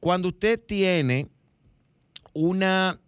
cuando 0.00 0.28
usted 0.28 0.60
tiene 0.62 1.28
una 2.34 3.00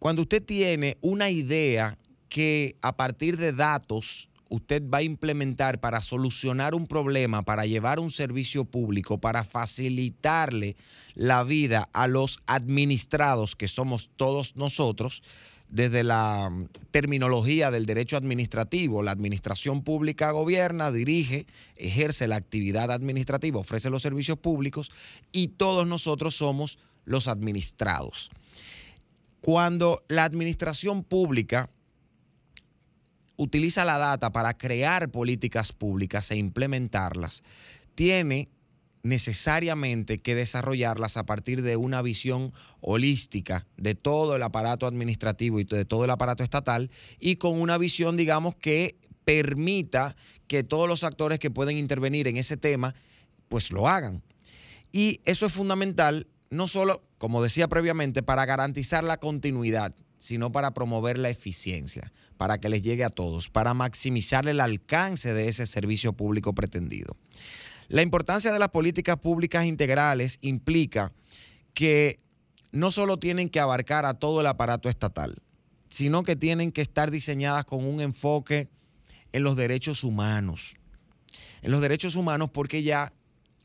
cuando 0.00 0.22
usted 0.22 0.42
tiene 0.42 0.96
una 1.02 1.28
idea 1.28 1.98
que 2.30 2.74
a 2.80 2.96
partir 2.96 3.36
de 3.36 3.52
datos 3.52 4.30
usted 4.48 4.82
va 4.88 4.98
a 4.98 5.02
implementar 5.02 5.78
para 5.78 6.00
solucionar 6.00 6.74
un 6.74 6.86
problema, 6.86 7.42
para 7.42 7.66
llevar 7.66 8.00
un 8.00 8.10
servicio 8.10 8.64
público, 8.64 9.18
para 9.18 9.44
facilitarle 9.44 10.76
la 11.14 11.44
vida 11.44 11.88
a 11.92 12.08
los 12.08 12.38
administrados, 12.46 13.54
que 13.54 13.68
somos 13.68 14.10
todos 14.16 14.56
nosotros, 14.56 15.22
desde 15.70 16.02
la 16.02 16.50
mm, 16.50 16.68
terminología 16.90 17.70
del 17.70 17.86
derecho 17.86 18.16
administrativo, 18.16 19.02
la 19.02 19.12
administración 19.12 19.82
pública 19.82 20.30
gobierna, 20.32 20.90
dirige, 20.90 21.46
ejerce 21.76 22.28
la 22.28 22.36
actividad 22.36 22.90
administrativa, 22.90 23.60
ofrece 23.60 23.88
los 23.90 24.02
servicios 24.02 24.38
públicos 24.38 24.90
y 25.32 25.48
todos 25.48 25.86
nosotros 25.86 26.34
somos 26.34 26.78
los 27.04 27.28
administrados. 27.28 28.30
Cuando 29.40 30.04
la 30.08 30.24
administración 30.24 31.02
pública 31.02 31.70
utiliza 33.36 33.86
la 33.86 33.96
data 33.96 34.30
para 34.32 34.58
crear 34.58 35.10
políticas 35.10 35.72
públicas 35.72 36.30
e 36.30 36.36
implementarlas, 36.36 37.42
tiene 37.94 38.48
necesariamente 39.02 40.20
que 40.20 40.34
desarrollarlas 40.34 41.16
a 41.16 41.24
partir 41.24 41.62
de 41.62 41.76
una 41.76 42.02
visión 42.02 42.52
holística 42.80 43.66
de 43.76 43.94
todo 43.94 44.36
el 44.36 44.42
aparato 44.42 44.86
administrativo 44.86 45.60
y 45.60 45.64
de 45.64 45.84
todo 45.84 46.04
el 46.04 46.10
aparato 46.10 46.42
estatal 46.42 46.90
y 47.18 47.36
con 47.36 47.60
una 47.60 47.78
visión, 47.78 48.16
digamos, 48.16 48.54
que 48.54 48.98
permita 49.24 50.16
que 50.46 50.64
todos 50.64 50.88
los 50.88 51.04
actores 51.04 51.38
que 51.38 51.50
pueden 51.50 51.78
intervenir 51.78 52.26
en 52.28 52.36
ese 52.36 52.56
tema, 52.56 52.94
pues 53.48 53.70
lo 53.70 53.88
hagan. 53.88 54.22
Y 54.92 55.20
eso 55.24 55.46
es 55.46 55.52
fundamental, 55.52 56.26
no 56.50 56.66
solo, 56.66 57.02
como 57.18 57.42
decía 57.42 57.68
previamente, 57.68 58.22
para 58.22 58.44
garantizar 58.44 59.04
la 59.04 59.18
continuidad, 59.18 59.94
sino 60.18 60.52
para 60.52 60.74
promover 60.74 61.18
la 61.18 61.30
eficiencia, 61.30 62.12
para 62.36 62.58
que 62.58 62.68
les 62.68 62.82
llegue 62.82 63.04
a 63.04 63.10
todos, 63.10 63.48
para 63.48 63.74
maximizar 63.74 64.48
el 64.48 64.60
alcance 64.60 65.32
de 65.32 65.48
ese 65.48 65.66
servicio 65.66 66.12
público 66.12 66.54
pretendido. 66.54 67.16
La 67.90 68.02
importancia 68.02 68.52
de 68.52 68.60
las 68.60 68.68
políticas 68.68 69.16
públicas 69.16 69.66
integrales 69.66 70.38
implica 70.42 71.12
que 71.74 72.20
no 72.70 72.92
solo 72.92 73.18
tienen 73.18 73.48
que 73.48 73.58
abarcar 73.58 74.06
a 74.06 74.14
todo 74.14 74.40
el 74.40 74.46
aparato 74.46 74.88
estatal, 74.88 75.42
sino 75.88 76.22
que 76.22 76.36
tienen 76.36 76.70
que 76.70 76.82
estar 76.82 77.10
diseñadas 77.10 77.64
con 77.64 77.84
un 77.84 78.00
enfoque 78.00 78.68
en 79.32 79.42
los 79.42 79.56
derechos 79.56 80.04
humanos. 80.04 80.76
En 81.62 81.72
los 81.72 81.80
derechos 81.80 82.14
humanos 82.14 82.50
porque 82.52 82.84
ya 82.84 83.12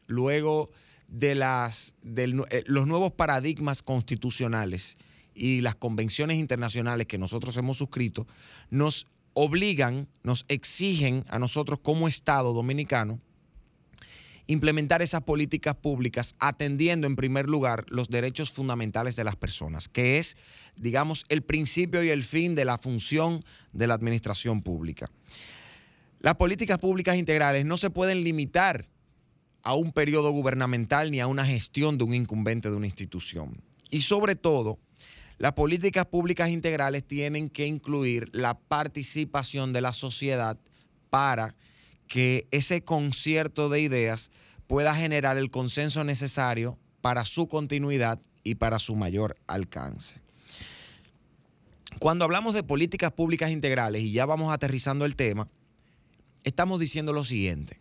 luego 0.08 0.72
de 1.08 1.36
las, 1.36 1.94
eh, 2.04 2.64
los 2.66 2.88
nuevos 2.88 3.12
paradigmas 3.12 3.84
constitucionales 3.84 4.98
y 5.36 5.62
las 5.62 5.76
convenciones 5.76 6.38
internacionales 6.38 7.06
que 7.06 7.20
nosotros 7.20 7.56
hemos 7.58 7.78
suscrito, 7.78 8.26
nos 8.72 9.06
obligan, 9.34 10.08
nos 10.24 10.46
exigen 10.48 11.26
a 11.30 11.38
nosotros 11.38 11.78
como 11.84 12.08
Estado 12.08 12.54
dominicano 12.54 13.22
implementar 14.48 15.02
esas 15.02 15.22
políticas 15.22 15.76
públicas 15.76 16.36
atendiendo 16.40 17.08
en 17.08 17.16
primer 17.16 17.50
lugar 17.50 17.86
los 17.90 18.10
derechos 18.10 18.52
fundamentales 18.52 19.16
de 19.16 19.24
las 19.24 19.36
personas, 19.36 19.88
que 19.88 20.20
es, 20.20 20.38
digamos, 20.76 21.26
el 21.30 21.42
principio 21.42 22.04
y 22.04 22.10
el 22.10 22.24
fin 22.24 22.56
de 22.56 22.66
la 22.66 22.78
función 22.78 23.40
de 23.74 23.88
la 23.88 23.94
administración 23.94 24.62
pública. 24.62 25.10
Las 26.20 26.36
políticas 26.36 26.80
públicas 26.80 27.18
integrales 27.18 27.66
no 27.66 27.78
se 27.78 27.90
pueden 27.90 28.24
limitar 28.24 28.88
a 29.64 29.74
un 29.74 29.92
periodo 29.92 30.32
gubernamental 30.32 31.12
ni 31.12 31.20
a 31.20 31.28
una 31.28 31.46
gestión 31.46 31.98
de 31.98 32.04
un 32.04 32.14
incumbente 32.14 32.70
de 32.70 32.76
una 32.76 32.86
institución. 32.86 33.62
Y 33.90 34.02
sobre 34.02 34.36
todo, 34.36 34.80
las 35.38 35.54
políticas 35.54 36.06
públicas 36.06 36.50
integrales 36.50 37.04
tienen 37.04 37.50
que 37.50 37.66
incluir 37.66 38.30
la 38.32 38.58
participación 38.58 39.74
de 39.74 39.82
la 39.82 39.92
sociedad 39.92 40.58
para 41.10 41.56
que 42.08 42.48
ese 42.52 42.84
concierto 42.84 43.70
de 43.70 43.82
ideas 43.82 44.32
pueda 44.68 44.96
generar 44.96 45.38
el 45.38 45.52
consenso 45.52 46.04
necesario 46.04 46.78
para 47.02 47.26
su 47.26 47.48
continuidad 47.48 48.20
y 48.44 48.56
para 48.56 48.80
su 48.80 48.96
mayor 48.96 49.38
alcance. 49.48 50.22
Cuando 52.00 52.26
hablamos 52.26 52.54
de 52.54 52.64
políticas 52.64 53.12
públicas 53.12 53.52
integrales, 53.52 54.04
y 54.04 54.12
ya 54.12 54.26
vamos 54.26 54.54
aterrizando 54.54 55.06
el 55.06 55.16
tema, 55.16 55.48
estamos 56.44 56.80
diciendo 56.80 57.14
lo 57.14 57.24
siguiente. 57.24 57.80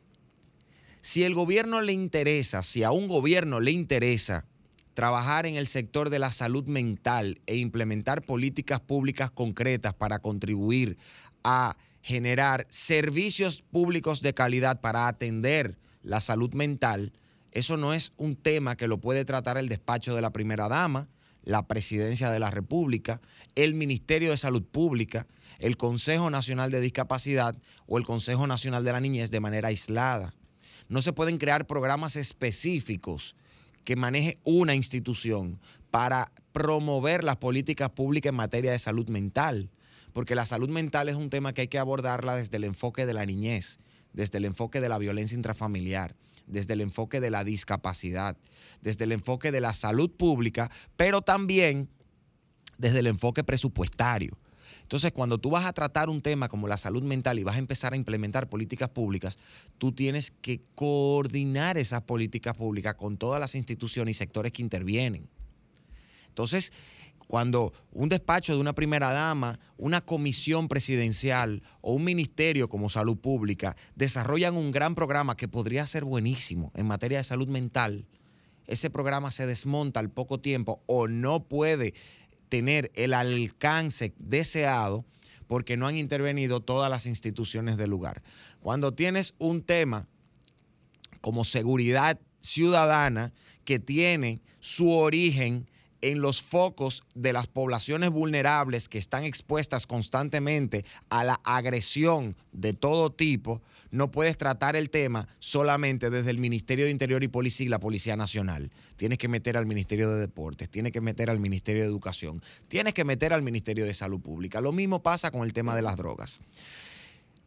Si 1.00 1.24
el 1.24 1.34
gobierno 1.34 1.80
le 1.80 1.92
interesa, 1.92 2.62
si 2.62 2.82
a 2.82 2.90
un 2.90 3.08
gobierno 3.08 3.60
le 3.60 3.72
interesa 3.72 4.46
trabajar 4.94 5.44
en 5.46 5.56
el 5.56 5.66
sector 5.66 6.08
de 6.08 6.20
la 6.20 6.30
salud 6.30 6.64
mental 6.66 7.40
e 7.46 7.56
implementar 7.56 8.22
políticas 8.22 8.80
públicas 8.80 9.30
concretas 9.30 9.92
para 9.92 10.20
contribuir 10.20 10.96
a 11.42 11.76
generar 12.04 12.66
servicios 12.68 13.62
públicos 13.62 14.20
de 14.20 14.34
calidad 14.34 14.82
para 14.82 15.08
atender 15.08 15.78
la 16.02 16.20
salud 16.20 16.52
mental, 16.52 17.14
eso 17.50 17.78
no 17.78 17.94
es 17.94 18.12
un 18.18 18.36
tema 18.36 18.76
que 18.76 18.88
lo 18.88 18.98
puede 18.98 19.24
tratar 19.24 19.56
el 19.56 19.70
despacho 19.70 20.14
de 20.14 20.20
la 20.20 20.30
primera 20.30 20.68
dama, 20.68 21.08
la 21.44 21.66
presidencia 21.66 22.28
de 22.28 22.38
la 22.38 22.50
República, 22.50 23.22
el 23.54 23.72
Ministerio 23.72 24.32
de 24.32 24.36
Salud 24.36 24.62
Pública, 24.62 25.26
el 25.58 25.78
Consejo 25.78 26.28
Nacional 26.28 26.70
de 26.70 26.80
Discapacidad 26.80 27.56
o 27.86 27.96
el 27.96 28.04
Consejo 28.04 28.46
Nacional 28.46 28.84
de 28.84 28.92
la 28.92 29.00
Niñez 29.00 29.30
de 29.30 29.40
manera 29.40 29.68
aislada. 29.68 30.34
No 30.90 31.00
se 31.00 31.14
pueden 31.14 31.38
crear 31.38 31.66
programas 31.66 32.16
específicos 32.16 33.34
que 33.84 33.96
maneje 33.96 34.38
una 34.44 34.74
institución 34.74 35.58
para 35.90 36.30
promover 36.52 37.24
las 37.24 37.36
políticas 37.36 37.88
públicas 37.88 38.28
en 38.28 38.36
materia 38.36 38.72
de 38.72 38.78
salud 38.78 39.08
mental, 39.08 39.70
porque 40.14 40.36
la 40.36 40.46
salud 40.46 40.70
mental 40.70 41.10
es 41.10 41.16
un 41.16 41.28
tema 41.28 41.52
que 41.52 41.62
hay 41.62 41.68
que 41.68 41.78
abordarla 41.78 42.36
desde 42.36 42.56
el 42.56 42.64
enfoque 42.64 43.04
de 43.04 43.12
la 43.12 43.26
niñez, 43.26 43.80
desde 44.12 44.38
el 44.38 44.46
enfoque 44.46 44.80
de 44.80 44.88
la 44.88 44.96
violencia 44.96 45.34
intrafamiliar, 45.34 46.14
desde 46.46 46.74
el 46.74 46.80
enfoque 46.80 47.20
de 47.20 47.30
la 47.30 47.42
discapacidad, 47.42 48.36
desde 48.80 49.04
el 49.04 49.12
enfoque 49.12 49.50
de 49.50 49.60
la 49.60 49.72
salud 49.72 50.10
pública, 50.10 50.70
pero 50.96 51.20
también 51.20 51.90
desde 52.78 53.00
el 53.00 53.08
enfoque 53.08 53.42
presupuestario. 53.42 54.38
Entonces, 54.82 55.10
cuando 55.10 55.38
tú 55.38 55.50
vas 55.50 55.64
a 55.64 55.72
tratar 55.72 56.08
un 56.08 56.22
tema 56.22 56.48
como 56.48 56.68
la 56.68 56.76
salud 56.76 57.02
mental 57.02 57.40
y 57.40 57.42
vas 57.42 57.56
a 57.56 57.58
empezar 57.58 57.92
a 57.92 57.96
implementar 57.96 58.48
políticas 58.48 58.90
públicas, 58.90 59.38
tú 59.78 59.90
tienes 59.90 60.32
que 60.42 60.60
coordinar 60.76 61.76
esas 61.76 62.02
políticas 62.02 62.56
públicas 62.56 62.94
con 62.94 63.16
todas 63.16 63.40
las 63.40 63.56
instituciones 63.56 64.14
y 64.14 64.18
sectores 64.18 64.52
que 64.52 64.62
intervienen. 64.62 65.28
Entonces, 66.28 66.72
cuando 67.26 67.72
un 67.92 68.08
despacho 68.08 68.54
de 68.54 68.60
una 68.60 68.74
primera 68.74 69.12
dama, 69.12 69.58
una 69.76 70.00
comisión 70.00 70.68
presidencial 70.68 71.62
o 71.80 71.92
un 71.94 72.04
ministerio 72.04 72.68
como 72.68 72.90
salud 72.90 73.16
pública 73.16 73.76
desarrollan 73.94 74.56
un 74.56 74.70
gran 74.70 74.94
programa 74.94 75.36
que 75.36 75.48
podría 75.48 75.86
ser 75.86 76.04
buenísimo 76.04 76.70
en 76.74 76.86
materia 76.86 77.18
de 77.18 77.24
salud 77.24 77.48
mental, 77.48 78.06
ese 78.66 78.90
programa 78.90 79.30
se 79.30 79.46
desmonta 79.46 80.00
al 80.00 80.10
poco 80.10 80.40
tiempo 80.40 80.82
o 80.86 81.08
no 81.08 81.44
puede 81.44 81.94
tener 82.48 82.90
el 82.94 83.14
alcance 83.14 84.14
deseado 84.18 85.04
porque 85.46 85.76
no 85.76 85.86
han 85.86 85.96
intervenido 85.96 86.60
todas 86.60 86.90
las 86.90 87.06
instituciones 87.06 87.76
del 87.76 87.90
lugar. 87.90 88.22
Cuando 88.60 88.94
tienes 88.94 89.34
un 89.38 89.62
tema 89.62 90.08
como 91.20 91.44
seguridad 91.44 92.18
ciudadana 92.40 93.32
que 93.64 93.78
tiene 93.78 94.40
su 94.60 94.90
origen 94.90 95.68
en 96.10 96.20
los 96.20 96.42
focos 96.42 97.02
de 97.14 97.32
las 97.32 97.46
poblaciones 97.46 98.10
vulnerables 98.10 98.88
que 98.88 98.98
están 98.98 99.24
expuestas 99.24 99.86
constantemente 99.86 100.84
a 101.08 101.24
la 101.24 101.40
agresión 101.44 102.36
de 102.52 102.74
todo 102.74 103.10
tipo, 103.10 103.62
no 103.90 104.10
puedes 104.10 104.36
tratar 104.36 104.76
el 104.76 104.90
tema 104.90 105.28
solamente 105.38 106.10
desde 106.10 106.30
el 106.30 106.38
Ministerio 106.38 106.84
de 106.84 106.90
Interior 106.90 107.22
y 107.22 107.28
Policía 107.28 107.66
y 107.66 107.68
la 107.68 107.78
Policía 107.78 108.16
Nacional. 108.16 108.70
Tienes 108.96 109.18
que 109.18 109.28
meter 109.28 109.56
al 109.56 109.66
Ministerio 109.66 110.10
de 110.10 110.20
Deportes, 110.20 110.68
tienes 110.68 110.92
que 110.92 111.00
meter 111.00 111.30
al 111.30 111.38
Ministerio 111.38 111.82
de 111.82 111.88
Educación, 111.88 112.42
tienes 112.68 112.92
que 112.92 113.04
meter 113.04 113.32
al 113.32 113.42
Ministerio 113.42 113.86
de 113.86 113.94
Salud 113.94 114.20
Pública. 114.20 114.60
Lo 114.60 114.72
mismo 114.72 115.02
pasa 115.02 115.30
con 115.30 115.42
el 115.42 115.52
tema 115.52 115.74
de 115.74 115.82
las 115.82 115.96
drogas. 115.96 116.40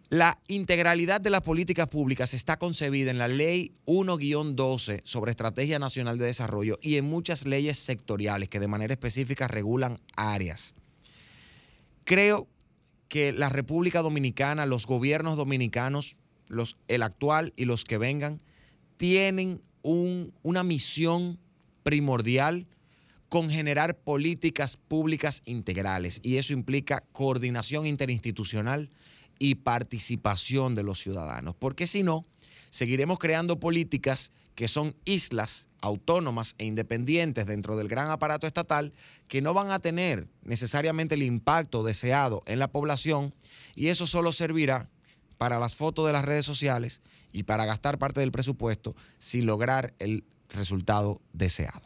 La 0.10 0.40
integralidad 0.48 1.20
de 1.20 1.30
las 1.30 1.42
políticas 1.42 1.88
públicas 1.88 2.34
está 2.34 2.58
concebida 2.58 3.12
en 3.12 3.18
la 3.18 3.28
Ley 3.28 3.74
1-12 3.86 5.02
sobre 5.04 5.32
Estrategia 5.32 5.80
Nacional 5.80 6.18
de 6.18 6.26
Desarrollo 6.26 6.80
y 6.82 6.96
en 6.96 7.04
muchas 7.06 7.46
leyes 7.46 7.78
sectoriales 7.78 8.48
que 8.48 8.62
de 8.62 8.70
manera 8.70 8.94
específica 8.94 9.50
regulan 9.50 9.98
áreas. 10.16 10.76
Creo 12.06 12.48
que 13.10 13.34
la 13.34 13.50
República 13.50 14.02
Dominicana, 14.02 14.66
los 14.66 14.86
gobiernos 14.86 15.36
dominicanos, 15.36 16.16
el 16.88 17.04
actual 17.04 17.52
y 17.58 17.66
los 17.66 17.84
que 17.84 17.98
vengan, 17.98 18.40
tienen 18.96 19.62
un- 19.82 20.34
una 20.42 20.64
misión 20.64 21.38
primordial 21.84 22.66
con 23.28 23.50
generar 23.50 23.98
políticas 23.98 24.78
públicas 24.78 25.42
integrales 25.44 26.22
y 26.24 26.38
eso 26.38 26.54
implica 26.54 27.04
coordinación 27.12 27.86
interinstitucional 27.86 28.90
y 29.40 29.56
participación 29.56 30.76
de 30.76 30.84
los 30.84 31.00
ciudadanos, 31.00 31.56
porque 31.56 31.88
si 31.88 32.04
no, 32.04 32.26
seguiremos 32.70 33.20
creando 33.20 33.60
políticas 33.60 34.32
que 34.56 34.68
son 34.68 34.96
islas 35.06 35.68
autónomas 35.82 36.56
e 36.58 36.66
independientes 36.66 37.46
dentro 37.46 37.78
del 37.78 37.88
gran 37.88 38.10
aparato 38.10 38.48
estatal 38.48 38.94
que 39.28 39.42
no 39.42 39.54
van 39.54 39.70
a 39.70 39.80
tener 39.80 40.28
necesariamente 40.42 41.16
el 41.16 41.22
impacto 41.22 41.84
deseado 41.84 42.42
en 42.48 42.58
la 42.58 42.68
población 42.68 43.36
y 43.76 43.90
eso 43.90 44.08
solo 44.08 44.32
servirá 44.32 44.90
para 45.38 45.60
las 45.60 45.76
fotos 45.76 46.08
de 46.08 46.14
las 46.14 46.26
redes 46.26 46.46
sociales 46.46 47.02
y 47.32 47.44
para 47.44 47.66
gastar 47.66 48.00
parte 48.00 48.20
del 48.20 48.32
presupuesto 48.32 48.96
sin 49.20 49.46
lograr 49.46 49.94
el 50.00 50.24
resultado 50.50 51.22
deseado. 51.34 51.82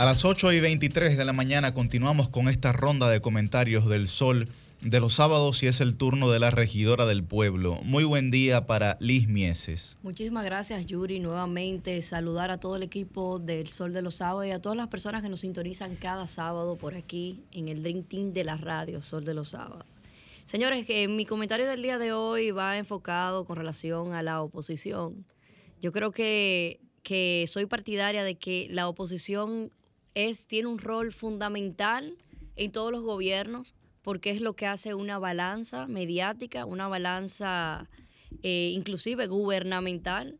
A 0.00 0.06
las 0.06 0.24
8 0.24 0.54
y 0.54 0.60
23 0.60 1.18
de 1.18 1.26
la 1.26 1.34
mañana 1.34 1.74
continuamos 1.74 2.30
con 2.30 2.48
esta 2.48 2.72
ronda 2.72 3.10
de 3.10 3.20
comentarios 3.20 3.86
del 3.86 4.08
Sol 4.08 4.48
de 4.80 4.98
los 4.98 5.12
sábados 5.12 5.62
y 5.62 5.66
es 5.66 5.82
el 5.82 5.98
turno 5.98 6.30
de 6.30 6.38
la 6.38 6.50
regidora 6.50 7.04
del 7.04 7.22
pueblo. 7.22 7.80
Muy 7.82 8.04
buen 8.04 8.30
día 8.30 8.66
para 8.66 8.96
Liz 8.98 9.28
Mieses. 9.28 9.98
Muchísimas 10.02 10.46
gracias, 10.46 10.86
Yuri. 10.86 11.20
Nuevamente 11.20 12.00
saludar 12.00 12.50
a 12.50 12.58
todo 12.58 12.76
el 12.76 12.82
equipo 12.82 13.38
del 13.40 13.68
Sol 13.68 13.92
de 13.92 14.00
los 14.00 14.14
Sábados 14.14 14.46
y 14.46 14.52
a 14.52 14.58
todas 14.58 14.78
las 14.78 14.88
personas 14.88 15.22
que 15.22 15.28
nos 15.28 15.40
sintonizan 15.40 15.96
cada 15.96 16.26
sábado 16.26 16.78
por 16.78 16.94
aquí 16.94 17.42
en 17.52 17.68
el 17.68 17.82
Dream 17.82 18.02
Team 18.02 18.32
de 18.32 18.44
la 18.44 18.56
radio 18.56 19.02
Sol 19.02 19.26
de 19.26 19.34
los 19.34 19.50
Sábados. 19.50 19.84
Señores, 20.46 20.86
que 20.86 21.08
mi 21.08 21.26
comentario 21.26 21.68
del 21.68 21.82
día 21.82 21.98
de 21.98 22.14
hoy 22.14 22.52
va 22.52 22.78
enfocado 22.78 23.44
con 23.44 23.58
relación 23.58 24.14
a 24.14 24.22
la 24.22 24.40
oposición. 24.40 25.26
Yo 25.82 25.92
creo 25.92 26.10
que, 26.10 26.80
que 27.02 27.44
soy 27.46 27.66
partidaria 27.66 28.24
de 28.24 28.36
que 28.36 28.66
la 28.70 28.88
oposición 28.88 29.70
es, 30.14 30.44
tiene 30.44 30.68
un 30.68 30.78
rol 30.78 31.12
fundamental 31.12 32.16
en 32.56 32.72
todos 32.72 32.92
los 32.92 33.02
gobiernos 33.02 33.74
porque 34.02 34.30
es 34.30 34.40
lo 34.40 34.54
que 34.54 34.66
hace 34.66 34.94
una 34.94 35.18
balanza 35.18 35.86
mediática, 35.86 36.64
una 36.64 36.88
balanza 36.88 37.88
eh, 38.42 38.72
inclusive 38.74 39.26
gubernamental, 39.26 40.38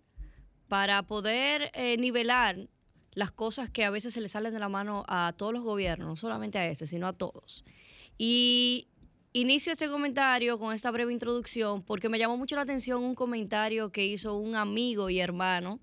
para 0.68 1.02
poder 1.02 1.70
eh, 1.74 1.96
nivelar 1.98 2.68
las 3.12 3.32
cosas 3.32 3.70
que 3.70 3.84
a 3.84 3.90
veces 3.90 4.14
se 4.14 4.20
le 4.20 4.28
salen 4.28 4.52
de 4.52 4.60
la 4.60 4.68
mano 4.68 5.04
a 5.08 5.34
todos 5.36 5.52
los 5.52 5.64
gobiernos, 5.64 6.06
no 6.06 6.16
solamente 6.16 6.58
a 6.58 6.66
este, 6.68 6.86
sino 6.86 7.08
a 7.08 7.12
todos. 7.12 7.64
Y 8.16 8.86
inicio 9.32 9.72
este 9.72 9.88
comentario 9.88 10.58
con 10.58 10.72
esta 10.72 10.90
breve 10.90 11.12
introducción 11.12 11.82
porque 11.82 12.08
me 12.08 12.18
llamó 12.18 12.36
mucho 12.36 12.56
la 12.56 12.62
atención 12.62 13.02
un 13.02 13.14
comentario 13.14 13.90
que 13.90 14.06
hizo 14.06 14.36
un 14.36 14.54
amigo 14.54 15.10
y 15.10 15.20
hermano, 15.20 15.80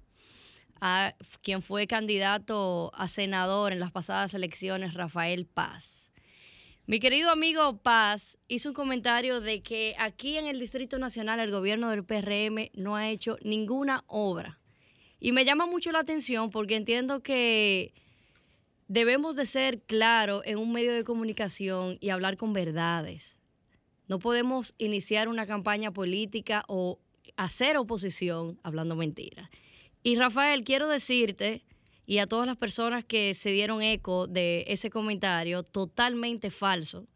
a 0.82 1.16
quien 1.42 1.62
fue 1.62 1.88
candidato 1.88 2.92
a 2.96 3.08
senador 3.08 3.74
en 3.74 3.80
las 3.80 3.92
pasadas 3.92 4.34
elecciones, 4.34 4.94
Rafael 4.94 5.46
Paz. 5.46 6.12
Mi 6.86 7.02
querido 7.02 7.32
amigo 7.32 7.78
Paz 7.80 8.38
hizo 8.48 8.70
un 8.70 8.76
comentario 8.76 9.42
de 9.42 9.62
que 9.62 9.94
aquí 10.00 10.38
en 10.38 10.48
el 10.48 10.58
Distrito 10.60 10.98
Nacional 11.00 11.40
el 11.42 11.52
gobierno 11.52 11.90
del 11.90 12.06
PRM 12.06 12.70
no 12.74 12.96
ha 12.96 13.10
hecho 13.10 13.38
ninguna 13.42 14.06
obra. 14.08 14.60
Y 15.20 15.34
me 15.34 15.44
llama 15.44 15.66
mucho 15.66 15.92
la 15.92 16.00
atención 16.00 16.50
porque 16.50 16.76
entiendo 16.76 17.22
que 17.22 17.94
debemos 18.88 19.36
de 19.36 19.46
ser 19.46 19.82
claros 19.82 20.44
en 20.46 20.60
un 20.60 20.72
medio 20.72 20.94
de 20.94 21.04
comunicación 21.04 21.98
y 22.00 22.10
hablar 22.10 22.38
con 22.38 22.54
verdades. 22.54 23.40
No 24.08 24.20
podemos 24.20 24.74
iniciar 24.78 25.28
una 25.28 25.46
campaña 25.46 25.92
política 25.92 26.64
o 26.70 27.00
hacer 27.36 27.76
oposición 27.76 28.60
hablando 28.64 28.96
mentiras. 28.96 29.50
Y 30.08 30.16
Rafael, 30.16 30.64
quiero 30.64 30.88
decirte 30.88 31.66
y 32.06 32.20
a 32.20 32.28
todas 32.28 32.48
las 32.48 32.56
personas 32.56 33.04
que 33.04 33.34
se 33.34 33.50
dieron 33.50 33.82
eco 33.82 34.26
de 34.26 34.64
ese 34.68 34.90
comentario 34.90 35.64
totalmente 35.64 36.50
falso, 36.50 37.10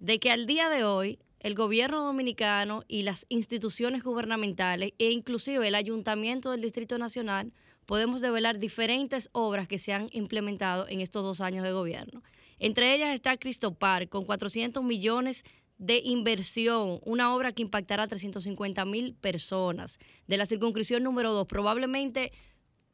de 0.00 0.18
que 0.18 0.30
al 0.30 0.44
día 0.44 0.68
de 0.68 0.84
hoy 0.84 1.18
el 1.40 1.54
gobierno 1.54 2.04
dominicano 2.04 2.84
y 2.88 3.04
las 3.04 3.24
instituciones 3.30 4.04
gubernamentales 4.04 4.92
e 4.98 5.12
inclusive 5.12 5.66
el 5.66 5.74
ayuntamiento 5.74 6.50
del 6.50 6.60
Distrito 6.60 6.98
Nacional 6.98 7.54
podemos 7.86 8.20
develar 8.20 8.58
diferentes 8.58 9.30
obras 9.32 9.66
que 9.66 9.78
se 9.78 9.94
han 9.94 10.10
implementado 10.12 10.86
en 10.90 11.00
estos 11.00 11.24
dos 11.24 11.40
años 11.40 11.64
de 11.64 11.72
gobierno. 11.72 12.22
Entre 12.58 12.94
ellas 12.94 13.14
está 13.14 13.38
Cristopar 13.38 14.10
con 14.10 14.26
400 14.26 14.84
millones 14.84 15.42
de 15.42 15.50
inversión, 15.78 17.00
una 17.04 17.34
obra 17.34 17.52
que 17.52 17.62
impactará 17.62 18.04
a 18.04 18.08
350 18.08 18.84
mil 18.84 19.14
personas. 19.14 19.98
De 20.26 20.36
la 20.36 20.46
circunscripción 20.46 21.02
número 21.02 21.32
2, 21.32 21.46
probablemente 21.46 22.32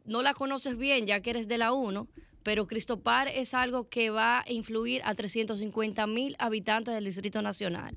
no 0.05 0.23
la 0.23 0.35
conoces 0.35 0.77
bien 0.77 1.07
ya 1.07 1.21
que 1.21 1.31
eres 1.31 1.49
de 1.49 1.59
la 1.59 1.73
1, 1.73 2.09
pero 2.43 2.67
Cristopar 2.67 3.29
es 3.29 3.55
algo 3.55 3.89
que 3.89 4.11
va 4.11 4.41
a 4.41 4.53
influir 4.53 5.01
a 5.05 5.15
350 5.15 6.07
mil 6.07 6.37
habitantes 6.39 6.95
del 6.95 7.05
Distrito 7.05 7.41
Nacional. 7.41 7.97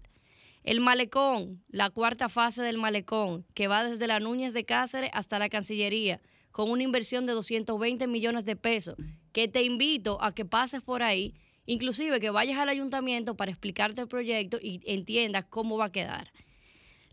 El 0.63 0.79
malecón, 0.81 1.63
la 1.69 1.89
cuarta 1.89 2.29
fase 2.29 2.61
del 2.61 2.77
malecón, 2.77 3.45
que 3.53 3.67
va 3.67 3.83
desde 3.83 4.07
la 4.07 4.19
Núñez 4.19 4.53
de 4.53 4.65
Cáceres 4.65 5.11
hasta 5.13 5.39
la 5.39 5.49
Cancillería, 5.49 6.21
con 6.51 6.71
una 6.71 6.83
inversión 6.83 7.25
de 7.25 7.33
220 7.33 8.07
millones 8.07 8.45
de 8.45 8.55
pesos, 8.55 8.95
que 9.31 9.47
te 9.47 9.63
invito 9.63 10.21
a 10.23 10.33
que 10.33 10.45
pases 10.45 10.81
por 10.81 11.03
ahí, 11.03 11.35
inclusive 11.65 12.19
que 12.19 12.29
vayas 12.29 12.59
al 12.59 12.69
ayuntamiento 12.69 13.35
para 13.35 13.51
explicarte 13.51 14.01
el 14.01 14.07
proyecto 14.07 14.57
y 14.61 14.81
entiendas 14.85 15.45
cómo 15.45 15.77
va 15.77 15.85
a 15.85 15.91
quedar. 15.91 16.31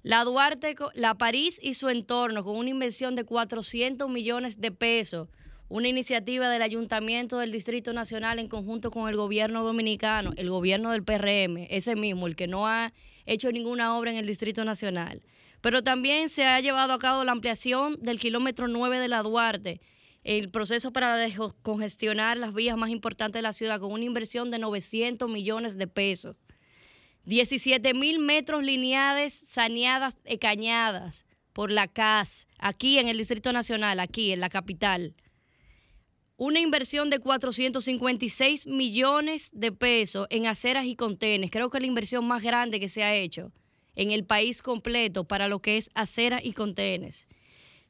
La 0.02 0.24
Duarte, 0.24 0.74
la 0.94 1.14
París 1.16 1.60
y 1.62 1.74
su 1.74 1.88
entorno, 1.88 2.42
con 2.42 2.56
una 2.56 2.70
inversión 2.70 3.14
de 3.14 3.24
400 3.24 4.10
millones 4.10 4.60
de 4.60 4.72
pesos, 4.72 5.28
una 5.68 5.88
iniciativa 5.88 6.50
del 6.50 6.62
Ayuntamiento 6.62 7.38
del 7.38 7.52
Distrito 7.52 7.92
Nacional 7.92 8.38
en 8.38 8.48
conjunto 8.48 8.90
con 8.90 9.08
el 9.08 9.16
gobierno 9.16 9.64
dominicano, 9.64 10.32
el 10.36 10.50
gobierno 10.50 10.90
del 10.90 11.04
PRM, 11.04 11.66
ese 11.70 11.94
mismo, 11.94 12.26
el 12.26 12.36
que 12.36 12.46
no 12.46 12.66
ha 12.66 12.92
hecho 13.26 13.50
ninguna 13.52 13.96
obra 13.96 14.10
en 14.10 14.16
el 14.16 14.26
Distrito 14.26 14.64
Nacional. 14.64 15.22
Pero 15.60 15.82
también 15.82 16.28
se 16.28 16.44
ha 16.44 16.60
llevado 16.60 16.92
a 16.92 16.98
cabo 16.98 17.24
la 17.24 17.32
ampliación 17.32 17.96
del 18.02 18.18
kilómetro 18.18 18.68
9 18.68 18.98
de 18.98 19.08
la 19.08 19.22
Duarte, 19.22 19.80
el 20.22 20.50
proceso 20.50 20.92
para 20.92 21.16
descongestionar 21.16 22.36
las 22.36 22.54
vías 22.54 22.76
más 22.76 22.90
importantes 22.90 23.38
de 23.38 23.42
la 23.42 23.52
ciudad 23.52 23.80
con 23.80 23.92
una 23.92 24.04
inversión 24.04 24.50
de 24.50 24.58
900 24.58 25.30
millones 25.30 25.78
de 25.78 25.86
pesos. 25.86 26.36
17 27.24 27.94
mil 27.94 28.18
metros 28.18 28.62
lineales 28.64 29.32
saneadas 29.32 30.16
y 30.26 30.38
cañadas 30.38 31.24
por 31.52 31.70
la 31.70 31.86
CAS, 31.86 32.48
aquí 32.58 32.98
en 32.98 33.08
el 33.08 33.18
Distrito 33.18 33.52
Nacional, 33.52 34.00
aquí 34.00 34.32
en 34.32 34.40
la 34.40 34.48
capital 34.48 35.14
una 36.44 36.58
inversión 36.58 37.08
de 37.08 37.20
456 37.20 38.66
millones 38.66 39.50
de 39.52 39.70
pesos 39.70 40.26
en 40.28 40.48
aceras 40.48 40.86
y 40.86 40.96
contenes. 40.96 41.52
Creo 41.52 41.70
que 41.70 41.78
es 41.78 41.82
la 41.82 41.86
inversión 41.86 42.26
más 42.26 42.42
grande 42.42 42.80
que 42.80 42.88
se 42.88 43.04
ha 43.04 43.14
hecho 43.14 43.52
en 43.94 44.10
el 44.10 44.24
país 44.24 44.60
completo 44.60 45.22
para 45.22 45.46
lo 45.46 45.60
que 45.62 45.76
es 45.76 45.88
aceras 45.94 46.40
y 46.44 46.52
contenes. 46.52 47.28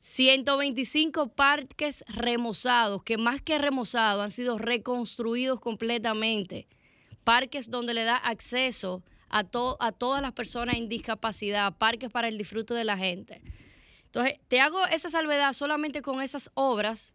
125 0.03 1.29
parques 1.29 2.05
remozados, 2.09 3.05
que 3.05 3.19
más 3.19 3.41
que 3.41 3.59
remozados 3.59 4.23
han 4.23 4.31
sido 4.33 4.59
reconstruidos 4.59 5.61
completamente. 5.61 6.66
Parques 7.24 7.70
donde 7.70 7.95
le 7.95 8.03
da 8.03 8.16
acceso 8.16 9.05
a, 9.29 9.45
a 9.79 9.93
todas 9.93 10.23
las 10.23 10.33
personas 10.33 10.77
en 10.77 10.89
discapacidad, 10.89 11.79
parques 11.79 12.11
para 12.11 12.29
el 12.29 12.37
disfrute 12.37 12.74
de 12.74 12.85
la 12.85 12.99
gente. 12.99 13.43
Entonces, 14.07 14.41
te 14.49 14.61
hago 14.61 14.85
esa 14.87 15.09
salvedad 15.09 15.53
solamente 15.53 16.03
con 16.03 16.20
esas 16.20 16.51
obras 16.55 17.15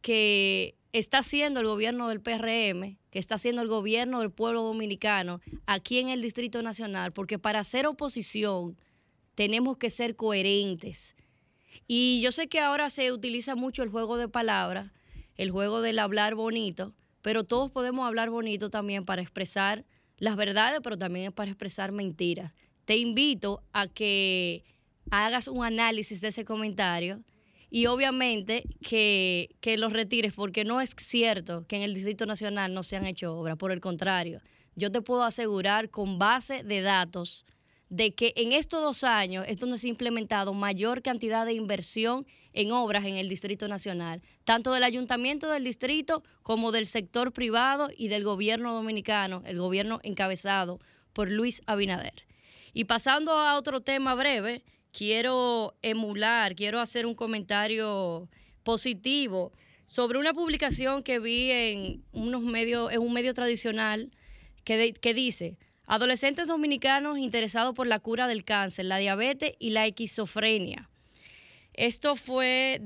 que 0.00 0.76
está 0.92 1.18
haciendo 1.18 1.58
el 1.60 1.66
gobierno 1.66 2.08
del 2.08 2.20
PRM, 2.20 2.98
que 3.10 3.18
está 3.18 3.34
haciendo 3.34 3.62
el 3.62 3.68
gobierno 3.68 4.20
del 4.20 4.30
pueblo 4.30 4.62
dominicano 4.62 5.40
aquí 5.66 5.98
en 5.98 6.08
el 6.08 6.22
Distrito 6.22 6.62
Nacional, 6.62 7.12
porque 7.12 7.38
para 7.38 7.58
hacer 7.58 7.86
oposición 7.86 8.78
tenemos 9.34 9.76
que 9.76 9.90
ser 9.90 10.14
coherentes. 10.14 11.16
Y 11.86 12.20
yo 12.22 12.32
sé 12.32 12.48
que 12.48 12.60
ahora 12.60 12.90
se 12.90 13.12
utiliza 13.12 13.54
mucho 13.54 13.82
el 13.82 13.88
juego 13.88 14.16
de 14.16 14.28
palabras, 14.28 14.92
el 15.36 15.50
juego 15.50 15.80
del 15.80 15.98
hablar 15.98 16.34
bonito, 16.34 16.94
pero 17.22 17.44
todos 17.44 17.70
podemos 17.70 18.06
hablar 18.06 18.30
bonito 18.30 18.70
también 18.70 19.04
para 19.04 19.22
expresar 19.22 19.84
las 20.18 20.36
verdades, 20.36 20.80
pero 20.82 20.98
también 20.98 21.32
para 21.32 21.50
expresar 21.50 21.92
mentiras. 21.92 22.52
Te 22.84 22.96
invito 22.96 23.62
a 23.72 23.86
que 23.86 24.64
hagas 25.10 25.48
un 25.48 25.64
análisis 25.64 26.20
de 26.20 26.28
ese 26.28 26.44
comentario 26.44 27.22
y 27.70 27.86
obviamente 27.86 28.64
que, 28.82 29.54
que 29.60 29.76
los 29.76 29.92
retires 29.92 30.32
porque 30.32 30.64
no 30.64 30.80
es 30.80 30.94
cierto 30.98 31.66
que 31.66 31.76
en 31.76 31.82
el 31.82 31.94
Distrito 31.94 32.26
Nacional 32.26 32.72
no 32.74 32.82
se 32.82 32.96
han 32.96 33.06
hecho 33.06 33.36
obras, 33.36 33.56
por 33.56 33.72
el 33.72 33.80
contrario, 33.80 34.40
yo 34.74 34.90
te 34.90 35.02
puedo 35.02 35.24
asegurar 35.24 35.90
con 35.90 36.18
base 36.18 36.62
de 36.62 36.80
datos 36.80 37.44
de 37.88 38.14
que 38.14 38.34
en 38.36 38.52
estos 38.52 38.82
dos 38.82 39.04
años 39.04 39.44
es 39.48 39.58
donde 39.58 39.78
se 39.78 39.86
ha 39.86 39.90
implementado 39.90 40.52
mayor 40.52 41.02
cantidad 41.02 41.46
de 41.46 41.54
inversión 41.54 42.26
en 42.52 42.72
obras 42.72 43.04
en 43.04 43.16
el 43.16 43.28
Distrito 43.28 43.66
Nacional, 43.68 44.22
tanto 44.44 44.72
del 44.72 44.84
ayuntamiento 44.84 45.50
del 45.50 45.64
distrito 45.64 46.22
como 46.42 46.70
del 46.70 46.86
sector 46.86 47.32
privado 47.32 47.88
y 47.96 48.08
del 48.08 48.24
gobierno 48.24 48.74
dominicano, 48.74 49.42
el 49.46 49.58
gobierno 49.58 50.00
encabezado 50.02 50.80
por 51.12 51.30
Luis 51.30 51.62
Abinader. 51.66 52.26
Y 52.74 52.84
pasando 52.84 53.32
a 53.32 53.56
otro 53.56 53.80
tema 53.80 54.14
breve, 54.14 54.64
quiero 54.92 55.74
emular, 55.82 56.54
quiero 56.54 56.80
hacer 56.80 57.06
un 57.06 57.14
comentario 57.14 58.28
positivo 58.62 59.52
sobre 59.86 60.18
una 60.18 60.34
publicación 60.34 61.02
que 61.02 61.18
vi 61.18 61.50
en 61.50 62.04
unos 62.12 62.42
medios, 62.42 62.92
en 62.92 63.00
un 63.00 63.12
medio 63.14 63.32
tradicional 63.32 64.10
que, 64.64 64.92
que 64.92 65.14
dice 65.14 65.56
adolescentes 65.88 66.46
dominicanos 66.46 67.18
interesados 67.18 67.74
por 67.74 67.86
la 67.86 67.98
cura 67.98 68.28
del 68.28 68.44
cáncer, 68.44 68.84
la 68.84 68.98
diabetes 68.98 69.54
y 69.58 69.70
la 69.70 69.86
esquizofrenia. 69.86 70.88
Esto 71.74 72.14
fue, 72.14 72.80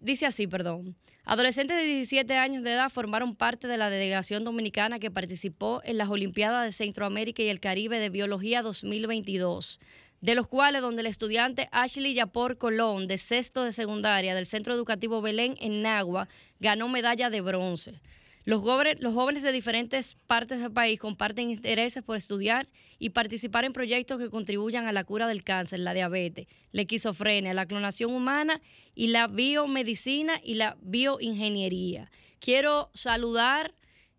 dice 0.00 0.26
así, 0.26 0.46
perdón. 0.46 0.96
Adolescentes 1.24 1.76
de 1.76 1.84
17 1.84 2.34
años 2.34 2.62
de 2.62 2.72
edad 2.72 2.88
formaron 2.88 3.34
parte 3.34 3.68
de 3.68 3.76
la 3.76 3.90
delegación 3.90 4.44
dominicana 4.44 4.98
que 4.98 5.10
participó 5.10 5.82
en 5.84 5.98
las 5.98 6.08
Olimpiadas 6.08 6.64
de 6.64 6.72
Centroamérica 6.72 7.42
y 7.42 7.48
el 7.48 7.60
Caribe 7.60 7.98
de 7.98 8.10
Biología 8.10 8.62
2022 8.62 9.78
de 10.20 10.34
los 10.34 10.48
cuales 10.48 10.82
donde 10.82 11.02
el 11.02 11.06
estudiante 11.06 11.68
Ashley 11.72 12.14
Yapor 12.14 12.56
Colón, 12.56 13.06
de 13.06 13.18
sexto 13.18 13.64
de 13.64 13.72
secundaria 13.72 14.34
del 14.34 14.46
Centro 14.46 14.74
Educativo 14.74 15.20
Belén 15.20 15.56
en 15.60 15.82
Nagua, 15.82 16.26
ganó 16.58 16.88
medalla 16.88 17.28
de 17.28 17.42
bronce. 17.42 18.00
Los 18.46 18.60
jóvenes, 18.60 18.98
los 19.00 19.12
jóvenes 19.12 19.42
de 19.42 19.50
diferentes 19.50 20.14
partes 20.28 20.60
del 20.60 20.70
país 20.70 21.00
comparten 21.00 21.50
intereses 21.50 22.04
por 22.04 22.16
estudiar 22.16 22.68
y 22.96 23.10
participar 23.10 23.64
en 23.64 23.72
proyectos 23.72 24.20
que 24.20 24.30
contribuyan 24.30 24.86
a 24.86 24.92
la 24.92 25.02
cura 25.02 25.26
del 25.26 25.42
cáncer, 25.42 25.80
la 25.80 25.92
diabetes, 25.94 26.46
la 26.70 26.82
esquizofrenia, 26.82 27.54
la 27.54 27.66
clonación 27.66 28.14
humana 28.14 28.62
y 28.94 29.08
la 29.08 29.26
biomedicina 29.26 30.40
y 30.44 30.54
la 30.54 30.76
bioingeniería. 30.80 32.08
Quiero 32.38 32.88
saludar 32.94 33.74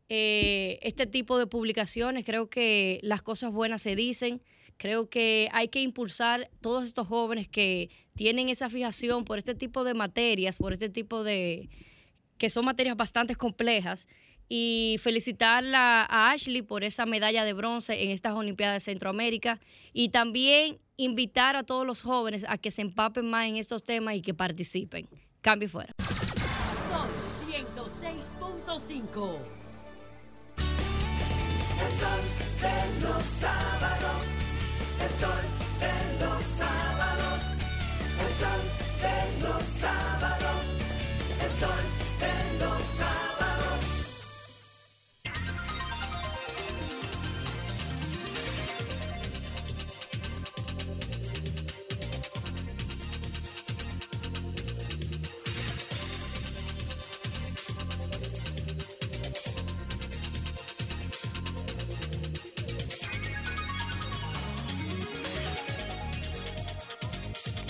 eh, 0.10 0.80
este 0.82 1.08
tipo 1.08 1.40
de 1.40 1.48
publicaciones. 1.48 2.26
Creo 2.26 2.50
que 2.50 3.00
las 3.04 3.22
cosas 3.22 3.54
buenas 3.54 3.82
se 3.82 3.96
dicen. 3.96 4.42
Creo 4.76 5.10
que 5.10 5.48
hay 5.54 5.70
que 5.70 5.80
impulsar 5.80 6.50
todos 6.60 6.84
estos 6.84 7.08
jóvenes 7.08 7.48
que 7.48 7.90
tienen 8.14 8.50
esa 8.50 8.70
fijación 8.70 9.24
por 9.24 9.38
este 9.38 9.56
tipo 9.56 9.86
de 9.86 9.94
materias, 9.94 10.58
por 10.58 10.74
este 10.74 10.90
tipo 10.90 11.24
de 11.24 11.70
que 12.38 12.50
son 12.50 12.66
materias 12.66 12.96
bastante 12.96 13.36
complejas 13.36 14.08
y 14.50 14.98
felicitarla 15.00 16.06
a 16.10 16.32
Ashley 16.32 16.62
por 16.62 16.84
esa 16.84 17.06
medalla 17.06 17.44
de 17.44 17.54
bronce 17.54 18.04
en 18.04 18.12
estas 18.12 18.34
Olimpiadas 18.34 18.76
de 18.76 18.92
Centroamérica 18.92 19.60
y 19.94 20.10
también 20.10 20.80
invitar 20.96 21.56
a 21.56 21.64
todos 21.64 21.86
los 21.86 22.02
jóvenes 22.02 22.46
a 22.48 22.58
que 22.58 22.72
se 22.72 22.82
empapen 22.82 23.30
más 23.30 23.48
en 23.48 23.58
estos 23.58 23.84
temas 23.84 24.16
y 24.16 24.22
que 24.22 24.34
participen. 24.34 25.08
Cambio 25.42 25.70
fuera. 25.70 25.94
Son 26.00 27.10
106 27.50 28.32
106.5. 28.68 29.38
El 31.78 31.92
sol 32.00 32.24
de 32.62 33.02
los 33.02 33.24
sábados, 33.40 34.24
el 35.04 35.12
sol 35.20 35.46
de 35.80 36.26
los 36.26 36.44
sábados, 36.44 37.42
el 38.20 38.32
sol 38.40 38.77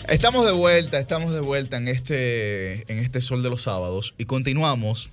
Estamos 0.07 0.45
de 0.45 0.53
vuelta, 0.53 0.99
estamos 0.99 1.33
de 1.33 1.41
vuelta 1.41 1.75
en 1.75 1.89
este, 1.89 2.89
en 2.89 2.99
este 2.99 3.19
Sol 3.19 3.43
de 3.43 3.49
los 3.49 3.63
Sábados 3.63 4.13
y 4.17 4.23
continuamos 4.23 5.09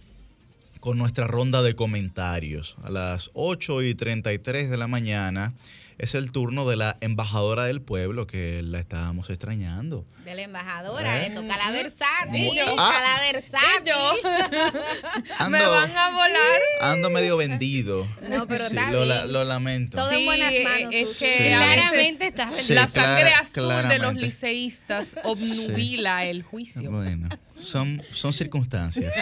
con 0.79 0.99
nuestra 0.99 1.27
ronda 1.27 1.63
de 1.63 1.75
comentarios. 1.75 2.77
A 2.85 2.91
las 2.91 3.33
8 3.35 3.83
y 3.83 3.97
33 3.97 4.71
de 4.71 4.77
la 4.77 4.87
mañana 4.87 5.53
es 5.99 6.15
el 6.15 6.33
turno 6.33 6.69
de 6.69 6.77
la 6.77 6.97
embajadora 7.01 7.65
del 7.65 7.81
pueblo 7.81 8.27
que 8.27 8.63
la 8.63 8.81
estábamos 8.81 9.31
extrañando. 9.31 10.05
De 10.25 10.35
la 10.35 10.43
embajadora, 10.43 11.23
¿Eh? 11.23 11.27
eh, 11.27 11.31
toca 11.31 11.57
la 11.57 11.71
versátil. 11.71 12.51
Yo. 12.57 12.65
Toca 12.65 12.83
Ah. 12.89 13.17
la 13.19 13.33
versátil. 13.33 13.93
Me 15.51 15.59
Ando- 15.59 15.71
van 15.71 15.97
a 15.97 16.11
volar. 16.11 16.61
Ando 16.81 17.11
medio 17.11 17.37
vendido. 17.37 18.07
No, 18.29 18.47
pero 18.49 18.69
Sí, 18.71 18.75
lo, 18.91 19.05
la- 19.05 19.23
bien. 19.25 19.33
lo 19.35 19.45
lamento. 19.45 19.99
Todo 19.99 20.11
en 20.13 20.25
buenas 20.25 20.53
manos. 20.65 20.95
Es 20.95 21.19
que 21.19 21.27
Sí. 21.37 21.43
Claramente 21.45 22.27
está 22.29 22.51
Sí, 22.57 22.73
la 22.73 22.89
sangre 22.89 23.31
clara- 23.53 23.83
azul 23.83 23.89
de 23.91 23.99
los 23.99 24.15
liceístas 24.15 25.15
obnubila 25.25 26.25
el 26.25 26.43
juicio. 26.43 26.91
Bueno, 26.91 27.29
son, 27.61 28.03
son 28.13 28.33
circunstancias. 28.33 29.13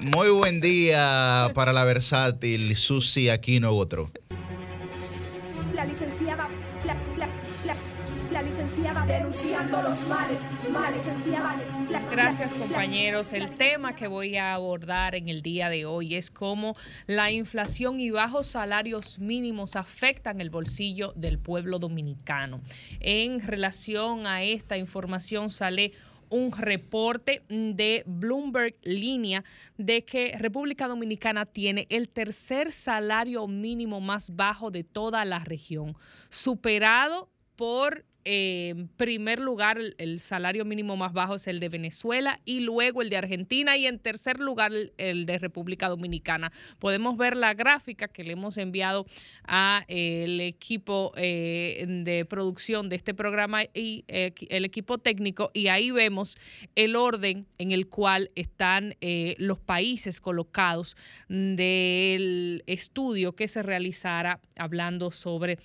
Muy 0.00 0.30
buen 0.30 0.60
día 0.62 1.50
para 1.54 1.72
la 1.72 1.84
versátil 1.84 2.74
Susi 2.76 3.28
Aquino 3.28 3.72
Gotro. 3.72 4.10
Denunciando 9.06 9.82
los 9.82 10.00
males, 10.08 10.38
la- 10.72 11.56
la- 11.90 12.00
Gracias 12.10 12.54
compañeros. 12.54 13.32
El 13.32 13.54
tema 13.54 13.94
que 13.94 14.06
voy 14.06 14.36
a 14.36 14.54
abordar 14.54 15.14
en 15.14 15.28
el 15.28 15.42
día 15.42 15.68
de 15.68 15.84
hoy 15.84 16.14
es 16.14 16.30
cómo 16.30 16.74
la 17.06 17.30
inflación 17.30 18.00
y 18.00 18.10
bajos 18.10 18.46
salarios 18.46 19.18
mínimos 19.18 19.76
afectan 19.76 20.40
el 20.40 20.50
bolsillo 20.50 21.12
del 21.16 21.38
pueblo 21.38 21.78
dominicano. 21.78 22.60
En 23.00 23.40
relación 23.40 24.26
a 24.26 24.42
esta 24.42 24.76
información 24.78 25.50
sale 25.50 25.92
un 26.30 26.50
reporte 26.52 27.42
de 27.48 28.02
Bloomberg 28.06 28.74
Línea 28.82 29.44
de 29.76 30.04
que 30.04 30.34
República 30.38 30.88
Dominicana 30.88 31.44
tiene 31.46 31.86
el 31.90 32.08
tercer 32.08 32.72
salario 32.72 33.46
mínimo 33.46 34.00
más 34.00 34.34
bajo 34.34 34.70
de 34.70 34.82
toda 34.82 35.24
la 35.24 35.38
región, 35.40 35.94
superado 36.30 37.28
por 37.56 38.04
eh, 38.24 38.70
en 38.70 38.88
primer 38.88 39.40
lugar 39.40 39.78
el, 39.98 40.20
salario 40.20 40.64
mínimo 40.64 40.96
más 40.96 41.12
bajo 41.12 41.34
es 41.34 41.46
el 41.46 41.60
de 41.60 41.68
Venezuela 41.68 42.40
y 42.44 42.60
luego 42.60 43.02
el 43.02 43.10
de 43.10 43.16
Argentina 43.16 43.76
y 43.76 43.86
en 43.86 43.98
tercer 43.98 44.38
lugar 44.38 44.72
el, 44.96 45.26
de 45.26 45.38
República 45.38 45.88
Dominicana. 45.88 46.52
Podemos 46.78 47.16
ver 47.16 47.36
la 47.36 47.54
gráfica 47.54 48.08
que 48.08 48.24
le 48.24 48.32
hemos 48.32 48.56
enviado 48.56 49.06
a 49.46 49.84
eh, 49.88 50.38
equipo 50.40 51.12
eh, 51.16 51.84
de 51.88 52.24
producción 52.24 52.88
de 52.88 52.96
este 52.96 53.14
programa 53.14 53.64
y 53.64 54.04
el 54.06 54.64
equipo 54.64 54.98
técnico 54.98 55.50
y 55.54 55.68
ahí 55.68 55.90
vemos 55.90 56.36
el 56.74 56.96
orden 56.96 57.46
en 57.58 57.72
el 57.72 57.88
cual 57.88 58.30
están 58.34 58.94
los 59.38 59.58
países 59.58 60.20
colocados 60.20 60.96
del 61.28 62.62
estudio 62.66 63.34
que 63.34 63.48
se 63.48 63.62
realizara 63.62 64.40
hablando 64.56 65.10
sobre 65.10 65.58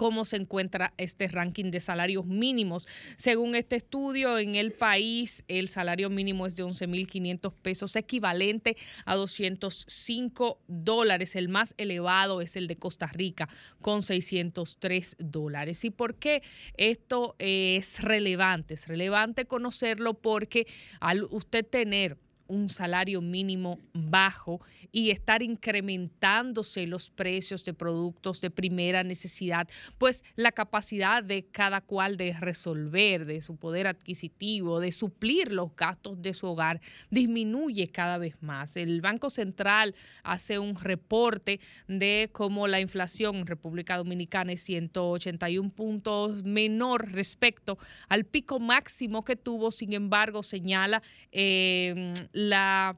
cómo 0.00 0.24
se 0.24 0.36
encuentra 0.36 0.94
este 0.96 1.28
ranking 1.28 1.70
de 1.70 1.78
salarios 1.78 2.24
mínimos. 2.24 2.88
Según 3.16 3.54
este 3.54 3.76
estudio, 3.76 4.38
en 4.38 4.54
el 4.54 4.72
país 4.72 5.44
el 5.46 5.68
salario 5.68 6.08
mínimo 6.08 6.46
es 6.46 6.56
de 6.56 6.64
11.500 6.64 7.52
pesos, 7.60 7.94
equivalente 7.96 8.78
a 9.04 9.14
205 9.16 10.58
dólares. 10.68 11.36
El 11.36 11.50
más 11.50 11.74
elevado 11.76 12.40
es 12.40 12.56
el 12.56 12.66
de 12.66 12.76
Costa 12.76 13.08
Rica, 13.08 13.50
con 13.82 14.00
603 14.00 15.16
dólares. 15.18 15.84
¿Y 15.84 15.90
por 15.90 16.14
qué 16.14 16.42
esto 16.78 17.36
es 17.38 18.00
relevante? 18.00 18.72
Es 18.72 18.88
relevante 18.88 19.44
conocerlo 19.44 20.14
porque 20.14 20.66
al 21.00 21.24
usted 21.24 21.66
tener 21.66 22.16
un 22.50 22.68
salario 22.68 23.22
mínimo 23.22 23.78
bajo 23.94 24.60
y 24.92 25.10
estar 25.10 25.42
incrementándose 25.42 26.86
los 26.86 27.10
precios 27.10 27.64
de 27.64 27.74
productos 27.74 28.40
de 28.40 28.50
primera 28.50 29.04
necesidad, 29.04 29.68
pues 29.98 30.24
la 30.34 30.52
capacidad 30.52 31.22
de 31.22 31.46
cada 31.46 31.80
cual 31.80 32.16
de 32.16 32.32
resolver, 32.32 33.24
de 33.24 33.40
su 33.40 33.56
poder 33.56 33.86
adquisitivo, 33.86 34.80
de 34.80 34.92
suplir 34.92 35.52
los 35.52 35.74
gastos 35.76 36.20
de 36.20 36.34
su 36.34 36.48
hogar, 36.48 36.80
disminuye 37.10 37.88
cada 37.88 38.18
vez 38.18 38.34
más. 38.42 38.76
El 38.76 39.00
Banco 39.00 39.30
Central 39.30 39.94
hace 40.24 40.58
un 40.58 40.74
reporte 40.74 41.60
de 41.86 42.30
cómo 42.32 42.66
la 42.66 42.80
inflación 42.80 43.36
en 43.36 43.46
República 43.46 43.96
Dominicana 43.96 44.52
es 44.52 44.62
181 44.62 45.70
puntos 45.70 46.44
menor 46.44 47.12
respecto 47.12 47.78
al 48.08 48.24
pico 48.24 48.58
máximo 48.58 49.24
que 49.24 49.36
tuvo, 49.36 49.70
sin 49.70 49.92
embargo, 49.92 50.42
señala 50.42 51.02
eh, 51.30 52.12
la 52.48 52.96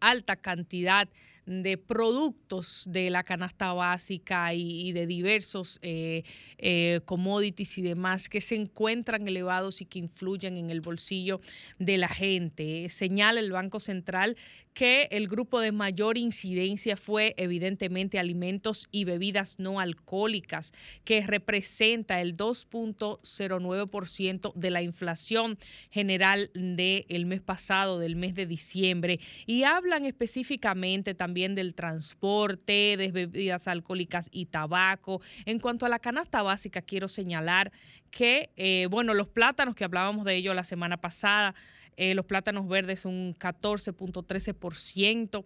alta 0.00 0.36
cantidad 0.36 1.08
de 1.44 1.76
productos 1.76 2.84
de 2.88 3.10
la 3.10 3.24
canasta 3.24 3.72
básica 3.72 4.54
y, 4.54 4.92
de 4.92 5.06
diversos 5.06 5.80
eh, 5.82 6.22
eh, 6.58 7.00
commodities 7.04 7.78
y 7.78 7.82
demás 7.82 8.28
que 8.28 8.40
se 8.40 8.54
encuentran 8.54 9.26
elevados 9.26 9.80
y 9.80 9.86
que 9.86 9.98
influyen 9.98 10.56
en 10.56 10.70
el 10.70 10.80
bolsillo 10.80 11.40
de 11.78 11.98
la 11.98 12.08
gente. 12.08 12.88
Señala 12.88 13.40
el 13.40 13.50
Banco 13.50 13.80
Central 13.80 14.36
que 14.74 15.08
el 15.10 15.28
grupo 15.28 15.60
de 15.60 15.72
mayor 15.72 16.16
incidencia 16.16 16.96
fue 16.96 17.34
evidentemente 17.36 18.18
alimentos 18.18 18.88
y 18.90 19.04
bebidas 19.04 19.58
no 19.58 19.80
alcohólicas, 19.80 20.72
que 21.04 21.26
representa 21.26 22.20
el 22.20 22.36
2.09% 22.36 24.52
de 24.54 24.70
la 24.70 24.82
inflación 24.82 25.58
general 25.90 26.50
del 26.54 27.26
mes 27.26 27.40
pasado, 27.40 27.98
del 27.98 28.14
mes 28.16 28.34
de 28.34 28.46
diciembre, 28.46 29.20
y 29.46 29.64
hablan 29.64 30.06
específicamente 30.06 31.14
también 31.14 31.54
del 31.54 31.74
transporte, 31.74 32.96
de 32.96 33.10
bebidas 33.12 33.68
alcohólicas 33.68 34.30
y 34.32 34.46
tabaco. 34.46 35.20
En 35.44 35.58
cuanto 35.58 35.84
a 35.86 35.90
la 35.90 35.98
canasta 35.98 36.42
básica, 36.42 36.82
quiero 36.82 37.08
señalar 37.08 37.72
que, 38.10 38.50
eh, 38.56 38.86
bueno, 38.90 39.14
los 39.14 39.28
plátanos 39.28 39.74
que 39.74 39.84
hablábamos 39.84 40.24
de 40.24 40.36
ello 40.36 40.54
la 40.54 40.64
semana 40.64 40.98
pasada, 40.98 41.54
eh, 41.96 42.14
los 42.14 42.26
plátanos 42.26 42.68
verdes 42.68 43.04
un 43.04 43.34
14.13%. 43.34 45.44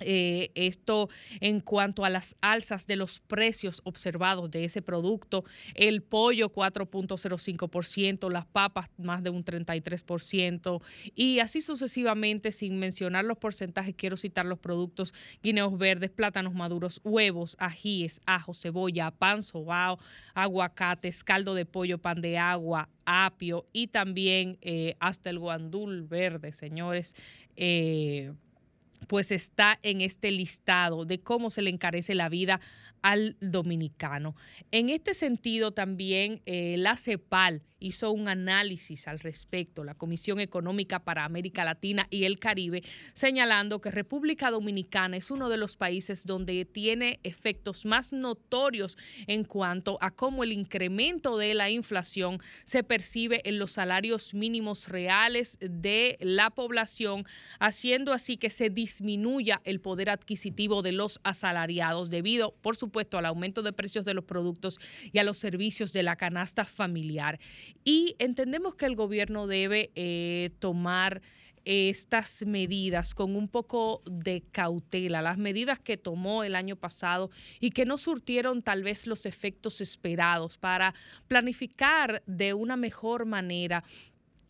Eh, 0.00 0.50
esto 0.54 1.10
en 1.40 1.60
cuanto 1.60 2.04
a 2.04 2.10
las 2.10 2.36
alzas 2.40 2.86
de 2.86 2.96
los 2.96 3.20
precios 3.20 3.82
observados 3.84 4.50
de 4.50 4.64
ese 4.64 4.82
producto, 4.82 5.44
el 5.74 6.02
pollo 6.02 6.50
4.05%, 6.50 8.30
las 8.30 8.46
papas 8.46 8.90
más 8.98 9.22
de 9.22 9.30
un 9.30 9.44
33% 9.44 10.82
y 11.14 11.38
así 11.40 11.60
sucesivamente, 11.60 12.52
sin 12.52 12.78
mencionar 12.78 13.24
los 13.24 13.38
porcentajes, 13.38 13.94
quiero 13.94 14.16
citar 14.16 14.46
los 14.46 14.58
productos 14.58 15.12
guineos 15.42 15.76
verdes, 15.76 16.10
plátanos 16.10 16.54
maduros, 16.54 17.00
huevos, 17.04 17.54
ajíes, 17.58 18.20
ajo, 18.26 18.54
cebolla, 18.54 19.10
pan 19.10 19.42
sobao, 19.42 19.98
aguacates, 20.34 21.22
caldo 21.22 21.54
de 21.54 21.66
pollo, 21.66 21.98
pan 21.98 22.20
de 22.22 22.38
agua, 22.38 22.88
apio 23.04 23.66
y 23.72 23.88
también 23.88 24.58
eh, 24.62 24.96
hasta 25.00 25.30
el 25.30 25.38
guandul 25.38 26.02
verde, 26.02 26.52
señores. 26.52 27.14
Eh, 27.56 28.32
pues 29.06 29.30
está 29.30 29.78
en 29.82 30.00
este 30.00 30.30
listado 30.30 31.04
de 31.04 31.20
cómo 31.20 31.50
se 31.50 31.62
le 31.62 31.70
encarece 31.70 32.14
la 32.14 32.28
vida 32.28 32.60
al 33.02 33.36
dominicano. 33.40 34.34
En 34.70 34.88
este 34.88 35.14
sentido, 35.14 35.72
también 35.72 36.40
eh, 36.46 36.76
la 36.78 36.96
CEPAL 36.96 37.62
hizo 37.82 38.12
un 38.12 38.28
análisis 38.28 39.08
al 39.08 39.18
respecto, 39.18 39.82
la 39.82 39.94
Comisión 39.94 40.38
Económica 40.38 41.00
para 41.00 41.24
América 41.24 41.64
Latina 41.64 42.06
y 42.10 42.24
el 42.24 42.38
Caribe, 42.38 42.84
señalando 43.12 43.80
que 43.80 43.90
República 43.90 44.52
Dominicana 44.52 45.16
es 45.16 45.32
uno 45.32 45.48
de 45.48 45.56
los 45.56 45.76
países 45.76 46.24
donde 46.24 46.64
tiene 46.64 47.18
efectos 47.24 47.84
más 47.84 48.12
notorios 48.12 48.96
en 49.26 49.42
cuanto 49.44 49.98
a 50.00 50.12
cómo 50.12 50.44
el 50.44 50.52
incremento 50.52 51.36
de 51.38 51.54
la 51.54 51.70
inflación 51.70 52.38
se 52.64 52.84
percibe 52.84 53.40
en 53.44 53.58
los 53.58 53.72
salarios 53.72 54.32
mínimos 54.32 54.88
reales 54.88 55.58
de 55.60 56.18
la 56.20 56.50
población, 56.50 57.26
haciendo 57.58 58.12
así 58.12 58.36
que 58.36 58.50
se 58.50 58.70
disminuya 58.70 59.60
el 59.64 59.80
poder 59.80 60.10
adquisitivo 60.10 60.82
de 60.82 60.92
los 60.92 61.20
asalariados 61.24 62.10
debido, 62.10 62.54
por 62.62 62.76
supuesto, 62.76 62.91
al 63.12 63.26
aumento 63.26 63.62
de 63.62 63.72
precios 63.72 64.04
de 64.04 64.14
los 64.14 64.24
productos 64.24 64.78
y 65.12 65.18
a 65.18 65.24
los 65.24 65.38
servicios 65.38 65.92
de 65.92 66.02
la 66.02 66.16
canasta 66.16 66.64
familiar. 66.64 67.38
Y 67.84 68.14
entendemos 68.18 68.74
que 68.74 68.86
el 68.86 68.96
gobierno 68.96 69.46
debe 69.46 69.90
eh, 69.94 70.50
tomar 70.58 71.22
estas 71.64 72.44
medidas 72.44 73.14
con 73.14 73.36
un 73.36 73.48
poco 73.48 74.02
de 74.04 74.42
cautela, 74.50 75.22
las 75.22 75.38
medidas 75.38 75.78
que 75.78 75.96
tomó 75.96 76.42
el 76.42 76.56
año 76.56 76.76
pasado 76.76 77.30
y 77.60 77.70
que 77.70 77.84
no 77.84 77.98
surtieron 77.98 78.62
tal 78.62 78.82
vez 78.82 79.06
los 79.06 79.26
efectos 79.26 79.80
esperados 79.80 80.58
para 80.58 80.92
planificar 81.28 82.22
de 82.26 82.54
una 82.54 82.76
mejor 82.76 83.26
manera 83.26 83.84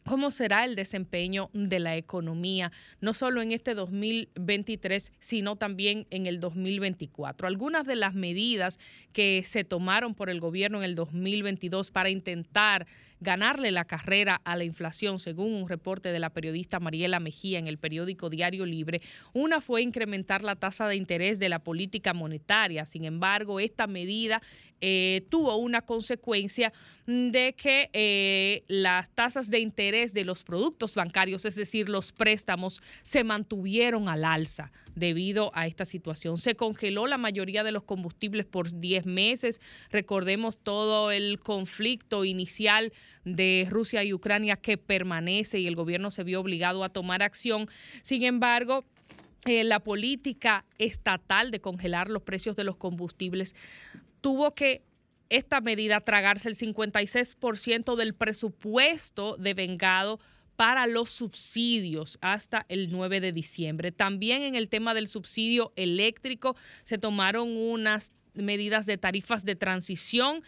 cómo 0.04 0.30
será 0.30 0.64
el 0.64 0.74
desempeño 0.74 1.50
de 1.52 1.78
la 1.78 1.96
economía, 1.96 2.72
no 3.00 3.14
solo 3.14 3.42
en 3.42 3.52
este 3.52 3.74
2023, 3.74 5.12
sino 5.18 5.56
también 5.56 6.06
en 6.10 6.26
el 6.26 6.40
2024. 6.40 7.46
Algunas 7.46 7.86
de 7.86 7.96
las 7.96 8.14
medidas 8.14 8.78
que 9.12 9.42
se 9.44 9.64
tomaron 9.64 10.14
por 10.14 10.30
el 10.30 10.40
gobierno 10.40 10.78
en 10.78 10.84
el 10.84 10.94
2022 10.94 11.90
para 11.90 12.10
intentar 12.10 12.86
ganarle 13.22 13.70
la 13.70 13.84
carrera 13.84 14.40
a 14.44 14.56
la 14.56 14.64
inflación, 14.64 15.18
según 15.18 15.54
un 15.54 15.68
reporte 15.68 16.12
de 16.12 16.18
la 16.18 16.30
periodista 16.30 16.80
Mariela 16.80 17.20
Mejía 17.20 17.58
en 17.58 17.68
el 17.68 17.78
periódico 17.78 18.28
Diario 18.28 18.66
Libre. 18.66 19.00
Una 19.32 19.60
fue 19.60 19.82
incrementar 19.82 20.42
la 20.42 20.56
tasa 20.56 20.88
de 20.88 20.96
interés 20.96 21.38
de 21.38 21.48
la 21.48 21.60
política 21.60 22.12
monetaria. 22.12 22.84
Sin 22.84 23.04
embargo, 23.04 23.60
esta 23.60 23.86
medida 23.86 24.42
eh, 24.80 25.24
tuvo 25.30 25.54
una 25.56 25.82
consecuencia 25.82 26.72
de 27.06 27.54
que 27.54 27.90
eh, 27.92 28.64
las 28.68 29.10
tasas 29.10 29.50
de 29.50 29.60
interés 29.60 30.12
de 30.12 30.24
los 30.24 30.42
productos 30.44 30.94
bancarios, 30.94 31.44
es 31.44 31.54
decir, 31.54 31.88
los 31.88 32.12
préstamos, 32.12 32.82
se 33.02 33.22
mantuvieron 33.22 34.08
al 34.08 34.24
alza 34.24 34.72
debido 34.94 35.50
a 35.54 35.66
esta 35.66 35.84
situación. 35.84 36.36
Se 36.36 36.54
congeló 36.54 37.06
la 37.06 37.18
mayoría 37.18 37.64
de 37.64 37.72
los 37.72 37.84
combustibles 37.84 38.46
por 38.46 38.72
10 38.72 39.06
meses. 39.06 39.60
Recordemos 39.90 40.58
todo 40.58 41.10
el 41.10 41.38
conflicto 41.38 42.24
inicial 42.24 42.92
de 43.24 43.66
Rusia 43.70 44.04
y 44.04 44.12
Ucrania 44.12 44.56
que 44.56 44.78
permanece 44.78 45.58
y 45.58 45.66
el 45.66 45.76
gobierno 45.76 46.10
se 46.10 46.24
vio 46.24 46.40
obligado 46.40 46.84
a 46.84 46.88
tomar 46.88 47.22
acción. 47.22 47.68
Sin 48.02 48.22
embargo, 48.22 48.84
eh, 49.44 49.64
la 49.64 49.80
política 49.80 50.64
estatal 50.78 51.50
de 51.50 51.60
congelar 51.60 52.08
los 52.08 52.22
precios 52.22 52.54
de 52.56 52.64
los 52.64 52.76
combustibles 52.76 53.56
tuvo 54.20 54.54
que 54.54 54.82
esta 55.30 55.60
medida 55.60 56.00
tragarse 56.00 56.48
el 56.48 56.56
56% 56.56 57.96
del 57.96 58.14
presupuesto 58.14 59.36
de 59.36 59.54
vengado 59.54 60.20
para 60.56 60.86
los 60.86 61.10
subsidios 61.10 62.18
hasta 62.20 62.66
el 62.68 62.92
9 62.92 63.20
de 63.20 63.32
diciembre. 63.32 63.90
También 63.92 64.42
en 64.42 64.54
el 64.54 64.68
tema 64.68 64.94
del 64.94 65.08
subsidio 65.08 65.72
eléctrico 65.74 66.54
se 66.84 66.98
tomaron 66.98 67.56
unas 67.56 68.12
medidas 68.34 68.86
de 68.86 68.98
tarifas 68.98 69.44
de 69.44 69.56
transición 69.56 70.42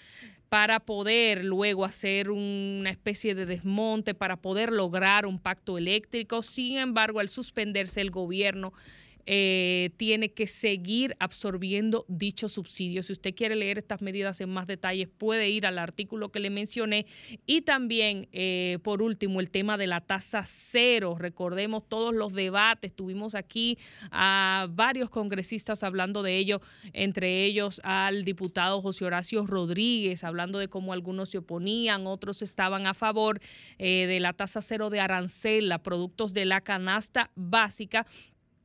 para 0.54 0.78
poder 0.78 1.44
luego 1.44 1.84
hacer 1.84 2.30
una 2.30 2.88
especie 2.88 3.34
de 3.34 3.44
desmonte, 3.44 4.14
para 4.14 4.36
poder 4.36 4.70
lograr 4.70 5.26
un 5.26 5.40
pacto 5.40 5.78
eléctrico. 5.78 6.42
Sin 6.42 6.78
embargo, 6.78 7.18
al 7.18 7.28
suspenderse 7.28 8.00
el 8.00 8.12
gobierno 8.12 8.72
eh, 9.26 9.90
tiene 9.96 10.32
que 10.32 10.46
seguir 10.46 11.16
absorbiendo 11.18 12.04
dichos 12.08 12.52
subsidios. 12.52 13.06
Si 13.06 13.12
usted 13.12 13.34
quiere 13.34 13.56
leer 13.56 13.78
estas 13.78 14.02
medidas 14.02 14.40
en 14.40 14.50
más 14.50 14.66
detalles, 14.66 15.08
puede 15.08 15.48
ir 15.48 15.66
al 15.66 15.78
artículo 15.78 16.30
que 16.30 16.40
le 16.40 16.50
mencioné. 16.50 17.06
Y 17.46 17.62
también, 17.62 18.28
eh, 18.32 18.78
por 18.82 19.02
último, 19.02 19.40
el 19.40 19.50
tema 19.50 19.76
de 19.76 19.86
la 19.86 20.00
tasa 20.00 20.44
cero. 20.46 21.16
Recordemos 21.18 21.88
todos 21.88 22.14
los 22.14 22.32
debates. 22.32 22.94
Tuvimos 22.94 23.34
aquí 23.34 23.78
a 24.10 24.66
varios 24.70 25.10
congresistas 25.10 25.82
hablando 25.82 26.22
de 26.22 26.36
ello, 26.36 26.60
entre 26.92 27.44
ellos 27.44 27.80
al 27.84 28.24
diputado 28.24 28.82
José 28.82 29.04
Horacio 29.04 29.46
Rodríguez, 29.46 30.24
hablando 30.24 30.58
de 30.58 30.68
cómo 30.68 30.92
algunos 30.92 31.30
se 31.30 31.38
oponían, 31.38 32.06
otros 32.06 32.42
estaban 32.42 32.86
a 32.86 32.94
favor 32.94 33.40
eh, 33.78 34.06
de 34.06 34.20
la 34.20 34.32
tasa 34.32 34.60
cero 34.60 34.90
de 34.90 35.00
arancel 35.00 35.70
a 35.72 35.82
productos 35.82 36.34
de 36.34 36.44
la 36.44 36.60
canasta 36.60 37.30
básica 37.34 38.06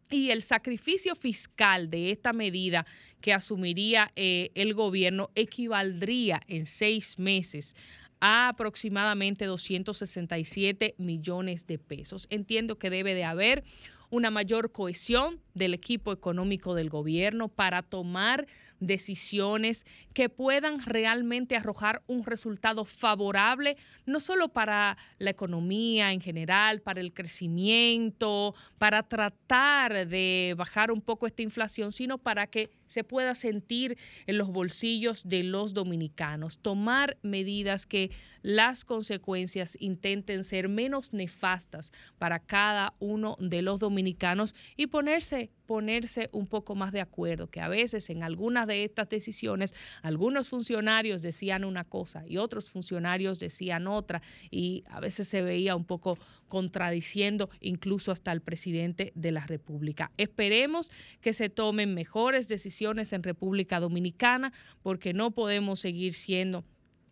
y 0.09 0.31
el 0.31 0.41
sacrificio 0.41 1.15
fiscal 1.15 1.89
de 1.89 2.11
esta 2.11 2.33
medida 2.33 2.85
que 3.21 3.33
asumiría 3.33 4.11
eh, 4.15 4.51
el 4.55 4.73
gobierno 4.73 5.29
equivaldría 5.35 6.41
en 6.47 6.65
seis 6.65 7.19
meses 7.19 7.75
a 8.19 8.49
aproximadamente 8.49 9.45
267 9.45 10.95
millones 10.97 11.67
de 11.67 11.77
pesos. 11.77 12.27
Entiendo 12.29 12.77
que 12.77 12.89
debe 12.89 13.13
de 13.13 13.23
haber 13.23 13.63
una 14.09 14.31
mayor 14.31 14.71
cohesión 14.71 15.39
del 15.53 15.73
equipo 15.73 16.11
económico 16.11 16.73
del 16.73 16.89
gobierno 16.89 17.47
para 17.47 17.83
tomar 17.83 18.47
decisiones 18.79 19.85
que 20.13 20.29
puedan 20.29 20.79
realmente 20.79 21.55
arrojar 21.55 22.01
un 22.07 22.23
resultado 22.23 22.85
favorable, 22.85 23.77
no 24.05 24.19
solo 24.19 24.49
para 24.49 24.97
la 25.17 25.29
economía 25.29 26.11
en 26.11 26.21
general, 26.21 26.81
para 26.81 27.01
el 27.01 27.13
crecimiento, 27.13 28.55
para 28.77 29.03
tratar 29.03 30.07
de 30.07 30.53
bajar 30.57 30.91
un 30.91 31.01
poco 31.01 31.27
esta 31.27 31.41
inflación, 31.41 31.91
sino 31.91 32.17
para 32.17 32.47
que 32.47 32.69
se 32.89 33.05
pueda 33.05 33.33
sentir 33.35 33.97
en 34.27 34.37
los 34.37 34.49
bolsillos 34.49 35.27
de 35.27 35.43
los 35.43 35.73
dominicanos, 35.73 36.59
tomar 36.59 37.17
medidas 37.21 37.85
que 37.85 38.11
las 38.41 38.83
consecuencias 38.83 39.77
intenten 39.79 40.43
ser 40.43 40.67
menos 40.67 41.13
nefastas 41.13 41.93
para 42.17 42.39
cada 42.39 42.93
uno 42.99 43.37
de 43.39 43.61
los 43.61 43.79
dominicanos 43.79 44.55
y 44.75 44.87
ponerse 44.87 45.51
ponerse 45.69 46.29
un 46.31 46.47
poco 46.47 46.73
más 46.73 46.91
de 46.91 46.99
acuerdo, 46.99 47.45
que 47.51 47.61
a 47.61 47.67
veces 47.67 48.09
en 48.09 48.23
algunas 48.23 48.65
de 48.65 48.83
estas 48.83 49.07
decisiones 49.07 49.75
algunos 50.01 50.49
funcionarios 50.49 51.21
decían 51.21 51.63
una 51.63 51.83
cosa 51.83 52.23
y 52.27 52.37
otros 52.37 52.71
funcionarios 52.71 53.37
decían 53.37 53.85
otra 53.85 54.23
y 54.49 54.83
a 54.89 54.99
veces 54.99 55.27
se 55.27 55.43
veía 55.43 55.75
un 55.75 55.85
poco 55.85 56.17
contradiciendo 56.49 57.49
incluso 57.61 58.11
hasta 58.11 58.33
el 58.33 58.41
presidente 58.41 59.13
de 59.15 59.31
la 59.31 59.45
República. 59.45 60.11
Esperemos 60.17 60.91
que 61.21 61.31
se 61.31 61.49
tomen 61.49 61.93
mejores 61.93 62.47
decisiones 62.47 63.13
en 63.13 63.23
República 63.23 63.79
Dominicana 63.79 64.51
porque 64.81 65.13
no 65.13 65.31
podemos 65.31 65.79
seguir 65.79 66.13
siendo 66.13 66.65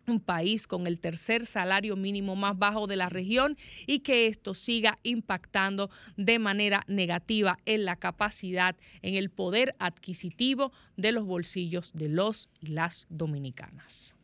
un 0.07 0.19
país 0.19 0.67
con 0.67 0.87
el 0.87 0.99
tercer 0.99 1.45
salario 1.45 1.95
mínimo 1.95 2.35
más 2.35 2.57
bajo 2.57 2.87
de 2.87 2.95
la 2.95 3.09
región 3.09 3.57
y 3.85 3.99
que 3.99 4.27
esto 4.27 4.53
siga 4.53 4.95
impactando 5.03 5.89
de 6.15 6.39
manera 6.39 6.83
negativa 6.87 7.57
en 7.65 7.85
la 7.85 7.97
capacidad, 7.97 8.75
en 9.01 9.15
el 9.15 9.29
poder 9.29 9.75
adquisitivo 9.79 10.71
de 10.95 11.11
los 11.11 11.25
bolsillos 11.25 11.93
de 11.93 12.09
los 12.09 12.49
y 12.61 12.67
las 12.67 13.05
dominicanas. 13.09 14.15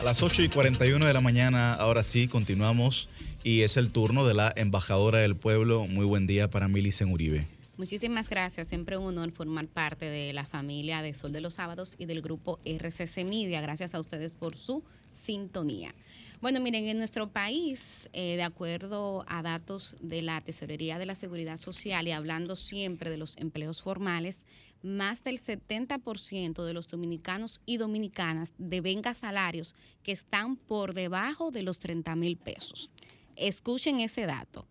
A 0.00 0.04
las 0.04 0.22
8 0.22 0.42
y 0.42 0.48
41 0.48 1.04
de 1.04 1.12
la 1.12 1.20
mañana, 1.20 1.74
ahora 1.74 2.04
sí, 2.04 2.28
continuamos 2.28 3.08
y 3.42 3.62
es 3.62 3.76
el 3.76 3.90
turno 3.90 4.24
de 4.24 4.32
la 4.32 4.52
embajadora 4.54 5.18
del 5.18 5.34
pueblo. 5.34 5.86
Muy 5.86 6.04
buen 6.06 6.28
día 6.28 6.48
para 6.48 6.68
Milicen 6.68 7.10
Uribe. 7.10 7.48
Muchísimas 7.78 8.28
gracias. 8.28 8.68
Siempre 8.68 8.96
un 8.96 9.06
honor 9.06 9.32
formar 9.32 9.66
parte 9.66 10.06
de 10.06 10.32
la 10.32 10.44
familia 10.44 11.02
de 11.02 11.14
Sol 11.14 11.32
de 11.32 11.40
los 11.40 11.54
Sábados 11.54 11.96
y 11.98 12.06
del 12.06 12.22
grupo 12.22 12.60
RCC 12.64 13.24
Media. 13.24 13.60
Gracias 13.60 13.94
a 13.94 14.00
ustedes 14.00 14.36
por 14.36 14.56
su 14.56 14.84
sintonía. 15.10 15.92
Bueno, 16.40 16.60
miren, 16.60 16.86
en 16.86 16.98
nuestro 16.98 17.30
país, 17.30 18.08
eh, 18.12 18.36
de 18.36 18.44
acuerdo 18.44 19.24
a 19.26 19.42
datos 19.42 19.96
de 20.00 20.22
la 20.22 20.40
Tesorería 20.40 21.00
de 21.00 21.06
la 21.06 21.16
Seguridad 21.16 21.56
Social 21.56 22.06
y 22.06 22.12
hablando 22.12 22.54
siempre 22.54 23.10
de 23.10 23.16
los 23.16 23.36
empleos 23.38 23.82
formales, 23.82 24.42
más 24.82 25.22
del 25.24 25.40
70% 25.40 26.64
de 26.64 26.72
los 26.72 26.88
dominicanos 26.88 27.60
y 27.66 27.76
dominicanas 27.76 28.52
devenga 28.58 29.14
salarios 29.14 29.74
que 30.02 30.12
están 30.12 30.56
por 30.56 30.94
debajo 30.94 31.50
de 31.50 31.62
los 31.62 31.78
30 31.78 32.14
mil 32.16 32.36
pesos. 32.36 32.90
Escuchen 33.36 34.00
ese 34.00 34.26
dato. 34.26 34.66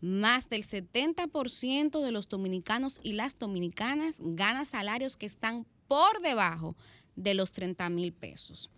más 0.00 0.48
del 0.48 0.66
70% 0.66 2.04
de 2.04 2.10
los 2.10 2.28
dominicanos 2.28 2.98
y 3.04 3.12
las 3.12 3.38
dominicanas 3.38 4.16
gana 4.18 4.64
salarios 4.64 5.16
que 5.16 5.26
están 5.26 5.64
por 5.86 6.20
debajo 6.22 6.74
de 7.14 7.34
los 7.34 7.52
30 7.52 7.88
mil 7.90 8.12
pesos. 8.12 8.68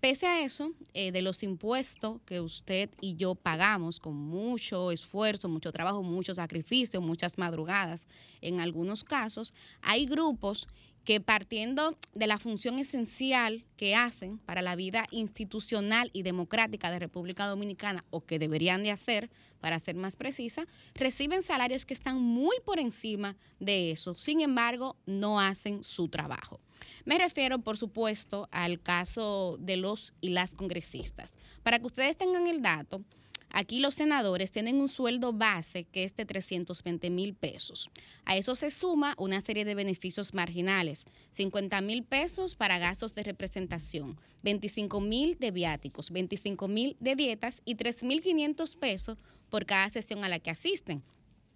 Pese 0.00 0.26
a 0.26 0.44
eso, 0.44 0.72
eh, 0.94 1.10
de 1.10 1.22
los 1.22 1.42
impuestos 1.42 2.20
que 2.24 2.40
usted 2.40 2.88
y 3.00 3.16
yo 3.16 3.34
pagamos 3.34 3.98
con 3.98 4.14
mucho 4.14 4.92
esfuerzo, 4.92 5.48
mucho 5.48 5.72
trabajo, 5.72 6.04
mucho 6.04 6.34
sacrificio, 6.34 7.00
muchas 7.00 7.36
madrugadas, 7.36 8.06
en 8.40 8.60
algunos 8.60 9.02
casos, 9.02 9.52
hay 9.82 10.06
grupos 10.06 10.68
que 11.08 11.20
partiendo 11.20 11.96
de 12.14 12.26
la 12.28 12.38
función 12.38 12.78
esencial 12.78 13.64
que 13.76 13.96
hacen 13.96 14.38
para 14.38 14.62
la 14.62 14.76
vida 14.76 15.04
institucional 15.10 16.10
y 16.12 16.22
democrática 16.22 16.92
de 16.92 16.98
República 17.00 17.46
Dominicana, 17.46 18.04
o 18.10 18.20
que 18.20 18.38
deberían 18.38 18.84
de 18.84 18.92
hacer, 18.92 19.30
para 19.60 19.80
ser 19.80 19.96
más 19.96 20.14
precisa, 20.14 20.66
reciben 20.94 21.42
salarios 21.42 21.86
que 21.86 21.94
están 21.94 22.20
muy 22.20 22.56
por 22.64 22.78
encima 22.78 23.36
de 23.58 23.90
eso. 23.90 24.14
Sin 24.14 24.42
embargo, 24.42 24.96
no 25.06 25.40
hacen 25.40 25.82
su 25.82 26.08
trabajo. 26.08 26.60
Me 27.04 27.18
refiero, 27.18 27.58
por 27.58 27.76
supuesto, 27.76 28.48
al 28.50 28.80
caso 28.80 29.56
de 29.60 29.76
los 29.76 30.14
y 30.20 30.30
las 30.30 30.54
congresistas. 30.54 31.32
Para 31.62 31.78
que 31.78 31.86
ustedes 31.86 32.16
tengan 32.16 32.46
el 32.46 32.62
dato, 32.62 33.02
Aquí 33.50 33.80
los 33.80 33.94
senadores 33.94 34.50
tienen 34.50 34.76
un 34.76 34.88
sueldo 34.88 35.32
base 35.32 35.84
que 35.84 36.04
es 36.04 36.14
de 36.16 36.26
320 36.26 37.10
mil 37.10 37.34
pesos. 37.34 37.90
A 38.24 38.36
eso 38.36 38.54
se 38.54 38.70
suma 38.70 39.14
una 39.16 39.40
serie 39.40 39.64
de 39.64 39.74
beneficios 39.74 40.34
marginales, 40.34 41.04
50 41.30 41.80
mil 41.80 42.04
pesos 42.04 42.54
para 42.54 42.78
gastos 42.78 43.14
de 43.14 43.22
representación, 43.22 44.18
25 44.42 45.00
mil 45.00 45.38
de 45.38 45.50
viáticos, 45.50 46.10
25 46.10 46.68
mil 46.68 46.96
de 47.00 47.16
dietas 47.16 47.62
y 47.64 47.76
3 47.76 48.02
mil 48.02 48.20
500 48.20 48.76
pesos 48.76 49.18
por 49.48 49.64
cada 49.64 49.88
sesión 49.88 50.24
a 50.24 50.28
la 50.28 50.40
que 50.40 50.50
asisten. 50.50 51.02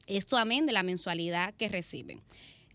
Esto 0.07 0.37
amén 0.37 0.67
de 0.67 0.73
la 0.73 0.83
mensualidad 0.83 1.55
que 1.55 1.69
reciben. 1.69 2.23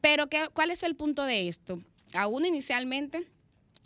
Pero 0.00 0.28
¿qué- 0.28 0.48
¿cuál 0.52 0.70
es 0.70 0.82
el 0.82 0.94
punto 0.96 1.24
de 1.24 1.48
esto? 1.48 1.80
A 2.14 2.26
uno 2.26 2.46
inicialmente, 2.46 3.26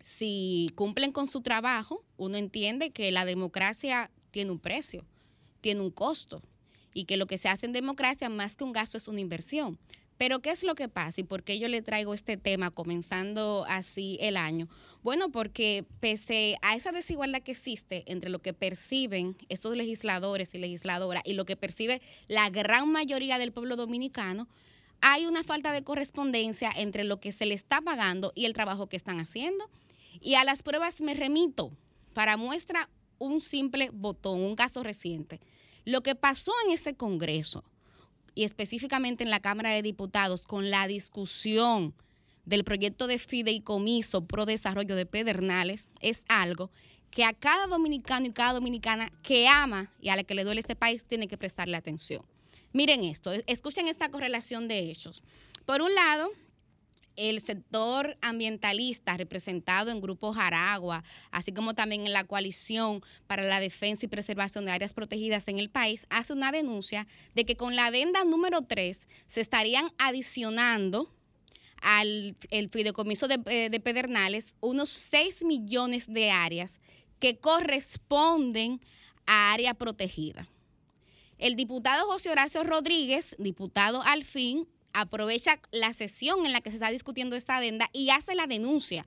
si 0.03 0.71
cumplen 0.75 1.13
con 1.13 1.31
su 1.31 1.41
trabajo, 1.41 2.05
uno 2.17 2.37
entiende 2.37 2.91
que 2.91 3.11
la 3.13 3.25
democracia 3.25 4.11
tiene 4.31 4.51
un 4.51 4.59
precio, 4.59 5.05
tiene 5.61 5.81
un 5.81 5.91
costo 5.91 6.43
y 6.95 7.05
que 7.05 7.17
lo 7.17 7.27
que 7.27 7.39
se 7.39 7.49
hace 7.49 7.67
en 7.67 7.73
democracia 7.73 8.29
más 8.29 8.57
que 8.57 8.65
un 8.65 8.73
gasto 8.73 8.99
es 8.99 9.09
una 9.09 9.21
inversión. 9.21 9.79
Pero 10.19 10.41
¿qué 10.41 10.51
es 10.51 10.63
lo 10.63 10.75
que 10.75 10.89
pasa 10.89 11.23
y 11.23 11.25
por 11.25 11.43
qué 11.43 11.59
yo 11.59 11.67
le 11.69 11.81
traigo 11.81 12.13
este 12.13 12.37
tema 12.37 12.71
comenzando 12.71 13.65
así 13.69 14.19
el 14.21 14.37
año? 14.37 14.69
Bueno, 15.03 15.31
porque 15.31 15.87
pese 16.01 16.57
a 16.61 16.77
esa 16.77 16.93
desigualdad 16.93 17.41
que 17.41 17.53
existe 17.53 18.05
entre 18.07 18.29
lo 18.29 18.41
que 18.41 18.53
perciben 18.53 19.35
estos 19.49 19.75
legisladores 19.75 20.55
y 20.55 20.59
legisladoras 20.59 21.23
y 21.25 21.33
lo 21.33 21.47
que 21.47 21.57
percibe 21.57 22.03
la 22.29 22.51
gran 22.51 22.93
mayoría 22.93 23.39
del 23.39 23.51
pueblo 23.53 23.77
dominicano, 23.77 24.47
hay 25.01 25.27
una 25.27 25.45
falta 25.45 25.73
de 25.73 25.83
correspondencia 25.83 26.71
entre 26.77 27.05
lo 27.05 27.21
que 27.21 27.33
se 27.33 27.47
le 27.47 27.55
está 27.55 27.81
pagando 27.81 28.33
y 28.35 28.45
el 28.45 28.53
trabajo 28.53 28.89
que 28.89 28.97
están 28.97 29.21
haciendo. 29.21 29.71
Y 30.21 30.35
a 30.35 30.45
las 30.45 30.63
pruebas 30.63 31.01
me 31.01 31.15
remito 31.15 31.73
para 32.15 32.37
muestra 32.37 32.89
un 33.19 33.41
simple 33.41 33.91
botón, 33.93 34.41
un 34.41 34.57
caso 34.57 34.83
reciente. 34.83 35.41
Lo 35.85 36.03
que 36.03 36.15
pasó 36.15 36.53
en 36.67 36.73
este 36.73 36.95
Congreso 36.95 37.65
y 38.35 38.45
específicamente 38.45 39.25
en 39.25 39.31
la 39.31 39.41
Cámara 39.41 39.71
de 39.71 39.83
Diputados 39.83 40.47
con 40.47 40.71
la 40.71 40.87
discusión 40.87 41.95
del 42.45 42.65
proyecto 42.65 43.07
de 43.07 43.19
fideicomiso 43.19 44.25
pro 44.25 44.47
desarrollo 44.47 44.97
de 44.97 45.07
Pedernales 45.07 45.89
es 46.01 46.23
algo 46.29 46.71
que 47.11 47.25
a 47.25 47.33
cada 47.33 47.67
dominicano 47.67 48.27
y 48.27 48.33
cada 48.33 48.55
dominicana 48.55 49.11
que 49.23 49.49
ama 49.49 49.93
y 50.01 50.11
a 50.11 50.17
la 50.17 50.25
que 50.25 50.35
le 50.35 50.45
duele 50.45 50.61
este 50.61 50.77
país 50.77 51.05
tiene 51.05 51.29
que 51.29 51.39
prestarle 51.39 51.77
atención. 51.77 52.25
Miren 52.73 53.05
esto, 53.05 53.33
escuchen 53.47 53.89
esta 53.89 54.11
correlación 54.11 54.69
de 54.69 54.91
hechos. 54.91 55.23
Por 55.65 55.83
un 55.83 55.95
lado, 55.95 56.31
el 57.17 57.41
sector 57.41 58.17
ambientalista 58.23 59.17
representado 59.17 59.91
en 59.91 60.01
Grupo 60.01 60.33
Jaragua, 60.33 61.05
así 61.31 61.53
como 61.53 61.75
también 61.75 62.07
en 62.07 62.13
la 62.13 62.25
coalición 62.25 63.03
para 63.27 63.43
la 63.43 63.61
defensa 63.61 64.07
y 64.07 64.09
preservación 64.09 64.65
de 64.65 64.71
áreas 64.71 64.93
protegidas 64.93 65.47
en 65.49 65.59
el 65.59 65.69
país, 65.69 66.07
hace 66.11 66.33
una 66.33 66.53
denuncia 66.53 67.07
de 67.35 67.45
que 67.45 67.57
con 67.57 67.77
la 67.77 67.87
adenda 67.87 68.25
número 68.25 68.63
3 68.63 69.07
se 69.27 69.41
estarían 69.41 69.91
adicionando 69.99 71.13
al 71.83 72.37
el 72.51 72.69
fideicomiso 72.69 73.27
de, 73.27 73.41
eh, 73.47 73.71
de 73.71 73.81
Pedernales 73.81 74.55
unos 74.61 74.91
6 74.91 75.45
millones 75.45 76.07
de 76.07 76.31
áreas 76.31 76.81
que 77.19 77.39
corresponden 77.39 78.81
a 79.27 79.53
área 79.53 79.75
protegida. 79.75 80.49
El 81.41 81.57
diputado 81.57 82.05
José 82.05 82.29
Horacio 82.29 82.63
Rodríguez, 82.65 83.35
diputado 83.39 84.03
al 84.03 84.25
fin, 84.25 84.69
aprovecha 84.93 85.59
la 85.73 85.95
sesión 85.95 86.45
en 86.45 86.53
la 86.53 86.61
que 86.61 86.69
se 86.69 86.77
está 86.77 86.91
discutiendo 86.91 87.35
esta 87.35 87.57
adenda 87.57 87.89
y 87.95 88.11
hace 88.11 88.35
la 88.35 88.47
denuncia. 88.47 89.07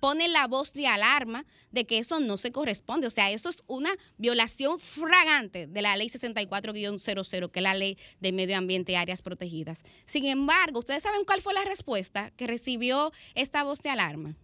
Pone 0.00 0.28
la 0.28 0.46
voz 0.46 0.72
de 0.72 0.86
alarma 0.86 1.44
de 1.72 1.84
que 1.84 1.98
eso 1.98 2.20
no 2.20 2.38
se 2.38 2.52
corresponde. 2.52 3.06
O 3.06 3.10
sea, 3.10 3.30
eso 3.30 3.50
es 3.50 3.64
una 3.66 3.94
violación 4.16 4.80
fragante 4.80 5.66
de 5.66 5.82
la 5.82 5.94
ley 5.96 6.08
64-00, 6.08 7.50
que 7.50 7.58
es 7.58 7.62
la 7.62 7.74
ley 7.74 7.98
de 8.18 8.32
medio 8.32 8.56
ambiente 8.56 8.92
y 8.92 8.94
áreas 8.94 9.20
protegidas. 9.20 9.80
Sin 10.06 10.24
embargo, 10.24 10.78
¿ustedes 10.78 11.02
saben 11.02 11.26
cuál 11.26 11.42
fue 11.42 11.52
la 11.52 11.64
respuesta 11.64 12.30
que 12.30 12.46
recibió 12.46 13.12
esta 13.34 13.62
voz 13.62 13.80
de 13.80 13.90
alarma? 13.90 14.36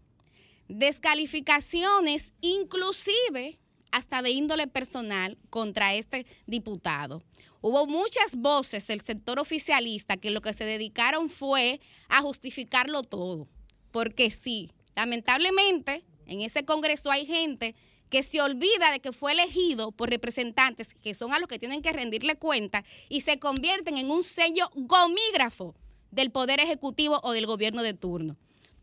Descalificaciones, 0.69 2.35
inclusive 2.43 3.59
hasta 3.93 4.23
de 4.23 4.31
índole 4.31 4.67
personal 4.67 5.39
contra 5.51 5.95
este 5.95 6.27
diputado. 6.47 7.23
Hubo 7.61 7.87
muchas 7.87 8.37
voces 8.37 8.87
del 8.87 9.03
sector 9.03 9.39
oficialista 9.39 10.17
que 10.17 10.31
lo 10.31 10.41
que 10.41 10.55
se 10.55 10.65
dedicaron 10.65 11.29
fue 11.29 11.81
a 12.09 12.23
justificarlo 12.23 13.03
todo. 13.03 13.49
Porque 13.91 14.31
sí, 14.31 14.71
lamentablemente 14.97 16.05
en 16.27 16.41
ese 16.41 16.65
Congreso 16.65 17.11
hay 17.11 17.27
gente 17.27 17.75
que 18.09 18.23
se 18.23 18.41
olvida 18.41 18.91
de 18.93 19.01
que 19.01 19.13
fue 19.13 19.33
elegido 19.33 19.93
por 19.93 20.11
representantes 20.11 20.89
que 21.03 21.15
son 21.15 21.33
a 21.33 21.39
los 21.39 21.49
que 21.49 21.59
tienen 21.59 21.83
que 21.83 21.93
rendirle 21.93 22.37
cuenta 22.37 22.85
y 23.09 23.21
se 23.21 23.39
convierten 23.39 23.97
en 23.99 24.11
un 24.11 24.23
sello 24.23 24.69
gomígrafo 24.75 25.75
del 26.11 26.31
Poder 26.31 26.61
Ejecutivo 26.61 27.21
o 27.23 27.33
del 27.33 27.47
gobierno 27.47 27.83
de 27.83 27.95
turno. 27.95 28.37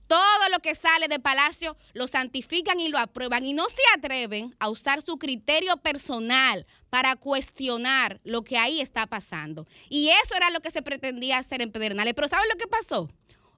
Todo 0.08 0.50
lo 0.52 0.60
que 0.60 0.74
sale 0.74 1.08
de 1.08 1.20
Palacio 1.20 1.78
lo 1.94 2.08
santifican 2.08 2.80
y 2.80 2.88
lo 2.88 2.98
aprueban 2.98 3.44
y 3.44 3.54
no 3.54 3.66
se 3.66 3.82
atreven 3.98 4.56
a 4.60 4.70
usar 4.70 5.02
su 5.02 5.18
criterio 5.18 5.78
personal 5.78 6.66
para 6.90 7.16
cuestionar 7.16 8.22
lo 8.24 8.44
que 8.44 8.58
ahí 8.58 8.80
está 8.80 9.06
pasando. 9.08 9.68
Y 9.90 10.10
eso 10.10 10.36
era 10.36 10.50
lo 10.50 10.62
que 10.62 10.72
se 10.72 10.82
pretendía 10.82 11.38
hacer 11.38 11.62
en 11.62 11.72
Pedernales. 11.72 12.14
Pero 12.14 12.28
¿saben 12.30 12.48
lo 12.50 12.56
que 12.56 12.68
pasó? 12.68 13.10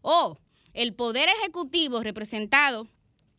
Oh, 0.02 0.40
el 0.74 0.94
Poder 0.94 1.30
Ejecutivo 1.30 2.02
representado 2.02 2.88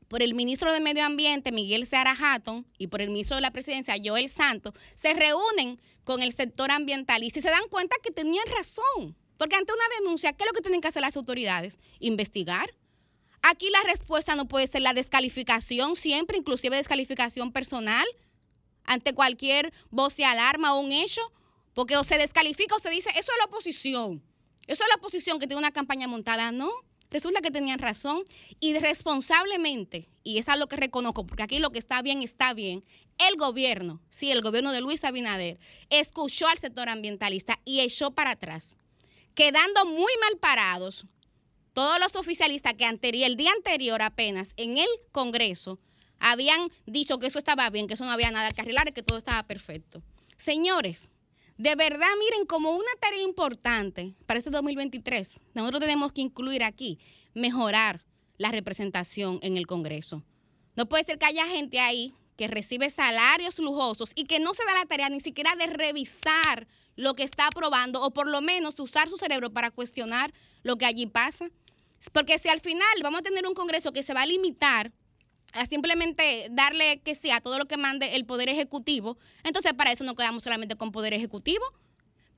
por 0.09 0.23
el 0.23 0.35
ministro 0.35 0.73
de 0.73 0.81
Medio 0.81 1.05
Ambiente, 1.05 1.53
Miguel 1.53 1.87
Seara 1.87 2.17
Hatton, 2.19 2.67
y 2.79 2.89
por 2.89 3.01
el 3.01 3.11
ministro 3.11 3.37
de 3.37 3.43
la 3.43 3.53
Presidencia, 3.53 3.95
Joel 4.05 4.29
Santos, 4.29 4.75
se 4.97 5.15
reúnen 5.15 5.81
con 6.05 6.23
el 6.23 6.33
sector 6.33 6.73
ambientalista 6.73 7.39
y 7.39 7.43
se 7.43 7.51
dan 7.51 7.69
cuenta 7.71 7.97
que 8.03 8.11
tenían 8.11 8.45
razón. 8.57 9.17
Porque 9.39 9.57
ante 9.57 9.73
una 9.73 9.85
denuncia, 10.01 10.33
¿qué 10.33 10.45
es 10.45 10.51
lo 10.51 10.53
que 10.53 10.63
tienen 10.63 10.81
que 10.81 10.89
hacer 10.89 11.03
las 11.03 11.17
autoridades? 11.17 11.79
Investigar. 12.01 12.75
Aquí 13.43 13.71
la 13.71 13.83
respuesta 13.91 14.37
no 14.37 14.47
puede 14.47 14.67
ser 14.67 14.83
la 14.83 14.93
descalificación 14.93 15.97
siempre, 15.97 16.37
inclusive 16.37 16.77
descalificación 16.77 17.53
personal, 17.53 18.07
ante 18.85 19.15
cualquier 19.15 19.73
voz 19.91 20.17
de 20.17 20.25
alarma 20.25 20.75
o 20.75 20.81
un 20.81 20.93
hecho, 20.93 21.21
porque 21.75 21.97
o 21.97 22.05
se 22.05 22.19
descalifica 22.19 22.77
o 22.77 22.81
se 22.81 22.91
dice, 22.91 23.09
eso 23.11 23.33
es 23.33 23.39
la 23.39 23.45
oposición, 23.47 24.23
eso 24.67 24.83
es 24.83 24.89
la 24.89 24.97
oposición 24.97 25.39
que 25.39 25.47
tiene 25.47 25.61
una 25.61 25.71
campaña 25.71 26.07
montada. 26.07 26.53
No, 26.53 26.71
resulta 27.11 27.41
que 27.41 27.51
tenían 27.51 27.79
razón 27.79 28.25
y 28.61 28.77
responsablemente, 28.79 30.09
y 30.23 30.39
es 30.39 30.49
algo 30.49 30.67
que 30.67 30.77
reconozco, 30.77 31.27
porque 31.27 31.43
aquí 31.43 31.59
lo 31.59 31.71
que 31.71 31.79
está 31.79 32.03
bien 32.03 32.23
está 32.23 32.53
bien, 32.53 32.85
el 33.29 33.37
gobierno, 33.37 34.01
sí, 34.11 34.31
el 34.31 34.43
gobierno 34.43 34.73
de 34.73 34.81
Luis 34.81 35.05
Abinader, 35.05 35.59
escuchó 35.89 36.49
al 36.49 36.59
sector 36.59 36.89
ambientalista 36.89 37.59
y 37.65 37.81
echó 37.81 38.11
para 38.11 38.33
atrás, 38.33 38.77
quedando 39.35 39.87
muy 39.87 40.13
mal 40.21 40.39
parados 40.41 41.07
todos 41.73 41.99
los 42.01 42.17
oficialistas 42.17 42.75
que 42.75 42.87
el 42.87 43.37
día 43.37 43.53
anterior 43.53 44.03
apenas 44.03 44.53
en 44.57 44.79
el 44.79 44.89
Congreso 45.13 45.79
habían 46.19 46.71
dicho 46.87 47.19
que 47.19 47.29
eso 47.29 47.39
estaba 47.39 47.69
bien, 47.71 47.87
que 47.87 47.95
eso 47.95 48.05
no 48.05 48.11
había 48.11 48.31
nada 48.31 48.53
que 48.53 48.61
arreglar, 48.61 48.93
que 48.93 49.03
todo 49.03 49.19
estaba 49.19 49.43
perfecto. 49.45 50.03
Señores, 50.37 51.09
de 51.57 51.75
verdad, 51.75 52.09
miren, 52.19 52.47
como 52.47 52.73
una 52.73 52.93
tarea 53.01 53.23
importante 53.23 54.15
para 54.27 54.39
este 54.39 54.51
2023, 54.51 55.35
nosotros 55.55 55.81
tenemos 55.81 56.13
que 56.13 56.23
incluir 56.23 56.65
aquí, 56.65 56.99
mejorar 57.35 58.05
la 58.39 58.51
representación 58.51 59.39
en 59.43 59.57
el 59.57 59.67
Congreso. 59.67 60.23
No 60.77 60.89
puede 60.89 61.05
ser 61.05 61.19
que 61.19 61.27
haya 61.27 61.47
gente 61.47 61.79
ahí 61.79 62.15
que 62.37 62.49
recibe 62.49 62.89
salarios 62.89 63.59
lujosos 63.59 64.13
y 64.15 64.25
que 64.25 64.41
no 64.41 64.55
se 64.55 64.65
da 64.65 64.73
la 64.73 64.87
tarea 64.87 65.11
ni 65.11 65.21
siquiera 65.21 65.55
de 65.57 65.67
revisar 65.67 66.67
lo 66.97 67.13
que 67.13 67.23
está 67.23 67.49
aprobando 67.49 68.03
o 68.03 68.13
por 68.13 68.27
lo 68.27 68.41
menos 68.41 68.81
usar 68.81 69.11
su 69.11 69.19
cerebro 69.19 69.51
para 69.51 69.71
cuestionar 69.71 70.33
lo 70.63 70.77
que 70.77 70.87
allí 70.87 71.07
pasa. 71.07 71.51
Porque 72.13 72.39
si 72.39 72.49
al 72.49 72.61
final 72.61 72.87
vamos 73.03 73.21
a 73.21 73.23
tener 73.23 73.47
un 73.47 73.55
Congreso 73.55 73.93
que 73.93 74.03
se 74.03 74.15
va 74.15 74.23
a 74.23 74.27
limitar 74.27 74.93
a 75.53 75.67
simplemente 75.67 76.49
darle 76.51 77.01
que 77.03 77.15
sea 77.15 77.41
todo 77.41 77.59
lo 77.59 77.67
que 77.67 77.77
mande 77.77 78.17
el 78.17 78.25
Poder 78.25 78.49
Ejecutivo, 78.49 79.19
entonces 79.45 79.75
para 79.75 79.93
eso 79.93 80.05
no 80.05 80.15
quedamos 80.15 80.45
solamente 80.45 80.77
con 80.77 80.93
Poder 80.93 81.13
Ejecutivo. 81.13 81.65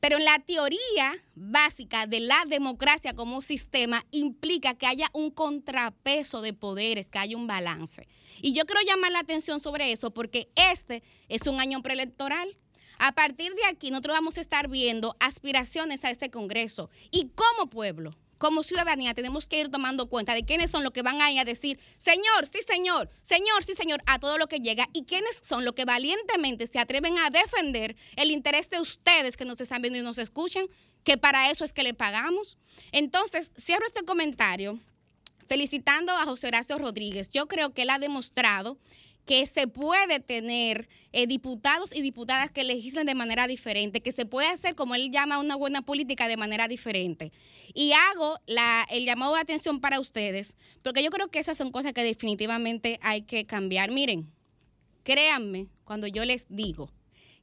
Pero 0.01 0.18
en 0.18 0.24
la 0.24 0.40
teoría 0.40 1.14
básica 1.36 2.09
de 2.09 2.18
la 2.18 2.44
democracia 2.48 3.14
como 3.14 3.40
sistema 3.40 4.05
implica 4.10 4.74
que 4.74 4.89
haya 4.89 5.09
un 5.12 5.30
contrapeso 5.30 6.43
de 6.43 6.52
poderes, 6.52 7.09
que 7.09 7.20
haya 7.20 7.36
un 7.36 7.47
balance. 7.47 8.09
Y 8.40 8.52
yo 8.52 8.64
quiero 8.64 8.80
llamar 8.84 9.12
la 9.12 9.20
atención 9.20 9.60
sobre 9.60 9.93
eso 9.93 10.12
porque 10.12 10.51
este 10.56 11.05
es 11.28 11.43
un 11.47 11.60
año 11.60 11.82
preelectoral. 11.82 12.59
A 12.98 13.12
partir 13.12 13.55
de 13.55 13.64
aquí 13.66 13.93
nosotros 13.93 14.16
vamos 14.16 14.39
a 14.39 14.40
estar 14.40 14.66
viendo 14.66 15.16
aspiraciones 15.20 16.05
a 16.05 16.10
ese 16.10 16.30
Congreso. 16.30 16.90
Y 17.12 17.28
como 17.36 17.70
pueblo, 17.70 18.10
como 18.43 18.64
ciudadanía 18.64 19.14
tenemos 19.14 19.47
que 19.47 19.60
ir 19.60 19.69
tomando 19.69 20.09
cuenta 20.09 20.35
de 20.35 20.44
quiénes 20.44 20.69
son 20.69 20.82
los 20.82 20.90
que 20.90 21.02
van 21.02 21.20
a 21.20 21.31
ir 21.31 21.39
a 21.39 21.44
decir, 21.44 21.78
señor, 21.97 22.48
sí 22.52 22.59
señor, 22.66 23.09
señor, 23.23 23.62
sí 23.64 23.74
señor, 23.77 24.02
a 24.05 24.19
todo 24.19 24.36
lo 24.36 24.48
que 24.48 24.59
llega 24.59 24.89
y 24.93 25.05
quiénes 25.05 25.31
son 25.43 25.64
los 25.64 25.74
que 25.74 25.85
valientemente 25.85 26.66
se 26.66 26.81
atreven 26.81 27.16
a 27.19 27.31
defender 27.31 27.94
el 28.16 28.32
interés 28.32 28.69
de 28.69 28.81
ustedes 28.81 29.36
que 29.36 29.44
nos 29.44 29.60
están 29.60 29.81
viendo 29.81 30.01
y 30.01 30.02
nos 30.02 30.19
escuchan, 30.19 30.66
que 31.05 31.16
para 31.16 31.52
eso 31.52 31.64
es 31.64 31.73
que 31.73 31.85
le 31.85 31.94
pagamos. 31.94 32.59
Entonces, 32.90 33.52
cierro 33.60 33.86
este 33.86 34.05
comentario 34.05 34.77
felicitando 35.47 36.10
a 36.10 36.24
José 36.24 36.48
Horacio 36.48 36.78
Rodríguez. 36.78 37.31
Yo 37.31 37.47
creo 37.47 37.73
que 37.73 37.82
él 37.82 37.90
ha 37.90 38.01
demostrado 38.01 38.77
que 39.24 39.46
se 39.46 39.68
puede 39.68 40.20
tener 40.20 40.88
eh, 41.12 41.26
diputados 41.26 41.94
y 41.94 42.02
diputadas 42.02 42.50
que 42.50 42.64
legislen 42.64 43.06
de 43.06 43.14
manera 43.14 43.46
diferente, 43.46 44.00
que 44.00 44.12
se 44.12 44.26
puede 44.26 44.48
hacer, 44.48 44.74
como 44.74 44.94
él 44.94 45.10
llama, 45.10 45.38
una 45.38 45.56
buena 45.56 45.82
política 45.82 46.26
de 46.26 46.36
manera 46.36 46.68
diferente. 46.68 47.32
Y 47.74 47.92
hago 47.92 48.38
el 48.46 49.04
llamado 49.04 49.34
de 49.34 49.40
atención 49.40 49.80
para 49.80 50.00
ustedes, 50.00 50.54
porque 50.82 51.02
yo 51.02 51.10
creo 51.10 51.28
que 51.28 51.38
esas 51.38 51.56
son 51.56 51.70
cosas 51.70 51.92
que 51.92 52.02
definitivamente 52.02 52.98
hay 53.02 53.22
que 53.22 53.46
cambiar. 53.46 53.90
Miren, 53.90 54.32
créanme 55.04 55.68
cuando 55.84 56.06
yo 56.06 56.24
les 56.24 56.46
digo 56.48 56.90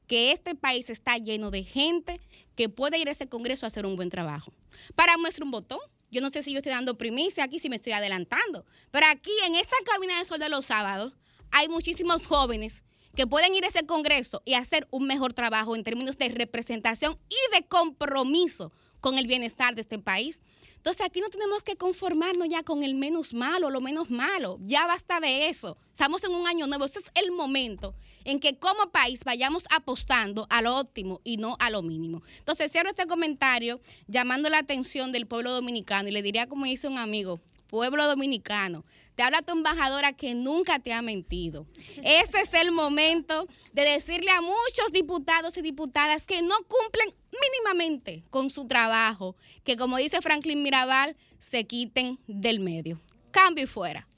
que 0.06 0.32
este 0.32 0.54
país 0.54 0.90
está 0.90 1.16
lleno 1.18 1.50
de 1.50 1.64
gente 1.64 2.20
que 2.56 2.68
puede 2.68 2.98
ir 2.98 3.08
a 3.08 3.12
ese 3.12 3.28
Congreso 3.28 3.64
a 3.64 3.68
hacer 3.68 3.86
un 3.86 3.96
buen 3.96 4.10
trabajo. 4.10 4.52
Para 4.94 5.16
muestra 5.16 5.44
un 5.44 5.50
botón. 5.50 5.78
Yo 6.12 6.20
no 6.20 6.30
sé 6.30 6.42
si 6.42 6.50
yo 6.50 6.58
estoy 6.58 6.72
dando 6.72 6.98
primicia 6.98 7.44
aquí, 7.44 7.60
si 7.60 7.68
me 7.68 7.76
estoy 7.76 7.92
adelantando. 7.92 8.66
Pero 8.90 9.06
aquí 9.06 9.30
en 9.46 9.54
esta 9.54 9.76
cabina 9.86 10.18
de 10.18 10.24
sol 10.24 10.40
de 10.40 10.48
los 10.48 10.66
sábados 10.66 11.12
hay 11.50 11.68
muchísimos 11.68 12.26
jóvenes 12.26 12.82
que 13.14 13.26
pueden 13.26 13.54
ir 13.54 13.64
a 13.64 13.68
ese 13.68 13.86
Congreso 13.86 14.42
y 14.44 14.54
hacer 14.54 14.86
un 14.90 15.06
mejor 15.06 15.32
trabajo 15.32 15.74
en 15.74 15.84
términos 15.84 16.16
de 16.16 16.28
representación 16.28 17.18
y 17.28 17.56
de 17.56 17.66
compromiso 17.66 18.72
con 19.00 19.18
el 19.18 19.26
bienestar 19.26 19.74
de 19.74 19.80
este 19.82 19.98
país. 19.98 20.40
Entonces 20.76 21.04
aquí 21.04 21.20
no 21.20 21.28
tenemos 21.28 21.62
que 21.62 21.76
conformarnos 21.76 22.48
ya 22.48 22.62
con 22.62 22.82
el 22.82 22.94
menos 22.94 23.34
malo, 23.34 23.68
lo 23.68 23.82
menos 23.82 24.08
malo. 24.08 24.58
Ya 24.62 24.86
basta 24.86 25.20
de 25.20 25.48
eso. 25.48 25.76
Estamos 25.92 26.24
en 26.24 26.32
un 26.32 26.46
año 26.46 26.66
nuevo. 26.66 26.86
Ese 26.86 27.00
es 27.00 27.04
el 27.22 27.32
momento 27.32 27.94
en 28.24 28.40
que 28.40 28.58
como 28.58 28.90
país 28.90 29.22
vayamos 29.24 29.64
apostando 29.70 30.46
a 30.48 30.62
lo 30.62 30.78
óptimo 30.78 31.20
y 31.22 31.36
no 31.36 31.56
a 31.58 31.68
lo 31.68 31.82
mínimo. 31.82 32.22
Entonces 32.38 32.72
cierro 32.72 32.88
este 32.88 33.06
comentario 33.06 33.80
llamando 34.06 34.48
la 34.48 34.58
atención 34.58 35.12
del 35.12 35.26
pueblo 35.26 35.52
dominicano 35.52 36.08
y 36.08 36.12
le 36.12 36.22
diría 36.22 36.48
como 36.48 36.64
dice 36.64 36.88
un 36.88 36.96
amigo, 36.96 37.40
pueblo 37.70 38.06
dominicano, 38.06 38.84
te 39.14 39.22
habla 39.22 39.42
tu 39.42 39.52
embajadora 39.52 40.12
que 40.12 40.34
nunca 40.34 40.80
te 40.80 40.92
ha 40.92 41.02
mentido. 41.02 41.66
Este 42.02 42.40
es 42.40 42.52
el 42.54 42.72
momento 42.72 43.46
de 43.72 43.82
decirle 43.82 44.30
a 44.32 44.40
muchos 44.40 44.92
diputados 44.92 45.56
y 45.56 45.62
diputadas 45.62 46.26
que 46.26 46.42
no 46.42 46.56
cumplen 46.66 47.14
mínimamente 47.30 48.24
con 48.30 48.50
su 48.50 48.66
trabajo, 48.66 49.36
que 49.62 49.76
como 49.76 49.98
dice 49.98 50.20
Franklin 50.20 50.62
Mirabal, 50.62 51.16
se 51.38 51.64
quiten 51.64 52.18
del 52.26 52.60
medio. 52.60 53.00
Cambio 53.30 53.64
y 53.64 53.68
fuera. 53.68 54.08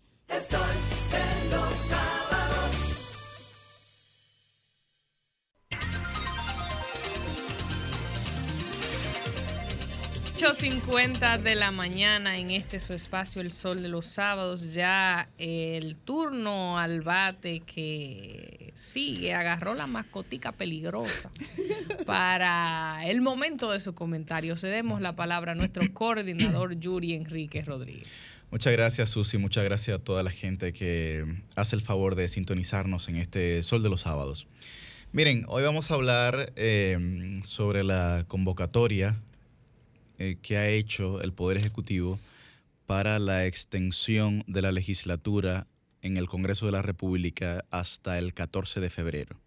8.50 10.43 11.41
de 11.41 11.55
la 11.55 11.71
mañana 11.71 12.37
en 12.37 12.51
este 12.51 12.81
su 12.81 12.95
espacio 12.95 13.41
El 13.41 13.53
Sol 13.53 13.81
de 13.81 13.89
los 13.89 14.07
Sábados. 14.07 14.75
Ya 14.75 15.29
el 15.39 15.95
turno 15.95 16.81
al 16.81 17.01
bate 17.01 17.61
que 17.61 18.73
sí 18.75 19.31
agarró 19.31 19.75
la 19.75 19.87
mascotica 19.87 20.51
peligrosa 20.51 21.31
para 22.07 22.99
el 23.05 23.21
momento 23.21 23.71
de 23.71 23.79
su 23.79 23.95
comentario. 23.95 24.57
Cedemos 24.57 25.01
la 25.01 25.15
palabra 25.15 25.53
a 25.53 25.55
nuestro 25.55 25.85
coordinador 25.95 26.75
Yuri 26.81 27.15
Enrique 27.15 27.63
Rodríguez. 27.63 28.09
Muchas 28.51 28.73
gracias, 28.73 29.11
Susi. 29.11 29.39
Muchas 29.39 29.63
gracias 29.63 30.01
a 30.01 30.03
toda 30.03 30.25
la 30.25 30.33
gente 30.33 30.73
que 30.73 31.25
hace 31.55 31.77
el 31.77 31.83
favor 31.83 32.17
de 32.17 32.29
sintonizarnos 32.29 33.09
en 33.09 33.15
este 33.15 33.63
Sol 33.63 33.85
de 33.85 33.91
los 33.91 34.01
Sábados. 34.01 34.49
Miren, 35.13 35.45
hoy 35.47 35.63
vamos 35.63 35.93
a 35.93 35.95
hablar 35.95 36.53
eh, 36.57 37.41
sobre 37.45 37.85
la 37.85 38.25
convocatoria 38.27 39.21
eh, 40.19 40.37
que 40.41 40.57
ha 40.57 40.69
hecho 40.69 41.21
el 41.21 41.33
Poder 41.33 41.59
Ejecutivo 41.59 42.19
para 42.87 43.19
la 43.19 43.47
extensión 43.47 44.45
de 44.47 44.63
la 44.63 44.73
legislatura 44.73 45.67
en 46.03 46.17
el 46.17 46.29
Congreso 46.29 46.67
de 46.67 46.73
la 46.73 46.83
República 46.83 47.65
hasta 47.71 48.19
el 48.19 48.35
14 48.35 48.81
de 48.81 48.91
febrero. 48.91 49.41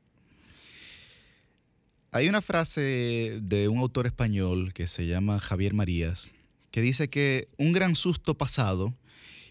Hay 2.11 2.29
una 2.29 2.41
frase 2.41 3.39
de 3.41 3.67
un 3.67 3.79
autor 3.79 4.05
español 4.05 4.73
que 4.73 4.87
se 4.87 5.05
llama 5.05 5.39
Javier 5.39 5.73
Marías, 5.73 6.29
que 6.71 6.81
dice 6.81 7.09
que 7.09 7.49
un 7.57 7.73
gran 7.73 7.95
susto 7.95 8.37
pasado 8.37 8.95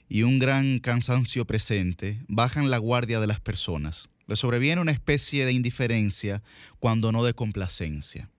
y 0.08 0.22
un 0.22 0.38
gran 0.38 0.78
cansancio 0.78 1.46
presente 1.46 2.22
bajan 2.26 2.70
la 2.70 2.78
guardia 2.78 3.20
de 3.20 3.26
las 3.26 3.40
personas. 3.40 4.08
Le 4.26 4.36
sobreviene 4.36 4.80
una 4.80 4.92
especie 4.92 5.44
de 5.44 5.52
indiferencia 5.52 6.42
cuando 6.78 7.12
no 7.12 7.22
de 7.22 7.34
complacencia. 7.34 8.30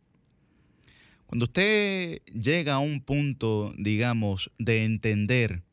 Cuando 1.27 1.45
usted 1.45 2.21
llega 2.25 2.75
a 2.75 2.79
un 2.79 3.01
punto, 3.01 3.73
digamos, 3.77 4.51
de 4.59 4.85
entender 4.85 5.63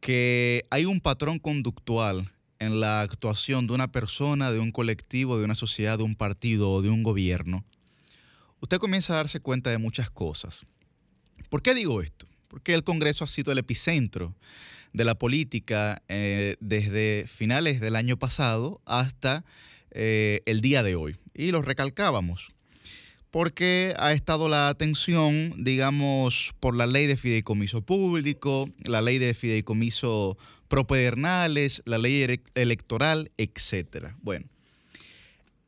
que 0.00 0.66
hay 0.70 0.84
un 0.84 1.00
patrón 1.00 1.38
conductual 1.38 2.30
en 2.58 2.80
la 2.80 3.00
actuación 3.00 3.66
de 3.66 3.72
una 3.72 3.90
persona, 3.90 4.52
de 4.52 4.60
un 4.60 4.72
colectivo, 4.72 5.38
de 5.38 5.44
una 5.44 5.54
sociedad, 5.54 5.98
de 5.98 6.04
un 6.04 6.14
partido 6.14 6.70
o 6.70 6.82
de 6.82 6.90
un 6.90 7.02
gobierno, 7.02 7.64
usted 8.60 8.78
comienza 8.78 9.14
a 9.14 9.16
darse 9.16 9.40
cuenta 9.40 9.70
de 9.70 9.78
muchas 9.78 10.10
cosas. 10.10 10.66
¿Por 11.48 11.62
qué 11.62 11.74
digo 11.74 12.02
esto? 12.02 12.26
Porque 12.48 12.74
el 12.74 12.84
Congreso 12.84 13.24
ha 13.24 13.28
sido 13.28 13.52
el 13.52 13.58
epicentro 13.58 14.34
de 14.92 15.04
la 15.04 15.14
política 15.14 16.02
eh, 16.08 16.56
desde 16.60 17.26
finales 17.26 17.80
del 17.80 17.96
año 17.96 18.16
pasado 18.18 18.80
hasta 18.86 19.44
eh, 19.90 20.42
el 20.46 20.60
día 20.60 20.82
de 20.82 20.94
hoy. 20.94 21.16
Y 21.34 21.50
lo 21.50 21.62
recalcábamos 21.62 22.55
porque 23.36 23.92
ha 23.98 24.14
estado 24.14 24.48
la 24.48 24.70
atención, 24.70 25.62
digamos, 25.62 26.54
por 26.58 26.74
la 26.74 26.86
ley 26.86 27.04
de 27.06 27.18
fideicomiso 27.18 27.82
público, 27.82 28.70
la 28.78 29.02
ley 29.02 29.18
de 29.18 29.34
fideicomiso 29.34 30.38
propedernales, 30.68 31.82
la 31.84 31.98
ley 31.98 32.22
ele- 32.22 32.42
electoral, 32.54 33.30
etcétera. 33.36 34.16
Bueno, 34.22 34.46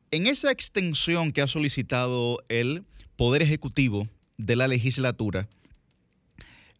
en 0.09 0.25
esa 0.25 0.51
extensión 0.51 1.31
que 1.31 1.43
ha 1.43 1.47
solicitado 1.47 2.43
el 2.49 2.85
Poder 3.15 3.43
Ejecutivo 3.43 4.09
de 4.39 4.55
la 4.55 4.67
legislatura, 4.67 5.47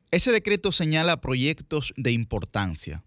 ese 0.10 0.32
decreto 0.32 0.72
señala 0.72 1.22
proyectos 1.22 1.94
de 1.98 2.14
importancia 2.14 3.04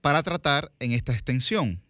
para 0.00 0.22
tratar 0.22 0.72
en 0.80 0.92
esta 0.92 1.12
extensión. 1.12 1.83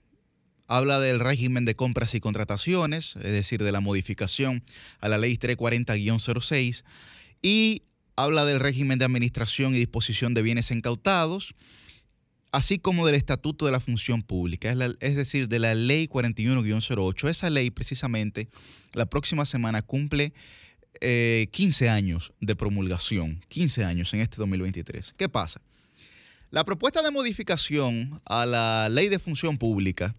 Habla 0.66 0.98
del 1.00 1.20
régimen 1.20 1.64
de 1.64 1.76
compras 1.76 2.14
y 2.14 2.20
contrataciones, 2.20 3.16
es 3.16 3.32
decir, 3.32 3.62
de 3.62 3.72
la 3.72 3.80
modificación 3.80 4.62
a 5.00 5.08
la 5.08 5.18
ley 5.18 5.36
340-06, 5.36 6.84
y 7.42 7.82
habla 8.16 8.44
del 8.44 8.60
régimen 8.60 8.98
de 8.98 9.04
administración 9.04 9.74
y 9.74 9.78
disposición 9.78 10.34
de 10.34 10.42
bienes 10.42 10.70
incautados, 10.70 11.54
así 12.52 12.78
como 12.78 13.04
del 13.04 13.16
Estatuto 13.16 13.66
de 13.66 13.72
la 13.72 13.80
Función 13.80 14.22
Pública, 14.22 14.74
es, 15.00 15.16
decir, 15.16 15.48
de 15.48 15.58
la 15.58 15.74
Ley 15.74 16.06
41-08. 16.06 17.28
Esa 17.28 17.50
ley 17.50 17.70
precisamente 17.70 18.48
la 18.92 19.06
próxima 19.06 19.44
semana 19.44 19.82
cumple 19.82 20.32
eh, 21.00 21.48
15 21.50 21.88
años 21.88 22.32
de 22.40 22.54
promulgación, 22.54 23.40
15 23.48 23.84
años 23.84 24.14
en 24.14 24.20
este 24.20 24.36
2023. 24.36 25.14
¿Qué 25.16 25.28
pasa? 25.28 25.60
La 26.50 26.64
propuesta 26.64 27.02
de 27.02 27.10
modificación 27.10 28.20
a 28.24 28.46
la 28.46 28.88
Ley 28.88 29.08
de 29.08 29.18
Función 29.18 29.58
Pública 29.58 30.14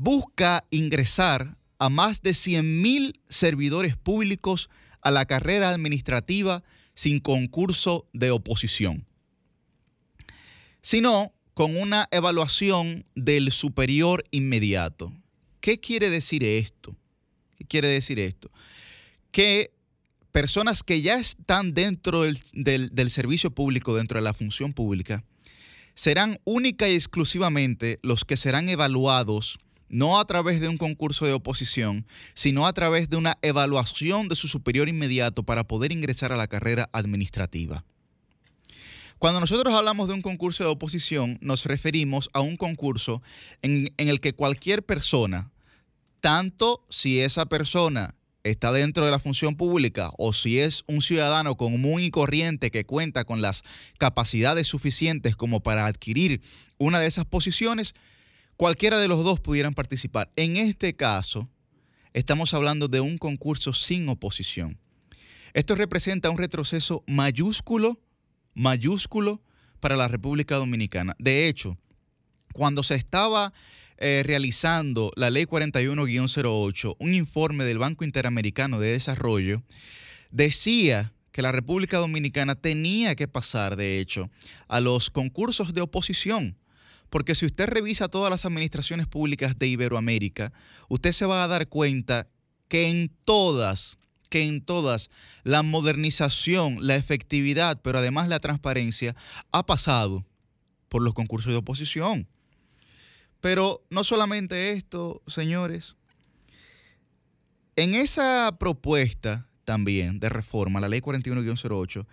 busca 0.00 0.64
ingresar 0.70 1.58
a 1.78 1.90
más 1.90 2.22
de 2.22 2.30
100.000 2.30 3.20
servidores 3.28 3.96
públicos 3.98 4.70
a 5.02 5.10
la 5.10 5.26
carrera 5.26 5.68
administrativa 5.68 6.62
sin 6.94 7.20
concurso 7.20 8.08
de 8.14 8.30
oposición, 8.30 9.06
sino 10.80 11.34
con 11.52 11.76
una 11.76 12.08
evaluación 12.12 13.04
del 13.14 13.52
superior 13.52 14.24
inmediato. 14.30 15.12
¿Qué 15.60 15.78
quiere 15.80 16.08
decir 16.08 16.44
esto? 16.44 16.96
¿Qué 17.58 17.64
quiere 17.66 17.88
decir 17.88 18.18
esto? 18.18 18.50
Que 19.32 19.70
personas 20.32 20.82
que 20.82 21.02
ya 21.02 21.18
están 21.18 21.74
dentro 21.74 22.22
del, 22.22 22.38
del- 22.54 22.94
del 22.94 23.10
servicio 23.10 23.50
público, 23.50 23.94
dentro 23.94 24.18
de 24.18 24.22
la 24.24 24.32
función 24.32 24.72
pública, 24.72 25.24
serán 25.94 26.40
única 26.44 26.88
y 26.88 26.94
exclusivamente 26.94 27.98
los 28.02 28.24
que 28.24 28.38
serán 28.38 28.70
evaluados 28.70 29.58
no 29.90 30.18
a 30.18 30.24
través 30.24 30.60
de 30.60 30.68
un 30.68 30.78
concurso 30.78 31.26
de 31.26 31.34
oposición, 31.34 32.06
sino 32.34 32.66
a 32.66 32.72
través 32.72 33.10
de 33.10 33.16
una 33.16 33.36
evaluación 33.42 34.28
de 34.28 34.36
su 34.36 34.48
superior 34.48 34.88
inmediato 34.88 35.42
para 35.42 35.64
poder 35.64 35.92
ingresar 35.92 36.32
a 36.32 36.36
la 36.36 36.46
carrera 36.46 36.88
administrativa. 36.92 37.84
Cuando 39.18 39.40
nosotros 39.40 39.74
hablamos 39.74 40.08
de 40.08 40.14
un 40.14 40.22
concurso 40.22 40.64
de 40.64 40.70
oposición, 40.70 41.36
nos 41.42 41.66
referimos 41.66 42.30
a 42.32 42.40
un 42.40 42.56
concurso 42.56 43.20
en, 43.60 43.92
el 43.98 44.18
que 44.20 44.32
cualquier 44.32 44.82
persona, 44.82 45.50
tanto 46.22 46.82
si 46.88 47.20
esa 47.20 47.44
persona 47.44 48.14
está 48.44 48.72
dentro 48.72 49.04
de 49.04 49.10
la 49.10 49.18
función 49.18 49.56
pública 49.56 50.10
o 50.16 50.32
si 50.32 50.58
es 50.58 50.84
un 50.86 51.02
ciudadano 51.02 51.56
común 51.56 52.00
y 52.00 52.10
corriente 52.10 52.70
que 52.70 52.86
cuenta 52.86 53.24
con 53.24 53.42
las 53.42 53.62
capacidades 53.98 54.68
suficientes 54.68 55.36
como 55.36 55.60
para 55.60 55.84
adquirir 55.84 56.40
una 56.78 56.98
de 56.98 57.06
esas 57.06 57.26
posiciones, 57.26 57.92
cualquiera 58.60 58.98
de 58.98 59.08
los 59.08 59.24
dos 59.24 59.40
pudieran 59.40 59.72
participar. 59.72 60.30
En 60.36 60.58
este 60.58 60.94
caso, 60.94 61.48
estamos 62.12 62.52
hablando 62.52 62.88
de 62.88 63.00
un 63.00 63.16
concurso 63.16 63.72
sin 63.72 64.06
oposición. 64.10 64.78
Esto 65.54 65.76
representa 65.76 66.28
un 66.28 66.36
retroceso 66.36 67.02
mayúsculo, 67.06 67.98
mayúsculo 68.52 69.40
para 69.80 69.96
la 69.96 70.08
República 70.08 70.56
Dominicana. 70.56 71.16
De 71.18 71.48
hecho, 71.48 71.78
cuando 72.52 72.82
se 72.82 72.96
estaba 72.96 73.54
eh, 73.96 74.24
realizando 74.26 75.10
la 75.16 75.30
ley 75.30 75.46
41-08, 75.46 76.96
un 76.98 77.14
informe 77.14 77.64
del 77.64 77.78
Banco 77.78 78.04
Interamericano 78.04 78.78
de 78.78 78.92
Desarrollo 78.92 79.62
decía 80.32 81.14
que 81.32 81.40
la 81.40 81.52
República 81.52 81.96
Dominicana 81.96 82.56
tenía 82.56 83.14
que 83.14 83.26
pasar, 83.26 83.76
de 83.76 84.00
hecho, 84.00 84.28
a 84.68 84.80
los 84.80 85.08
concursos 85.08 85.72
de 85.72 85.80
oposición. 85.80 86.58
Porque 87.10 87.34
si 87.34 87.44
usted 87.44 87.66
revisa 87.66 88.08
todas 88.08 88.30
las 88.30 88.44
administraciones 88.44 89.06
públicas 89.06 89.58
de 89.58 89.66
Iberoamérica, 89.66 90.52
usted 90.88 91.12
se 91.12 91.26
va 91.26 91.44
a 91.44 91.48
dar 91.48 91.68
cuenta 91.68 92.26
que 92.68 92.88
en 92.88 93.12
todas, 93.24 93.98
que 94.30 94.46
en 94.46 94.64
todas, 94.64 95.10
la 95.42 95.62
modernización, 95.64 96.78
la 96.86 96.96
efectividad, 96.96 97.80
pero 97.82 97.98
además 97.98 98.28
la 98.28 98.38
transparencia, 98.38 99.16
ha 99.50 99.66
pasado 99.66 100.24
por 100.88 101.02
los 101.02 101.12
concursos 101.12 101.52
de 101.52 101.58
oposición. 101.58 102.28
Pero 103.40 103.82
no 103.90 104.04
solamente 104.04 104.70
esto, 104.70 105.22
señores. 105.26 105.96
En 107.74 107.94
esa 107.94 108.56
propuesta 108.58 109.48
también 109.64 110.20
de 110.20 110.28
reforma, 110.28 110.80
la 110.80 110.88
ley 110.88 111.00
41-08, 111.00 112.06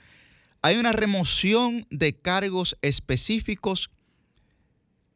hay 0.62 0.78
una 0.78 0.92
remoción 0.92 1.86
de 1.92 2.16
cargos 2.16 2.78
específicos 2.82 3.92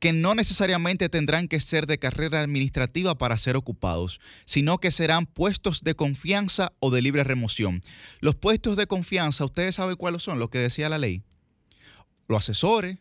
que 0.02 0.14
no 0.14 0.34
necesariamente 0.34 1.10
tendrán 1.10 1.48
que 1.48 1.60
ser 1.60 1.86
de 1.86 2.00
carrera 2.00 2.42
administrativa 2.42 3.20
para 3.20 3.38
ser 3.38 3.56
ocupados, 3.56 4.20
sino 4.46 4.80
que 4.80 4.90
serán 4.90 5.28
puestos 5.28 5.84
de 5.84 5.94
confianza 5.94 6.74
o 6.80 6.90
de 6.90 7.04
libre 7.04 7.24
remoción. 7.24 7.84
Los 8.20 8.36
puestos 8.36 8.78
de 8.78 8.88
confianza, 8.88 9.46
ustedes 9.46 9.76
saben 9.76 9.96
cuáles 9.96 10.24
son, 10.24 10.40
lo 10.40 10.50
que 10.50 10.58
decía 10.58 10.90
la 10.90 10.98
ley. 10.98 11.22
Los 12.28 12.40
asesores, 12.40 12.98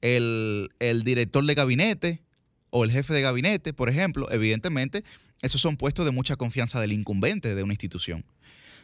el, 0.00 0.70
el 0.78 1.02
director 1.02 1.44
de 1.44 1.54
gabinete 1.54 2.22
o 2.70 2.84
el 2.84 2.92
jefe 2.92 3.12
de 3.12 3.22
gabinete, 3.22 3.72
por 3.72 3.90
ejemplo, 3.90 4.30
evidentemente, 4.30 5.02
esos 5.42 5.60
son 5.60 5.76
puestos 5.76 6.04
de 6.04 6.12
mucha 6.12 6.36
confianza 6.36 6.80
del 6.80 6.92
incumbente 6.92 7.56
de 7.56 7.64
una 7.64 7.72
institución. 7.72 8.24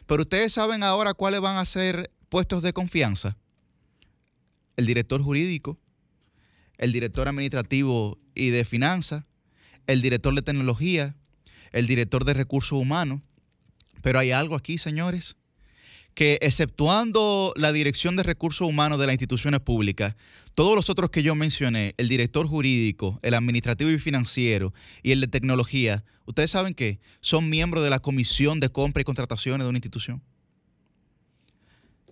Pero 0.07 0.23
ustedes 0.23 0.51
saben 0.51 0.83
ahora 0.83 1.13
cuáles 1.13 1.39
van 1.39 1.55
a 1.55 1.63
ser 1.63 2.11
puestos 2.27 2.63
de 2.63 2.73
confianza. 2.73 3.37
El 4.75 4.87
director 4.87 5.21
jurídico, 5.21 5.79
el 6.79 6.91
director 6.91 7.27
administrativo 7.27 8.17
y 8.33 8.49
de 8.49 8.65
finanzas, 8.65 9.25
el 9.85 10.01
director 10.01 10.33
de 10.33 10.41
tecnología, 10.41 11.15
el 11.71 11.85
director 11.85 12.25
de 12.25 12.33
recursos 12.33 12.79
humanos. 12.79 13.21
Pero 14.01 14.17
hay 14.17 14.31
algo 14.31 14.55
aquí, 14.55 14.77
señores, 14.77 15.35
que 16.15 16.39
exceptuando 16.41 17.53
la 17.55 17.71
dirección 17.71 18.15
de 18.15 18.23
recursos 18.23 18.67
humanos 18.67 18.97
de 18.99 19.05
las 19.05 19.13
instituciones 19.13 19.59
públicas, 19.59 20.15
todos 20.55 20.75
los 20.75 20.89
otros 20.89 21.09
que 21.09 21.21
yo 21.21 21.35
mencioné, 21.35 21.93
el 21.97 22.07
director 22.07 22.47
jurídico, 22.47 23.19
el 23.21 23.33
administrativo 23.33 23.89
y 23.89 23.99
financiero 23.99 24.73
y 25.03 25.11
el 25.11 25.21
de 25.21 25.27
tecnología, 25.27 26.03
ustedes 26.25 26.51
saben 26.51 26.73
que 26.73 26.99
son 27.19 27.49
miembros 27.49 27.83
de 27.83 27.89
la 27.89 27.99
comisión 27.99 28.59
de 28.59 28.69
compra 28.69 29.01
y 29.01 29.05
contrataciones 29.05 29.65
de 29.65 29.69
una 29.69 29.77
institución. 29.77 30.23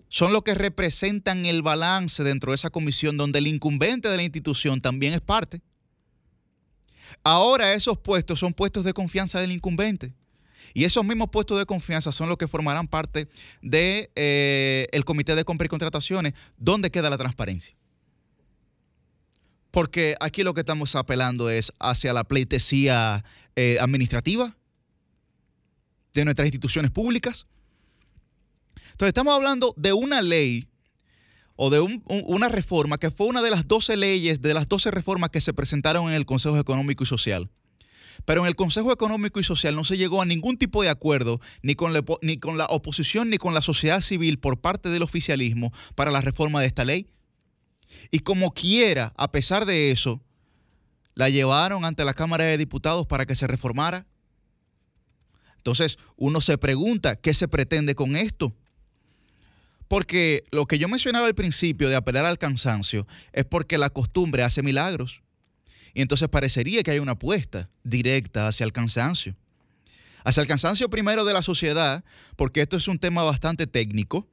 Son 0.10 0.32
los 0.32 0.44
que 0.44 0.56
representan 0.56 1.46
el 1.46 1.62
balance 1.62 2.24
dentro 2.24 2.52
de 2.52 2.56
esa 2.56 2.70
comisión 2.70 3.18
donde 3.18 3.40
el 3.40 3.48
incumbente 3.48 4.08
de 4.08 4.18
la 4.18 4.24
institución 4.24 4.82
también 4.82 5.14
es 5.14 5.22
parte. 5.22 5.62
Ahora 7.24 7.74
esos 7.74 7.98
puestos 7.98 8.40
son 8.40 8.54
puestos 8.54 8.84
de 8.84 8.94
confianza 8.94 9.42
del 9.42 9.52
incumbente. 9.52 10.14
Y 10.74 10.84
esos 10.84 11.04
mismos 11.04 11.30
puestos 11.30 11.58
de 11.58 11.66
confianza 11.66 12.12
son 12.12 12.30
los 12.30 12.38
que 12.38 12.48
formarán 12.48 12.88
parte 12.88 13.28
del 13.62 13.72
de, 13.72 14.12
eh, 14.16 15.04
comité 15.06 15.36
de 15.36 15.44
compra 15.44 15.66
y 15.66 15.70
contrataciones. 15.70 16.34
¿Dónde 16.58 16.92
queda 16.92 17.10
la 17.10 17.18
transparencia? 17.18 17.76
Porque 19.72 20.16
aquí 20.20 20.44
lo 20.44 20.54
que 20.54 20.62
estamos 20.62 20.96
apelando 20.96 21.50
es 21.50 21.74
hacia 21.80 22.14
la 22.14 22.24
pleitesía 22.24 23.24
eh, 23.56 23.78
administrativa 23.80 24.56
de 26.14 26.26
nuestras 26.26 26.48
instituciones 26.48 26.92
públicas. 26.92 27.46
Entonces 28.98 29.10
estamos 29.10 29.36
hablando 29.36 29.76
de 29.78 29.94
una 29.94 30.24
ley 30.24 30.68
o 31.56 31.69
de 31.69 31.80
un- 31.82 32.03
un- 32.07 32.24
una 32.26 32.49
reforma 32.49 32.98
que 32.98 33.11
fue 33.11 33.28
una 33.28 33.44
de 33.44 33.52
las 33.52 33.68
12 33.68 33.95
leyes, 33.95 34.41
de 34.41 34.56
las 34.56 34.68
12 34.68 34.90
reformas 34.90 35.30
que 35.30 35.40
se 35.40 35.53
presentaron 35.53 36.07
en 36.10 36.15
el 36.15 36.26
Consejo 36.26 36.57
Económico 36.57 37.03
y 37.03 37.07
Social. 37.07 37.52
Pero 38.26 38.41
en 38.41 38.48
el 38.48 38.56
Consejo 38.56 38.91
Económico 38.91 39.40
y 39.40 39.44
Social 39.44 39.76
no 39.76 39.84
se 39.84 39.98
llegó 39.98 40.24
a 40.24 40.26
ningún 40.26 40.57
tipo 40.57 40.82
de 40.82 40.90
acuerdo 40.90 41.40
ni 41.61 41.76
con, 41.76 41.94
la, 41.94 42.03
ni 42.24 42.40
con 42.40 42.57
la 42.57 42.65
oposición 42.65 43.30
ni 43.30 43.38
con 43.38 43.53
la 43.53 43.61
sociedad 43.61 44.02
civil 44.02 44.40
por 44.40 44.60
parte 44.61 44.90
del 44.90 45.03
oficialismo 45.03 45.72
para 45.94 46.10
la 46.10 46.22
reforma 46.22 46.60
de 46.60 46.65
esta 46.65 46.84
ley. 46.84 47.07
Y 48.10 48.19
como 48.22 48.52
quiera, 48.52 49.14
a 49.15 49.30
pesar 49.30 49.68
de 49.68 49.91
eso, 49.91 50.24
la 51.14 51.30
llevaron 51.30 51.86
ante 51.86 52.03
la 52.03 52.15
Cámara 52.15 52.45
de 52.45 52.57
Diputados 52.57 53.06
para 53.06 53.28
que 53.28 53.36
se 53.36 53.45
reformara. 53.45 54.07
Entonces, 55.57 55.98
uno 56.15 56.41
se 56.41 56.57
pregunta, 56.57 57.15
¿qué 57.15 57.36
se 57.36 57.48
pretende 57.48 57.94
con 57.94 58.15
esto? 58.15 58.56
Porque 59.88 60.44
lo 60.52 60.66
que 60.66 60.80
yo 60.80 60.88
mencionaba 60.90 61.28
al 61.28 61.36
principio 61.36 61.90
de 61.90 61.96
apelar 61.96 62.26
al 62.26 62.38
cansancio 62.38 63.08
es 63.32 63.46
porque 63.46 63.78
la 63.78 63.90
costumbre 63.90 64.44
hace 64.44 64.62
milagros. 64.64 65.22
Y 65.94 66.02
entonces 66.02 66.28
parecería 66.28 66.84
que 66.84 66.92
hay 66.92 67.00
una 67.00 67.14
apuesta 67.14 67.70
directa 67.84 68.48
hacia 68.48 68.66
el 68.66 68.74
cansancio. 68.74 69.36
Hacia 70.24 70.42
el 70.42 70.48
cansancio 70.48 70.90
primero 70.90 71.24
de 71.24 71.34
la 71.34 71.42
sociedad, 71.42 72.04
porque 72.36 72.62
esto 72.62 72.76
es 72.76 72.88
un 72.88 73.00
tema 73.00 73.24
bastante 73.24 73.66
técnico 73.66 74.28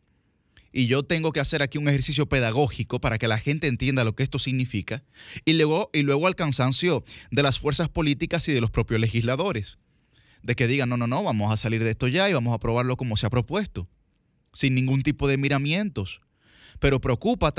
y 0.72 0.88
yo 0.88 1.04
tengo 1.04 1.30
que 1.32 1.38
hacer 1.38 1.62
aquí 1.62 1.78
un 1.78 1.88
ejercicio 1.88 2.28
pedagógico 2.28 3.00
para 3.00 3.16
que 3.16 3.28
la 3.28 3.38
gente 3.38 3.68
entienda 3.68 4.02
lo 4.02 4.16
que 4.16 4.24
esto 4.24 4.40
significa. 4.40 5.04
Y 5.44 5.52
luego, 5.52 5.88
y 5.92 6.02
luego 6.02 6.26
al 6.26 6.34
cansancio 6.34 7.04
de 7.30 7.42
las 7.44 7.60
fuerzas 7.60 7.88
políticas 7.88 8.48
y 8.48 8.52
de 8.52 8.60
los 8.60 8.72
propios 8.72 9.00
legisladores. 9.00 9.78
De 10.42 10.56
que 10.56 10.66
digan, 10.66 10.88
no, 10.88 10.96
no, 10.96 11.06
no, 11.06 11.22
vamos 11.22 11.52
a 11.52 11.56
salir 11.56 11.84
de 11.84 11.92
esto 11.92 12.08
ya 12.08 12.28
y 12.28 12.32
vamos 12.32 12.52
a 12.52 12.56
aprobarlo 12.56 12.96
como 12.96 13.16
se 13.16 13.26
ha 13.26 13.30
propuesto 13.30 13.88
sin 14.54 14.74
ningún 14.74 15.02
tipo 15.02 15.28
de 15.28 15.36
miramientos. 15.36 16.20
Pero 16.78 17.00
preocupa, 17.00 17.52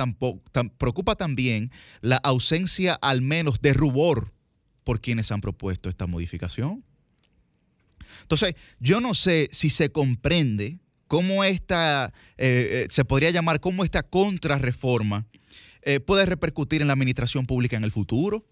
preocupa 0.78 1.16
también 1.16 1.72
la 2.02 2.18
ausencia 2.18 2.94
al 2.96 3.22
menos 3.22 3.62
de 3.62 3.74
rubor 3.74 4.34
por 4.84 5.00
quienes 5.00 5.32
han 5.32 5.42
propuesto 5.42 5.90
esta 5.90 6.08
modificación. 6.08 6.84
Entonces, 8.22 8.56
yo 8.80 9.02
no 9.02 9.14
sé 9.14 9.50
si 9.52 9.70
se 9.70 9.90
comprende 9.90 10.80
cómo 11.08 11.44
esta, 11.44 12.14
eh, 12.38 12.86
eh, 12.86 12.88
se 12.90 13.06
podría 13.06 13.30
llamar, 13.32 13.60
cómo 13.60 13.84
esta 13.84 14.04
contrarreforma 14.04 15.26
eh, 15.82 16.00
puede 16.00 16.26
repercutir 16.26 16.82
en 16.82 16.88
la 16.88 16.94
administración 16.94 17.46
pública 17.46 17.78
en 17.78 17.84
el 17.84 17.92
futuro. 17.92 18.46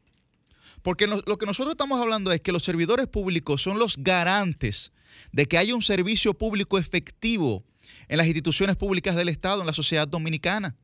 Porque 0.83 1.07
lo 1.07 1.37
que 1.37 1.45
nosotros 1.45 1.73
estamos 1.73 1.99
hablando 1.99 2.31
es 2.31 2.41
que 2.41 2.51
los 2.51 2.63
servidores 2.63 3.07
públicos 3.07 3.61
son 3.61 3.79
los 3.79 3.95
garantes 3.97 4.91
de 5.31 5.47
que 5.47 5.57
haya 5.57 5.73
un 5.73 5.81
servicio 5.81 6.33
público 6.33 6.77
efectivo 6.77 7.63
en 8.09 8.17
las 8.17 8.27
instituciones 8.27 8.75
públicas 8.75 9.15
del 9.15 9.29
Estado, 9.29 9.61
en 9.61 9.67
la 9.67 9.73
sociedad 9.73 10.07
dominicana. 10.07 10.75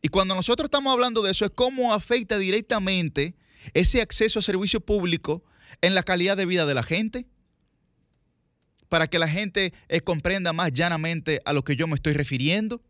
Y 0.00 0.08
cuando 0.08 0.34
nosotros 0.34 0.66
estamos 0.66 0.92
hablando 0.92 1.22
de 1.22 1.32
eso, 1.32 1.44
es 1.44 1.50
cómo 1.50 1.92
afecta 1.92 2.38
directamente 2.38 3.34
ese 3.72 4.00
acceso 4.00 4.38
a 4.38 4.42
servicio 4.42 4.80
público 4.80 5.42
en 5.80 5.94
la 5.94 6.02
calidad 6.02 6.36
de 6.36 6.46
vida 6.46 6.66
de 6.66 6.74
la 6.74 6.82
gente, 6.82 7.26
para 8.88 9.08
que 9.08 9.18
la 9.18 9.28
gente 9.28 9.72
eh, 9.88 10.00
comprenda 10.02 10.52
más 10.52 10.72
llanamente 10.72 11.40
a 11.44 11.52
lo 11.52 11.64
que 11.64 11.74
yo 11.74 11.88
me 11.88 11.96
estoy 11.96 12.12
refiriendo. 12.12 12.80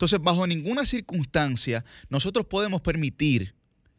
Entonces, 0.00 0.18
bajo 0.22 0.46
ninguna 0.46 0.86
circunstancia, 0.86 1.84
nosotros 2.08 2.46
podemos 2.46 2.80
permitir, 2.80 3.54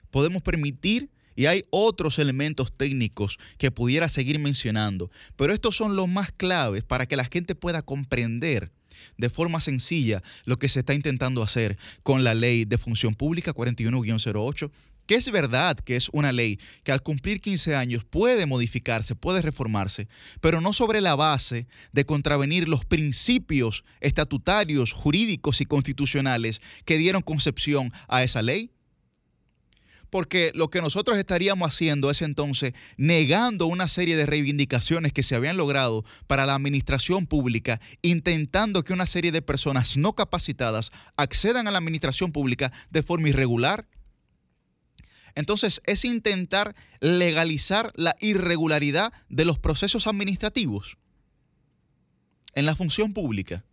podemos 0.09 0.41
permitir, 0.41 1.11
y 1.35 1.45
hay 1.45 1.65
otros 1.69 2.17
elementos 2.17 2.75
técnicos 2.75 3.37
que 3.59 3.69
pudiera 3.69 4.09
seguir 4.09 4.39
mencionando, 4.39 5.11
pero 5.35 5.53
estos 5.53 5.75
son 5.75 5.95
los 5.95 6.07
más 6.07 6.31
claves 6.31 6.83
para 6.83 7.05
que 7.05 7.15
la 7.15 7.25
gente 7.25 7.53
pueda 7.53 7.83
comprender 7.83 8.71
de 9.19 9.29
forma 9.29 9.59
sencilla 9.59 10.23
lo 10.45 10.57
que 10.57 10.69
se 10.69 10.79
está 10.79 10.95
intentando 10.95 11.43
hacer 11.43 11.77
con 12.01 12.23
la 12.23 12.33
ley 12.33 12.65
de 12.65 12.79
función 12.79 13.13
pública 13.13 13.53
41-08, 13.53 14.71
que 15.11 15.17
es 15.17 15.29
verdad 15.29 15.77
que 15.77 15.97
es 15.97 16.07
una 16.13 16.31
ley 16.31 16.57
que 16.85 16.93
al 16.93 17.03
cumplir 17.03 17.41
15 17.41 17.75
años 17.75 18.05
puede 18.05 18.45
modificarse, 18.45 19.13
puede 19.13 19.41
reformarse, 19.41 20.07
pero 20.39 20.61
no 20.61 20.71
sobre 20.71 21.01
la 21.01 21.15
base 21.15 21.67
de 21.91 22.05
contravenir 22.05 22.69
los 22.69 22.85
principios 22.85 23.83
estatutarios, 23.99 24.93
jurídicos 24.93 25.59
y 25.59 25.65
constitucionales 25.65 26.61
que 26.85 26.97
dieron 26.97 27.23
concepción 27.23 27.91
a 28.07 28.23
esa 28.23 28.41
ley 28.41 28.71
porque 30.09 30.53
lo 30.55 30.69
que 30.69 30.81
nosotros 30.81 31.17
estaríamos 31.17 31.67
haciendo 31.67 32.09
es 32.09 32.21
entonces 32.21 32.71
negando 32.95 33.65
una 33.65 33.89
serie 33.89 34.15
de 34.15 34.25
reivindicaciones 34.25 35.11
que 35.11 35.23
se 35.23 35.35
habían 35.35 35.57
logrado 35.57 36.05
para 36.27 36.45
la 36.45 36.55
administración 36.55 37.27
pública, 37.27 37.81
intentando 38.01 38.85
que 38.85 38.93
una 38.93 39.05
serie 39.05 39.33
de 39.33 39.41
personas 39.41 39.97
no 39.97 40.13
capacitadas 40.13 40.93
accedan 41.17 41.67
a 41.67 41.71
la 41.71 41.79
administración 41.79 42.31
pública 42.31 42.71
de 42.91 43.03
forma 43.03 43.27
irregular. 43.27 43.87
Entonces 45.35 45.81
es 45.85 46.05
intentar 46.05 46.75
legalizar 46.99 47.91
la 47.95 48.15
irregularidad 48.19 49.13
de 49.29 49.45
los 49.45 49.59
procesos 49.59 50.07
administrativos 50.07 50.97
en 52.53 52.65
la 52.65 52.75
función 52.75 53.13
pública. 53.13 53.63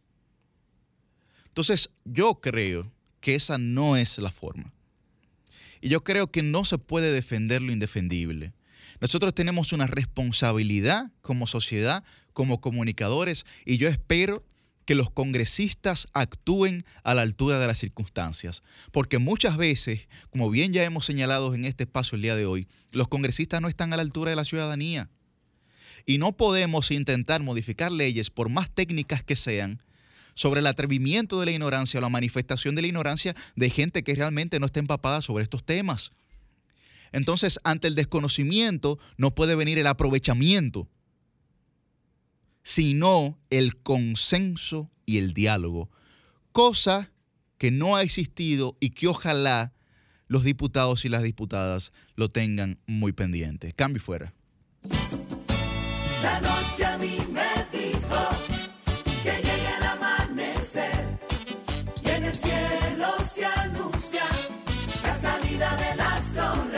Entonces 1.48 1.90
yo 2.04 2.40
creo 2.40 2.90
que 3.20 3.34
esa 3.34 3.58
no 3.58 3.96
es 3.96 4.18
la 4.18 4.30
forma. 4.30 4.72
Y 5.80 5.88
yo 5.88 6.02
creo 6.02 6.30
que 6.30 6.42
no 6.42 6.64
se 6.64 6.78
puede 6.78 7.12
defender 7.12 7.62
lo 7.62 7.72
indefendible. 7.72 8.52
Nosotros 9.00 9.34
tenemos 9.34 9.72
una 9.72 9.86
responsabilidad 9.86 11.10
como 11.20 11.46
sociedad, 11.46 12.04
como 12.32 12.60
comunicadores, 12.60 13.46
y 13.64 13.78
yo 13.78 13.88
espero 13.88 14.44
que 14.88 14.94
los 14.94 15.10
congresistas 15.10 16.08
actúen 16.14 16.82
a 17.02 17.12
la 17.12 17.20
altura 17.20 17.58
de 17.58 17.66
las 17.66 17.76
circunstancias. 17.76 18.62
Porque 18.90 19.18
muchas 19.18 19.58
veces, 19.58 20.08
como 20.30 20.48
bien 20.48 20.72
ya 20.72 20.82
hemos 20.82 21.04
señalado 21.04 21.54
en 21.54 21.66
este 21.66 21.84
espacio 21.84 22.16
el 22.16 22.22
día 22.22 22.36
de 22.36 22.46
hoy, 22.46 22.66
los 22.92 23.06
congresistas 23.06 23.60
no 23.60 23.68
están 23.68 23.92
a 23.92 23.96
la 23.96 24.02
altura 24.02 24.30
de 24.30 24.36
la 24.36 24.46
ciudadanía. 24.46 25.10
Y 26.06 26.16
no 26.16 26.32
podemos 26.38 26.90
intentar 26.90 27.42
modificar 27.42 27.92
leyes, 27.92 28.30
por 28.30 28.48
más 28.48 28.70
técnicas 28.70 29.22
que 29.22 29.36
sean, 29.36 29.82
sobre 30.32 30.60
el 30.60 30.66
atrevimiento 30.66 31.38
de 31.38 31.44
la 31.44 31.52
ignorancia 31.52 31.98
o 31.98 32.00
la 32.00 32.08
manifestación 32.08 32.74
de 32.74 32.80
la 32.80 32.88
ignorancia 32.88 33.36
de 33.56 33.68
gente 33.68 34.02
que 34.02 34.14
realmente 34.14 34.58
no 34.58 34.64
está 34.64 34.80
empapada 34.80 35.20
sobre 35.20 35.44
estos 35.44 35.66
temas. 35.66 36.12
Entonces, 37.12 37.60
ante 37.62 37.88
el 37.88 37.94
desconocimiento 37.94 38.98
no 39.18 39.34
puede 39.34 39.54
venir 39.54 39.78
el 39.78 39.86
aprovechamiento, 39.86 40.88
sino 42.68 43.38
el 43.48 43.78
consenso 43.78 44.90
y 45.06 45.16
el 45.16 45.32
diálogo, 45.32 45.88
cosa 46.52 47.10
que 47.56 47.70
no 47.70 47.96
ha 47.96 48.02
existido 48.02 48.76
y 48.78 48.90
que 48.90 49.06
ojalá 49.06 49.72
los 50.26 50.44
diputados 50.44 51.06
y 51.06 51.08
las 51.08 51.22
diputadas 51.22 51.92
lo 52.14 52.30
tengan 52.30 52.78
muy 52.86 53.12
pendiente. 53.12 53.72
Cambio 53.72 54.02
fuera. 54.02 54.34
La 56.22 56.40
noche 56.42 56.84
a 56.84 56.98
mí 56.98 57.16
me 57.32 57.66
dijo 57.72 58.28
que 59.22 59.30
llegue 59.30 59.76
el 59.78 59.86
amanecer 59.86 61.18
y 62.04 62.08
en 62.10 62.24
el 62.24 62.34
cielo 62.34 63.14
se 63.34 63.46
anuncia 63.46 64.24
la 65.04 65.18
salida 65.18 65.74
del 65.74 66.00
astro 66.00 66.77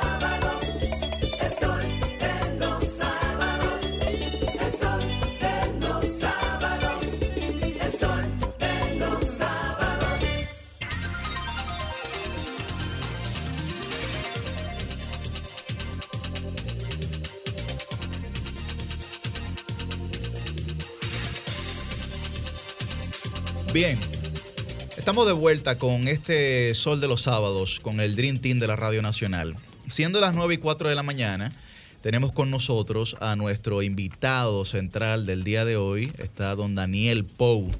Bien, 23.83 23.97
estamos 24.95 25.25
de 25.25 25.33
vuelta 25.33 25.79
con 25.79 26.07
este 26.07 26.75
Sol 26.75 27.01
de 27.01 27.07
los 27.07 27.23
Sábados, 27.23 27.79
con 27.79 27.99
el 27.99 28.15
Dream 28.15 28.37
Team 28.37 28.59
de 28.59 28.67
la 28.67 28.75
Radio 28.75 29.01
Nacional. 29.01 29.55
Siendo 29.87 30.21
las 30.21 30.35
9 30.35 30.53
y 30.53 30.57
4 30.57 30.87
de 30.87 30.93
la 30.93 31.01
mañana, 31.01 31.51
tenemos 32.01 32.31
con 32.31 32.51
nosotros 32.51 33.17
a 33.21 33.35
nuestro 33.35 33.81
invitado 33.81 34.65
central 34.65 35.25
del 35.25 35.43
día 35.43 35.65
de 35.65 35.77
hoy, 35.77 36.11
está 36.19 36.55
don 36.55 36.75
Daniel 36.75 37.25
Pou, 37.25 37.71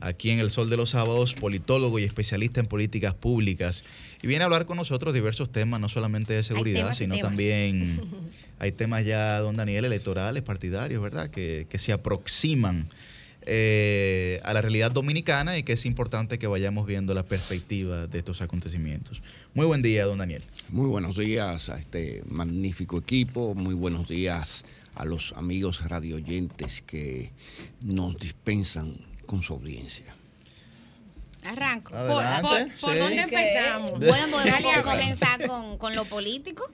aquí 0.00 0.30
en 0.30 0.40
el 0.40 0.50
Sol 0.50 0.68
de 0.68 0.78
los 0.78 0.90
Sábados, 0.90 1.34
politólogo 1.34 2.00
y 2.00 2.02
especialista 2.02 2.58
en 2.58 2.66
políticas 2.66 3.14
públicas. 3.14 3.84
Y 4.24 4.26
viene 4.26 4.42
a 4.42 4.46
hablar 4.46 4.66
con 4.66 4.76
nosotros 4.76 5.14
diversos 5.14 5.52
temas, 5.52 5.78
no 5.78 5.88
solamente 5.88 6.34
de 6.34 6.42
seguridad, 6.42 6.92
sino 6.92 7.18
también 7.18 8.00
hay 8.58 8.72
temas 8.72 9.04
ya, 9.04 9.38
don 9.38 9.56
Daniel, 9.56 9.84
electorales, 9.84 10.42
partidarios, 10.42 11.00
¿verdad? 11.00 11.30
Que, 11.30 11.68
que 11.70 11.78
se 11.78 11.92
aproximan 11.92 12.90
eh, 13.46 14.40
a 14.44 14.52
la 14.52 14.60
realidad 14.60 14.90
dominicana 14.90 15.56
y 15.56 15.62
que 15.62 15.74
es 15.74 15.86
importante 15.86 16.38
que 16.38 16.48
vayamos 16.48 16.86
viendo 16.86 17.14
la 17.14 17.22
perspectiva 17.22 18.06
de 18.08 18.18
estos 18.18 18.42
acontecimientos. 18.42 19.22
Muy 19.54 19.66
buen 19.66 19.82
día, 19.82 20.04
don 20.04 20.18
Daniel. 20.18 20.42
Muy 20.68 20.88
buenos 20.88 21.16
días 21.16 21.68
a 21.70 21.78
este 21.78 22.22
magnífico 22.28 22.98
equipo, 22.98 23.54
muy 23.54 23.74
buenos 23.74 24.08
días 24.08 24.64
a 24.96 25.04
los 25.04 25.32
amigos 25.36 25.88
radioyentes 25.88 26.82
que 26.82 27.30
nos 27.82 28.18
dispensan 28.18 28.96
con 29.26 29.42
su 29.42 29.54
audiencia. 29.54 30.14
Arranco. 31.44 31.94
Adelante, 31.94 32.72
¿Por 32.80 32.92
sí. 32.92 32.98
dónde 32.98 33.22
empezamos? 33.22 33.92
Podemos 33.92 34.44
Dale, 34.44 34.82
comenzar 34.82 35.46
con, 35.46 35.78
con 35.78 35.94
lo 35.94 36.04
político. 36.04 36.66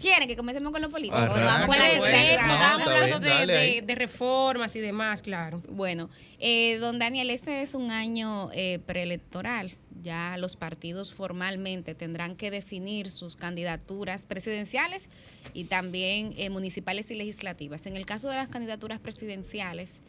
¿Quieren 0.00 0.26
que 0.28 0.36
comencemos 0.36 0.72
con 0.72 0.80
lo 0.80 0.88
político? 0.90 1.16
Arranca, 1.16 1.66
receta? 1.66 2.30
estamos 2.30 2.80
está 2.80 2.94
hablando 2.94 3.20
bien, 3.20 3.22
de, 3.22 3.28
dale 3.30 3.52
de- 3.52 3.58
ahí. 3.58 3.80
de 3.80 3.94
reformas 3.94 4.74
y 4.76 4.80
demás, 4.80 5.20
claro. 5.22 5.62
Bueno, 5.70 6.08
eh, 6.38 6.76
don 6.78 6.98
Daniel, 6.98 7.28
este 7.30 7.60
es 7.62 7.74
un 7.74 7.90
año 7.90 8.50
eh, 8.54 8.78
preelectoral. 8.86 9.72
Ya 10.02 10.36
los 10.38 10.56
partidos 10.56 11.12
formalmente 11.12 11.94
tendrán 11.94 12.34
que 12.34 12.50
definir 12.50 13.10
sus 13.10 13.36
candidaturas 13.36 14.24
presidenciales 14.24 15.08
y 15.52 15.64
también 15.64 16.32
eh, 16.38 16.48
municipales 16.48 17.10
y 17.10 17.14
legislativas. 17.16 17.84
En 17.84 17.96
el 17.96 18.06
caso 18.06 18.28
de 18.30 18.36
las 18.36 18.48
candidaturas 18.48 18.98
presidenciales, 19.00 20.00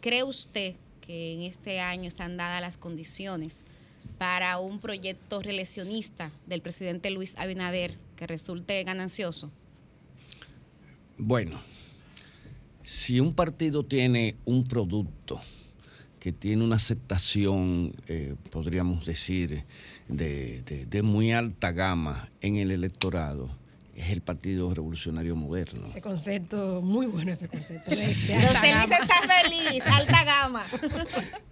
¿cree 0.00 0.24
usted 0.24 0.74
que 1.00 1.34
en 1.34 1.42
este 1.42 1.78
año 1.78 2.08
están 2.08 2.36
dadas 2.36 2.60
las 2.60 2.76
condiciones 2.76 3.58
para 4.18 4.58
un 4.58 4.78
proyecto 4.80 5.42
reeleccionista 5.42 6.30
del 6.46 6.60
presidente 6.62 7.10
Luis 7.10 7.34
Abinader 7.36 7.94
que 8.16 8.26
resulte 8.26 8.82
ganancioso? 8.84 9.50
Bueno, 11.18 11.58
si 12.82 13.20
un 13.20 13.34
partido 13.34 13.82
tiene 13.84 14.36
un 14.44 14.64
producto 14.64 15.40
que 16.20 16.32
tiene 16.32 16.64
una 16.64 16.76
aceptación, 16.76 17.94
eh, 18.08 18.34
podríamos 18.50 19.04
decir, 19.06 19.64
de, 20.08 20.62
de- 20.62 20.86
de 20.86 21.02
muy 21.02 21.32
alta 21.32 21.72
gama 21.72 22.28
en 22.40 22.56
el 22.56 22.70
electorado, 22.70 23.48
es 23.96 24.10
el 24.10 24.20
Partido 24.20 24.72
Revolucionario 24.74 25.34
Moderno. 25.36 25.86
Ese 25.86 26.02
concepto, 26.02 26.82
muy 26.82 27.06
bueno 27.06 27.32
ese 27.32 27.48
concepto. 27.48 27.90
de- 27.90 27.96
de 27.96 28.42
Los 28.42 28.54
alta 28.54 28.60
Feliz 28.60 28.90
gama. 28.90 28.96
está 29.02 29.14
feliz, 29.42 29.82
alta 29.86 30.24
gama. 30.24 30.62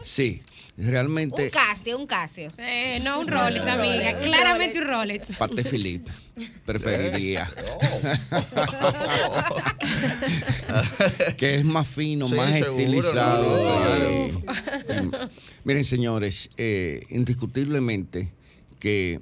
Sí, 0.03 0.43
Un 0.77 0.89
realmente 0.91 1.51
Casio, 1.51 1.97
un 1.99 2.07
Casio. 2.07 2.53
Eh, 2.59 3.01
no, 3.05 3.21
un 3.21 3.29
Rolex, 3.29 3.67
amiga. 3.67 4.19
Claramente 4.19 4.79
un 4.79 4.85
Rolex. 4.87 5.29
Pate 5.39 5.65
Philippe 5.65 6.11
preferiría. 6.67 7.51
que 11.37 11.57
es 11.57 11.65
más 11.65 11.87
fino, 11.89 12.29
Sí, 12.29 12.35
más 12.35 12.55
seguro, 12.57 12.79
estilizado. 12.79 13.65
no, 13.65 14.43
Eh, 14.89 15.11
Miren, 15.65 15.85
señores, 15.85 16.51
eh, 16.57 17.01
indiscutiblemente 17.11 18.33
que 18.79 19.21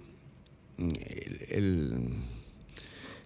mm, 0.79 0.89
el- 0.89 1.47
el- 1.51 2.15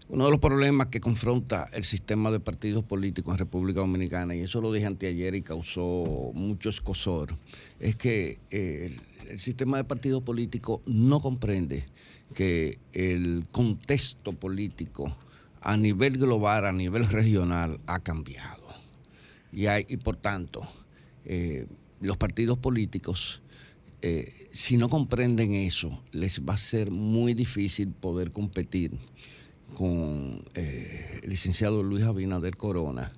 uno 0.09 0.27
de 0.27 0.31
los 0.31 0.41
problemas 0.41 0.87
que 0.87 1.01
confronta 1.01 1.69
el 1.73 1.83
sistema 1.83 2.31
de 2.31 2.39
partidos 2.39 2.85
políticos 2.85 3.35
en 3.35 3.39
República 3.39 3.81
Dominicana, 3.81 4.37
y 4.37 4.41
eso 4.41 4.61
lo 4.61 4.73
dije 4.73 4.87
anteayer 4.87 5.35
y 5.35 5.43
causó 5.43 6.31
mucho 6.35 6.71
escosor, 6.71 7.35
es 7.81 7.97
que 7.97 8.39
eh, 8.51 8.97
el, 9.29 9.39
sistema 9.41 9.79
de 9.79 9.85
partidos 9.85 10.23
políticos 10.23 10.81
no 10.87 11.21
comprende 11.21 11.85
que 12.35 12.79
el 12.93 13.47
contexto 13.51 14.33
político 14.33 15.17
a 15.61 15.77
nivel 15.77 16.19
global, 16.19 16.67
a 16.67 16.73
nivel 16.73 17.09
regional, 17.09 17.81
ha 17.87 17.99
cambiado. 17.99 18.63
Y, 19.53 19.67
hay, 19.67 19.87
y 19.89 19.97
por 19.97 20.17
tanto, 20.17 20.67
eh, 21.25 21.67
los 22.01 22.17
partidos 22.17 22.59
políticos, 22.59 23.43
eh, 24.03 24.33
si 24.53 24.77
no 24.77 24.89
comprenden 24.89 25.55
eso, 25.55 26.01
les 26.13 26.41
va 26.43 26.55
a 26.55 26.59
ser 26.59 26.93
muy 26.93 27.35
difícil 27.35 27.89
poder 27.89 28.31
competir 28.31 28.93
con 29.77 30.43
eh, 30.55 31.21
el 31.23 31.29
licenciado 31.29 31.83
Luis 31.83 32.03
Abinader 32.03 32.57
Corona 32.57 33.13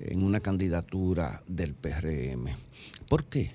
en 0.00 0.24
una 0.24 0.40
candidatura 0.40 1.44
del 1.46 1.72
PRM. 1.72 2.48
¿Por 3.08 3.26
qué? 3.26 3.52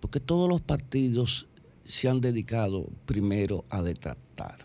Porque 0.00 0.20
todos 0.20 0.46
los 0.46 0.60
partidos 0.60 1.46
se 1.86 2.10
han 2.10 2.20
dedicado 2.20 2.90
primero 3.06 3.64
a 3.70 3.80
detractar. 3.80 4.58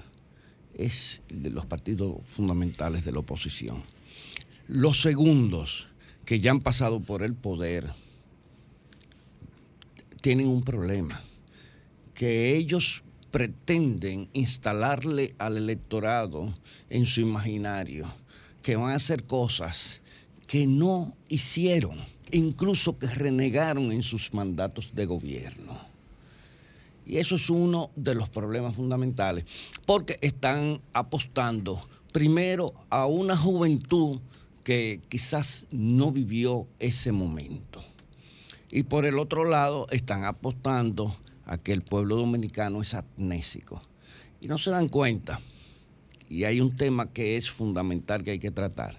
Es 0.73 1.21
de 1.29 1.49
los 1.49 1.65
partidos 1.65 2.17
fundamentales 2.25 3.05
de 3.05 3.13
la 3.13 3.19
oposición. 3.19 3.83
Los 4.67 5.01
segundos 5.01 5.87
que 6.25 6.41
ya 6.41 6.51
han 6.51 6.59
pasado 6.59 6.99
por 6.99 7.23
el 7.23 7.35
poder 7.35 7.89
tienen 10.19 10.49
un 10.49 10.61
problema, 10.61 11.23
que 12.13 12.57
ellos 12.57 13.03
pretenden 13.31 14.29
instalarle 14.33 15.35
al 15.37 15.57
electorado 15.57 16.53
en 16.89 17.05
su 17.05 17.21
imaginario 17.21 18.11
que 18.61 18.75
van 18.75 18.91
a 18.91 18.95
hacer 18.95 19.23
cosas 19.23 20.01
que 20.47 20.65
no 20.65 21.13
hicieron, 21.27 21.97
incluso 22.31 22.97
que 22.97 23.07
renegaron 23.07 23.91
en 23.91 24.03
sus 24.03 24.33
mandatos 24.33 24.89
de 24.93 25.05
gobierno. 25.05 25.77
Y 27.05 27.17
eso 27.17 27.35
es 27.35 27.49
uno 27.49 27.89
de 27.95 28.15
los 28.15 28.29
problemas 28.29 28.75
fundamentales, 28.75 29.45
porque 29.85 30.17
están 30.21 30.79
apostando 30.93 31.79
primero 32.11 32.73
a 32.89 33.05
una 33.05 33.35
juventud 33.35 34.19
que 34.63 34.99
quizás 35.09 35.65
no 35.71 36.11
vivió 36.11 36.67
ese 36.79 37.11
momento. 37.11 37.83
Y 38.71 38.83
por 38.83 39.05
el 39.05 39.17
otro 39.17 39.45
lado 39.45 39.87
están 39.89 40.25
apostando 40.25 41.15
a 41.49 41.57
que 41.57 41.73
el 41.73 41.81
pueblo 41.81 42.15
dominicano 42.15 42.81
es 42.81 42.93
amnésico. 42.93 43.81
Y 44.39 44.47
no 44.47 44.59
se 44.59 44.69
dan 44.69 44.87
cuenta, 44.87 45.41
y 46.29 46.43
hay 46.43 46.61
un 46.61 46.77
tema 46.77 47.11
que 47.11 47.37
es 47.37 47.49
fundamental 47.49 48.23
que 48.23 48.31
hay 48.31 48.39
que 48.39 48.51
tratar, 48.51 48.95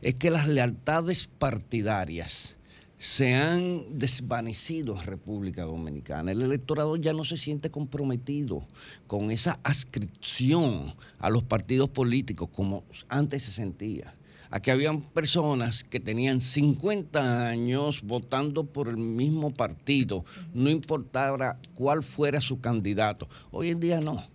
es 0.00 0.14
que 0.14 0.30
las 0.30 0.46
lealtades 0.46 1.26
partidarias 1.26 2.56
se 2.98 3.34
han 3.34 3.98
desvanecido 3.98 4.98
en 4.98 5.06
República 5.06 5.64
Dominicana. 5.64 6.30
El 6.30 6.42
electorado 6.42 6.96
ya 6.96 7.12
no 7.12 7.24
se 7.24 7.36
siente 7.36 7.70
comprometido 7.70 8.64
con 9.08 9.32
esa 9.32 9.58
adscripción 9.64 10.94
a 11.18 11.30
los 11.30 11.42
partidos 11.42 11.88
políticos 11.90 12.48
como 12.52 12.84
antes 13.08 13.42
se 13.42 13.52
sentía. 13.52 14.14
Aquí 14.50 14.70
habían 14.70 15.02
personas 15.02 15.84
que 15.84 16.00
tenían 16.00 16.40
50 16.40 17.48
años 17.48 18.02
votando 18.02 18.64
por 18.64 18.88
el 18.88 18.96
mismo 18.96 19.52
partido, 19.52 20.24
no 20.54 20.70
importaba 20.70 21.58
cuál 21.74 22.02
fuera 22.02 22.40
su 22.40 22.58
candidato. 22.60 23.28
Hoy 23.50 23.68
en 23.70 23.80
día 23.80 24.00
no. 24.00 24.26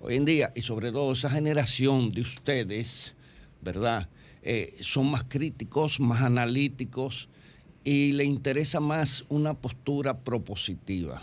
Hoy 0.00 0.16
en 0.16 0.24
día, 0.24 0.52
y 0.54 0.62
sobre 0.62 0.92
todo 0.92 1.12
esa 1.12 1.30
generación 1.30 2.10
de 2.10 2.20
ustedes, 2.20 3.16
¿verdad? 3.60 4.08
Eh, 4.42 4.76
son 4.80 5.10
más 5.10 5.24
críticos, 5.24 5.98
más 5.98 6.22
analíticos 6.22 7.28
y 7.82 8.12
le 8.12 8.24
interesa 8.24 8.78
más 8.78 9.24
una 9.28 9.54
postura 9.54 10.16
propositiva. 10.16 11.22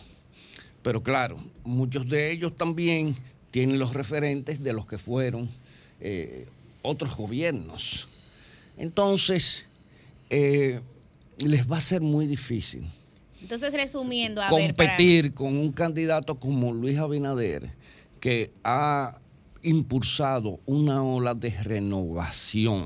Pero 0.82 1.02
claro, 1.02 1.38
muchos 1.64 2.10
de 2.10 2.32
ellos 2.32 2.58
también 2.58 3.16
tienen 3.52 3.80
los 3.80 3.94
referentes 3.94 4.62
de 4.62 4.74
los 4.74 4.86
que 4.86 4.98
fueron 4.98 5.50
eh, 6.02 6.46
otros 6.82 7.16
gobiernos. 7.16 8.10
Entonces, 8.78 9.66
eh, 10.30 10.80
les 11.38 11.70
va 11.70 11.78
a 11.78 11.82
ser 11.82 12.02
muy 12.02 12.28
difícil 12.28 12.86
Entonces, 13.42 13.74
resumiendo, 13.74 14.42
a 14.42 14.52
ver, 14.52 14.74
para- 14.76 14.92
competir 14.92 15.34
con 15.34 15.58
un 15.58 15.72
candidato 15.72 16.40
como 16.40 16.74
Luis 16.74 16.98
Abinader, 16.98 17.70
que 18.20 18.52
ha 18.64 19.20
impulsado 19.62 20.60
una 20.66 21.04
ola 21.04 21.34
de 21.34 21.50
renovación. 21.64 22.86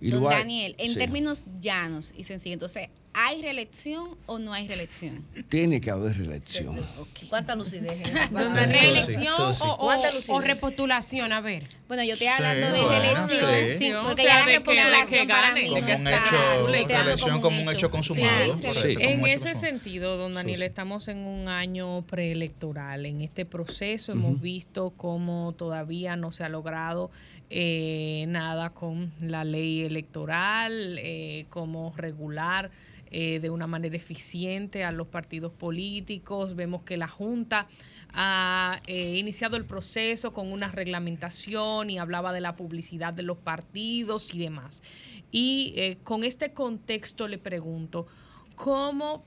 Y 0.00 0.10
Don 0.10 0.24
Daniel, 0.24 0.74
en 0.78 0.92
sí, 0.92 0.98
términos 0.98 1.44
llanos 1.60 2.12
y 2.16 2.24
sencillos, 2.24 2.54
entonces, 2.54 2.88
¿hay 3.14 3.42
reelección 3.42 4.16
o 4.26 4.38
no 4.38 4.52
hay 4.52 4.66
reelección? 4.68 5.24
Tiene 5.48 5.80
que 5.80 5.90
haber 5.90 6.16
reelección. 6.16 6.80
¿Cuánta 7.28 7.54
lucidez? 7.54 7.98
¿Reelección 8.30 9.54
sí. 9.54 9.62
o, 9.66 9.90
o- 10.28 10.40
repostulación? 10.40 11.32
A 11.32 11.40
ver. 11.40 11.64
Bueno, 11.88 12.04
yo 12.04 12.14
estoy 12.14 12.28
hablando 12.28 12.66
de 12.72 12.82
bueno, 12.82 13.26
reelección, 13.28 13.50
sí. 13.72 13.78
sí, 13.78 13.92
O 13.92 14.02
porque 14.04 14.22
sea, 14.22 14.40
ya 14.40 14.46
de 14.46 14.52
la 14.52 14.62
que- 14.62 14.70
de 14.70 14.76
que 14.76 14.82
repostulación 14.84 15.28
para 15.28 15.54
mí 15.54 15.64
Como 15.66 15.78
no 15.80 15.84
un 15.84 15.90
está... 15.90 16.26
hecho, 16.26 16.66
reelección 16.66 17.40
como 17.40 17.62
un 17.62 17.68
hecho 17.68 17.90
consumado. 17.90 18.58
En 18.98 19.26
ese 19.26 19.54
sentido, 19.54 20.16
don 20.16 20.34
Daniel, 20.34 20.62
estamos 20.62 21.08
en 21.08 21.18
un 21.18 21.48
año 21.48 22.02
preelectoral. 22.02 23.06
En 23.06 23.20
este 23.20 23.44
proceso 23.44 24.12
hemos 24.12 24.40
visto 24.40 24.90
cómo 24.96 25.54
todavía 25.56 26.16
no 26.16 26.32
se 26.32 26.44
ha 26.44 26.48
logrado 26.48 27.10
eh, 27.50 28.24
nada 28.28 28.70
con 28.70 29.12
la 29.20 29.44
ley 29.44 29.82
electoral, 29.82 30.98
eh, 30.98 31.44
cómo 31.50 31.92
regular 31.96 32.70
eh, 33.14 33.40
de 33.40 33.50
una 33.50 33.66
manera 33.66 33.94
eficiente 33.94 34.84
a 34.84 34.90
los 34.90 35.06
partidos 35.06 35.52
políticos. 35.52 36.56
Vemos 36.56 36.82
que 36.82 36.96
la 36.96 37.08
Junta 37.08 37.68
ha 38.14 38.80
eh, 38.86 39.18
iniciado 39.18 39.56
el 39.56 39.66
proceso 39.66 40.32
con 40.32 40.50
una 40.50 40.68
reglamentación 40.70 41.90
y 41.90 41.98
hablaba 41.98 42.32
de 42.32 42.40
la 42.40 42.56
publicidad 42.56 43.12
de 43.12 43.22
los 43.22 43.36
partidos 43.36 44.34
y 44.34 44.38
demás. 44.38 44.82
Y 45.30 45.74
eh, 45.76 45.98
con 46.02 46.24
este 46.24 46.54
contexto 46.54 47.28
le 47.28 47.36
pregunto, 47.36 48.06
¿cómo 48.54 49.24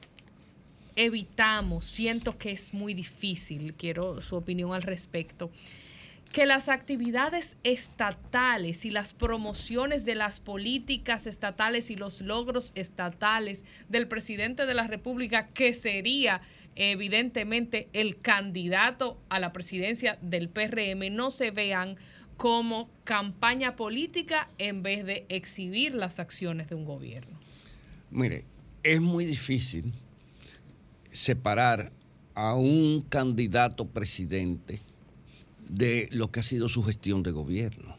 evitamos, 0.96 1.86
siento 1.86 2.38
que 2.38 2.52
es 2.52 2.74
muy 2.74 2.94
difícil, 2.94 3.74
quiero 3.74 4.22
su 4.22 4.36
opinión 4.36 4.74
al 4.74 4.82
respecto, 4.82 5.52
que 6.36 6.46
las 6.46 6.68
actividades 6.68 7.56
estatales 7.64 8.84
y 8.84 8.90
las 8.90 9.14
promociones 9.14 10.04
de 10.04 10.16
las 10.16 10.42
políticas 10.42 11.28
estatales 11.28 11.90
y 11.90 11.96
los 11.96 12.20
logros 12.20 12.74
estatales 12.76 13.64
del 13.88 14.10
presidente 14.10 14.66
de 14.66 14.74
la 14.74 14.86
República, 14.86 15.48
que 15.48 15.72
sería 15.72 16.42
evidentemente 16.76 17.88
el 17.94 18.20
candidato 18.20 19.18
a 19.30 19.40
la 19.40 19.54
presidencia 19.54 20.18
del 20.22 20.50
PRM, 20.50 21.16
no 21.16 21.32
se 21.32 21.52
vean 21.52 21.96
como 22.36 22.90
campaña 23.06 23.78
política 23.78 24.50
en 24.58 24.84
vez 24.84 25.06
de 25.06 25.26
exhibir 25.30 25.96
las 25.96 26.20
acciones 26.20 26.68
de 26.68 26.76
un 26.76 26.84
gobierno. 26.84 27.40
Mire, 28.12 28.44
es 28.84 29.00
muy 29.00 29.24
difícil 29.24 29.94
separar 31.14 31.94
a 32.34 32.56
un 32.56 33.04
candidato 33.04 33.88
presidente 33.88 34.82
de 35.70 36.08
lo 36.12 36.32
que 36.32 36.40
ha 36.40 36.44
sido 36.44 36.70
su 36.70 36.84
gestión 36.84 37.24
de 37.24 37.32
gobierno, 37.32 37.98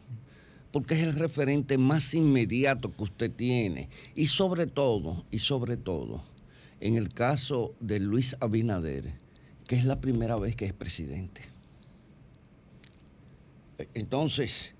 porque 0.71 0.95
es 0.95 1.01
el 1.01 1.13
referente 1.13 1.77
más 1.77 2.13
inmediato 2.13 2.95
que 2.95 3.03
usted 3.03 3.31
tiene 3.31 3.89
y 4.15 4.27
sobre 4.27 4.67
todo, 4.67 5.25
y 5.31 5.39
sobre 5.39 5.77
todo, 5.77 6.23
en 6.79 6.95
el 6.95 7.13
caso 7.13 7.73
de 7.79 7.99
Luis 7.99 8.35
Abinader, 8.39 9.13
que 9.67 9.75
es 9.75 9.85
la 9.85 9.99
primera 9.99 10.37
vez 10.37 10.55
que 10.55 10.65
es 10.65 10.73
presidente. 10.73 11.41
Entonces, 13.93 14.73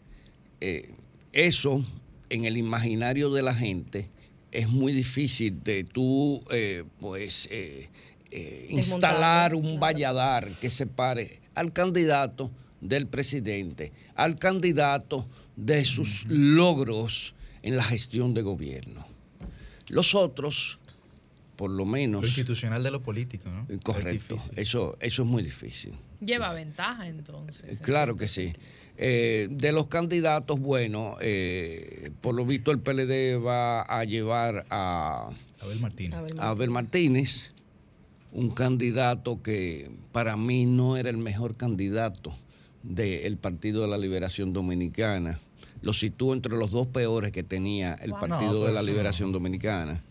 eh, 0.61 0.89
eso 1.33 1.83
en 2.29 2.45
el 2.45 2.57
imaginario 2.57 3.29
de 3.31 3.41
la 3.41 3.53
gente 3.53 4.09
es 4.51 4.67
muy 4.69 4.93
difícil 4.93 5.61
de 5.63 5.83
tú, 5.83 6.43
eh, 6.51 6.83
pues, 6.99 7.47
eh, 7.51 7.89
instalar 8.69 9.55
un 9.55 9.79
valladar 9.79 10.51
que 10.59 10.69
separe 10.69 11.39
al 11.53 11.73
candidato 11.73 12.51
del 12.81 13.07
presidente, 13.07 13.91
al 14.15 14.37
candidato 14.37 15.27
de 15.55 15.83
sus 15.85 16.25
logros 16.27 17.35
en 17.63 17.75
la 17.75 17.83
gestión 17.83 18.33
de 18.33 18.41
gobierno. 18.41 19.05
Los 19.87 20.15
otros, 20.15 20.79
por 21.55 21.71
lo 21.71 21.85
menos... 21.85 22.21
Lo 22.21 22.27
institucional 22.27 22.83
de 22.83 22.91
lo 22.91 23.01
político, 23.01 23.49
¿no? 23.49 23.67
Correcto, 23.81 24.37
eso, 24.55 24.97
eso 24.99 25.23
es 25.23 25.27
muy 25.27 25.43
difícil. 25.43 25.93
Lleva 26.19 26.53
ventaja 26.53 27.07
entonces. 27.07 27.79
Claro 27.79 28.17
que 28.17 28.27
sí. 28.27 28.53
Eh, 28.97 29.47
de 29.51 29.71
los 29.71 29.87
candidatos, 29.87 30.59
bueno, 30.59 31.17
eh, 31.21 32.11
por 32.21 32.33
lo 32.33 32.45
visto 32.45 32.71
el 32.71 32.79
PLD 32.79 33.43
va 33.43 33.83
a 33.83 34.03
llevar 34.03 34.65
a 34.69 35.29
Abel 35.59 35.79
Martínez. 35.79 36.19
a 36.39 36.49
Abel 36.49 36.71
Martínez, 36.71 37.51
un 38.31 38.49
candidato 38.49 39.41
que 39.43 39.89
para 40.11 40.35
mí 40.35 40.65
no 40.65 40.97
era 40.97 41.11
el 41.11 41.17
mejor 41.17 41.55
candidato 41.55 42.33
del 42.87 43.37
Partido 43.37 43.81
de 43.81 43.87
la 43.87 43.97
Liberación 43.97 44.53
Dominicana. 44.53 45.39
Lo 45.81 45.93
sitúo 45.93 46.33
entre 46.33 46.55
los 46.57 46.71
dos 46.71 46.87
peores 46.87 47.31
que 47.31 47.43
tenía 47.43 47.93
el 48.01 48.11
Wow. 48.11 48.19
Partido 48.19 48.53
No, 48.53 48.65
de 48.65 48.71
la 48.71 48.81
Liberación 48.81 49.31
Dominicana. 49.31 50.01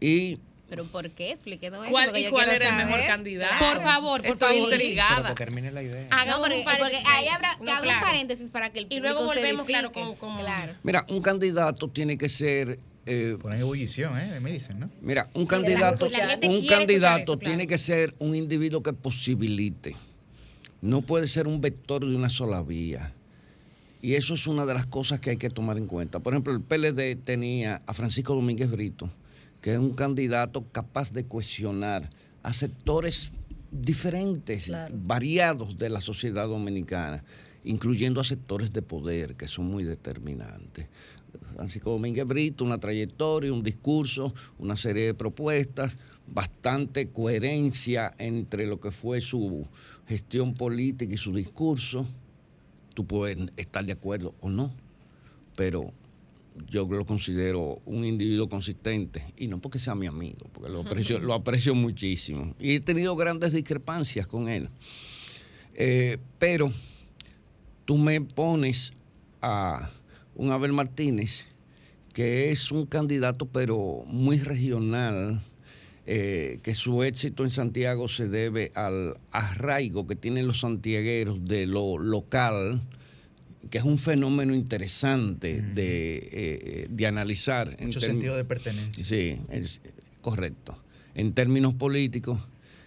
Y 0.00 0.38
¿Pero 0.68 0.84
por 0.84 1.10
qué? 1.10 1.32
Explíquenos 1.32 1.82
eso. 1.82 1.90
¿Cuál- 1.90 2.06
porque 2.10 2.28
y 2.28 2.30
cuál 2.30 2.48
era 2.48 2.68
el 2.80 2.86
mejor 2.86 3.04
candidato? 3.06 3.54
Claro. 3.58 3.74
Por 3.74 3.82
favor, 3.82 4.22
por 4.22 4.38
favor. 4.38 4.72
intrigada. 4.72 5.16
Pero 5.22 5.34
que 5.34 5.44
termine 5.44 5.72
la 5.72 5.82
idea. 5.82 6.06
Hagamos 6.10 6.36
No, 6.36 6.42
porque, 6.44 6.58
un 6.58 6.64
paréntesis 6.64 6.98
porque 7.02 7.10
ahí 7.10 7.26
habrá 7.28 7.52
No, 7.54 7.58
que 7.58 7.64
claro. 7.82 7.90
un 7.90 8.00
paréntesis 8.06 8.50
para 8.50 8.70
que 8.70 8.78
el 8.78 8.84
Y 8.84 8.88
público 8.88 9.02
luego 9.06 9.20
se 9.20 9.26
volvemos, 9.40 9.66
claro, 9.66 9.88
edifique. 9.88 10.16
con- 10.18 10.34
con- 10.34 10.38
Claro. 10.38 10.72
mira, 10.84 11.06
un 11.08 11.22
candidato 11.22 11.88
tiene 11.88 12.16
que 12.16 12.28
ser... 12.28 12.78
eh, 13.06 13.36
Ponen 13.42 13.58
ebullición, 13.60 14.16
¿eh? 14.16 14.38
Me 14.40 14.52
dicen, 14.52 14.78
¿no? 14.78 14.90
Mira, 15.00 15.28
un 15.34 15.46
candidato, 15.46 16.08
la 16.08 16.38
un 16.48 16.64
candidato 16.66 17.22
eso, 17.32 17.38
claro. 17.38 17.38
tiene 17.56 17.66
que 17.66 17.78
ser 17.78 18.14
un 18.20 18.36
individuo 18.36 18.80
que 18.82 18.92
posibilite. 18.92 19.96
No 20.82 21.02
puede 21.02 21.28
ser 21.28 21.46
un 21.46 21.60
vector 21.60 22.06
de 22.06 22.14
una 22.14 22.28
sola 22.28 22.62
vía. 22.62 23.14
Y 24.02 24.14
eso 24.14 24.34
es 24.34 24.46
una 24.46 24.64
de 24.64 24.72
las 24.72 24.86
cosas 24.86 25.20
que 25.20 25.30
hay 25.30 25.36
que 25.36 25.50
tomar 25.50 25.76
en 25.76 25.86
cuenta. 25.86 26.20
Por 26.20 26.32
ejemplo, 26.32 26.54
el 26.54 26.62
PLD 26.62 27.22
tenía 27.22 27.82
a 27.86 27.92
Francisco 27.92 28.34
Domínguez 28.34 28.70
Brito, 28.70 29.10
que 29.60 29.74
es 29.74 29.78
un 29.78 29.92
candidato 29.92 30.64
capaz 30.72 31.12
de 31.12 31.24
cohesionar 31.24 32.08
a 32.42 32.52
sectores 32.54 33.30
diferentes, 33.70 34.72
variados 34.92 35.76
de 35.76 35.90
la 35.90 36.00
sociedad 36.00 36.48
dominicana, 36.48 37.22
incluyendo 37.64 38.20
a 38.20 38.24
sectores 38.24 38.72
de 38.72 38.80
poder 38.80 39.36
que 39.36 39.48
son 39.48 39.66
muy 39.66 39.84
determinantes. 39.84 40.86
Francisco 41.54 41.90
Domínguez 41.90 42.26
Brito, 42.26 42.64
una 42.64 42.78
trayectoria, 42.78 43.52
un 43.52 43.62
discurso, 43.62 44.32
una 44.58 44.76
serie 44.76 45.06
de 45.06 45.14
propuestas, 45.14 45.98
bastante 46.26 47.08
coherencia 47.10 48.12
entre 48.18 48.66
lo 48.66 48.80
que 48.80 48.90
fue 48.90 49.20
su 49.20 49.66
gestión 50.10 50.54
política 50.54 51.14
y 51.14 51.16
su 51.16 51.32
discurso. 51.32 52.04
Tú 52.94 53.06
puedes 53.06 53.38
estar 53.56 53.84
de 53.84 53.92
acuerdo 53.92 54.34
o 54.40 54.50
no, 54.50 54.72
pero 55.54 55.92
yo 56.68 56.84
lo 56.84 57.06
considero 57.06 57.78
un 57.86 58.04
individuo 58.04 58.48
consistente 58.48 59.24
y 59.36 59.46
no 59.46 59.60
porque 59.60 59.78
sea 59.78 59.94
mi 59.94 60.08
amigo, 60.08 60.48
porque 60.52 60.68
lo 60.68 60.80
aprecio, 60.80 61.18
lo 61.28 61.32
aprecio 61.32 61.76
muchísimo. 61.76 62.56
Y 62.58 62.72
he 62.72 62.80
tenido 62.80 63.14
grandes 63.14 63.52
discrepancias 63.52 64.26
con 64.26 64.48
él. 64.48 64.68
Eh, 65.74 66.18
pero 66.40 66.72
tú 67.84 67.96
me 67.96 68.20
pones 68.20 68.92
a 69.40 69.92
un 70.34 70.50
Abel 70.50 70.72
Martínez, 70.72 71.46
que 72.12 72.50
es 72.50 72.72
un 72.72 72.84
candidato 72.84 73.46
pero 73.46 74.02
muy 74.08 74.38
regional, 74.38 75.40
eh, 76.12 76.58
que 76.64 76.74
su 76.74 77.04
éxito 77.04 77.44
en 77.44 77.50
Santiago 77.50 78.08
se 78.08 78.28
debe 78.28 78.72
al 78.74 79.16
arraigo 79.30 80.08
que 80.08 80.16
tienen 80.16 80.48
los 80.48 80.58
santiagueros 80.58 81.44
de 81.44 81.66
lo 81.66 81.98
local, 81.98 82.80
que 83.70 83.78
es 83.78 83.84
un 83.84 83.96
fenómeno 83.96 84.52
interesante 84.52 85.62
de, 85.62 86.18
eh, 86.32 86.86
de 86.90 87.06
analizar. 87.06 87.76
en 87.78 87.86
Mucho 87.86 88.00
sentido 88.00 88.36
de 88.36 88.44
pertenencia. 88.44 89.04
Sí, 89.04 89.38
es 89.50 89.82
correcto. 90.20 90.76
En 91.14 91.32
términos 91.32 91.74
políticos. 91.74 92.40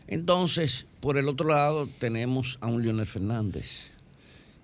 Entonces, 0.07 0.85
por 0.99 1.17
el 1.17 1.29
otro 1.29 1.47
lado, 1.47 1.87
tenemos 1.99 2.57
a 2.59 2.67
un 2.67 2.81
Leonel 2.83 3.05
Fernández, 3.05 3.91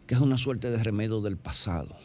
que 0.05 0.15
es 0.15 0.19
una 0.19 0.37
suerte 0.37 0.69
de 0.69 0.83
remedio 0.83 1.21
del 1.21 1.37
pasado. 1.37 1.95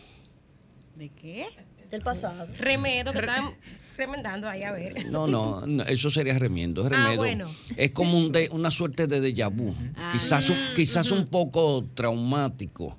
¿De 0.95 1.09
qué? 1.09 1.47
Del 1.91 2.03
pasado. 2.03 2.47
Remedo 2.61 3.13
que 3.13 3.19
están 3.19 3.57
remendando 3.97 4.49
ahí, 4.49 4.63
a 4.63 4.73
ver. 4.73 5.07
No, 5.07 5.27
no, 5.27 5.67
no, 5.67 5.83
eso 5.85 6.11
sería 6.11 6.39
remiendo. 6.39 6.87
Es, 6.87 6.93
Ah, 6.95 7.15
bueno. 7.17 7.51
es 7.77 7.91
como 7.93 8.19
un 8.19 8.33
de- 8.33 8.49
una 8.51 8.71
suerte 8.71 9.07
de 9.07 9.21
déjà 9.21 9.49
vu. 9.51 9.75
Quizás, 10.13 10.49
un, 10.51 10.57
quizás 10.75 11.11
un 11.11 11.27
poco 11.27 11.85
traumático, 11.95 12.99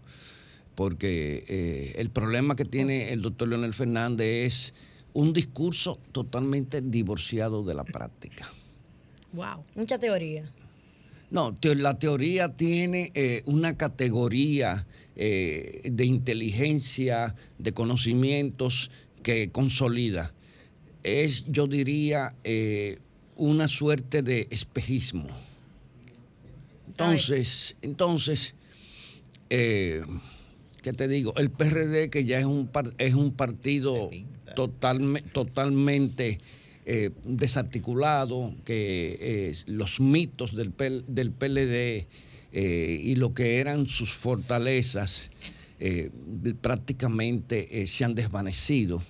porque 0.76 1.44
eh, 1.48 1.94
el 1.98 2.10
problema 2.10 2.56
que 2.56 2.66
tiene 2.66 3.12
el 3.14 3.22
doctor 3.22 3.48
Leonel 3.48 3.74
Fernández 3.74 4.46
es 4.46 4.74
un 5.14 5.32
discurso 5.34 5.98
totalmente 6.12 6.82
divorciado 6.82 7.64
de 7.64 7.74
la 7.74 7.84
práctica. 7.84 8.50
Wow. 9.34 9.64
Mucha 9.76 9.98
teoría. 9.98 10.50
No, 11.32 11.54
te- 11.56 11.76
la 11.76 11.98
teoría 11.98 12.50
tiene 12.50 13.12
eh, 13.16 13.42
una 13.46 13.76
categoría 13.78 14.86
eh, 15.18 15.82
de 15.86 16.06
inteligencia, 16.06 17.36
de 17.58 17.72
conocimientos 17.74 18.92
que 19.24 19.50
consolida. 19.52 20.34
Es, 21.08 21.46
yo 21.48 21.68
diría, 21.68 22.34
eh, 22.44 22.98
una 23.36 23.68
suerte 23.68 24.24
de 24.24 24.48
espejismo. 24.50 25.28
Entonces, 26.88 27.76
entonces, 27.84 28.56
eh, 29.52 30.02
¿qué 30.82 30.94
te 30.94 31.08
digo? 31.08 31.36
El 31.38 31.52
PRD, 31.52 32.10
que 32.10 32.26
ya 32.26 32.40
es 32.40 32.46
un, 32.46 32.68
par- 32.68 32.92
es 32.98 33.14
un 33.14 33.34
partido 33.34 34.10
totalme- 34.56 35.22
totalmente 35.32 36.40
eh, 36.88 37.12
desarticulado, 37.24 38.56
que 38.66 39.18
eh, 39.22 39.56
los 39.68 40.00
mitos 40.00 40.56
del, 40.56 40.74
del 41.08 41.32
PLD 41.32 42.08
y 42.52 43.16
lo 43.16 43.34
que 43.36 43.58
eran 43.58 43.88
sus 43.90 44.12
fortalezas 44.14 45.30
prácticamente 46.62 47.86
se 47.86 48.06
han 48.06 48.16
desvanecido. 48.16 49.04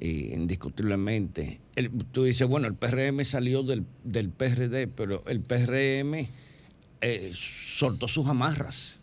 Eh, 0.00 0.32
indiscutiblemente. 0.34 1.60
El- 1.76 1.90
tú 2.12 2.24
dices, 2.24 2.46
bueno, 2.48 2.66
el 2.68 2.74
PRM 2.74 3.24
salió 3.24 3.62
del, 3.62 3.84
del 4.04 4.30
PRD, 4.30 4.86
pero 4.88 5.24
el 5.26 5.40
PRM 5.40 6.28
eh, 7.00 7.32
soltó 7.34 8.08
sus 8.08 8.26
amarras 8.28 8.98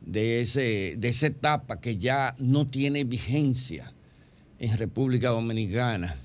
de, 0.00 0.40
ese, 0.40 0.94
de 0.98 1.08
esa 1.08 1.26
etapa 1.26 1.80
que 1.80 1.96
ya 1.96 2.34
no 2.38 2.66
tiene 2.66 3.04
vigencia 3.04 3.92
en 4.58 4.76
República 4.78 5.30
Dominicana. 5.30 6.16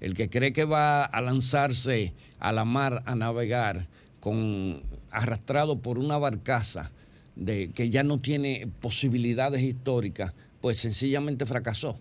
El 0.00 0.14
que 0.14 0.28
cree 0.30 0.52
que 0.52 0.64
va 0.64 1.04
a 1.04 1.20
lanzarse 1.20 2.12
a 2.38 2.52
la 2.52 2.64
mar 2.64 3.02
a 3.06 3.14
navegar 3.16 3.88
con 4.20 4.82
arrastrado 5.10 5.80
por 5.80 5.98
una 5.98 6.18
barcaza 6.18 6.92
de, 7.34 7.70
que 7.70 7.88
ya 7.90 8.02
no 8.02 8.20
tiene 8.20 8.68
posibilidades 8.80 9.62
históricas, 9.62 10.34
pues 10.60 10.78
sencillamente 10.80 11.46
fracasó. 11.46 11.98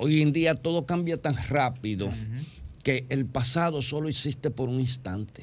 Hoy 0.00 0.22
en 0.22 0.32
día 0.32 0.54
todo 0.54 0.86
cambia 0.86 1.20
tan 1.20 1.36
rápido 1.48 2.08
que 2.84 3.04
el 3.10 3.26
pasado 3.26 3.82
solo 3.82 4.08
existe 4.08 4.50
por 4.50 4.68
un 4.68 4.80
instante. 4.80 5.42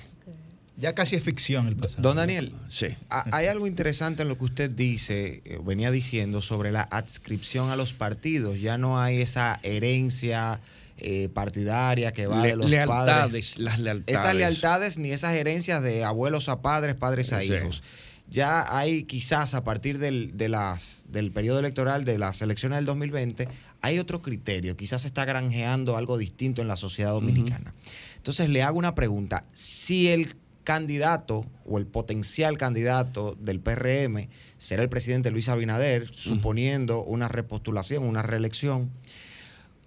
Ya 0.78 0.94
casi 0.96 1.16
es 1.16 1.24
ficción 1.24 1.68
el 1.68 1.76
pasado. 1.76 2.02
Don 2.02 2.18
Daniel, 2.18 2.52
sí. 2.70 2.88
hay 3.10 3.48
algo 3.48 3.68
interesante 3.68 4.24
en 4.24 4.28
lo 4.30 4.38
que 4.38 4.46
usted 4.46 4.70
dice, 4.72 5.42
eh, 5.46 5.60
venía 5.64 5.90
diciendo 5.92 6.42
sobre 6.42 6.72
la 6.72 6.82
adscripción 6.82 7.70
a 7.70 7.76
los 7.78 7.94
partidos. 7.94 8.60
Ya 8.60 8.78
no 8.78 9.00
hay 9.00 9.22
esa 9.22 9.60
herencia 9.64 10.60
eh, 10.98 11.30
partidaria 11.34 12.12
que 12.14 12.26
va 12.28 12.42
Le- 12.42 12.50
de 12.52 12.56
los 12.56 12.70
lealtades, 12.70 13.26
padres. 13.26 13.58
las 13.60 13.80
lealtades. 13.80 14.20
Esas 14.22 14.36
lealtades 14.36 14.98
ni 14.98 15.12
esas 15.12 15.34
herencias 15.36 15.84
de 15.84 16.04
abuelos 16.06 16.48
a 16.50 16.62
padres, 16.62 16.96
padres 16.96 17.32
a 17.34 17.42
Sí. 17.42 17.54
hijos. 17.54 17.84
Ya 18.30 18.78
hay 18.78 19.04
quizás 19.04 19.54
a 19.54 19.64
partir 19.64 20.00
del, 20.00 20.36
de 20.36 20.50
las, 20.50 21.06
del 21.10 21.32
periodo 21.32 21.60
electoral 21.60 22.06
de 22.06 22.18
las 22.18 22.42
elecciones 22.42 22.78
del 22.78 22.86
2020, 22.86 23.48
hay 23.82 24.00
otro 24.00 24.22
criterio. 24.22 24.76
Quizás 24.76 25.02
se 25.02 25.08
está 25.08 25.26
granjeando 25.26 25.96
algo 25.96 26.18
distinto 26.18 26.62
en 26.62 26.68
la 26.68 26.76
sociedad 26.76 27.12
dominicana. 27.12 27.74
Entonces 28.18 28.50
le 28.50 28.64
hago 28.64 28.80
una 28.80 28.96
pregunta. 28.96 29.44
Si 29.54 30.08
el 30.08 30.36
candidato 30.64 31.46
o 31.66 31.78
el 31.78 31.86
potencial 31.86 32.58
candidato 32.58 33.38
del 33.40 33.60
PRM 33.60 34.28
será 34.58 34.82
el 34.82 34.90
presidente 34.90 35.32
Luis 35.32 35.48
Abinader, 35.48 36.12
suponiendo 36.12 37.04
una 37.04 37.28
repostulación, 37.28 38.04
una 38.04 38.24
reelección, 38.24 38.90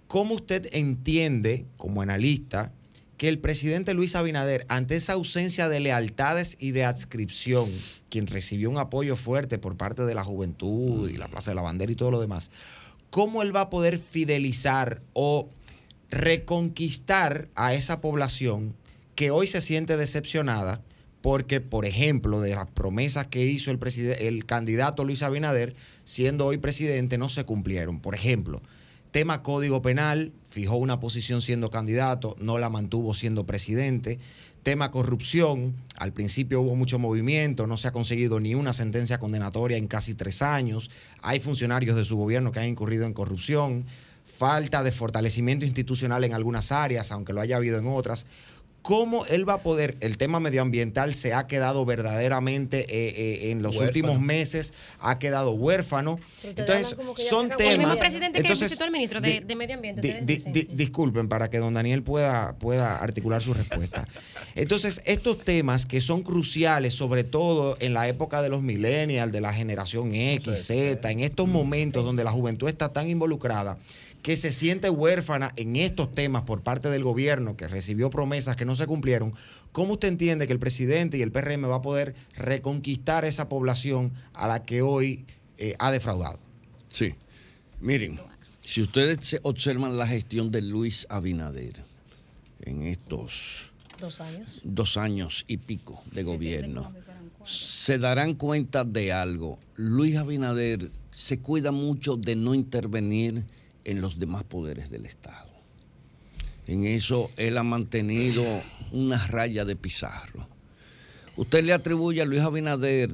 ¿cómo 0.07 0.35
usted 0.35 0.67
entiende, 0.71 1.65
como 1.75 2.01
analista, 2.01 2.71
que 3.19 3.27
el 3.27 3.37
presidente 3.37 3.93
Luis 3.93 4.15
Abinader, 4.15 4.65
ante 4.69 4.95
esa 4.95 5.11
ausencia 5.11 5.67
de 5.67 5.81
lealtades 5.81 6.55
y 6.57 6.71
de 6.71 6.85
adscripción, 6.85 7.69
quien 8.09 8.27
recibió 8.27 8.69
un 8.69 8.77
apoyo 8.77 9.17
fuerte 9.17 9.57
por 9.57 9.75
parte 9.75 10.03
de 10.03 10.15
la 10.15 10.23
juventud 10.23 11.09
y 11.09 11.17
la 11.17 11.27
Plaza 11.27 11.51
de 11.51 11.55
la 11.55 11.61
Bandera 11.61 11.91
y 11.91 11.95
todo 11.95 12.11
lo 12.11 12.21
demás, 12.21 12.49
¿cómo 13.09 13.41
él 13.41 13.53
va 13.53 13.61
a 13.61 13.69
poder 13.69 13.99
fidelizar 13.99 15.01
o 15.11 15.49
reconquistar 16.09 17.49
a 17.55 17.73
esa 17.73 17.99
población 17.99 18.73
que 19.15 19.31
hoy 19.31 19.47
se 19.47 19.59
siente 19.59 19.97
decepcionada? 19.97 20.81
Porque, 21.19 21.59
por 21.59 21.85
ejemplo, 21.85 22.39
de 22.39 22.55
las 22.55 22.67
promesas 22.67 23.27
que 23.27 23.45
hizo 23.45 23.69
el, 23.69 23.79
el 24.19 24.45
candidato 24.45 25.03
Luis 25.03 25.23
Abinader, 25.23 25.75
siendo 26.05 26.45
hoy 26.45 26.57
presidente, 26.57 27.17
no 27.17 27.27
se 27.27 27.43
cumplieron. 27.43 27.99
Por 27.99 28.15
ejemplo, 28.15 28.61
Tema 29.11 29.41
Código 29.41 29.81
Penal, 29.81 30.31
fijó 30.51 30.75
una 30.75 30.99
posición 30.99 31.41
siendo 31.41 31.71
candidato, 31.71 32.35
no 32.39 32.59
la 32.59 32.69
mantuvo 32.69 33.15
siendo 33.15 33.43
presidente. 33.43 34.19
Tema 34.61 34.91
corrupción, 34.91 35.73
al 35.97 36.13
principio 36.13 36.61
hubo 36.61 36.75
mucho 36.75 36.99
movimiento, 36.99 37.65
no 37.65 37.75
se 37.75 37.87
ha 37.87 37.91
conseguido 37.91 38.39
ni 38.39 38.53
una 38.53 38.71
sentencia 38.71 39.17
condenatoria 39.17 39.77
en 39.77 39.87
casi 39.87 40.13
tres 40.13 40.43
años. 40.43 40.91
Hay 41.23 41.39
funcionarios 41.39 41.95
de 41.95 42.05
su 42.05 42.17
gobierno 42.17 42.51
que 42.51 42.59
han 42.59 42.67
incurrido 42.67 43.07
en 43.07 43.13
corrupción. 43.13 43.85
Falta 44.25 44.83
de 44.83 44.91
fortalecimiento 44.91 45.65
institucional 45.65 46.23
en 46.23 46.35
algunas 46.35 46.71
áreas, 46.71 47.11
aunque 47.11 47.33
lo 47.33 47.41
haya 47.41 47.57
habido 47.57 47.79
en 47.79 47.87
otras. 47.87 48.27
¿Cómo 48.81 49.25
él 49.25 49.47
va 49.47 49.55
a 49.55 49.61
poder? 49.63 49.97
El 49.99 50.17
tema 50.17 50.39
medioambiental 50.39 51.13
se 51.13 51.33
ha 51.33 51.47
quedado 51.47 51.85
verdaderamente 51.85 52.79
eh, 52.89 53.13
eh, 53.47 53.51
en 53.51 53.61
los 53.61 53.75
Huérfano. 53.75 53.87
últimos 53.87 54.19
meses, 54.21 54.73
ha 54.99 55.19
quedado 55.19 55.51
huérfano. 55.51 56.17
Entonces, 56.43 56.95
que 57.15 57.27
son 57.27 57.47
acabó. 57.47 57.61
El 57.63 57.77
mismo 57.77 57.93
temas. 57.93 57.97
presidente 57.99 58.31
que 58.37 58.39
entonces, 58.41 58.69
visitó 58.69 58.85
al 58.85 58.91
ministro 58.91 59.19
de, 59.21 59.31
di- 59.31 59.39
de 59.39 59.55
Medio 59.55 59.75
Ambiente. 59.75 60.01
Di- 60.01 60.09
ustedes 60.09 60.25
di- 60.25 60.35
dicen. 60.37 60.51
di- 60.53 60.67
disculpen 60.71 61.27
para 61.27 61.49
que 61.49 61.57
don 61.59 61.73
Daniel 61.73 62.03
pueda, 62.03 62.55
pueda 62.57 62.95
articular 62.97 63.41
su 63.41 63.53
respuesta. 63.53 64.07
Entonces, 64.55 65.01
estos 65.05 65.43
temas 65.43 65.85
que 65.85 65.99
son 66.01 66.23
cruciales, 66.23 66.93
sobre 66.93 67.23
todo 67.23 67.75
en 67.81 67.93
la 67.93 68.07
época 68.07 68.41
de 68.41 68.49
los 68.49 68.61
millennials, 68.61 69.31
de 69.31 69.41
la 69.41 69.53
generación 69.53 70.15
X, 70.15 70.65
Z, 70.67 71.11
en 71.11 71.19
estos 71.19 71.47
momentos 71.47 72.03
donde 72.05 72.23
la 72.23 72.31
juventud 72.31 72.67
está 72.69 72.89
tan 72.93 73.09
involucrada, 73.09 73.77
que 74.29 74.37
se 74.37 74.51
siente 74.51 74.91
huérfana 74.91 75.53
en 75.55 75.75
estos 75.75 76.13
temas 76.13 76.43
por 76.43 76.61
parte 76.61 76.87
del 76.89 77.03
gobierno, 77.03 77.57
que 77.57 77.67
recibió 77.67 78.11
promesas 78.11 78.55
que 78.55 78.63
no 78.63 78.75
se 78.75 78.85
cumplieron, 78.85 79.33
¿cómo 79.71 79.93
usted 79.93 80.07
entiende 80.07 80.45
que 80.45 80.53
el 80.53 80.59
presidente 80.59 81.17
y 81.17 81.23
el 81.23 81.31
PRM 81.31 81.67
va 81.67 81.77
a 81.77 81.81
poder 81.81 82.13
reconquistar 82.35 83.25
esa 83.25 83.49
población 83.49 84.13
a 84.33 84.47
la 84.47 84.65
que 84.65 84.83
hoy 84.83 85.25
eh, 85.57 85.73
ha 85.79 85.91
defraudado? 85.91 86.37
Sí. 86.89 87.15
Miren, 87.81 88.19
si 88.61 88.83
ustedes 88.83 89.17
se 89.21 89.39
observan 89.41 89.97
la 89.97 90.05
gestión 90.05 90.51
de 90.51 90.61
Luis 90.61 91.07
Abinader 91.09 91.83
en 92.61 92.83
estos 92.83 93.71
Dos 93.99 94.21
años. 94.21 94.61
dos 94.63 94.97
años 94.97 95.43
y 95.47 95.57
pico 95.57 96.03
de 96.11 96.21
gobierno, 96.21 96.93
se 97.45 97.97
darán 97.97 98.35
cuenta 98.35 98.83
de 98.83 99.11
algo. 99.11 99.57
Luis 99.75 100.17
Abinader 100.17 100.91
se 101.09 101.39
cuida 101.39 101.71
mucho 101.71 102.15
de 102.15 102.35
no 102.35 102.53
intervenir 102.53 103.43
en 103.85 104.01
los 104.01 104.19
demás 104.19 104.43
poderes 104.43 104.89
del 104.89 105.05
Estado. 105.05 105.49
En 106.67 106.85
eso 106.85 107.31
él 107.37 107.57
ha 107.57 107.63
mantenido 107.63 108.43
una 108.91 109.25
raya 109.27 109.65
de 109.65 109.75
pizarro. 109.75 110.47
Usted 111.35 111.63
le 111.63 111.73
atribuye 111.73 112.21
a 112.21 112.25
Luis 112.25 112.41
Abinader 112.41 113.09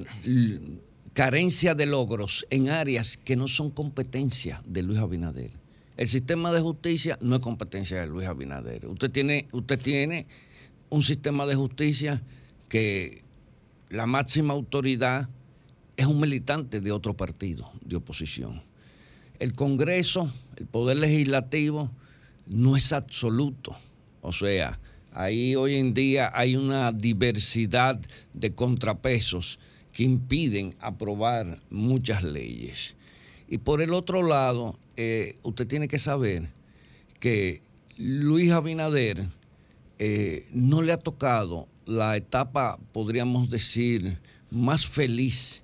carencia 1.13 1.75
de 1.75 1.85
logros 1.85 2.45
en 2.49 2.67
áreas 2.69 3.15
que 3.15 3.37
no 3.37 3.47
son 3.47 3.71
competencia 3.71 4.61
de 4.65 4.83
Luis 4.83 4.99
Abinader. 4.99 5.51
El 5.95 6.09
sistema 6.09 6.51
de 6.51 6.59
justicia 6.59 7.17
no 7.21 7.35
es 7.35 7.41
competencia 7.41 8.01
de 8.01 8.07
Luis 8.07 8.27
Abinader. 8.27 8.85
Usted 8.85 9.09
tiene, 9.11 9.47
usted 9.53 9.79
tiene 9.79 10.27
un 10.89 11.01
sistema 11.03 11.45
de 11.45 11.55
justicia 11.55 12.21
que 12.67 13.23
la 13.89 14.05
máxima 14.05 14.53
autoridad 14.53 15.29
es 15.95 16.05
un 16.05 16.19
militante 16.19 16.81
de 16.81 16.91
otro 16.91 17.15
partido 17.15 17.71
de 17.85 17.95
oposición. 17.95 18.61
El 19.40 19.53
Congreso, 19.53 20.32
el 20.57 20.66
Poder 20.66 20.98
Legislativo, 20.98 21.91
no 22.48 22.76
es 22.76 22.94
absoluto. 22.94 23.76
O 24.22 24.32
sea, 24.32 24.80
ahí 25.12 25.56
hoy 25.56 25.76
en 25.76 25.94
día 25.94 26.32
hay 26.34 26.56
una 26.56 26.91
diversidad 26.91 27.99
de 28.34 28.53
contrapesos 28.53 29.60
que 29.94 30.03
impiden 30.03 30.74
aprobar 30.80 31.60
muchas 31.70 32.24
leyes. 32.24 32.95
Y 33.48 33.60
por 33.60 33.82
el 33.82 33.94
otro 33.94 34.24
lado, 34.24 34.78
eh, 34.98 35.38
usted 35.44 35.68
tiene 35.68 35.88
que 35.88 35.99
saber 35.99 36.49
que 37.20 37.62
Luis 37.98 38.52
Abinader 38.52 39.26
eh, 39.99 40.48
no 40.52 40.82
le 40.82 40.91
ha 40.91 40.98
tocado 40.98 41.68
la 41.86 42.18
etapa, 42.18 42.80
podríamos 42.91 43.49
decir, 43.49 44.20
más 44.49 44.86
feliz 44.86 45.64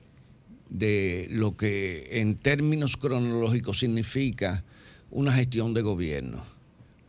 de 0.72 1.28
lo 1.30 1.56
que 1.56 2.08
en 2.12 2.36
términos 2.36 2.98
cronológicos 2.98 3.80
significa 3.80 4.64
una 5.12 5.34
gestión 5.34 5.74
de 5.74 5.82
gobierno. 5.82 6.44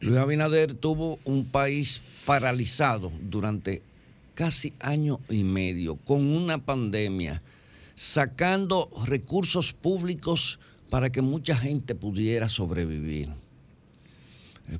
Luis 0.01 0.19
Abinader 0.19 0.75
tuvo 0.75 1.21
un 1.25 1.45
país 1.45 2.03
paralizado 2.27 3.13
durante 3.21 3.83
casi 4.35 4.73
año 4.81 5.21
y 5.31 5.45
medio 5.45 5.95
con 5.95 6.27
una 6.27 6.59
pandemia, 6.59 7.41
sacando 7.95 8.91
recursos 9.07 9.73
públicos 9.73 10.59
para 10.91 11.11
que 11.11 11.23
mucha 11.23 11.57
gente 11.57 11.95
pudiera 11.95 12.49
sobrevivir. 12.49 13.29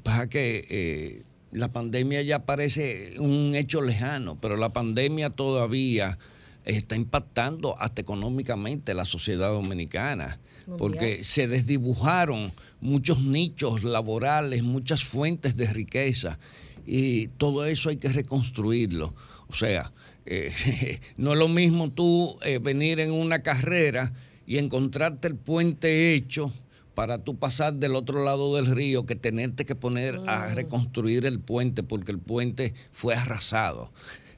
Pasa 0.03 0.29
que 0.29 0.67
eh, 0.69 1.23
la 1.53 1.69
pandemia 1.69 2.23
ya 2.23 2.41
parece 2.41 3.15
un 3.19 3.55
hecho 3.55 3.81
lejano, 3.81 4.37
pero 4.41 4.57
la 4.57 4.73
pandemia 4.73 5.31
todavía 5.31 6.19
está 6.65 6.97
impactando 6.97 7.77
hasta 7.81 8.03
económicamente 8.03 8.95
la 8.95 9.05
sociedad 9.05 9.51
dominicana, 9.51 10.39
Mundial. 10.67 10.79
porque 10.79 11.25
se 11.25 11.49
desdibujaron 11.49 12.53
muchos 12.81 13.21
nichos 13.21 13.85
laborales, 13.85 14.63
muchas 14.63 15.05
fuentes 15.05 15.57
de 15.57 15.67
riqueza, 15.73 16.39
y 16.87 17.29
todo 17.29 17.67
eso 17.67 17.89
hay 17.89 17.97
que 17.97 18.09
reconstruirlo. 18.09 19.15
O 19.49 19.55
sea, 19.55 19.93
eh, 20.27 21.01
no 21.17 21.33
es 21.33 21.39
lo 21.39 21.49
mismo 21.49 21.91
tú 21.91 22.39
eh, 22.45 22.59
venir 22.59 23.01
en 23.01 23.13
una 23.13 23.43
carrera 23.43 24.13
y 24.47 24.59
encontrarte 24.59 25.29
el 25.29 25.37
puente 25.37 26.15
hecho 26.15 26.53
para 26.95 27.19
tú 27.19 27.39
pasar 27.39 27.75
del 27.75 27.95
otro 27.95 28.25
lado 28.25 28.57
del 28.57 28.67
río 28.67 29.07
que 29.07 29.17
tenerte 29.17 29.65
que 29.65 29.75
poner 29.75 30.21
a 30.27 30.55
reconstruir 30.55 31.25
el 31.25 31.41
puente 31.41 31.83
porque 31.83 32.13
el 32.13 32.19
puente 32.19 32.75
fue 32.91 33.15
arrasado. 33.15 33.91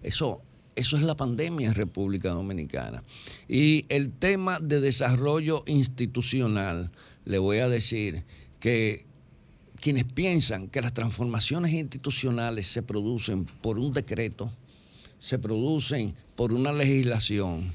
Eso, 0.02 0.42
eso 0.76 0.96
es 0.96 1.02
la 1.02 1.16
pandemia 1.16 1.68
en 1.68 1.74
República 1.74 2.30
Dominicana. 2.30 3.02
Y 3.48 3.86
el 3.88 4.10
tema 4.10 4.59
de 4.60 4.80
desarrollo 4.80 5.62
institucional, 5.66 6.90
le 7.24 7.38
voy 7.38 7.59
a 7.59 7.68
decir 7.68 8.24
que 8.60 9.06
quienes 9.80 10.05
piensan 10.05 10.68
que 10.68 10.80
las 10.80 10.94
transformaciones 10.94 11.72
institucionales 11.72 12.66
se 12.66 12.82
producen 12.82 13.44
por 13.44 13.78
un 13.78 13.92
decreto, 13.92 14.51
se 15.18 15.38
producen 15.38 16.14
por 16.36 16.52
una 16.52 16.72
legislación. 16.72 17.72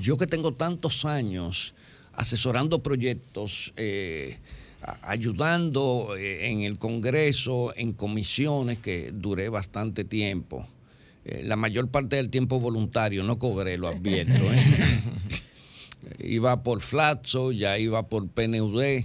Yo 0.00 0.18
que 0.18 0.26
tengo 0.26 0.52
tantos 0.52 1.04
años 1.04 1.74
asesorando 2.12 2.82
proyectos, 2.82 3.72
eh, 3.76 4.38
ayudando 5.02 6.14
eh, 6.16 6.50
en 6.50 6.62
el 6.62 6.78
Congreso, 6.78 7.72
en 7.76 7.92
comisiones, 7.92 8.78
que 8.78 9.12
duré 9.12 9.48
bastante 9.48 10.04
tiempo. 10.04 10.66
Eh, 11.24 11.42
la 11.44 11.56
mayor 11.56 11.88
parte 11.88 12.16
del 12.16 12.30
tiempo 12.30 12.60
voluntario, 12.60 13.22
no 13.22 13.38
cobré, 13.38 13.78
lo 13.78 13.88
advierto. 13.88 14.32
¿eh? 14.52 15.02
iba 16.18 16.62
por 16.62 16.80
Flatso, 16.80 17.52
ya 17.52 17.78
iba 17.78 18.08
por 18.08 18.28
PNUD, 18.28 19.04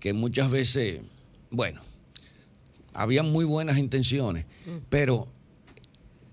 que 0.00 0.12
muchas 0.12 0.50
veces, 0.50 1.00
bueno, 1.50 1.80
había 2.94 3.22
muy 3.22 3.44
buenas 3.44 3.78
intenciones, 3.78 4.46
pero 4.88 5.28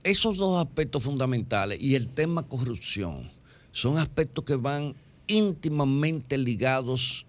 esos 0.03 0.37
dos 0.37 0.65
aspectos 0.65 1.03
fundamentales 1.03 1.81
y 1.81 1.95
el 1.95 2.07
tema 2.07 2.43
corrupción 2.43 3.29
son 3.71 3.97
aspectos 3.97 4.45
que 4.45 4.55
van 4.55 4.95
íntimamente 5.27 6.37
ligados 6.37 7.25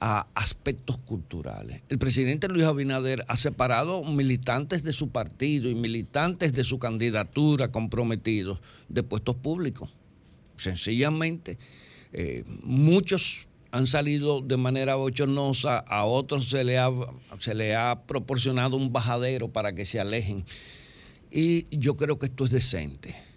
a 0.00 0.26
aspectos 0.34 0.96
culturales. 0.96 1.82
El 1.90 1.98
presidente 1.98 2.48
Luis 2.48 2.64
Abinader 2.64 3.24
ha 3.28 3.36
separado 3.36 4.02
militantes 4.02 4.82
de 4.82 4.94
su 4.94 5.10
partido 5.10 5.68
y 5.68 5.74
militantes 5.74 6.54
de 6.54 6.64
su 6.64 6.78
candidatura 6.78 7.70
comprometidos 7.70 8.60
de 8.88 9.02
puestos 9.02 9.36
públicos. 9.36 9.94
Sencillamente, 10.56 11.58
eh, 12.12 12.44
muchos 12.62 13.46
han 13.72 13.86
salido 13.86 14.40
de 14.40 14.56
manera 14.56 14.94
bochornosa, 14.94 15.78
a 15.78 16.04
otros 16.04 16.48
se 16.48 16.64
le, 16.64 16.78
se 17.38 17.54
le 17.54 17.76
ha 17.76 18.02
proporcionado 18.06 18.76
un 18.76 18.92
bajadero 18.92 19.48
para 19.48 19.74
que 19.74 19.84
se 19.84 20.00
alejen. 20.00 20.44
Y 21.30 21.66
yo 21.76 21.96
creo 21.96 22.18
que 22.18 22.26
esto 22.26 22.44
es 22.46 22.50
decente 22.50 23.29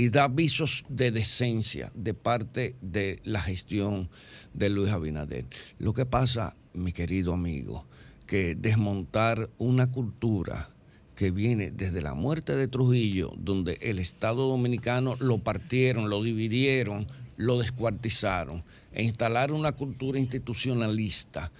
y 0.00 0.08
da 0.08 0.24
avisos 0.24 0.82
de 0.88 1.10
decencia 1.10 1.92
de 1.94 2.14
parte 2.14 2.74
de 2.80 3.20
la 3.24 3.42
gestión 3.42 4.08
de 4.54 4.70
Luis 4.70 4.88
Abinader. 4.88 5.44
Lo 5.78 5.92
que 5.92 6.06
pasa, 6.06 6.56
mi 6.72 6.94
querido 6.94 7.34
amigo, 7.34 7.84
que 8.26 8.54
desmontar 8.54 9.50
una 9.58 9.90
cultura 9.90 10.70
que 11.14 11.30
viene 11.30 11.70
desde 11.70 12.00
la 12.00 12.14
muerte 12.14 12.56
de 12.56 12.66
Trujillo, 12.66 13.30
donde 13.36 13.76
el 13.82 13.98
Estado 13.98 14.48
dominicano 14.48 15.16
lo 15.20 15.36
partieron, 15.36 16.08
lo 16.08 16.22
dividieron, 16.22 17.06
lo 17.36 17.58
descuartizaron, 17.58 18.64
e 18.92 19.02
instalar 19.02 19.52
una 19.52 19.72
cultura 19.72 20.18
institucionalista. 20.18 21.52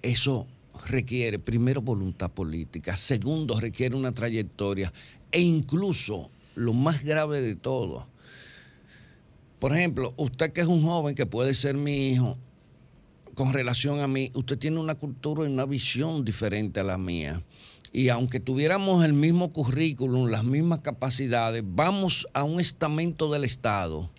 Eso 0.00 0.46
requiere, 0.88 1.38
primero, 1.38 1.82
voluntad 1.82 2.30
política, 2.30 2.96
segundo, 2.96 3.60
requiere 3.60 3.94
una 3.94 4.12
trayectoria, 4.12 4.90
e 5.30 5.42
incluso, 5.42 6.30
lo 6.54 6.72
más 6.72 7.04
grave 7.04 7.40
de 7.40 7.56
todo, 7.56 8.06
por 9.62 9.72
ejemplo, 9.72 10.12
usted 10.16 10.52
que 10.52 10.60
es 10.60 10.66
un 10.66 10.82
joven 10.82 11.14
que 11.14 11.24
puede 11.24 11.54
ser 11.54 11.76
mi 11.76 12.08
hijo, 12.08 12.36
con 13.34 13.52
relación 13.52 14.00
a 14.00 14.08
mí, 14.08 14.32
usted 14.34 14.58
tiene 14.58 14.80
una 14.80 14.96
cultura 14.96 15.44
y 15.44 15.52
una 15.52 15.66
visión 15.66 16.24
diferente 16.24 16.80
a 16.80 16.82
la 16.82 16.98
mía. 16.98 17.40
Y 17.92 18.08
aunque 18.08 18.40
tuviéramos 18.40 19.04
el 19.04 19.12
mismo 19.12 19.52
currículum, 19.52 20.28
las 20.28 20.42
mismas 20.42 20.80
capacidades, 20.80 21.62
vamos 21.64 22.26
a 22.34 22.42
un 22.42 22.58
estamento 22.58 23.30
del 23.30 23.44
Estado 23.44 24.10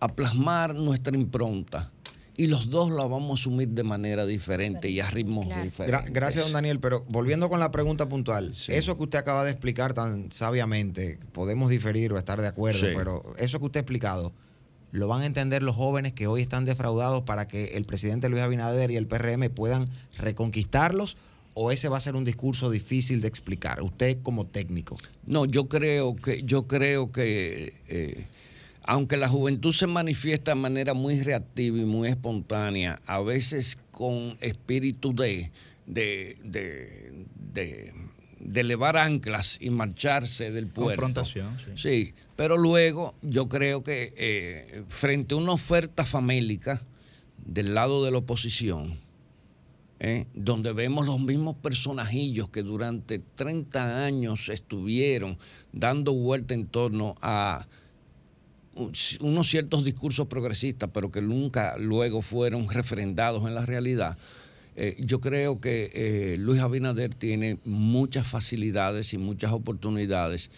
a 0.00 0.08
plasmar 0.08 0.74
nuestra 0.74 1.14
impronta. 1.14 1.92
Y 2.36 2.48
los 2.48 2.68
dos 2.68 2.90
la 2.90 3.04
vamos 3.06 3.30
a 3.30 3.34
asumir 3.40 3.68
de 3.68 3.84
manera 3.84 4.26
diferente 4.26 4.88
y 4.90 4.98
a 5.00 5.08
ritmos 5.10 5.46
diferentes. 5.62 6.10
gracias, 6.12 6.44
don 6.44 6.52
Daniel. 6.52 6.80
Pero 6.80 7.04
volviendo 7.08 7.48
con 7.48 7.60
la 7.60 7.70
pregunta 7.70 8.08
puntual, 8.08 8.52
eso 8.68 8.96
que 8.96 9.02
usted 9.04 9.18
acaba 9.18 9.44
de 9.44 9.52
explicar 9.52 9.94
tan 9.94 10.32
sabiamente, 10.32 11.18
podemos 11.32 11.70
diferir 11.70 12.12
o 12.12 12.18
estar 12.18 12.40
de 12.40 12.48
acuerdo, 12.48 12.80
Sí. 12.80 12.92
pero 12.96 13.22
eso 13.38 13.60
que 13.60 13.66
usted 13.66 13.78
ha 13.78 13.82
explicado, 13.82 14.32
¿lo 14.90 15.06
van 15.06 15.22
a 15.22 15.26
entender 15.26 15.62
los 15.62 15.76
jóvenes 15.76 16.12
que 16.12 16.26
hoy 16.26 16.40
están 16.42 16.64
defraudados 16.64 17.22
para 17.22 17.46
que 17.46 17.76
el 17.76 17.84
presidente 17.84 18.28
Luis 18.28 18.42
Abinader 18.42 18.90
y 18.90 18.96
el 18.96 19.06
PRM 19.06 19.48
puedan 19.50 19.84
reconquistarlos? 20.18 21.16
¿O 21.56 21.70
ese 21.70 21.88
va 21.88 21.98
a 21.98 22.00
ser 22.00 22.16
un 22.16 22.24
discurso 22.24 22.68
difícil 22.68 23.20
de 23.20 23.28
explicar? 23.28 23.80
Usted 23.80 24.18
como 24.24 24.44
técnico. 24.44 24.96
No, 25.24 25.44
yo 25.44 25.68
creo 25.68 26.16
que, 26.16 26.42
yo 26.42 26.66
creo 26.66 27.12
que 27.12 27.72
eh, 27.88 28.26
aunque 28.86 29.16
la 29.16 29.28
juventud 29.28 29.72
se 29.72 29.86
manifiesta 29.86 30.52
de 30.52 30.60
manera 30.60 30.94
muy 30.94 31.20
reactiva 31.20 31.78
y 31.78 31.84
muy 31.84 32.08
espontánea, 32.08 32.98
a 33.06 33.20
veces 33.20 33.76
con 33.90 34.36
espíritu 34.40 35.14
de, 35.14 35.50
de, 35.86 36.36
de, 36.44 37.24
de- 37.52 37.92
de 38.40 38.60
elevar 38.60 38.98
anclas 38.98 39.56
y 39.60 39.70
marcharse 39.70 40.52
del 40.52 40.66
puerto. 40.66 41.00
Confrontación, 41.02 41.56
sí. 41.64 41.72
Sí, 41.76 42.14
pero 42.36 42.58
luego 42.58 43.14
yo 43.22 43.48
creo 43.48 43.82
que 43.82 44.12
eh, 44.18 44.82
frente 44.88 45.34
a 45.34 45.38
una 45.38 45.52
oferta 45.52 46.04
famélica 46.04 46.82
del 47.38 47.72
lado 47.74 48.04
de 48.04 48.10
la 48.10 48.18
oposición, 48.18 48.98
¿eh? 49.98 50.26
donde 50.34 50.72
vemos 50.74 51.06
los 51.06 51.20
mismos 51.20 51.56
personajillos 51.56 52.50
que 52.50 52.62
durante 52.62 53.18
30 53.18 54.04
años 54.04 54.50
estuvieron 54.50 55.38
dando 55.72 56.12
vuelta 56.12 56.52
en 56.52 56.66
torno 56.66 57.14
a 57.22 57.66
unos 59.20 59.48
ciertos 59.48 59.84
discursos 59.84 60.26
progresistas, 60.26 60.90
pero 60.92 61.10
que 61.10 61.20
nunca 61.20 61.76
luego 61.78 62.22
fueron 62.22 62.68
refrendados 62.68 63.46
en 63.46 63.54
la 63.54 63.64
realidad. 63.66 64.16
Eh, 64.76 64.96
yo 64.98 65.20
creo 65.20 65.60
que 65.60 65.90
eh, 65.94 66.36
Luis 66.38 66.60
Abinader 66.60 67.14
tiene 67.14 67.58
muchas 67.64 68.26
facilidades 68.26 69.14
y 69.14 69.18
muchas 69.18 69.52
oportunidades 69.52 70.50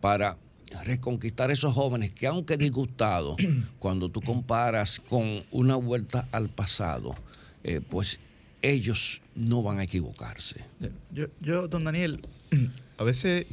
para 0.00 0.38
reconquistar 0.84 1.50
esos 1.50 1.74
jóvenes 1.74 2.10
que 2.12 2.26
aunque 2.26 2.56
disgustados, 2.56 3.36
cuando 3.78 4.08
tú 4.08 4.20
comparas 4.20 5.00
con 5.00 5.42
una 5.50 5.76
vuelta 5.76 6.28
al 6.32 6.48
pasado, 6.48 7.14
eh, 7.64 7.80
pues 7.90 8.18
ellos 8.62 9.20
no 9.34 9.62
van 9.62 9.78
a 9.78 9.84
equivocarse. 9.84 10.60
Yo, 11.12 11.26
yo, 11.40 11.68
don 11.68 11.84
Daniel, 11.84 12.20
a 12.98 13.04
veces, 13.04 13.46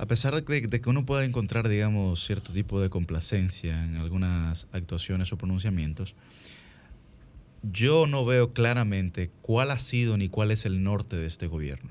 a 0.00 0.06
pesar 0.06 0.34
de, 0.34 0.80
que 0.80 0.88
uno 0.88 1.04
pueda 1.04 1.26
encontrar, 1.26 1.68
digamos, 1.68 2.24
cierto 2.24 2.54
tipo 2.54 2.80
de 2.80 2.88
complacencia 2.88 3.84
en 3.84 3.96
algunas 3.96 4.66
actuaciones 4.72 5.30
o 5.30 5.36
pronunciamientos, 5.36 6.14
yo 7.62 8.06
no 8.06 8.24
veo 8.24 8.54
claramente 8.54 9.30
cuál 9.42 9.70
ha 9.70 9.78
sido 9.78 10.16
ni 10.16 10.30
cuál 10.30 10.52
es 10.52 10.64
el 10.64 10.82
norte 10.82 11.16
de 11.16 11.26
este 11.26 11.48
gobierno. 11.48 11.90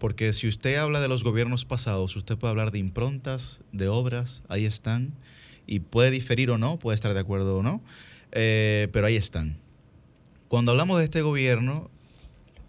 Porque 0.00 0.32
si 0.32 0.48
usted 0.48 0.74
habla 0.74 0.98
de 0.98 1.06
los 1.06 1.22
gobiernos 1.22 1.64
pasados, 1.64 2.16
usted 2.16 2.36
puede 2.36 2.50
hablar 2.50 2.72
de 2.72 2.80
improntas, 2.80 3.60
de 3.70 3.86
obras, 3.86 4.42
ahí 4.48 4.64
están, 4.64 5.14
y 5.68 5.78
puede 5.78 6.10
diferir 6.10 6.50
o 6.50 6.58
no, 6.58 6.80
puede 6.80 6.96
estar 6.96 7.14
de 7.14 7.20
acuerdo 7.20 7.58
o 7.58 7.62
no, 7.62 7.80
eh, 8.32 8.88
pero 8.92 9.06
ahí 9.06 9.14
están. 9.14 9.56
Cuando 10.48 10.72
hablamos 10.72 10.98
de 10.98 11.04
este 11.04 11.22
gobierno, 11.22 11.92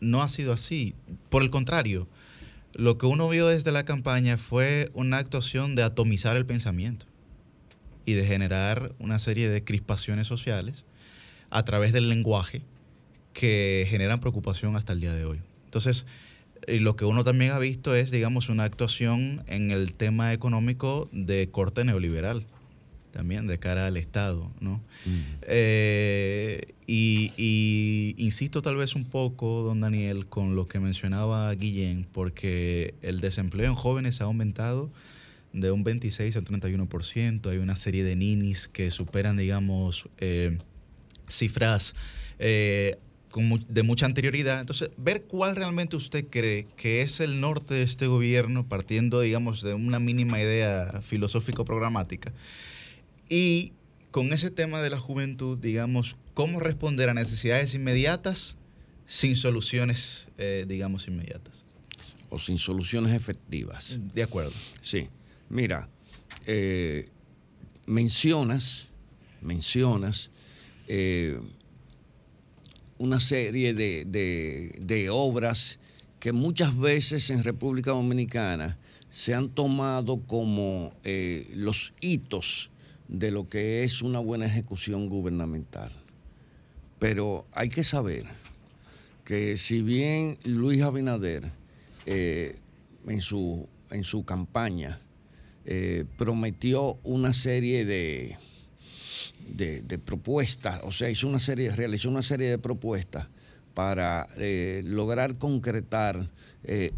no 0.01 0.21
ha 0.21 0.29
sido 0.29 0.53
así. 0.53 0.93
Por 1.29 1.41
el 1.41 1.49
contrario, 1.49 2.07
lo 2.79 2.97
que 2.97 3.05
uno 3.05 3.27
vio 3.27 3.45
desde 3.45 3.73
la 3.73 3.83
campaña 3.83 4.37
fue 4.37 4.89
una 4.93 5.17
actuación 5.17 5.75
de 5.75 5.83
atomizar 5.83 6.37
el 6.37 6.45
pensamiento 6.45 7.05
y 8.05 8.13
de 8.13 8.25
generar 8.25 8.93
una 8.99 9.19
serie 9.19 9.49
de 9.49 9.65
crispaciones 9.65 10.27
sociales 10.27 10.85
a 11.49 11.65
través 11.65 11.91
del 11.91 12.07
lenguaje 12.07 12.61
que 13.33 13.85
generan 13.89 14.21
preocupación 14.21 14.77
hasta 14.77 14.93
el 14.93 15.01
día 15.01 15.13
de 15.13 15.25
hoy. 15.25 15.41
Entonces, 15.65 16.05
eh, 16.67 16.79
lo 16.79 16.95
que 16.95 17.03
uno 17.03 17.25
también 17.25 17.51
ha 17.51 17.59
visto 17.59 17.93
es, 17.95 18.11
digamos, 18.11 18.47
una 18.47 18.63
actuación 18.63 19.43
en 19.47 19.71
el 19.71 19.93
tema 19.93 20.31
económico 20.31 21.09
de 21.11 21.49
corte 21.51 21.83
neoliberal, 21.83 22.45
también 23.11 23.47
de 23.47 23.59
cara 23.59 23.87
al 23.87 23.97
Estado, 23.97 24.51
¿no? 24.59 24.81
Eh, 25.43 26.73
y, 26.87 27.31
y 27.37 28.15
insisto 28.17 28.61
tal 28.61 28.75
vez 28.75 28.95
un 28.95 29.05
poco, 29.05 29.63
don 29.63 29.81
Daniel, 29.81 30.27
con 30.27 30.55
lo 30.55 30.67
que 30.67 30.79
mencionaba 30.79 31.53
Guillén, 31.55 32.05
porque 32.11 32.93
el 33.01 33.19
desempleo 33.19 33.67
en 33.67 33.75
jóvenes 33.75 34.21
ha 34.21 34.25
aumentado 34.25 34.91
de 35.53 35.71
un 35.71 35.83
26 35.83 36.35
al 36.35 36.45
31%. 36.45 37.49
Hay 37.49 37.57
una 37.57 37.75
serie 37.75 38.03
de 38.03 38.15
ninis 38.15 38.67
que 38.67 38.91
superan, 38.91 39.37
digamos, 39.37 40.07
eh, 40.17 40.57
cifras 41.27 41.95
eh, 42.39 42.97
de 43.67 43.83
mucha 43.83 44.05
anterioridad. 44.05 44.59
Entonces, 44.59 44.89
ver 44.97 45.23
cuál 45.23 45.55
realmente 45.55 45.95
usted 45.95 46.25
cree 46.29 46.67
que 46.75 47.01
es 47.01 47.19
el 47.19 47.39
norte 47.39 47.75
de 47.75 47.83
este 47.83 48.07
gobierno, 48.07 48.67
partiendo, 48.67 49.21
digamos, 49.21 49.61
de 49.61 49.73
una 49.73 49.99
mínima 49.99 50.39
idea 50.39 51.01
filosófico-programática. 51.03 52.33
Y 53.29 53.73
con 54.11 54.33
ese 54.33 54.49
tema 54.51 54.81
de 54.81 54.89
la 54.89 54.99
juventud, 54.99 55.57
digamos, 55.57 56.15
cómo 56.33 56.59
responder 56.59 57.09
a 57.09 57.13
necesidades 57.13 57.73
inmediatas 57.75 58.57
sin 59.05 59.35
soluciones, 59.35 60.27
eh, 60.37 60.65
digamos, 60.67 61.07
inmediatas. 61.07 61.63
O 62.29 62.39
sin 62.39 62.57
soluciones 62.57 63.13
efectivas. 63.13 63.99
De 64.13 64.23
acuerdo. 64.23 64.53
Sí. 64.81 65.07
Mira, 65.49 65.89
eh, 66.45 67.07
mencionas, 67.87 68.89
mencionas 69.41 70.29
eh, 70.87 71.39
una 72.97 73.19
serie 73.19 73.73
de, 73.73 74.05
de- 74.05 74.75
de 74.81 75.09
obras 75.09 75.79
que 76.19 76.31
muchas 76.33 76.77
veces 76.77 77.29
en 77.29 77.43
República 77.43 77.91
Dominicana 77.91 78.77
se 79.09 79.33
han 79.33 79.49
tomado 79.49 80.19
como 80.27 80.93
eh, 81.03 81.49
los 81.55 81.93
hitos 82.01 82.69
de 83.09 83.31
lo 83.31 83.49
que 83.49 83.83
es 83.83 84.01
una 84.01 84.19
buena 84.19 84.45
ejecución 84.45 85.09
gubernamental. 85.09 85.91
Pero 86.99 87.47
hay 87.51 87.69
que 87.69 87.83
saber 87.83 88.25
que 89.25 89.57
si 89.57 89.81
bien 89.81 90.37
Luis 90.43 90.81
Abinader 90.81 91.51
eh, 92.05 92.55
en, 93.07 93.21
su, 93.21 93.67
en 93.89 94.03
su 94.03 94.25
campaña 94.25 95.01
eh, 95.65 96.05
prometió 96.17 96.99
una 97.03 97.33
serie 97.33 97.83
de, 97.85 98.37
de, 99.47 99.99
propuestas, 99.99 100.81
o 100.83 100.91
sea, 100.91 101.09
hizo 101.09 101.27
una 101.27 101.39
serie, 101.39 101.75
realizó 101.75 102.09
una 102.09 102.21
serie 102.21 102.49
de 102.49 102.57
propuestas 102.59 103.27
para 103.73 104.27
eh, 104.37 104.81
lograr 104.85 105.37
concretar 105.37 106.29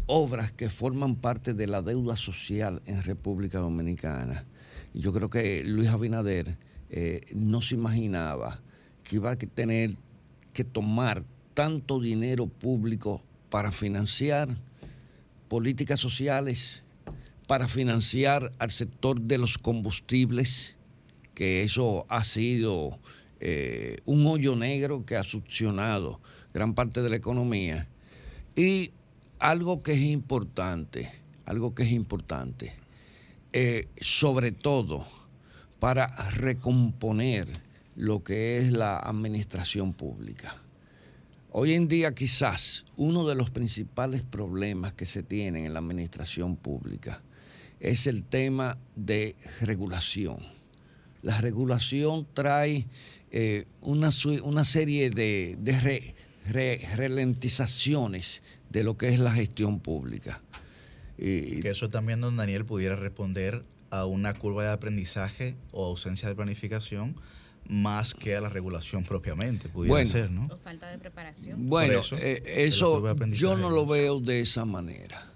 obras 0.06 0.52
que 0.52 0.68
forman 0.68 1.14
parte 1.14 1.54
de 1.54 1.68
la 1.68 1.82
deuda 1.82 2.16
social 2.16 2.82
en 2.84 3.02
República 3.02 3.60
Dominicana. 3.60 4.44
Yo 4.94 5.12
creo 5.12 5.30
que 5.30 5.64
Luis 5.64 5.88
Abinader 5.88 6.58
eh, 6.90 7.22
no 7.34 7.62
se 7.62 7.74
imaginaba 7.74 8.60
que 9.02 9.16
iba 9.16 9.30
a 9.30 9.36
tener 9.36 9.96
que 10.52 10.64
tomar 10.64 11.24
tanto 11.54 12.00
dinero 12.00 12.46
público 12.46 13.22
para 13.48 13.72
financiar 13.72 14.56
políticas 15.48 16.00
sociales, 16.00 16.82
para 17.46 17.68
financiar 17.68 18.52
al 18.58 18.70
sector 18.70 19.20
de 19.20 19.38
los 19.38 19.58
combustibles, 19.58 20.76
que 21.34 21.62
eso 21.62 22.06
ha 22.08 22.24
sido 22.24 22.98
eh, 23.40 23.96
un 24.04 24.26
hoyo 24.26 24.56
negro 24.56 25.04
que 25.04 25.16
ha 25.16 25.22
succionado 25.22 26.20
gran 26.52 26.74
parte 26.74 27.02
de 27.02 27.10
la 27.10 27.16
economía. 27.16 27.88
Y 28.54 28.92
algo 29.38 29.82
que 29.82 29.92
es 29.92 30.02
importante, 30.02 31.10
algo 31.46 31.74
que 31.74 31.82
es 31.82 31.92
importante, 31.92 32.72
eh, 33.52 33.88
sobre 34.00 34.52
todo 34.52 35.06
para 35.78 36.06
recomponer 36.32 37.46
lo 37.96 38.22
que 38.22 38.58
es 38.58 38.72
la 38.72 38.98
administración 38.98 39.92
pública. 39.92 40.56
Hoy 41.50 41.74
en 41.74 41.86
día 41.86 42.14
quizás 42.14 42.86
uno 42.96 43.26
de 43.26 43.34
los 43.34 43.50
principales 43.50 44.22
problemas 44.22 44.94
que 44.94 45.04
se 45.04 45.22
tienen 45.22 45.66
en 45.66 45.74
la 45.74 45.80
administración 45.80 46.56
pública 46.56 47.22
es 47.80 48.06
el 48.06 48.22
tema 48.22 48.78
de 48.96 49.36
regulación. 49.60 50.38
La 51.22 51.40
regulación 51.40 52.26
trae 52.32 52.86
eh, 53.30 53.66
una, 53.82 54.10
una 54.44 54.64
serie 54.64 55.10
de, 55.10 55.56
de 55.60 55.80
re- 55.80 56.14
re- 56.48 56.80
ralentizaciones 56.96 58.42
de 58.70 58.84
lo 58.84 58.96
que 58.96 59.08
es 59.08 59.20
la 59.20 59.32
gestión 59.32 59.78
pública. 59.80 60.40
Y- 61.24 61.60
Que 61.60 61.68
eso 61.68 61.88
también 61.88 62.20
don 62.20 62.36
Daniel 62.36 62.64
pudiera 62.64 62.96
responder 62.96 63.62
a 63.90 64.06
una 64.06 64.34
curva 64.34 64.64
de 64.64 64.70
aprendizaje 64.72 65.54
o 65.70 65.86
ausencia 65.86 66.28
de 66.28 66.34
planificación 66.34 67.14
más 67.68 68.12
que 68.14 68.34
a 68.34 68.40
la 68.40 68.48
regulación 68.48 69.04
propiamente, 69.04 69.68
pudiera 69.68 69.92
Bueno. 69.94 70.10
ser, 70.10 70.30
¿no? 70.32 70.48
O 70.52 70.56
falta 70.56 70.88
de 70.90 70.98
preparación. 70.98 71.68
Bueno, 71.68 72.00
eso, 72.00 72.16
eh, 72.18 72.42
eso 72.44 73.00
yo 73.30 73.56
no 73.56 73.70
lo 73.70 73.86
veo 73.86 74.18
de 74.18 74.40
esa 74.40 74.64
manera. 74.64 75.28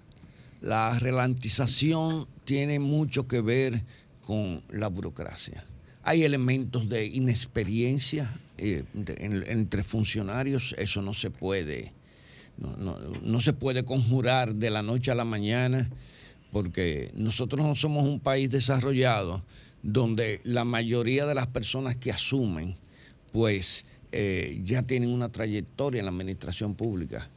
La 0.59 0.97
ralentización 0.99 2.27
tiene 2.43 2.79
mucho 2.79 3.27
que 3.27 3.39
ver 3.39 3.81
con 4.25 4.61
la 4.69 4.87
burocracia. 4.87 5.63
Hay 6.03 6.23
elementos 6.23 6.89
de 6.89 7.05
inexperiencia 7.05 8.29
eh, 8.57 8.83
de- 8.93 9.13
en- 9.19 9.43
entre 9.47 9.83
funcionarios, 9.83 10.73
eso 10.79 11.01
no 11.03 11.13
se 11.13 11.29
puede, 11.29 11.93
no, 12.57 12.75
no- 12.77 12.97
no 13.21 13.41
se 13.41 13.53
puede 13.53 13.83
conjurar 13.85 14.55
de 14.55 14.69
la 14.69 14.81
noche 14.81 15.11
a 15.11 15.15
la 15.15 15.25
mañana, 15.25 15.89
porque 16.51 17.11
nosotros 17.13 17.65
no 17.65 17.75
somos 17.75 18.03
un 18.05 18.19
país 18.19 18.51
desarrollado 18.51 19.43
donde 19.83 20.41
la 20.43 20.63
mayoría 20.65 21.25
de 21.25 21.35
las 21.35 21.47
personas 21.47 21.95
que 21.95 22.11
asumen, 22.11 22.75
pues 23.31 23.85
eh, 24.11 24.59
ya 24.63 24.83
tienen 24.83 25.09
una 25.11 25.29
trayectoria 25.29 25.99
en 25.99 26.05
la 26.05 26.11
administración 26.11 26.73
pública. 26.75 27.29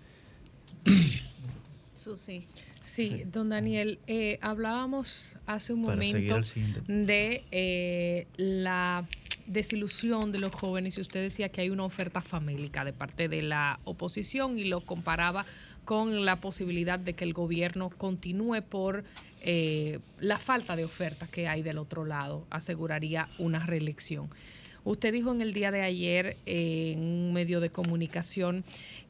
Susi. 1.97 2.47
Sí, 2.83 3.25
don 3.31 3.51
Daniel, 3.51 3.99
eh, 4.07 4.39
hablábamos 4.41 5.37
hace 5.47 5.73
un 5.75 5.85
Para 5.85 5.97
momento 5.97 6.41
de 6.89 7.45
eh, 7.53 8.27
la 8.37 9.07
desilusión 9.51 10.31
de 10.31 10.39
los 10.39 10.55
jóvenes 10.55 10.97
y 10.97 11.01
usted 11.01 11.21
decía 11.21 11.49
que 11.49 11.61
hay 11.61 11.71
una 11.71 11.83
oferta 11.83 12.21
famélica 12.21 12.85
de 12.85 12.93
parte 12.93 13.29
de 13.29 13.43
la 13.43 13.81
oposición 13.85 14.57
y 14.57 14.65
lo 14.65 14.81
comparaba 14.81 15.45
con 15.85 16.25
la 16.25 16.37
posibilidad 16.37 17.01
de 17.01 17.15
que 17.15 17.25
el 17.25 17.33
gobierno 17.33 17.91
continúe 17.91 18.63
por 18.63 19.03
eh, 19.43 19.99
la 20.21 20.39
falta 20.39 20.77
de 20.77 20.85
oferta 20.85 21.27
que 21.27 21.49
hay 21.49 21.63
del 21.63 21.79
otro 21.79 22.05
lado, 22.05 22.47
aseguraría 22.51 23.29
una 23.39 23.67
reelección. 23.67 24.31
Usted 24.85 25.13
dijo 25.13 25.33
en 25.33 25.41
el 25.41 25.53
día 25.53 25.73
de 25.73 25.83
ayer 25.83 26.37
en 26.47 27.01
un 27.01 27.33
medio 27.33 27.61
de 27.61 27.71
comunicación 27.71 28.65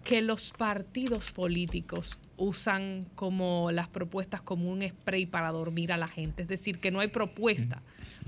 que 0.05 0.23
los 0.23 0.53
partidos 0.53 1.33
políticos 1.33 2.19
usan 2.39 3.07
como 3.15 3.71
las 3.73 3.89
propuestas 3.89 4.41
como 4.41 4.71
un 4.71 4.89
spray 4.89 5.27
para 5.27 5.53
dormir 5.53 5.93
a 5.93 5.99
la 5.99 6.09
gente, 6.09 6.43
es 6.43 6.49
decir, 6.49 6.79
que 6.79 6.91
no 6.91 7.01
hay 7.01 7.09
propuesta 7.09 7.83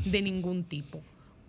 de 0.04 0.20
ningún 0.20 0.64
tipo. 0.64 1.02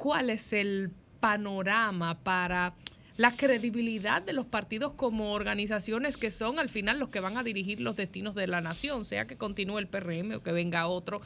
¿Cuál 0.04 0.32
es 0.32 0.52
el 0.52 0.92
panorama 1.22 2.20
para 2.24 2.74
la 3.16 3.38
credibilidad 3.38 4.22
de 4.22 4.34
los 4.34 4.46
partidos 4.46 4.92
como 4.98 5.32
organizaciones 5.32 6.18
que 6.18 6.30
son 6.30 6.60
al 6.60 6.68
final 6.68 7.00
los 7.00 7.08
que 7.08 7.22
van 7.22 7.38
a 7.38 7.44
dirigir 7.44 7.80
los 7.80 7.96
destinos 7.96 8.36
de 8.36 8.48
la 8.48 8.60
nación, 8.60 9.06
sea 9.06 9.28
que 9.28 9.38
continúe 9.38 9.78
el 9.78 9.88
PRM 9.88 10.34
o 10.34 10.44
que 10.44 10.52
venga 10.52 10.88
otro? 10.88 11.22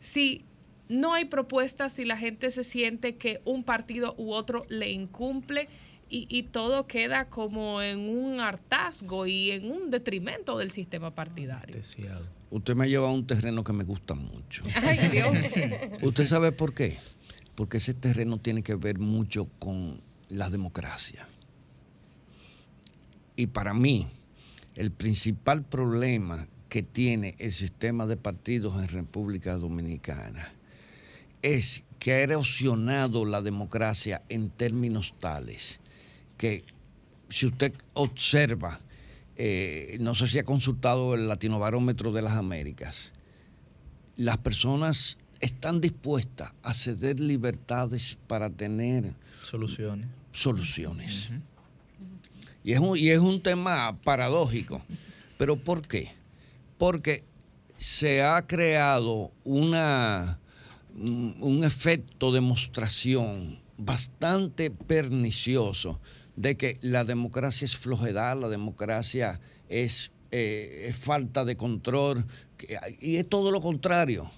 Si 0.00 0.46
no 0.88 1.12
hay 1.12 1.26
propuestas, 1.26 1.92
si 1.92 2.06
la 2.06 2.16
gente 2.16 2.50
se 2.50 2.64
siente 2.64 3.16
que 3.16 3.42
un 3.44 3.64
partido 3.64 4.14
u 4.16 4.32
otro 4.32 4.64
le 4.70 4.90
incumple 4.90 5.68
y, 6.08 6.26
y 6.30 6.44
todo 6.44 6.86
queda 6.86 7.26
como 7.26 7.82
en 7.82 8.08
un 8.08 8.40
hartazgo 8.40 9.26
y 9.26 9.50
en 9.50 9.70
un 9.70 9.90
detrimento 9.90 10.56
del 10.56 10.70
sistema 10.70 11.14
partidario. 11.14 11.76
Usted 12.48 12.76
me 12.76 12.84
ha 12.84 12.88
llevado 12.88 13.12
a 13.12 13.14
un 13.14 13.26
terreno 13.26 13.62
que 13.62 13.74
me 13.74 13.84
gusta 13.84 14.14
mucho. 14.14 14.62
Ay, 14.82 15.08
Dios. 15.08 15.36
¿Usted 16.00 16.24
sabe 16.24 16.50
por 16.50 16.72
qué? 16.72 16.96
Porque 17.54 17.78
ese 17.78 17.94
terreno 17.94 18.38
tiene 18.38 18.62
que 18.62 18.74
ver 18.74 18.98
mucho 18.98 19.48
con 19.58 20.00
la 20.28 20.50
democracia. 20.50 21.28
Y 23.36 23.48
para 23.48 23.74
mí, 23.74 24.06
el 24.74 24.90
principal 24.90 25.64
problema 25.64 26.48
que 26.68 26.82
tiene 26.82 27.34
el 27.38 27.52
sistema 27.52 28.06
de 28.06 28.16
partidos 28.16 28.80
en 28.82 28.88
República 28.88 29.56
Dominicana 29.56 30.52
es 31.42 31.84
que 31.98 32.12
ha 32.12 32.20
erosionado 32.20 33.24
la 33.24 33.42
democracia 33.42 34.22
en 34.28 34.50
términos 34.50 35.14
tales 35.20 35.80
que 36.38 36.64
si 37.28 37.46
usted 37.46 37.74
observa, 37.94 38.80
eh, 39.36 39.96
no 40.00 40.14
sé 40.14 40.26
si 40.26 40.38
ha 40.38 40.44
consultado 40.44 41.14
el 41.14 41.28
Latinobarómetro 41.28 42.12
de 42.12 42.22
las 42.22 42.32
Américas, 42.32 43.12
las 44.16 44.38
personas 44.38 45.18
están 45.42 45.80
dispuestas 45.80 46.52
a 46.62 46.72
ceder 46.72 47.20
libertades 47.20 48.16
para 48.26 48.48
tener 48.48 49.12
Soluciones. 49.42 50.06
soluciones. 50.32 51.30
y, 52.64 52.72
es 52.72 52.78
un, 52.78 52.96
y 52.96 53.08
es 53.10 53.18
un 53.18 53.42
tema 53.42 53.98
paradójico. 54.02 54.80
¿Pero 55.36 55.56
por 55.56 55.82
qué? 55.86 56.10
Porque 56.78 57.24
se 57.76 58.22
ha 58.22 58.40
creado 58.46 59.32
una, 59.44 60.38
un 60.96 61.36
un 61.40 61.64
efecto 61.64 62.30
de 62.30 62.36
demostración 62.40 63.58
bastante 63.76 64.70
pernicioso 64.70 66.00
de 66.36 66.56
que 66.56 66.78
la 66.82 67.04
democracia 67.04 67.64
es 67.64 67.76
flojedad, 67.76 68.40
la 68.40 68.48
democracia 68.48 69.40
es, 69.68 70.12
eh, 70.30 70.86
es 70.88 70.96
falta 70.96 71.44
de 71.44 71.56
control, 71.56 72.24
que- 72.56 72.78
y 73.00 73.16
es 73.16 73.28
todo 73.28 73.50
lo 73.50 73.60
contrario. 73.60 74.30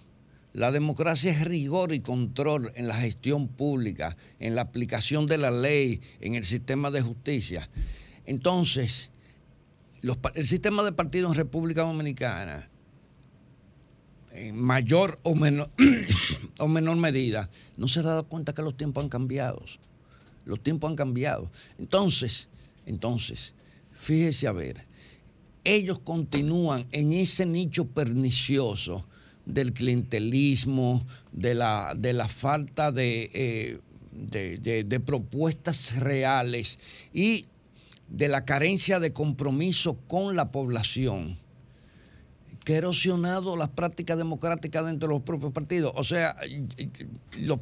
La 0.55 0.71
democracia 0.71 1.33
es 1.33 1.45
rigor 1.45 1.93
y 1.93 1.99
control 1.99 2.71
en 2.77 2.87
la 2.87 2.95
gestión 2.95 3.49
pública, 3.49 4.17
en 4.39 4.55
la 4.55 4.63
aplicación 4.63 5.27
de 5.27 5.37
la 5.37 5.51
ley, 5.51 6.01
en 6.21 6.37
el 6.37 6.45
sistema 6.45 6.93
de 6.93 7.03
justicia. 7.03 7.69
Entonces, 8.25 9.11
el 10.35 10.47
sistema 10.47 10.85
de 10.85 10.93
partidos 10.93 11.33
en 11.33 11.39
República 11.39 11.83
Dominicana, 11.83 12.71
en 14.31 14.57
mayor 14.57 15.19
o 15.25 15.35
menor, 15.35 15.71
o 16.61 16.69
menor 16.69 16.99
medida, 16.99 17.51
no 17.77 17.89
se 17.89 17.99
ha 17.99 18.05
dado 18.05 18.29
cuenta 18.29 18.55
que 18.55 18.63
los 18.63 18.77
tiempos 18.77 19.03
han 19.03 19.11
cambiado. 19.11 19.61
Los 20.45 20.63
tiempos 20.63 20.89
han 20.89 20.97
cambiado. 20.97 21.51
Entonces, 21.79 22.49
entonces, 22.87 23.55
fíjese 23.91 24.47
a 24.47 24.53
ver, 24.53 24.87
ellos 25.65 25.99
continúan 25.99 26.87
en 26.93 27.13
ese 27.13 27.45
nicho 27.45 27.89
pernicioso 27.89 29.05
del 29.47 29.73
clientelismo, 29.73 31.07
de 31.33 31.55
la, 31.55 31.95
de 31.97 32.13
la 32.13 32.29
falta 32.29 32.93
de, 32.93 33.31
eh, 33.35 33.79
de- 34.13 34.85
de- 34.85 35.01
propuestas 35.01 35.97
reales 35.99 36.79
y 37.13 37.47
de 38.09 38.29
la 38.29 38.45
carencia 38.45 39.01
de 39.01 39.13
compromiso 39.13 39.97
con 40.09 40.37
la 40.37 40.51
población 40.51 41.39
que 42.65 42.75
ha 42.75 42.79
erosionado 42.79 43.57
las 43.57 43.69
prácticas 43.69 44.17
democráticas 44.17 44.87
dentro 44.87 45.09
de 45.09 45.15
los 45.15 45.23
propios 45.23 45.53
partidos. 45.53 45.93
O 45.97 46.05
sea, 46.05 46.35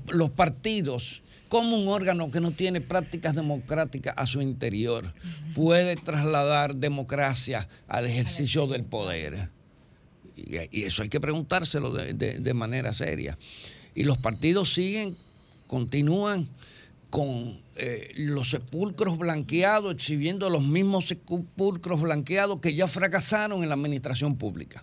los 0.08 0.30
partidos, 0.30 1.22
como 1.48 1.76
un 1.76 1.88
órgano 1.88 2.30
que 2.30 2.40
no 2.40 2.52
tiene 2.52 2.80
prácticas 2.80 3.34
democráticas 3.34 4.14
a 4.16 4.26
su 4.26 4.40
interior, 4.40 5.12
puede 5.56 5.96
trasladar 5.96 6.76
democracia 6.76 7.68
al 7.88 8.06
ejercicio 8.06 8.68
del 8.68 8.84
poder. 8.84 9.48
Y, 10.36 10.56
y 10.80 10.84
eso 10.84 11.02
hay 11.02 11.08
que 11.08 11.20
preguntárselo 11.20 11.90
de, 11.90 12.14
de- 12.14 12.38
de 12.40 12.54
manera 12.54 12.92
seria. 12.92 13.38
Y 13.94 14.04
los 14.04 14.18
partidos 14.18 14.72
siguen, 14.72 15.16
continúan 15.66 16.48
con 17.10 17.58
eh, 17.76 18.10
los 18.16 18.48
sepulcros 18.50 19.18
blanqueados, 19.18 19.92
exhibiendo 19.92 20.48
los 20.48 20.62
mismos 20.64 21.06
sepulcros 21.08 22.00
blanqueados 22.00 22.60
que 22.60 22.74
ya 22.74 22.86
fracasaron 22.86 23.62
en 23.62 23.68
la 23.68 23.74
administración 23.74 24.36
pública. 24.36 24.82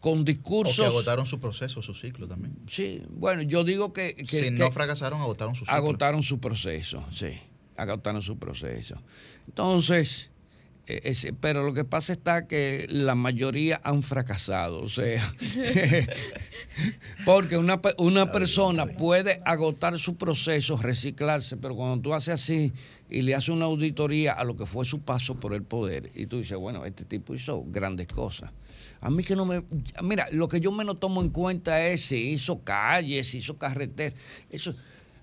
Con 0.00 0.20
O 0.20 0.24
discursos... 0.24 0.76
que 0.76 0.84
agotaron 0.84 1.26
su 1.26 1.40
proceso, 1.40 1.82
su 1.82 1.92
ciclo 1.94 2.28
también. 2.28 2.54
Sí, 2.70 3.02
bueno, 3.10 3.42
yo 3.42 3.64
digo 3.64 3.92
que... 3.92 4.14
que- 4.14 4.26
si 4.26 4.44
que 4.44 4.50
no 4.52 4.70
fracasaron, 4.70 5.20
agotaron 5.20 5.54
su 5.56 5.64
ciclo. 5.64 5.74
agotaron 5.74 6.22
su 6.22 6.38
proceso, 6.38 7.02
sí, 7.10 7.30
agotaron 7.76 8.22
su 8.22 8.38
proceso. 8.38 9.02
Entonces, 9.48 10.30
eh, 10.88 11.32
pero 11.40 11.64
lo 11.64 11.74
que 11.74 11.84
pasa 11.84 12.12
está 12.12 12.46
que 12.46 12.86
la 12.88 13.16
mayoría 13.16 13.80
han 13.82 14.04
fracasado, 14.04 14.82
o 14.82 14.88
sea, 14.88 15.34
porque 17.24 17.56
una, 17.56 17.80
una 17.98 18.30
persona 18.30 18.86
puede 18.86 19.42
agotar 19.44 19.98
su 19.98 20.16
proceso, 20.16 20.76
reciclarse, 20.76 21.56
pero 21.56 21.74
cuando 21.74 22.00
tú 22.00 22.14
haces 22.14 22.34
así 22.34 22.72
y 23.10 23.22
le 23.22 23.34
haces 23.34 23.48
una 23.48 23.64
auditoría 23.64 24.34
a 24.34 24.44
lo 24.44 24.56
que 24.56 24.64
fue 24.64 24.84
su 24.84 25.00
paso 25.00 25.34
por 25.40 25.54
el 25.54 25.64
poder, 25.64 26.10
y 26.14 26.26
tú 26.26 26.38
dices, 26.38 26.56
bueno, 26.56 26.84
este 26.84 27.04
tipo 27.04 27.34
hizo 27.34 27.64
grandes 27.66 28.06
cosas. 28.06 28.52
A 29.00 29.10
mí 29.10 29.24
que 29.24 29.34
no 29.34 29.44
me... 29.44 29.64
Mira, 30.02 30.28
lo 30.30 30.48
que 30.48 30.60
yo 30.60 30.70
menos 30.70 31.00
tomo 31.00 31.20
en 31.20 31.30
cuenta 31.30 31.84
es 31.84 32.02
si 32.02 32.30
hizo 32.30 32.62
calles, 32.62 33.28
si 33.28 33.38
hizo 33.38 33.58
carreteras, 33.58 34.18
eso, 34.50 34.74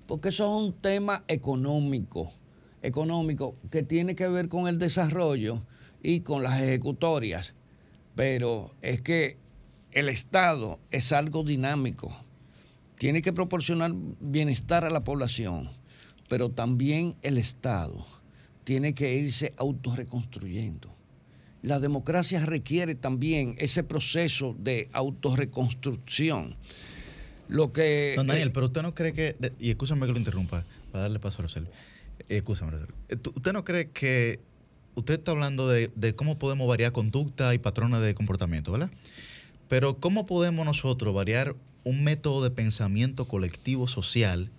porque 0.08 0.30
eso 0.30 0.44
es 0.44 0.68
un 0.68 0.74
tema 0.74 1.24
económico. 1.28 2.34
Económico 2.84 3.56
que 3.72 3.82
tiene 3.82 4.16
que 4.16 4.28
ver 4.28 4.50
con 4.50 4.68
el 4.68 4.78
desarrollo 4.78 5.64
y 6.04 6.20
con 6.20 6.44
las 6.44 6.62
ejecutorias. 6.62 7.56
Pero 8.16 8.76
es 8.82 9.02
que 9.02 9.38
el 9.92 10.10
Estado 10.10 10.80
es 10.92 11.12
algo 11.12 11.44
dinámico. 11.44 12.16
Tiene 12.98 13.22
que 13.22 13.34
proporcionar 13.34 13.94
bienestar 14.20 14.86
a 14.86 14.90
la 14.90 15.04
población, 15.04 15.70
pero 16.30 16.50
también 16.50 17.16
el 17.24 17.38
Estado 17.38 18.06
tiene 18.64 18.94
que 18.94 19.16
irse 19.16 19.54
autorreconstruyendo. 19.58 20.94
La 21.62 21.80
democracia 21.80 22.46
requiere 22.46 22.94
también 22.94 23.56
ese 23.58 23.84
proceso 23.84 24.56
de 24.60 24.90
autorreconstrucción. 24.92 26.58
Lo 27.48 27.72
que. 27.72 28.14
Don 28.18 28.28
Daniel, 28.28 28.50
eh, 28.50 28.52
pero 28.54 28.68
usted 28.68 28.82
no 28.82 28.94
cree 28.94 29.14
que. 29.14 29.36
y 29.60 29.70
escúchame 29.70 30.06
que 30.06 30.12
lo 30.12 30.18
interrumpa, 30.18 30.66
para 30.92 31.04
darle 31.04 31.20
paso 31.20 31.42
a 31.42 31.44
Rosel. 31.44 31.68
Escúchame. 32.30 32.78
Eh, 33.10 33.18
¿Usted 33.36 33.54
no 33.54 33.64
cree 33.64 33.90
que. 33.90 34.40
Usted 34.96 35.16
está 35.16 35.32
hablando 35.32 35.68
de, 35.68 35.92
de 35.96 36.16
cómo 36.16 36.38
podemos 36.38 36.68
variar 36.68 36.92
conducta 36.92 37.56
y 37.56 37.58
patrones 37.58 38.02
de 38.02 38.14
comportamiento, 38.14 38.72
¿verdad? 38.72 38.92
Pero 39.68 39.98
¿cómo 39.98 40.28
podemos 40.28 40.66
nosotros 40.68 41.16
variar 41.16 41.56
un 41.84 42.04
método 42.04 42.44
de 42.44 42.52
pensamiento 42.52 43.28
colectivo 43.28 43.88
social 43.88 44.52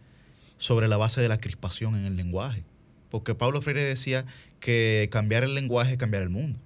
sobre 0.58 0.88
la 0.88 0.96
base 0.96 1.20
de 1.20 1.28
la 1.28 1.38
crispación 1.38 1.94
en 1.94 2.04
el 2.04 2.16
lenguaje? 2.16 2.64
Porque 3.10 3.36
Pablo 3.36 3.62
Freire 3.62 3.84
decía 3.84 4.26
que 4.58 5.08
cambiar 5.12 5.44
el 5.44 5.54
lenguaje 5.54 5.92
es 5.92 5.98
cambiar 5.98 6.24
el 6.24 6.30
mundo. 6.30 6.58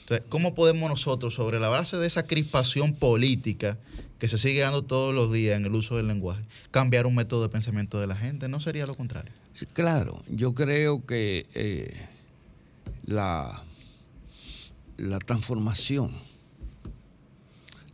Entonces, 0.00 0.26
¿cómo 0.28 0.54
podemos 0.54 0.90
nosotros, 0.90 1.32
sobre 1.32 1.58
la 1.58 1.70
base 1.70 1.96
de 1.96 2.06
esa 2.06 2.26
crispación 2.26 2.92
política 2.92 3.78
que 4.18 4.28
se 4.28 4.36
sigue 4.36 4.60
dando 4.60 4.82
todos 4.82 5.14
los 5.14 5.32
días 5.32 5.56
en 5.56 5.64
el 5.64 5.74
uso 5.74 5.96
del 5.96 6.08
lenguaje, 6.08 6.44
cambiar 6.70 7.06
un 7.06 7.14
método 7.14 7.42
de 7.42 7.48
pensamiento 7.48 7.98
de 7.98 8.06
la 8.06 8.16
gente? 8.16 8.50
¿No 8.50 8.60
sería 8.60 8.84
lo 8.84 8.94
contrario? 8.96 9.32
Sí, 9.54 9.66
Claro, 9.66 10.20
yo 10.28 10.52
creo 10.52 11.06
que 11.06 11.46
eh, 11.54 11.94
la, 13.06 13.62
la 14.96 15.18
transformación 15.20 16.12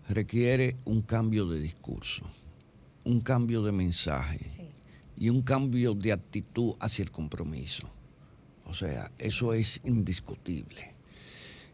requiere 0.08 0.76
un 0.86 1.02
cambio 1.02 1.46
de 1.46 1.60
discurso, 1.60 2.22
un 3.04 3.20
cambio 3.20 3.62
de 3.62 3.72
mensaje 3.72 4.40
y 5.18 5.28
un 5.28 5.42
cambio 5.42 5.94
de 5.94 6.12
actitud 6.12 6.74
hacia 6.80 7.02
el 7.02 7.10
compromiso. 7.10 7.88
O 8.64 8.72
sea, 8.72 9.10
eso 9.18 9.52
es 9.52 9.82
indiscutible. 9.84 10.94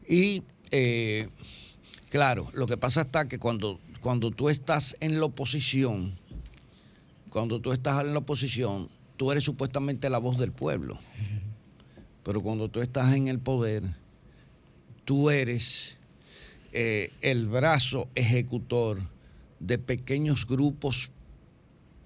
Y 0.09 0.43
eh, 0.73 1.29
claro, 2.11 2.51
lo 2.55 2.67
que 2.67 2.77
pasa 2.77 3.03
está 3.03 3.29
que 3.29 3.39
cuando, 3.39 3.79
cuando 4.01 4.33
tú 4.33 4.49
estás 4.49 4.97
en 4.99 5.21
la 5.21 5.27
oposición, 5.27 6.19
cuando 7.31 7.61
tú 7.61 7.73
estás 7.73 8.05
en 8.05 8.13
la 8.13 8.19
oposición, 8.19 8.89
tú 9.17 9.33
eres 9.33 9.45
supuestamente 9.45 10.11
la 10.11 10.19
voz 10.19 10.39
del 10.39 10.53
pueblo. 10.53 10.99
Pero 12.23 12.43
cuando 12.43 12.69
tú 12.69 12.81
estás 12.81 13.15
en 13.15 13.29
el 13.29 13.39
poder, 13.39 13.83
tú 15.05 15.31
eres 15.31 15.97
eh, 16.73 17.13
el 17.23 17.47
brazo 17.47 18.09
ejecutor 18.15 19.01
de 19.61 19.79
pequeños 19.79 20.47
grupos 20.47 21.11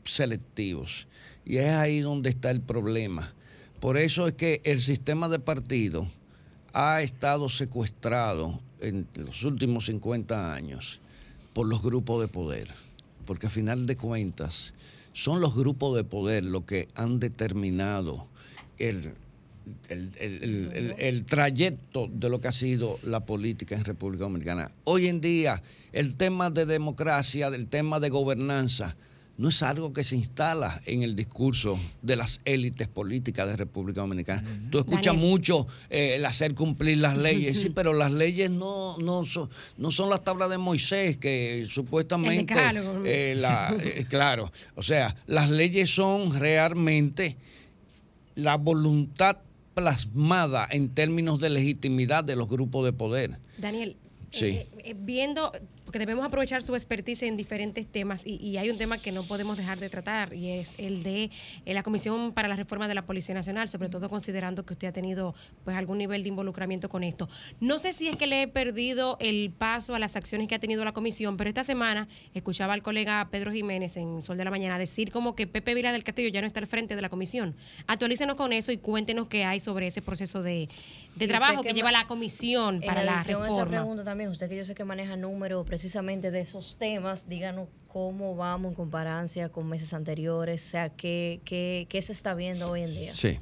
selectivos. 0.05 1.07
Y 1.45 1.57
es 1.57 1.71
ahí 1.71 2.01
donde 2.01 2.31
está 2.31 2.51
el 2.51 2.61
problema. 2.61 3.33
Por 3.81 3.97
eso 3.97 4.27
es 4.29 4.35
que 4.35 4.61
el 4.65 4.79
sistema 4.79 5.29
de 5.29 5.39
partido 5.39 6.07
ha 6.73 7.03
estado 7.03 7.49
secuestrado 7.49 8.59
en 8.81 9.09
los 9.15 9.43
últimos 9.43 9.87
50 9.87 10.55
años 10.55 11.01
por 11.55 11.67
los 11.67 11.83
grupos 11.83 12.21
de 12.21 12.29
poder. 12.29 12.69
Porque 13.27 13.47
a 13.47 13.51
final 13.51 13.87
de 13.87 13.97
cuentas 13.97 14.75
son 15.13 15.41
los 15.41 15.55
grupos 15.55 15.97
de 15.97 16.05
poder 16.05 16.45
los 16.45 16.65
que 16.65 16.89
han 16.95 17.19
determinado 17.21 18.27
el, 18.79 19.13
el, 19.89 20.11
el- 20.19 20.95
el- 20.99 21.25
trayecto 21.27 22.09
de 22.13 22.29
lo 22.31 22.41
que 22.41 22.49
ha 22.49 22.53
sido 22.53 22.99
la 23.03 23.21
política 23.21 23.75
en 23.77 23.85
República 23.85 24.25
Dominicana. 24.25 24.71
Hoy 24.85 25.07
en 25.09 25.21
día, 25.21 25.63
el 25.93 26.15
tema 26.15 26.51
de 26.51 26.67
democracia, 26.67 27.49
el 27.49 27.67
tema 27.67 28.01
de 28.01 28.09
gobernanza, 28.09 28.97
no 29.41 29.49
es 29.49 29.63
algo 29.63 29.93
que 29.95 30.05
se 30.05 30.17
instala 30.17 30.81
en 30.85 31.03
el 31.03 31.17
discurso 31.17 31.79
de 32.03 32.15
las 32.15 32.41
élites 32.45 32.89
políticas 32.89 33.49
de 33.49 33.57
República 33.57 34.03
Dominicana. 34.03 34.45
Tú 34.71 34.79
escuchas 34.81 35.07
Daniel. 35.15 35.27
mucho 35.31 35.67
eh, 35.89 36.17
el 36.17 36.27
hacer 36.27 36.55
cumplir 36.55 36.99
las 36.99 37.17
leyes, 37.17 37.59
sí, 37.59 37.71
pero 37.71 37.95
las 37.95 38.13
leyes 38.13 38.51
no, 38.51 38.99
no, 38.99 39.25
son, 39.25 39.49
no 39.79 39.91
son 39.91 40.11
las 40.11 40.23
tablas 40.25 40.51
de 40.51 40.59
Moisés 40.59 41.17
que 41.17 41.67
supuestamente... 41.71 42.53
eh, 43.07 43.35
la- 43.35 43.75
eh, 43.83 44.05
claro, 44.11 44.53
o 44.75 44.83
sea, 44.83 45.17
las 45.27 45.49
leyes 45.51 45.89
son 45.89 46.39
realmente 46.39 47.39
la 48.35 48.57
voluntad 48.57 49.39
plasmada 49.73 50.69
en 50.71 50.91
términos 50.91 51.41
de 51.41 51.49
legitimidad 51.49 52.25
de 52.25 52.37
los 52.37 52.47
grupos 52.47 52.85
de 52.85 52.93
poder. 52.93 53.39
Daniel, 53.57 53.97
Sí. 54.33 54.61
eh, 54.85 54.95
viendo, 54.97 55.51
porque 55.91 55.99
debemos 55.99 56.25
aprovechar 56.25 56.63
su 56.63 56.73
expertise 56.77 57.25
en 57.25 57.37
diferentes 57.37 57.85
temas 57.85 58.25
y, 58.25 58.37
y 58.37 58.59
hay 58.59 58.71
un 58.71 58.79
tema 58.79 58.99
que 58.99 59.11
no 59.11 59.25
podemos 59.25 59.57
dejar 59.57 59.81
de 59.81 59.91
tratar 59.91 60.33
y 60.33 60.51
es 60.51 60.73
el 60.79 61.03
de 61.03 61.33
eh, 61.67 61.75
la 61.75 61.83
Comisión 61.83 62.33
para 62.33 62.47
la 62.47 62.55
Reforma 62.55 62.87
de 62.87 62.95
la 62.95 63.07
Policía 63.07 63.35
Nacional, 63.35 63.69
sobre 63.69 63.89
todo 63.89 64.09
considerando 64.09 64.65
que 64.65 64.75
usted 64.75 64.87
ha 64.87 64.93
tenido 64.93 65.35
pues 65.65 65.77
algún 65.77 65.99
nivel 65.99 66.23
de 66.23 66.29
involucramiento 66.29 66.89
con 66.89 67.03
esto. 67.03 67.29
No 67.59 67.81
sé 67.81 67.93
si 67.93 68.07
es 68.07 68.15
que 68.15 68.29
le 68.29 68.43
he 68.43 68.47
perdido 68.47 69.17
el 69.19 69.51
paso 69.51 69.97
a 69.97 69.99
las 69.99 70.15
acciones 70.15 70.47
que 70.47 70.55
ha 70.55 70.61
tenido 70.61 70.85
la 70.85 70.93
comisión, 70.93 71.37
pero 71.37 71.49
esta 71.49 71.65
semana 71.65 72.07
escuchaba 72.35 72.73
al 72.73 72.85
colega 72.85 73.27
Pedro 73.33 73.51
Jiménez 73.51 73.97
en 73.97 74.23
Sol 74.23 74.37
de 74.37 74.45
la 74.45 74.53
Mañana 74.53 74.79
decir 74.79 75.11
como 75.11 75.35
que 75.35 75.49
Pepe 75.49 75.75
Vila 75.75 75.91
del 75.91 76.05
Castillo 76.05 76.29
ya 76.29 76.41
no 76.41 76.47
está 76.47 76.61
al 76.61 76.69
frente 76.69 76.95
de 76.95 77.03
la 77.03 77.09
comisión. 77.09 77.57
Actualícenos 77.89 78.37
con 78.37 78.53
eso 78.53 78.71
y 78.71 78.77
cuéntenos 78.77 79.27
qué 79.27 79.43
hay 79.45 79.59
sobre 79.59 79.89
ese 79.89 80.03
proceso 80.03 80.41
de, 80.41 80.69
de 81.17 81.27
trabajo 81.27 81.65
que 81.65 81.73
lleva 81.73 81.91
la 81.91 82.07
comisión 82.07 82.77
En 82.77 82.83
para 82.83 83.03
la 83.03 83.17
adición 83.17 83.43
a 83.43 83.47
esa 83.47 83.65
reforma. 83.65 83.79
pregunta 83.81 84.05
también, 84.05 84.31
usted 84.31 84.49
que 84.49 84.55
yo 84.55 84.65
sé 84.65 84.77
que 84.77 84.85
maneja 84.85 85.17
números 85.17 85.67
precisamente 85.81 86.31
de 86.31 86.41
esos 86.41 86.77
temas, 86.77 87.27
díganos 87.27 87.67
cómo 87.87 88.37
vamos 88.37 88.69
en 88.69 88.75
comparancia 88.75 89.49
con 89.49 89.67
meses 89.67 89.95
anteriores, 89.95 90.67
o 90.67 90.71
sea, 90.73 90.91
qué, 90.91 91.41
qué, 91.47 91.87
qué 91.89 92.03
se 92.03 92.13
está 92.13 92.35
viendo 92.35 92.69
hoy 92.69 92.83
en 92.83 92.95
día. 92.95 93.15
Sí. 93.15 93.41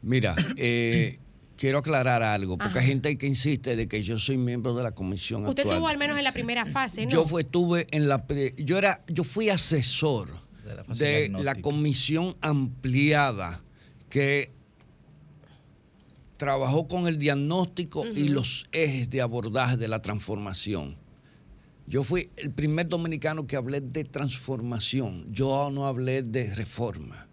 Mira, 0.00 0.36
eh, 0.58 1.18
quiero 1.56 1.78
aclarar 1.78 2.22
algo, 2.22 2.56
porque 2.56 2.78
Ajá. 2.78 2.80
hay 2.82 2.86
gente 2.86 3.18
que 3.18 3.26
insiste 3.26 3.74
de 3.74 3.88
que 3.88 4.00
yo 4.04 4.16
soy 4.20 4.36
miembro 4.36 4.76
de 4.76 4.84
la 4.84 4.92
comisión 4.92 5.44
Usted 5.44 5.62
actual. 5.62 5.74
estuvo 5.74 5.88
al 5.88 5.98
menos 5.98 6.16
en 6.16 6.22
la 6.22 6.30
primera 6.30 6.66
fase, 6.66 7.04
¿no? 7.04 7.10
Yo 7.10 7.26
fue, 7.26 7.42
estuve 7.42 7.88
en 7.90 8.06
la 8.08 8.24
yo 8.58 8.78
era 8.78 9.02
yo 9.08 9.24
fui 9.24 9.48
asesor 9.48 10.28
de 10.96 11.30
la 11.30 11.56
comisión 11.56 12.36
ampliada 12.42 13.60
que 14.08 14.52
trabajó 16.36 16.86
con 16.86 17.08
el 17.08 17.18
diagnóstico 17.18 18.06
y 18.06 18.28
los 18.28 18.68
ejes 18.70 19.10
de 19.10 19.20
abordaje 19.20 19.76
de 19.76 19.88
la 19.88 20.00
transformación. 20.00 21.01
Yo 21.86 22.04
fui 22.04 22.30
el 22.36 22.50
primer 22.50 22.88
dominicano 22.88 23.46
que 23.46 23.56
hablé 23.56 23.80
de 23.80 24.04
transformación. 24.04 25.26
Yo 25.32 25.70
no 25.70 25.86
hablé 25.86 26.22
de 26.22 26.54
reforma. 26.54 27.26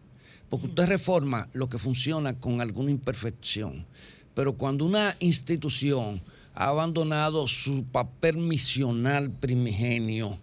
Porque 0.50 0.68
usted 0.68 0.88
reforma 0.88 1.48
lo 1.54 1.70
que 1.70 1.78
funciona 1.78 2.40
con 2.40 2.60
alguna 2.60 2.92
imperfección. 2.92 3.86
Pero 4.34 4.54
cuando 4.54 4.86
una 4.86 5.16
institución 5.20 6.22
ha 6.56 6.70
abandonado 6.70 7.48
su 7.48 7.84
papel 7.84 8.38
misional 8.38 9.32
primigenio, 9.32 10.40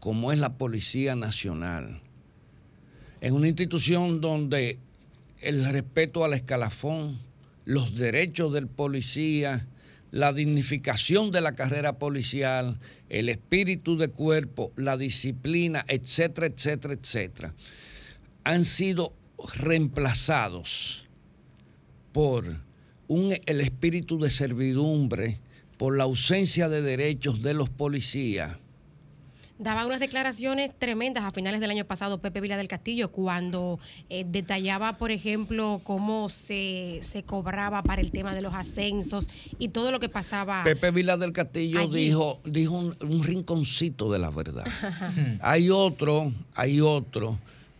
como 0.00 0.32
es 0.32 0.38
la 0.38 0.58
Policía 0.58 1.16
Nacional, 1.16 2.00
en 3.20 3.34
una 3.34 3.48
institución 3.48 4.20
donde 4.20 4.78
el 5.40 5.64
respeto 5.70 6.24
al 6.24 6.34
escalafón, 6.34 7.18
los 7.64 7.96
derechos 7.96 8.52
del 8.52 8.66
policía, 8.66 9.66
la 10.10 10.32
dignificación 10.32 11.30
de 11.30 11.40
la 11.40 11.54
carrera 11.54 11.98
policial, 11.98 12.78
el 13.08 13.28
espíritu 13.28 13.96
de 13.96 14.08
cuerpo, 14.08 14.72
la 14.76 14.96
disciplina, 14.96 15.84
etcétera, 15.88 16.46
etcétera, 16.46 16.94
etcétera, 16.94 17.54
han 18.44 18.64
sido 18.64 19.12
reemplazados 19.56 21.04
por 22.12 22.44
un, 23.06 23.34
el 23.46 23.60
espíritu 23.60 24.18
de 24.18 24.30
servidumbre, 24.30 25.40
por 25.76 25.96
la 25.96 26.04
ausencia 26.04 26.68
de 26.68 26.82
derechos 26.82 27.42
de 27.42 27.54
los 27.54 27.70
policías. 27.70 28.58
Daba 29.58 29.86
unas 29.86 29.98
declaraciones 29.98 30.70
tremendas 30.78 31.24
a 31.24 31.32
finales 31.32 31.60
del 31.60 31.70
año 31.70 31.84
pasado 31.84 32.18
Pepe 32.18 32.40
Vila 32.40 32.56
del 32.56 32.68
Castillo 32.68 33.10
cuando 33.10 33.80
eh, 34.08 34.24
detallaba, 34.26 34.98
por 34.98 35.10
ejemplo, 35.10 35.80
cómo 35.82 36.28
se, 36.28 37.00
se 37.02 37.24
cobraba 37.24 37.82
para 37.82 38.00
el 38.00 38.12
tema 38.12 38.34
de 38.34 38.42
los 38.42 38.54
ascensos 38.54 39.28
y 39.58 39.70
todo 39.70 39.90
lo 39.90 39.98
que 39.98 40.08
pasaba. 40.08 40.62
Pepe 40.62 40.92
Vila 40.92 41.16
del 41.16 41.32
Castillo 41.32 41.80
Allí. 41.80 42.04
dijo, 42.06 42.40
dijo 42.44 42.74
un, 42.74 42.96
un 43.00 43.22
rinconcito 43.24 44.12
de 44.12 44.18
la 44.20 44.30
verdad. 44.30 44.64
hay 45.40 45.70
otro, 45.70 46.32
hay 46.54 46.80
otro 46.80 47.38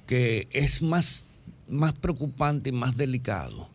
que 0.08 0.48
es 0.50 0.82
más, 0.82 1.26
más 1.68 1.92
preocupante 1.92 2.70
y 2.70 2.72
más 2.72 2.96
delicado. 2.96 3.68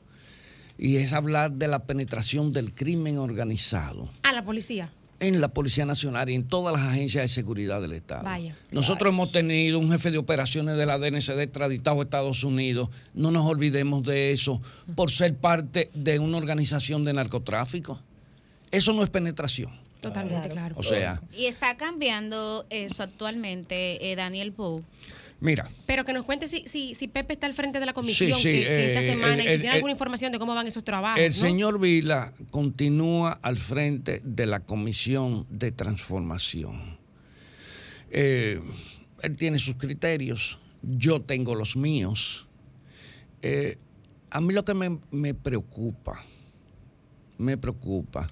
Y 0.77 0.98
es 0.98 1.14
hablar 1.14 1.51
de 1.53 1.67
la 1.67 1.83
penetración 1.85 2.51
del 2.51 2.73
crimen 2.73 3.17
organizado 3.17 4.09
A 4.23 4.33
la 4.33 4.43
policía. 4.43 4.90
En 5.27 5.41
la 5.41 5.47
Policía 5.49 5.85
Nacional 5.85 6.29
y 6.29 6.35
en 6.35 6.43
todas 6.43 6.75
las 6.75 6.87
agencias 6.87 7.23
de 7.23 7.27
seguridad 7.27 7.81
del 7.81 7.93
Estado. 7.93 8.23
Vaya. 8.23 8.55
Nosotros 8.71 9.09
hemos 9.11 9.31
tenido 9.31 9.79
un 9.79 9.91
jefe 9.91 10.11
de 10.11 10.17
operaciones 10.17 10.77
de 10.77 10.85
la 10.85 10.97
DNCD 10.97 11.39
extraditado 11.41 11.99
a 11.99 12.03
Estados 12.03 12.43
Unidos. 12.43 12.89
No 13.13 13.31
nos 13.31 13.45
olvidemos 13.45 14.03
de 14.03 14.31
eso 14.31 14.61
por 14.95 15.11
ser 15.11 15.35
parte 15.35 15.89
de 15.93 16.19
una 16.19 16.37
organización 16.37 17.05
de 17.05 17.13
narcotráfico. 17.13 17.99
Eso 18.71 18.93
no 18.93 19.03
es 19.03 19.09
penetración. 19.09 19.71
Totalmente 20.01 20.49
claro. 20.49 20.75
O 20.77 20.83
sea, 20.83 21.21
Y 21.31 21.45
está 21.45 21.77
cambiando 21.77 22.65
eso 22.69 23.03
actualmente, 23.03 24.11
eh, 24.11 24.15
Daniel 24.15 24.51
Pou. 24.51 24.83
Mira, 25.43 25.69
Pero 25.85 26.03
que 26.05 26.13
nos 26.13 26.25
cuente 26.25 26.47
si, 26.47 26.63
si, 26.67 26.95
si 26.95 27.07
Pepe 27.07 27.33
está 27.33 27.45
al 27.47 27.53
frente 27.53 27.80
de 27.80 27.85
la 27.85 27.93
comisión 27.93 28.38
sí, 28.39 28.43
que, 28.43 28.51
que 28.63 28.88
esta 28.93 29.01
eh, 29.01 29.07
semana 29.07 29.43
y 29.43 29.45
si 29.47 29.53
el- 29.53 29.59
tiene 29.61 29.67
el- 29.69 29.75
alguna 29.75 29.91
información 29.91 30.31
de 30.31 30.39
cómo 30.39 30.55
van 30.55 30.65
esos 30.65 30.83
trabajos. 30.83 31.19
el 31.19 31.30
¿no? 31.30 31.35
señor 31.39 31.80
Vila 31.80 32.33
continúa 32.49 33.33
al 33.41 33.57
frente 33.57 34.22
de 34.23 34.45
la 34.47 34.59
Comisión 34.61 35.45
de 35.51 35.72
Transformación. 35.72 36.97
Eh, 38.11 38.59
él 39.22 39.38
tiene 39.38 39.59
sus 39.59 39.75
criterios, 39.75 40.59
yo 40.81 41.22
tengo 41.22 41.55
los 41.55 41.75
míos. 41.75 42.47
Eh, 43.41 43.77
a 44.30 44.41
mí 44.41 44.53
lo 44.53 44.65
que 44.65 44.73
me, 44.73 44.99
me 45.11 45.33
preocupa, 45.33 46.22
me 47.38 47.57
preocupa, 47.57 48.27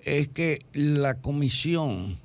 es 0.00 0.28
que 0.28 0.58
la 0.72 1.20
comisión 1.20 2.18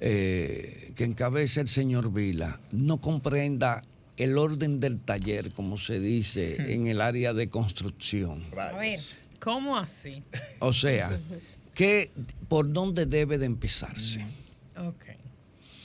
eh, 0.00 0.92
que 0.96 1.04
encabeza 1.04 1.60
el 1.60 1.68
señor 1.68 2.12
Vila 2.12 2.60
no 2.72 3.00
comprenda 3.00 3.82
el 4.16 4.38
orden 4.38 4.80
del 4.80 4.98
taller, 5.00 5.52
como 5.52 5.78
se 5.78 6.00
dice 6.00 6.72
en 6.74 6.86
el 6.86 7.00
área 7.00 7.32
de 7.34 7.48
construcción. 7.48 8.44
A 8.58 8.72
ver, 8.76 8.98
¿cómo 9.40 9.76
así? 9.76 10.22
O 10.60 10.72
sea, 10.72 11.18
que 11.74 12.10
por 12.48 12.72
dónde 12.72 13.06
debe 13.06 13.36
de 13.38 13.46
empezarse. 13.46 14.24
Ok. 14.78 15.04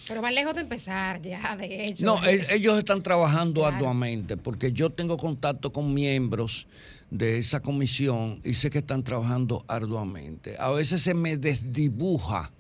Pero 0.08 0.22
va 0.22 0.32
lejos 0.32 0.56
de 0.56 0.62
empezar 0.62 1.22
ya, 1.22 1.56
de 1.56 1.86
hecho. 1.86 2.06
No, 2.06 2.24
el- 2.26 2.46
ellos 2.50 2.78
están 2.78 3.02
trabajando 3.04 3.62
Claro. 3.62 3.76
arduamente 3.76 4.36
porque 4.36 4.72
yo 4.74 4.90
tengo 4.90 5.16
contacto 5.18 5.72
con 5.72 5.94
miembros 5.94 6.68
de 7.12 7.38
esa 7.38 7.60
comisión 7.60 8.40
y 8.44 8.54
sé 8.54 8.70
que 8.70 8.80
están 8.80 9.04
trabajando 9.04 9.64
arduamente. 9.68 10.56
A 10.58 10.72
veces 10.72 11.02
se 11.02 11.14
me 11.14 11.38
desdibuja 11.38 12.52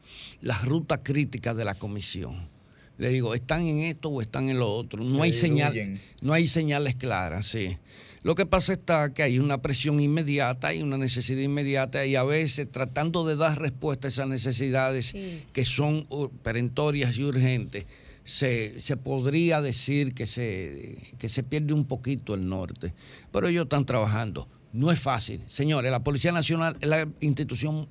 la 0.41 0.57
ruta 0.59 1.01
crítica 1.01 1.55
de 1.55 1.65
la 1.65 1.75
comisión. 1.75 2.49
Le 2.97 3.09
digo, 3.09 3.33
¿están 3.33 3.63
en 3.63 3.79
esto 3.79 4.09
o 4.09 4.21
están 4.21 4.49
en 4.49 4.59
lo 4.59 4.71
otro? 4.71 5.03
No 5.03 5.15
Se 5.15 5.21
hay 5.23 5.33
señal, 5.33 5.99
no 6.21 6.33
hay 6.33 6.47
señales 6.47 6.95
claras, 6.95 7.47
sí. 7.47 7.77
Lo 8.23 8.35
que 8.35 8.45
pasa 8.45 8.73
está 8.73 9.11
que 9.13 9.23
hay 9.23 9.39
una 9.39 9.63
presión 9.63 9.99
inmediata, 9.99 10.67
hay 10.67 10.83
una 10.83 10.97
necesidad 10.97 11.39
inmediata 11.39 12.05
y 12.05 12.15
a 12.15 12.23
veces 12.23 12.67
tratando 12.71 13.25
de 13.25 13.35
dar 13.35 13.59
respuesta 13.59 14.07
a 14.07 14.11
esas 14.11 14.27
necesidades 14.27 15.15
que 15.53 15.65
son 15.65 16.05
perentorias 16.43 17.17
y 17.17 17.23
urgentes, 17.23 17.85
se, 18.23 18.79
se 18.79 18.97
podría 18.97 19.61
decir 19.61 20.13
que 20.13 20.25
se, 20.25 20.97
que 21.17 21.29
se 21.29 21.43
pierde 21.43 21.73
un 21.73 21.85
poquito 21.85 22.33
el 22.33 22.47
norte. 22.47 22.93
Pero 23.31 23.47
ellos 23.47 23.63
están 23.63 23.85
trabajando. 23.85 24.47
No 24.73 24.91
es 24.91 24.99
fácil. 24.99 25.41
Señores, 25.47 25.91
la 25.91 26.03
Policía 26.03 26.31
Nacional 26.31 26.77
es 26.79 26.87
la 26.87 27.07
institución, 27.19 27.87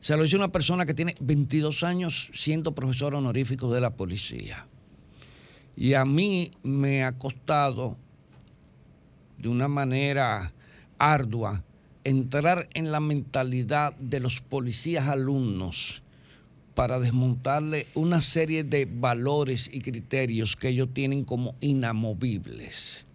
se 0.00 0.16
lo 0.16 0.22
dice 0.22 0.36
una 0.36 0.52
persona 0.52 0.86
que 0.86 0.94
tiene 0.94 1.14
22 1.20 1.82
años 1.82 2.30
siendo 2.32 2.74
profesor 2.74 3.14
honorífico 3.14 3.72
de 3.72 3.80
la 3.80 3.90
policía. 3.90 4.66
Y 5.76 5.94
a 5.94 6.04
mí 6.04 6.50
me 6.62 7.04
ha 7.04 7.12
costado 7.18 7.98
de 9.38 9.48
una 9.48 9.68
manera 9.68 10.52
ardua 10.98 11.64
entrar 12.04 12.68
en 12.74 12.92
la 12.92 13.00
mentalidad 13.00 13.94
de 13.96 14.20
los 14.20 14.40
policías 14.40 15.08
alumnos 15.08 16.03
para 16.74 16.98
desmontarle 16.98 17.86
una 17.94 18.20
serie 18.20 18.64
de 18.64 18.86
valores 18.86 19.70
y 19.72 19.80
criterios 19.80 20.56
que 20.56 20.68
ellos 20.68 20.88
tienen 20.92 21.24
como 21.24 21.54
inamovibles. 21.60 23.06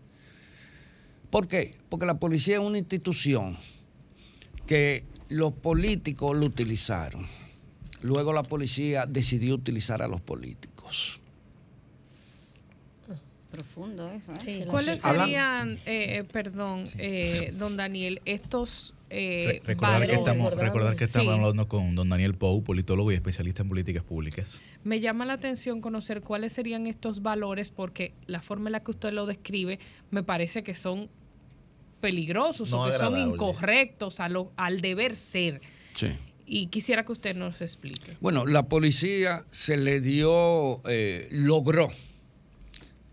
¿Por 1.30 1.48
qué? 1.48 1.76
Porque 1.90 2.06
la 2.06 2.20
policía 2.20 2.56
es 2.56 2.62
una 2.62 2.78
institución 2.78 3.58
que 4.66 5.04
los 5.30 5.54
políticos 5.54 6.36
lo 6.38 6.46
utilizaron. 6.46 7.28
Luego 8.02 8.34
la 8.34 8.44
policía 8.44 9.06
decidió 9.06 9.56
utilizar 9.56 10.02
a 10.02 10.08
los 10.08 10.22
políticos. 10.22 11.19
Profundo 13.64 14.10
eso, 14.10 14.32
¿eh? 14.48 14.66
¿Cuáles 14.70 15.02
serían, 15.02 15.74
eh, 15.86 16.20
eh, 16.20 16.24
perdón, 16.24 16.86
eh, 16.98 17.54
don 17.58 17.76
Daniel, 17.76 18.22
estos 18.24 18.94
eh, 19.10 19.46
Re- 19.48 19.62
recordar, 19.66 20.00
que 20.08 20.16
valores? 20.16 20.18
estamos, 20.18 20.58
recordar 20.58 20.96
que 20.96 21.04
estamos 21.04 21.34
Sí. 21.34 21.40
hablando 21.42 21.68
con 21.68 21.94
don 21.94 22.08
Daniel 22.08 22.36
Pou, 22.36 22.64
politólogo 22.64 23.12
y 23.12 23.16
especialista 23.16 23.64
en 23.64 23.68
políticas 23.68 24.04
públicas. 24.04 24.62
Me 24.86 25.02
llama 25.02 25.26
la 25.26 25.34
atención 25.34 25.82
conocer 25.82 26.22
cuáles 26.22 26.54
serían 26.54 26.88
estos 26.88 27.22
valores 27.22 27.72
porque 27.72 28.14
la 28.28 28.42
forma 28.42 28.70
en 28.70 28.74
la 28.74 28.80
que 28.80 28.92
usted 28.92 29.12
lo 29.12 29.26
describe 29.26 29.78
me 30.10 30.24
parece 30.24 30.64
que 30.64 30.74
son 30.74 31.10
peligrosos 32.00 32.72
No 32.72 32.84
o 32.84 32.88
que 32.88 32.94
son 32.94 33.18
incorrectos 33.18 34.22
a 34.22 34.30
lo, 34.30 34.54
al 34.56 34.80
deber 34.80 35.16
ser. 35.16 35.60
Sí. 35.96 36.08
Y 36.46 36.68
quisiera 36.68 37.04
que 37.04 37.12
usted 37.12 37.36
nos 37.36 37.62
explique. 37.62 38.14
Bueno, 38.22 38.46
la 38.46 38.64
policía 38.70 39.44
se 39.52 39.76
le 39.76 40.00
dio, 40.00 40.82
eh, 40.90 41.28
logró, 41.32 41.90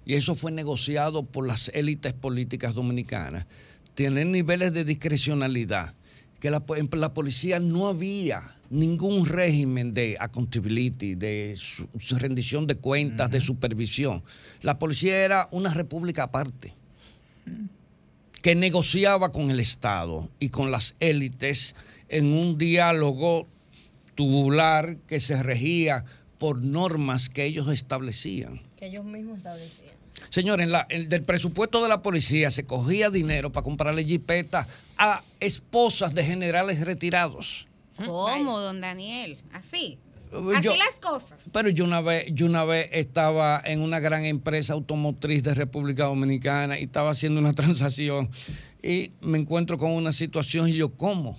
y 0.06 0.14
eso 0.14 0.34
fue 0.34 0.52
negociado 0.52 1.24
por 1.26 1.46
las 1.46 1.68
élites 1.74 2.14
políticas 2.14 2.72
dominicanas, 2.74 3.46
tener 3.94 4.26
niveles 4.26 4.72
de 4.72 4.84
discrecionalidad, 4.84 5.94
que 6.40 6.50
la, 6.50 6.62
la 6.92 7.12
policía 7.12 7.58
no 7.60 7.88
había 7.88 8.42
ningún 8.70 9.26
régimen 9.26 9.94
de 9.94 10.16
accountability, 10.20 11.14
de 11.14 11.54
su- 11.56 11.88
su 11.98 12.16
rendición 12.18 12.66
de 12.66 12.76
cuentas, 12.76 13.30
de 13.30 13.40
supervisión. 13.40 14.22
La 14.62 14.78
policía 14.78 15.24
era 15.24 15.48
una 15.50 15.70
república 15.74 16.24
aparte 16.24 16.72
que 18.42 18.54
negociaba 18.54 19.32
con 19.32 19.50
el 19.50 19.58
Estado 19.60 20.28
y 20.38 20.50
con 20.50 20.70
las 20.70 20.94
élites 21.00 21.74
en 22.08 22.26
un 22.32 22.58
diálogo 22.58 23.48
tubular 24.14 24.96
que 25.08 25.18
se 25.20 25.42
regía 25.42 26.04
por 26.38 26.62
normas 26.62 27.28
que 27.28 27.44
ellos 27.44 27.68
establecían. 27.72 28.60
Que 28.76 28.86
ellos 28.86 29.04
mismos 29.04 29.38
establecían. 29.38 29.95
Señores, 30.30 30.64
en 30.66 30.72
la- 30.72 30.86
el- 30.88 31.08
del 31.08 31.22
presupuesto 31.22 31.82
de 31.82 31.88
la 31.88 32.02
policía 32.02 32.50
se 32.50 32.64
cogía 32.64 33.10
dinero 33.10 33.50
para 33.52 33.64
comprarle 33.64 34.04
jipetas 34.04 34.66
a 34.98 35.22
esposas 35.40 36.14
de 36.14 36.24
generales 36.24 36.80
retirados. 36.80 37.66
¿Cómo, 38.04 38.60
don 38.60 38.80
Daniel? 38.80 39.38
Así. 39.52 39.98
Yo- 40.32 40.52
Así 40.72 40.78
las 40.78 40.98
cosas. 41.00 41.40
Pero 41.52 41.68
yo 41.70 41.84
una 41.84 42.00
vez, 42.00 42.26
yo 42.32 42.46
una 42.46 42.64
vez 42.64 42.88
estaba 42.92 43.62
en 43.64 43.80
una 43.80 44.00
gran 44.00 44.24
empresa 44.24 44.72
automotriz 44.74 45.42
de 45.44 45.54
República 45.54 46.04
Dominicana 46.04 46.78
y 46.78 46.84
estaba 46.84 47.10
haciendo 47.10 47.40
una 47.40 47.52
transacción 47.54 48.28
y 48.82 49.12
me 49.22 49.38
encuentro 49.38 49.78
con 49.78 49.92
una 49.92 50.12
situación 50.12 50.68
y 50.68 50.74
yo, 50.74 50.90
¿cómo? 50.94 51.38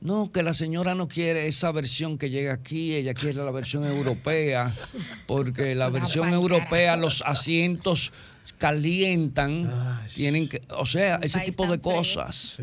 No, 0.00 0.30
que 0.30 0.44
la 0.44 0.54
señora 0.54 0.94
no 0.94 1.08
quiere 1.08 1.48
esa 1.48 1.72
versión 1.72 2.18
que 2.18 2.30
llega 2.30 2.52
aquí, 2.52 2.94
ella 2.94 3.14
quiere 3.14 3.42
la 3.42 3.50
versión 3.50 3.84
europea, 3.84 4.72
porque 5.26 5.74
la 5.74 5.88
versión 5.88 6.32
europea, 6.32 6.96
los 6.96 7.22
asientos 7.26 8.12
calientan, 8.58 10.06
tienen 10.14 10.48
que, 10.48 10.62
o 10.76 10.86
sea, 10.86 11.16
ese 11.16 11.40
tipo 11.40 11.66
de 11.66 11.80
cosas. 11.80 12.58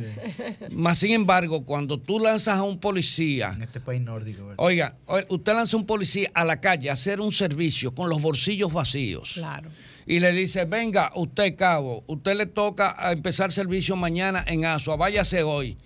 Más 0.72 1.00
sin 1.00 1.12
embargo, 1.12 1.66
cuando 1.66 2.00
tú 2.00 2.20
lanzas 2.20 2.58
a 2.58 2.64
un 2.64 2.80
policía, 2.80 3.54
En 3.56 3.64
este 3.64 3.80
país 3.80 4.02
nórdico, 4.02 4.48
¿verdad? 4.48 4.64
Oiga, 4.64 4.96
usted 5.30 5.54
lanza 5.54 5.78
un 5.78 5.86
policía 5.86 6.30
a 6.34 6.44
la 6.46 6.60
calle 6.60 6.90
a 6.90 6.94
hacer 6.94 7.20
un 7.20 7.32
servicio 7.32 7.94
con 7.94 8.10
los 8.10 8.22
bolsillos 8.22 8.72
vacíos. 8.72 9.34
Claro. 9.34 9.70
Y 10.06 10.20
le 10.20 10.32
dice, 10.32 10.66
venga, 10.66 11.12
usted 11.16 11.56
cabo, 11.56 12.04
usted 12.08 12.36
le 12.36 12.46
toca 12.46 12.96
a 12.98 13.12
empezar 13.12 13.52
servicio 13.52 13.96
mañana 13.96 14.44
en 14.48 14.66
Asua, 14.66 14.96
váyase 14.96 15.44
hoy. 15.44 15.78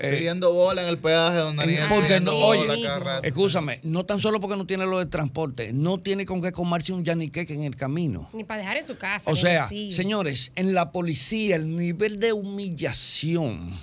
Eh, 0.00 0.14
Pidiendo 0.16 0.52
bola 0.52 0.82
en 0.82 0.88
el 0.88 0.98
peaje, 0.98 1.38
don 1.38 1.56
Daniel. 1.56 1.86
porque 1.88 2.06
pidiendo 2.06 2.30
no, 2.30 2.38
bola 2.38 2.72
oye, 2.72 2.86
escúchame, 3.24 3.80
no 3.82 4.06
tan 4.06 4.20
solo 4.20 4.38
porque 4.38 4.56
no 4.56 4.64
tiene 4.64 4.86
lo 4.86 5.00
de 5.00 5.06
transporte, 5.06 5.72
no 5.72 5.98
tiene 5.98 6.24
con 6.24 6.40
qué 6.40 6.52
comerse 6.52 6.92
un 6.92 7.04
yaniqueque 7.04 7.52
en 7.52 7.64
el 7.64 7.74
camino. 7.74 8.30
Ni 8.32 8.44
para 8.44 8.60
dejar 8.60 8.76
en 8.76 8.84
su 8.84 8.96
casa. 8.96 9.28
O 9.28 9.34
sea, 9.34 9.64
así. 9.64 9.90
señores, 9.90 10.52
en 10.54 10.72
la 10.72 10.92
policía 10.92 11.56
el 11.56 11.76
nivel 11.76 12.20
de 12.20 12.32
humillación 12.32 13.76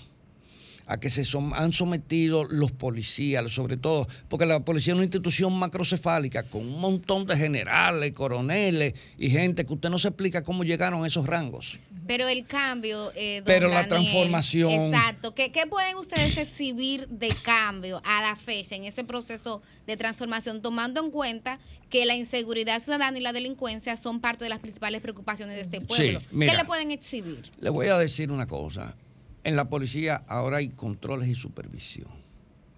a 0.88 1.00
que 1.00 1.10
se 1.10 1.24
han 1.53 1.74
sometido 1.74 2.45
los 2.45 2.72
policías, 2.72 3.52
sobre 3.52 3.76
todo, 3.76 4.08
porque 4.30 4.45
la 4.45 4.61
policía 4.61 4.94
es 4.94 4.95
una 4.95 5.03
institución 5.03 5.58
macrocefálica 5.58 6.44
con 6.44 6.61
un 6.61 6.80
montón 6.80 7.26
de 7.26 7.35
generales, 7.35 8.14
coroneles 8.14 8.94
y 9.18 9.30
gente 9.30 9.66
que 9.66 9.74
usted 9.74 9.90
no 9.90 10.00
se 10.00 10.10
explica 10.10 10.44
cómo 10.44 10.64
llegaron 10.64 11.03
a 11.03 11.08
esos 11.08 11.26
rangos. 11.26 11.80
Pero 12.08 12.27
el 12.27 12.45
cambio, 12.45 13.11
eh, 13.16 13.38
don 13.38 13.45
Pero 13.45 13.67
la 13.67 13.88
transformación. 13.88 14.69
Exacto. 14.69 15.34
¿Qué, 15.34 15.51
qué 15.51 15.66
pueden 15.67 15.95
ustedes 15.95 16.38
exhibir 16.38 17.08
de 17.08 17.30
cambio 17.43 18.01
a 18.06 18.22
la 18.22 18.35
fecha 18.35 18.75
en 18.75 18.85
ese 18.85 19.03
proceso 19.03 19.61
de 19.88 19.98
transformación, 19.98 20.61
tomando 20.61 21.03
en 21.03 21.11
cuenta 21.11 21.59
que 21.90 22.06
la 22.06 22.16
inseguridad 22.16 22.80
ciudadana 22.80 23.17
y 23.17 23.22
la 23.22 23.34
delincuencia 23.34 23.98
son 23.98 24.19
parte 24.19 24.43
de 24.43 24.50
las 24.50 24.59
principales 24.59 25.01
preocupaciones 25.01 25.56
de 25.56 25.61
este 25.61 25.82
pueblo? 25.82 26.22
mira. 26.32 26.51
¿Qué 26.51 26.58
le 26.58 26.66
pueden 26.66 26.92
exhibir? 26.92 27.51
Le 27.59 27.69
voy 27.69 27.88
a 27.88 27.98
decir 27.98 28.32
una 28.32 28.48
cosa. 28.48 28.95
En 29.43 29.56
la 29.56 29.69
policía 29.69 30.24
ahora 30.27 30.58
hay 30.58 30.69
controles 30.69 31.30
y 31.30 31.35
supervisión. 31.35 32.09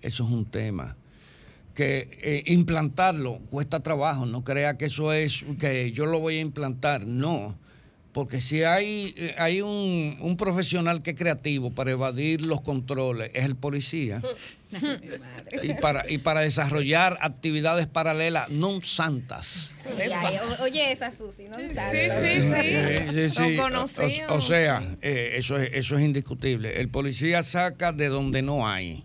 Eso 0.02 0.24
es 0.24 0.30
un 0.30 0.46
tema 0.46 0.96
que 1.78 2.10
eh, 2.24 2.44
implantarlo 2.48 3.40
cuesta 3.52 3.82
trabajo, 3.82 4.26
no 4.26 4.44
crea 4.44 4.78
que 4.78 4.86
eso 4.86 5.14
es 5.14 5.46
que 5.60 5.92
yo 5.92 6.08
lo 6.08 6.20
voy 6.20 6.38
a 6.38 6.42
implantar, 6.42 7.06
no. 7.06 7.56
Porque 8.18 8.42
si 8.42 8.64
hay, 8.64 9.14
eh, 9.16 9.36
hay 9.38 9.62
un, 9.62 10.18
un 10.22 10.38
profesional 10.38 11.04
que 11.04 11.12
es 11.12 11.16
creativo 11.16 11.70
para 11.70 11.92
evadir 11.92 12.42
los 12.42 12.62
controles, 12.62 13.30
es 13.36 13.46
el 13.46 13.56
policía. 13.56 14.24
y, 15.62 15.74
para, 15.76 16.10
y 16.10 16.18
para 16.18 16.40
desarrollar 16.42 17.16
actividades 17.22 17.86
paralelas 17.86 18.50
no 18.50 18.82
santas. 18.82 19.76
Oye, 20.64 20.92
esa 20.94 21.12
Susi, 21.12 21.44
¿no? 21.48 21.58
Sí, 21.58 21.68
sí, 21.70 23.30
sí. 23.30 23.56
O- 23.60 23.62
O, 24.32 24.38
o 24.38 24.42
sea, 24.42 24.82
eh, 25.04 25.34
eso, 25.36 25.56
es, 25.60 25.70
eso 25.74 25.96
es 25.96 26.04
indiscutible. 26.04 26.80
El 26.82 26.90
policía 26.90 27.44
saca 27.44 27.94
de 27.94 28.08
donde 28.08 28.42
no 28.42 28.68
hay. 28.68 29.04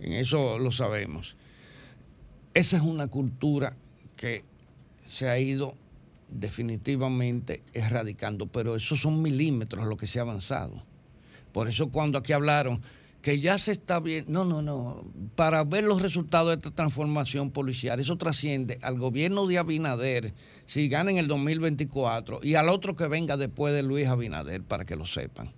En 0.00 0.14
eso 0.14 0.58
lo 0.58 0.72
sabemos. 0.72 1.36
Esa 2.54 2.78
es 2.78 2.82
una 2.82 3.08
cultura 3.08 3.74
que 4.16 4.42
se 5.06 5.28
ha 5.28 5.38
ido 5.38 5.74
definitivamente 6.30 7.62
erradicando, 7.72 8.46
pero 8.46 8.76
esos 8.76 9.00
son 9.00 9.22
milímetros 9.22 9.86
lo 9.86 9.96
que 9.96 10.06
se 10.06 10.18
ha 10.18 10.22
avanzado. 10.22 10.82
Por 11.52 11.68
eso 11.68 11.90
cuando 11.90 12.18
aquí 12.18 12.32
hablaron 12.32 12.80
que 13.22 13.40
ya 13.40 13.58
se 13.58 13.72
está 13.72 13.98
bien, 13.98 14.26
no, 14.28 14.44
no, 14.44 14.62
no, 14.62 15.04
para 15.34 15.64
ver 15.64 15.84
los 15.84 16.00
resultados 16.00 16.50
de 16.50 16.54
esta 16.56 16.70
transformación 16.70 17.50
policial, 17.50 17.98
eso 17.98 18.16
trasciende 18.16 18.78
al 18.80 18.98
gobierno 18.98 19.46
de 19.46 19.58
Abinader, 19.58 20.34
si 20.66 20.88
gana 20.88 21.10
en 21.10 21.18
el 21.18 21.26
2024, 21.26 22.40
y 22.42 22.54
al 22.54 22.68
otro 22.68 22.94
que 22.94 23.08
venga 23.08 23.36
después 23.36 23.74
de 23.74 23.82
Luis 23.82 24.06
Abinader, 24.06 24.62
para 24.62 24.84
que 24.84 24.94
lo 24.94 25.04
sepan. 25.04 25.50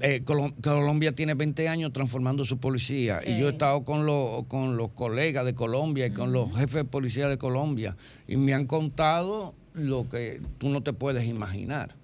Eh, 0.00 0.22
Colom- 0.24 0.54
Colombia 0.62 1.12
tiene 1.12 1.34
20 1.34 1.68
años 1.68 1.92
transformando 1.92 2.44
su 2.44 2.58
policía. 2.58 3.20
Y 3.26 3.38
yo 3.40 3.48
he 3.48 3.52
estado 3.52 3.84
con, 3.84 4.06
los 4.06 4.44
con 4.46 4.76
los 4.76 4.90
colegas 4.92 5.44
de 5.44 5.54
Colombia 5.54 6.06
y 6.06 6.10
con 6.12 6.32
los 6.32 6.50
jefes 6.54 6.74
de 6.74 6.84
policía 6.84 7.28
de 7.28 7.36
Colombia. 7.36 7.96
Y 8.28 8.36
me 8.36 8.54
han 8.54 8.66
contado 8.66 9.54
lo 9.74 10.08
que 10.08 10.40
tú 10.58 10.68
no 10.68 10.82
te 10.82 10.92
puedes 10.92 11.26
imaginar. 11.26 11.94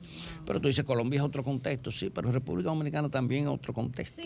Pero 0.44 0.60
tú 0.60 0.68
dices, 0.68 0.84
Colombia 0.84 1.18
es 1.18 1.22
otro 1.24 1.42
contexto, 1.44 1.90
sí, 1.92 2.10
pero 2.12 2.30
República 2.32 2.68
Dominicana 2.68 3.08
también 3.08 3.44
es 3.44 3.48
otro 3.48 3.72
contexto. 3.72 4.22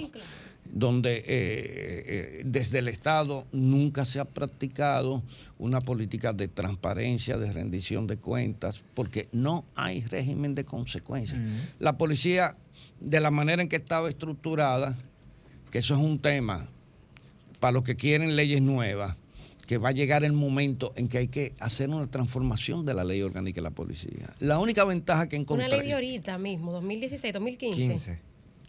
Donde 0.73 1.19
eh, 1.19 1.25
eh, 1.29 2.43
desde 2.45 2.81
el 2.81 2.89
Estado 2.89 3.45
nunca 3.53 4.05
se 4.05 4.19
ha 4.19 4.25
practicado 4.25 5.23
una 5.59 5.81
política 5.81 6.33
de 6.33 6.49
transparencia, 6.49 7.39
de 7.39 7.53
rendición 7.53 8.09
de 8.09 8.17
cuentas, 8.17 8.83
porque 8.95 9.29
no 9.31 9.65
hay 9.77 10.01
régimen 10.03 10.57
de 10.57 10.65
consecuencias. 10.65 11.39
La 11.79 11.97
policía, 11.97 12.57
de 13.01 13.21
la 13.21 13.31
manera 13.31 13.63
en 13.63 13.69
que 13.69 13.77
estaba 13.77 14.09
estructurada, 14.09 14.97
que 15.71 15.79
eso 15.79 15.95
es 15.95 16.01
un 16.01 16.19
tema 16.19 16.69
para 17.61 17.73
los 17.73 17.83
que 17.85 17.97
quieren 17.97 18.37
leyes 18.37 18.63
nuevas, 18.63 19.17
que 19.67 19.79
va 19.79 19.89
a 19.89 19.93
llegar 19.93 20.25
el 20.25 20.33
momento 20.33 20.93
en 20.97 21.09
que 21.09 21.19
hay 21.19 21.29
que 21.29 21.53
hacer 21.59 21.89
una 21.89 22.07
transformación 22.07 22.85
de 22.87 22.95
la 22.95 23.03
ley 23.05 23.21
orgánica 23.23 23.57
de 23.57 23.63
la 23.63 23.71
policía. 23.71 24.33
La 24.39 24.59
única 24.61 24.85
ventaja 24.85 25.29
que 25.29 25.37
Una 25.37 25.57
ley 25.57 25.65
encontré... 25.67 25.83
de 25.83 25.93
ahorita 25.95 26.39
mismo, 26.39 26.71
2016, 26.73 27.33
2015. 27.35 28.21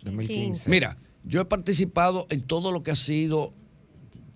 2015. 0.03 0.69
Mira, 0.69 0.97
yo 1.23 1.41
he 1.41 1.45
participado 1.45 2.25
en 2.29 2.41
todo 2.41 2.71
lo 2.71 2.81
que 2.81 2.91
ha 2.91 2.95
sido 2.95 3.53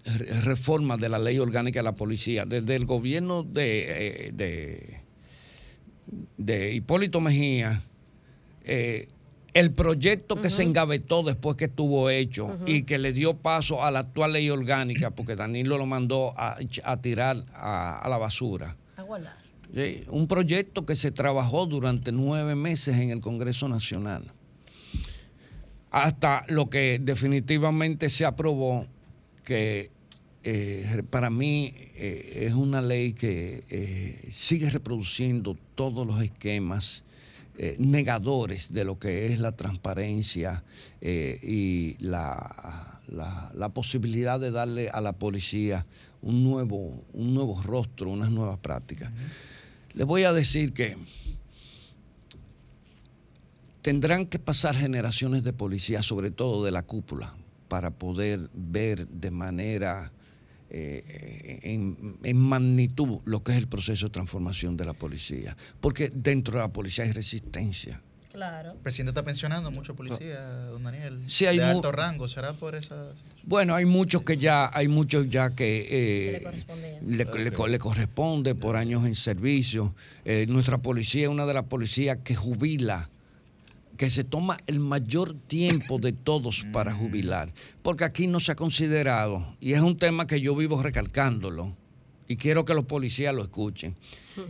re- 0.05 0.25
reforma 0.41 0.97
de 0.97 1.09
la 1.09 1.17
ley 1.17 1.39
orgánica 1.39 1.79
de 1.79 1.83
la 1.83 1.95
policía, 1.95 2.45
desde 2.45 2.75
el 2.75 2.85
gobierno 2.85 3.41
de, 3.43 4.27
eh, 4.27 4.31
de, 4.33 4.97
de 6.37 6.75
Hipólito 6.75 7.21
Mejía, 7.21 7.81
eh, 8.65 9.07
el 9.53 9.71
proyecto 9.71 10.39
que 10.39 10.49
se 10.49 10.63
engavetó 10.63 11.23
después 11.23 11.57
que 11.57 11.65
estuvo 11.65 12.09
hecho 12.09 12.57
y 12.65 12.83
que 12.83 12.97
le 12.97 13.11
dio 13.11 13.35
paso 13.35 13.83
a 13.83 13.91
la 13.91 13.99
actual 13.99 14.33
ley 14.33 14.49
orgánica, 14.49 15.11
porque 15.11 15.35
Danilo 15.35 15.77
lo 15.77 15.85
mandó 15.85 16.33
a, 16.37 16.57
a 16.83 17.01
tirar 17.01 17.43
a, 17.53 17.99
a 17.99 18.09
la 18.09 18.17
basura. 18.17 18.77
Sí, 19.73 20.03
un 20.09 20.27
proyecto 20.27 20.85
que 20.85 20.95
se 20.95 21.11
trabajó 21.11 21.65
durante 21.65 22.11
nueve 22.11 22.55
meses 22.55 22.97
en 22.97 23.09
el 23.09 23.21
Congreso 23.21 23.67
Nacional. 23.67 24.23
Hasta 25.91 26.45
lo 26.47 26.69
que 26.69 26.99
definitivamente 27.01 28.09
se 28.09 28.25
aprobó, 28.25 28.85
que 29.43 29.91
eh, 30.43 31.03
para 31.09 31.29
mí 31.29 31.73
eh, 31.95 32.47
es 32.47 32.53
una 32.53 32.81
ley 32.81 33.13
que 33.13 33.63
eh, 33.69 34.27
sigue 34.29 34.69
reproduciendo 34.69 35.57
todos 35.75 36.07
los 36.07 36.21
esquemas 36.21 37.03
eh, 37.63 37.75
negadores 37.77 38.73
de 38.73 38.83
lo 38.85 38.97
que 38.97 39.27
es 39.31 39.39
la 39.39 39.51
transparencia 39.51 40.63
eh, 40.99 41.39
y 41.43 41.95
la, 42.03 42.99
la- 43.07 43.51
la 43.53 43.69
posibilidad 43.69 44.39
de 44.39 44.49
darle 44.49 44.89
a 44.89 44.99
la 44.99 45.13
policía 45.13 45.85
un 46.23 46.43
nuevo, 46.43 47.03
un 47.13 47.35
nuevo 47.35 47.61
rostro, 47.61 48.09
unas 48.09 48.31
nuevas 48.31 48.57
prácticas. 48.57 49.11
Les 49.93 50.07
voy 50.07 50.23
a 50.23 50.33
decir 50.33 50.73
que 50.73 50.97
tendrán 53.83 54.25
que 54.25 54.39
pasar 54.39 54.75
generaciones 54.75 55.43
de 55.43 55.53
policías, 55.53 56.05
sobre 56.05 56.31
todo 56.31 56.63
de 56.65 56.71
la 56.71 56.81
cúpula, 56.83 57.35
para 57.67 57.91
poder 57.91 58.49
ver 58.53 59.07
de 59.07 59.29
manera 59.31 60.11
eh, 60.73 61.59
en, 61.63 62.17
en 62.23 62.37
magnitud 62.37 63.19
lo 63.25 63.43
que 63.43 63.51
es 63.51 63.57
el 63.57 63.67
proceso 63.67 64.07
de 64.07 64.11
transformación 64.11 64.77
de 64.77 64.85
la 64.85 64.93
policía. 64.93 65.55
Porque 65.79 66.11
dentro 66.13 66.55
de 66.55 66.61
la 66.61 66.69
policía 66.73 67.03
hay 67.03 67.11
resistencia. 67.11 68.01
Claro. 68.31 68.71
El 68.71 68.77
presidente 68.77 69.09
está 69.09 69.25
pensionando 69.25 69.71
muchos 69.71 69.93
policías, 69.93 70.41
don 70.69 70.83
Daniel. 70.83 71.19
Sí, 71.27 71.45
hay 71.47 71.57
de 71.57 71.65
alto 71.65 71.91
rango, 71.91 72.29
¿será 72.29 72.53
por 72.53 72.75
esa...? 72.75 73.11
Bueno, 73.43 73.75
hay 73.75 73.83
muchos 73.83 74.21
que 74.23 74.37
ya, 74.37 74.71
hay 74.73 74.87
muchos 74.87 75.29
ya 75.29 75.53
que 75.53 75.85
eh, 75.91 76.63
le, 77.05 77.25
le 77.25 77.51
co- 77.51 77.67
le 77.67 77.77
corresponde 77.77 78.55
por 78.55 78.77
años 78.77 79.05
en 79.05 79.15
servicio. 79.15 79.93
Eh, 80.23 80.45
nuestra 80.47 80.77
policía 80.77 81.23
es 81.23 81.27
una 81.27 81.45
de 81.45 81.53
las 81.55 81.65
policías 81.65 82.19
que 82.23 82.33
jubila, 82.33 83.09
que 84.01 84.09
se 84.09 84.23
toma 84.23 84.57
el 84.65 84.79
mayor 84.79 85.35
tiempo 85.35 85.99
de 85.99 86.11
todos 86.11 86.65
para 86.73 86.91
jubilar, 86.91 87.53
porque 87.83 88.03
aquí 88.03 88.25
no 88.25 88.39
se 88.39 88.51
ha 88.51 88.55
considerado, 88.55 89.55
y 89.61 89.73
es 89.73 89.81
un 89.81 89.95
tema 89.95 90.25
que 90.25 90.41
yo 90.41 90.55
vivo 90.55 90.81
recalcándolo, 90.81 91.77
y 92.27 92.35
quiero 92.35 92.65
que 92.65 92.73
los 92.73 92.85
policías 92.85 93.35
lo 93.35 93.43
escuchen, 93.43 93.95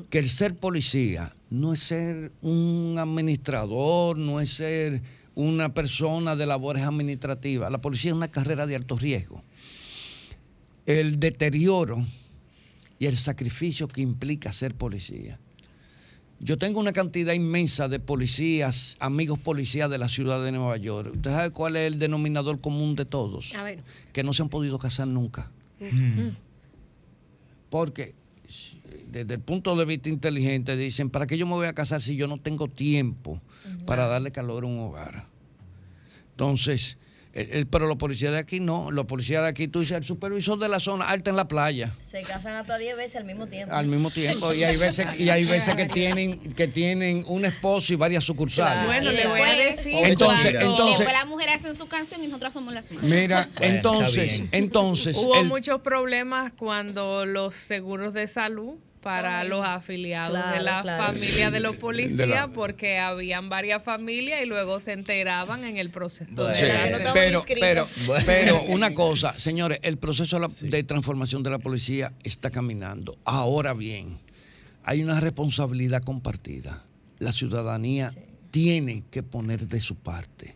que 0.09 0.19
el 0.19 0.30
ser 0.30 0.55
policía 0.55 1.35
no 1.49 1.73
es 1.73 1.81
ser 1.81 2.31
un 2.41 2.95
administrador, 2.97 4.17
no 4.17 4.39
es 4.39 4.51
ser 4.51 5.01
una 5.35 5.73
persona 5.73 6.38
de 6.38 6.45
labores 6.45 6.83
administrativas. 6.83 7.69
La 7.69 7.81
policía 7.81 8.11
es 8.11 8.15
una 8.15 8.30
carrera 8.30 8.65
de 8.65 8.77
alto 8.77 8.95
riesgo. 8.95 9.43
El 10.85 11.19
deterioro 11.19 12.05
y 12.99 13.05
el 13.05 13.17
sacrificio 13.17 13.89
que 13.89 13.99
implica 13.99 14.53
ser 14.53 14.75
policía. 14.75 15.38
Yo 16.43 16.57
tengo 16.57 16.79
una 16.79 16.91
cantidad 16.91 17.33
inmensa 17.33 17.87
de 17.87 17.99
policías, 17.99 18.95
amigos 18.99 19.37
policías 19.37 19.89
de 19.91 19.99
la 19.99 20.09
ciudad 20.09 20.43
de 20.43 20.51
Nueva 20.51 20.75
York. 20.77 21.11
¿Usted 21.15 21.29
sabe 21.29 21.51
cuál 21.51 21.75
es 21.75 21.93
el 21.93 21.99
denominador 21.99 22.59
común 22.59 22.95
de 22.95 23.05
todos? 23.05 23.53
A 23.53 23.61
ver. 23.63 23.83
Que 24.11 24.23
no 24.23 24.33
se 24.33 24.41
han 24.41 24.49
podido 24.49 24.79
casar 24.79 25.07
nunca. 25.07 25.51
Porque 27.69 28.15
s- 28.47 28.77
desde 29.11 29.35
el 29.35 29.39
punto 29.39 29.75
de 29.75 29.85
vista 29.85 30.09
inteligente 30.09 30.75
dicen, 30.75 31.09
¿para 31.11 31.27
qué 31.27 31.37
yo 31.37 31.45
me 31.45 31.53
voy 31.53 31.67
a 31.67 31.73
casar 31.73 32.01
si 32.01 32.15
yo 32.15 32.27
no 32.27 32.37
tengo 32.39 32.67
tiempo 32.67 33.39
para 33.85 34.07
darle 34.07 34.31
calor 34.31 34.63
a 34.63 34.67
un 34.67 34.79
hogar? 34.79 35.25
Entonces, 36.31 36.97
pero 37.69 37.87
los 37.87 37.97
policías 37.97 38.31
de 38.33 38.39
aquí 38.39 38.59
no, 38.59 38.91
los 38.91 39.05
policías 39.05 39.41
de 39.43 39.49
aquí, 39.49 39.67
tú 39.67 39.79
dices, 39.79 39.97
el 39.97 40.03
supervisor 40.03 40.59
de 40.59 40.67
la 40.67 40.79
zona 40.79 41.07
alta 41.09 41.29
en 41.29 41.35
la 41.37 41.47
playa, 41.47 41.93
Se 42.03 42.21
casan 42.23 42.55
hasta 42.55 42.77
10 42.77 42.97
veces 42.97 43.15
al 43.17 43.23
mismo 43.25 43.47
tiempo. 43.47 43.73
al 43.73 43.87
mismo 43.87 44.09
tiempo, 44.11 44.53
y 44.53 44.63
hay 44.63 44.77
veces, 44.77 45.07
y 45.19 45.29
hay 45.29 45.43
veces 45.45 45.75
que 45.75 45.85
tienen, 45.85 46.39
que 46.53 46.67
tienen 46.67 47.23
un 47.27 47.45
esposo 47.45 47.93
y 47.93 47.95
varias 47.95 48.23
sucursales. 48.23 48.85
Bueno, 48.85 49.11
Y 49.11 49.15
le 49.15 49.27
voy 49.27 49.41
a 49.41 49.53
decir. 49.53 49.93
Entonces, 49.95 50.47
entonces- 50.55 50.97
después 50.99 51.13
las 51.13 51.27
mujeres 51.27 51.55
hacen 51.57 51.75
su 51.75 51.87
canción 51.87 52.23
y 52.23 52.27
nosotras 52.27 52.53
somos 52.53 52.73
las 52.73 52.91
más. 52.91 53.03
Mira, 53.03 53.49
Bueno, 53.57 53.75
entonces, 53.75 54.43
entonces, 54.51 55.17
Hubo 55.17 55.35
el- 55.35 55.47
muchos 55.47 55.81
problemas 55.81 56.51
cuando 56.57 57.25
los 57.25 57.55
seguros 57.55 58.13
de 58.13 58.27
salud 58.27 58.75
para 59.01 59.43
los 59.43 59.65
afiliados 59.65 60.38
de 60.53 60.61
la 60.61 60.81
claro. 60.83 61.05
familia 61.11 61.49
de 61.51 61.59
los 61.59 61.73
De 61.73 61.80
policías, 61.80 62.27
la- 62.30 62.47
porque 62.49 62.99
habían 62.99 63.49
varias 63.49 63.83
familias 63.83 64.41
y 64.41 64.45
luego 64.45 64.80
se 64.80 64.93
enteraban 64.93 65.63
en 65.65 65.77
el 65.77 65.89
proceso. 65.89 66.30
Bueno. 66.33 66.53
Sí, 66.53 66.65
no 67.03 67.13
pero, 67.13 67.43
pero, 67.59 67.88
pero 68.25 68.61
una 68.63 68.93
cosa, 68.93 69.33
señores, 69.33 69.80
el 69.81 69.97
proceso 69.97 70.39
de 70.39 70.83
transformación 70.83 71.41
de 71.43 71.49
la 71.49 71.57
policía 71.59 72.13
está 72.23 72.51
caminando. 72.51 73.17
Ahora 73.25 73.73
bien, 73.73 74.19
hay 74.83 75.03
una 75.03 75.19
responsabilidad 75.19 76.01
compartida. 76.03 76.85
La 77.19 77.31
ciudadanía 77.31 78.11
tiene 78.51 79.03
que 79.09 79.23
poner 79.23 79.67
de 79.67 79.80
su 79.80 79.95
parte. 79.95 80.55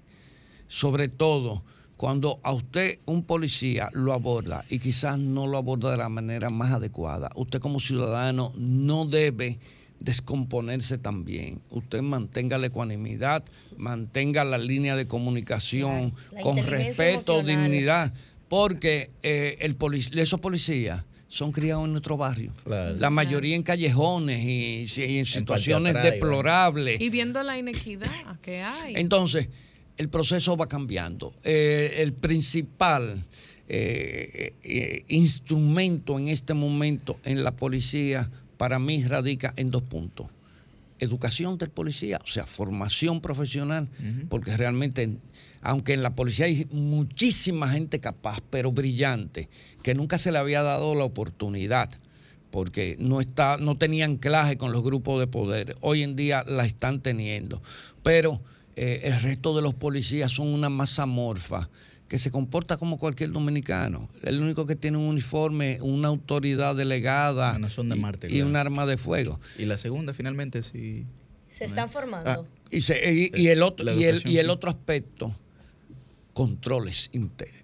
Sobre 0.68 1.08
todo 1.08 1.64
cuando 1.98 2.40
a 2.44 2.52
usted 2.54 3.00
un 3.06 3.24
policía 3.24 3.90
lo 3.94 4.14
aborda 4.14 4.64
y 4.70 4.80
quizás 4.80 5.18
no 5.18 5.48
lo 5.48 5.58
aborda 5.58 5.92
de 5.92 5.98
la 5.98 6.10
manera 6.10 6.50
más 6.50 6.72
adecuada, 6.74 7.30
usted 7.36 7.60
como 7.60 7.80
ciudadano 7.80 8.52
no 8.58 9.06
debe 9.06 9.60
descomponerse 10.00 10.98
también. 10.98 11.62
Usted 11.72 12.02
mantenga 12.02 12.58
la 12.58 12.68
ecuanimidad, 12.68 13.44
mantenga 13.78 14.44
la 14.44 14.58
línea 14.58 14.96
de 14.96 15.08
comunicación 15.08 16.14
La- 16.32 16.38
la 16.38 16.42
con 16.44 16.58
respeto, 16.58 17.40
emocional. 17.40 17.46
dignidad, 17.70 18.14
Porque 18.48 19.10
eh, 19.24 19.58
el 19.62 19.76
polic- 19.76 20.16
esos 20.20 20.40
policías 20.40 21.04
son 21.28 21.52
criados 21.52 21.86
en 21.86 21.94
nuestro 21.94 22.16
barrio. 22.16 22.54
Claro. 22.64 22.96
La 22.98 23.10
mayoría 23.10 23.56
en 23.56 23.64
callejones 23.64 24.46
y, 24.46 24.86
en 25.18 25.26
situaciones 25.26 25.96
deplorables. 26.04 27.02
Y 27.02 27.10
viendo 27.10 27.42
la 27.42 27.58
inequidad 27.58 28.40
que 28.44 28.62
hay. 28.62 28.94
Entonces, 28.98 29.50
el 29.98 30.10
proceso 30.10 30.58
va 30.58 30.68
cambiando. 30.68 31.34
Eh, 31.44 31.96
el 31.98 32.14
principal 32.14 33.24
eh, 33.68 34.54
eh, 34.64 35.06
instrumento 35.08 36.20
en 36.20 36.28
este 36.28 36.54
momento 36.54 37.20
en 37.24 37.44
la 37.44 37.52
policía 37.52 38.30
para 38.58 38.80
mí 38.80 39.04
radica 39.04 39.54
en 39.58 39.72
dos 39.72 39.84
puntos. 39.84 40.28
Educación 41.00 41.58
del 41.58 41.70
policía, 41.70 42.20
o 42.24 42.28
sea, 42.28 42.46
formación 42.46 43.20
profesional, 43.20 43.90
porque 44.30 44.56
realmente, 44.56 45.18
aunque 45.62 45.94
en 45.94 46.02
la 46.02 46.16
policía 46.16 46.46
hay 46.46 46.68
muchísima 46.72 47.68
gente 47.68 48.00
capaz, 48.00 48.40
pero 48.50 48.72
brillante, 48.72 49.50
que 49.84 49.94
nunca 49.94 50.18
se 50.18 50.32
le 50.32 50.38
había 50.38 50.64
dado 50.64 50.96
la 50.96 51.04
oportunidad 51.04 51.90
porque 52.50 52.96
no 53.00 53.20
está, 53.20 53.58
no 53.58 53.78
tenía 53.78 54.06
anclaje 54.06 54.58
con 54.58 54.72
los 54.72 54.82
grupos 54.82 55.20
de 55.20 55.28
poder. 55.28 55.76
Hoy 55.82 56.04
en 56.04 56.16
día 56.16 56.46
la 56.48 56.66
están 56.66 57.02
teniendo. 57.02 57.62
Pero 58.02 58.40
eh, 58.76 59.02
el 59.04 59.20
resto 59.22 59.56
de 59.56 59.62
los 59.62 59.74
policías 59.74 60.32
son 60.32 60.48
una 60.48 60.70
masa 60.70 61.04
amorfa 61.04 61.70
que 62.08 62.20
se 62.20 62.30
comporta 62.30 62.78
como 62.78 63.00
cualquier 63.00 63.32
dominicano. 63.32 64.10
El 64.22 64.40
único 64.40 64.66
que 64.68 64.76
tiene 64.76 64.98
un 64.98 65.06
uniforme, 65.06 65.80
una 65.82 66.08
autoridad 66.10 66.76
delegada 66.76 67.58
son 67.70 67.90
de 67.90 67.96
y- 67.96 68.00
Marte, 68.00 68.28
y, 68.28 68.32
claro. 68.34 68.48
un 68.48 68.56
arma 68.56 68.86
de 68.86 68.98
fuego. 68.98 69.40
Y 69.58 69.66
la 69.66 69.78
segunda, 69.78 70.14
finalmente, 70.14 70.62
sí. 70.62 71.06
Se 71.50 71.66
están 71.66 71.90
formando. 71.90 72.30
Ah, 72.30 72.44
y, 72.70 72.82
se- 72.82 73.12
y- 73.14 73.32
y 73.42 73.48
el 73.48 73.64
otro, 73.64 73.86
y 74.00 74.04
el, 74.04 74.22
y 74.28 74.38
el 74.38 74.46
sí. 74.48 74.52
otro 74.52 74.70
aspecto, 74.70 75.36
controles 76.34 77.10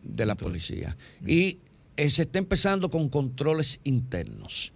de 0.01 0.25
la 0.25 0.35
policía. 0.35 0.95
Y 1.25 1.59
eh, 1.97 2.09
se 2.09 2.23
está 2.23 2.39
empezando 2.39 2.89
con 2.89 3.09
controles 3.09 3.79
internos, 3.83 4.71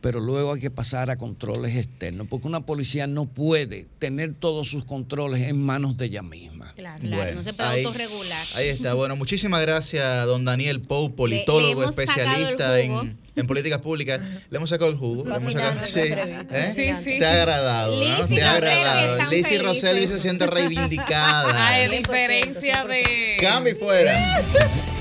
pero 0.00 0.20
luego 0.20 0.54
hay 0.54 0.60
que 0.60 0.70
pasar 0.70 1.10
a 1.10 1.16
controles 1.16 1.74
externos, 1.76 2.26
porque 2.30 2.46
una 2.46 2.60
policía 2.60 3.06
no 3.06 3.26
puede 3.26 3.86
tener 3.98 4.32
todos 4.34 4.68
sus 4.68 4.84
controles 4.84 5.42
en 5.48 5.60
manos 5.60 5.96
de 5.96 6.06
ella 6.06 6.22
misma. 6.22 6.72
Claro, 6.76 7.00
Bueno, 7.02 7.34
no 7.34 7.42
se 7.42 7.52
puede 7.52 7.68
ahí- 7.68 7.84
autorregular. 7.84 8.46
Ahí 8.54 8.68
está. 8.68 8.94
Bueno, 8.94 9.16
muchísimas 9.16 9.60
gracias, 9.62 10.26
don 10.26 10.44
Daniel 10.44 10.80
Pou, 10.80 11.14
politólogo, 11.16 11.82
especialista 11.82 12.78
en, 12.80 13.18
en 13.34 13.46
políticas 13.48 13.80
públicas. 13.80 14.20
Le 14.50 14.56
hemos 14.56 14.70
sacado 14.70 14.90
el 14.90 14.96
jugo. 14.96 15.24
le 15.24 15.34
hemos 15.34 15.52
sacado- 15.52 15.86
sí, 15.86 16.00
¿eh? 16.00 16.72
Sí, 16.74 16.90
sí. 17.02 17.18
Te 17.18 17.26
ha 17.26 17.32
agradado, 17.42 17.96
¿no? 17.96 18.26
Liz 18.26 18.36
Te 18.36 18.42
ha 18.42 18.52
agradado. 18.54 19.12
están 19.16 19.30
Liz 19.30 19.40
y 19.40 19.42
felices. 19.44 19.62
Roseli 19.66 20.06
se 20.06 20.20
siente 20.20 20.46
reivindicada. 20.46 21.68
A 21.74 21.80
diferencia 21.88 22.84
de. 22.84 23.36
Cambio 23.40 23.72
y 23.72 23.76
fuera. 23.76 24.44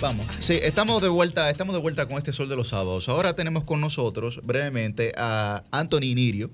Vamos. 0.00 0.26
Sí, 0.38 0.58
estamos 0.62 1.02
de 1.02 1.08
vuelta, 1.08 1.50
estamos 1.50 1.74
de 1.74 1.80
vuelta 1.80 2.06
con 2.06 2.18
este 2.18 2.32
sol 2.32 2.48
de 2.48 2.54
los 2.54 2.68
sábados. 2.68 3.08
Ahora 3.08 3.34
tenemos 3.34 3.64
con 3.64 3.80
nosotros 3.80 4.40
brevemente 4.44 5.12
a 5.16 5.64
Anthony 5.72 6.14
Nirio, 6.14 6.50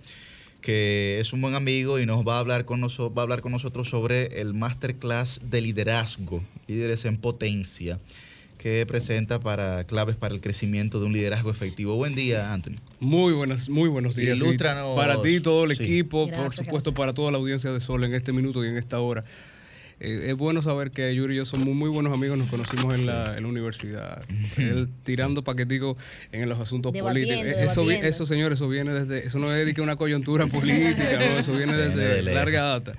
que 0.62 1.18
es 1.20 1.32
un 1.34 1.42
buen 1.42 1.55
amigo 1.55 1.98
y 1.98 2.06
nos 2.06 2.26
va 2.26 2.36
a 2.36 2.39
hablar 2.39 2.64
con 2.64 2.81
nosotros, 2.81 3.12
va 3.16 3.20
a 3.20 3.24
hablar 3.24 3.42
con 3.42 3.52
nosotros 3.52 3.89
sobre 3.90 4.40
el 4.40 4.55
masterclass 4.55 5.40
de 5.44 5.60
liderazgo, 5.60 6.42
líderes 6.68 7.05
en 7.05 7.18
potencia, 7.18 7.98
que 8.56 8.86
presenta 8.86 9.40
para 9.40 9.84
claves 9.84 10.16
para 10.16 10.34
el 10.34 10.40
crecimiento 10.40 10.98
de 10.98 11.05
un 11.05 11.12
liderazgo 11.12 11.50
efectivo. 11.50 11.97
Buen 11.97 12.14
día, 12.14 12.50
Anthony. 12.55 12.76
Muy 12.98 13.34
buenos, 13.34 13.68
muy 13.68 13.90
buenos 13.90 14.16
días. 14.16 14.39
Ilústranos. 14.39 14.97
Para 14.97 15.20
ti, 15.20 15.40
todo 15.40 15.64
el 15.64 15.76
Sí. 15.76 15.82
equipo, 15.82 16.26
por 16.28 16.34
Gracias, 16.44 16.64
supuesto, 16.64 16.94
para 16.94 17.12
toda 17.12 17.31
la 17.31 17.36
audiencia 17.36 17.70
de 17.73 17.81
Sol 17.81 18.05
en 18.05 18.14
este 18.14 18.32
minuto 18.32 18.64
y 18.64 18.68
en 18.68 18.78
esta 18.78 19.00
hora. 19.00 19.23
Eh, 20.00 20.31
es 20.31 20.36
bueno 20.36 20.60
saber 20.62 20.90
que 20.90 21.14
Yuri 21.14 21.34
y 21.34 21.36
yo 21.39 21.44
somos 21.44 21.74
muy 21.74 21.89
buenos 21.89 22.12
amigos, 22.12 22.36
nos 22.39 22.48
conocimos 22.48 22.92
en 22.94 23.06
la, 23.06 23.36
en 23.36 23.44
la 23.44 23.48
universidad. 23.48 24.24
Él 24.56 24.89
tirando 25.05 25.42
paquetico 25.44 25.97
en 26.32 26.48
los 26.48 26.58
asuntos 26.60 26.92
Debatiendo, 26.92 27.34
políticos. 27.34 27.60
Eh, 27.60 27.64
Eso, 27.66 27.81
debatiendo. 27.82 28.08
eso, 28.08 28.26
señores, 28.26 28.58
eso 28.58 28.68
viene 28.68 28.92
desde, 28.92 29.26
eso 29.26 29.39
no 29.39 29.52
es 29.52 29.64
de 29.64 29.74
que 29.74 29.81
una 29.81 29.97
coyuntura 29.97 30.47
política, 30.48 31.18
no, 31.18 31.39
eso 31.39 31.52
viene 31.52 31.76
Viene 31.76 31.94
de 31.97 32.06
desde 32.16 32.23
larga 32.34 32.62
data. 32.62 32.92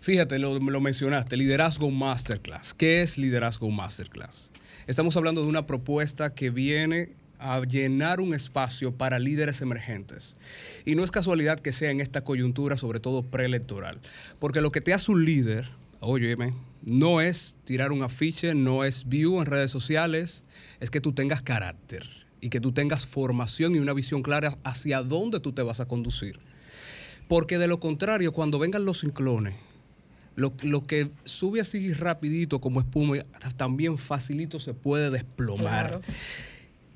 Fíjate, 0.00 0.38
lo, 0.38 0.58
lo 0.58 0.80
mencionaste, 0.80 1.36
liderazgo 1.36 1.90
masterclass. 1.90 2.74
¿Qué 2.74 3.02
es 3.02 3.18
liderazgo 3.18 3.70
masterclass? 3.70 4.50
Estamos 4.88 5.16
hablando 5.16 5.42
de 5.42 5.48
una 5.48 5.66
propuesta 5.66 6.34
que 6.34 6.50
viene 6.50 7.10
a 7.38 7.60
llenar 7.64 8.20
un 8.20 8.34
espacio 8.34 8.92
para 8.92 9.18
líderes 9.18 9.60
emergentes. 9.62 10.36
Y 10.84 10.94
no 10.94 11.04
es 11.04 11.10
casualidad 11.10 11.58
que 11.60 11.72
sea 11.72 11.90
en 11.90 12.00
esta 12.00 12.22
coyuntura, 12.22 12.76
sobre 12.76 13.00
todo 13.00 13.22
preelectoral, 13.22 13.98
porque 14.38 14.60
lo 14.60 14.70
que 14.70 14.80
te 14.80 14.92
hace 14.92 15.10
un 15.10 15.24
líder, 15.24 15.68
óyeme, 16.02 16.52
no 16.82 17.20
es 17.20 17.56
tirar 17.64 17.92
un 17.92 18.02
afiche, 18.02 18.54
no 18.54 18.84
es 18.84 19.08
view 19.08 19.40
en 19.40 19.46
redes 19.46 19.70
sociales, 19.70 20.44
es 20.80 20.90
que 20.90 21.00
tú 21.00 21.12
tengas 21.12 21.42
carácter 21.42 22.08
y 22.40 22.50
que 22.50 22.60
tú 22.60 22.72
tengas 22.72 23.06
formación 23.06 23.74
y 23.74 23.78
una 23.78 23.92
visión 23.92 24.22
clara 24.22 24.58
hacia 24.64 25.02
dónde 25.02 25.38
tú 25.40 25.52
te 25.52 25.62
vas 25.62 25.80
a 25.80 25.86
conducir. 25.86 26.40
Porque 27.28 27.56
de 27.56 27.68
lo 27.68 27.78
contrario, 27.78 28.32
cuando 28.32 28.58
vengan 28.58 28.84
los 28.84 29.00
ciclones, 29.00 29.54
lo, 30.34 30.52
lo 30.62 30.82
que 30.82 31.08
sube 31.24 31.60
así 31.60 31.92
rapidito 31.92 32.60
como 32.60 32.80
espuma, 32.80 33.18
también 33.56 33.96
facilito 33.96 34.58
se 34.58 34.74
puede 34.74 35.08
desplomar. 35.08 36.00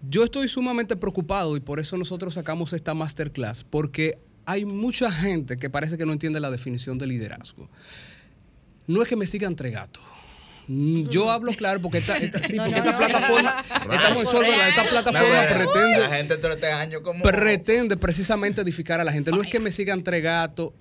Yo 0.08 0.24
estoy 0.24 0.48
sumamente 0.48 0.96
preocupado 0.96 1.56
y 1.56 1.60
por 1.60 1.78
eso 1.78 1.96
nosotros 1.96 2.34
sacamos 2.34 2.72
esta 2.72 2.92
masterclass, 2.92 3.62
porque 3.62 4.18
hay 4.46 4.64
mucha 4.64 5.12
gente 5.12 5.58
que 5.58 5.70
parece 5.70 5.96
que 5.96 6.06
no 6.06 6.12
entiende 6.12 6.40
la 6.40 6.50
definición 6.50 6.98
de 6.98 7.06
liderazgo. 7.06 7.68
No 8.86 9.02
es 9.02 9.08
que 9.08 9.16
me 9.16 9.26
sigan 9.26 9.52
entre 9.52 9.70
gatos. 9.70 10.02
Mm, 10.68 11.04
Yo 11.08 11.30
hablo 11.30 11.52
claro 11.52 11.80
porque 11.80 11.98
esta, 11.98 12.16
esta- 12.16 12.40
sí, 12.40 12.56
No, 12.56 12.64
porque 12.64 12.80
no, 12.80 12.90
esta 12.90 12.92
no. 12.92 12.98
plataforma, 12.98 14.68
esta 14.68 14.84
plataforma 14.84 15.42
pretende 15.48 15.98
La 16.00 16.08
gente 16.16 16.34
este 16.34 16.72
año 16.72 17.02
como... 17.02 17.22
pretende 17.22 17.96
precisamente 17.96 18.60
edificar 18.62 19.00
a 19.00 19.04
la 19.04 19.12
gente. 19.12 19.30
No 19.30 19.40
es 19.42 19.48
que 19.50 19.60
me 19.60 19.70
siga 19.70 19.94
entre 19.94 20.20
gato, 20.20 20.74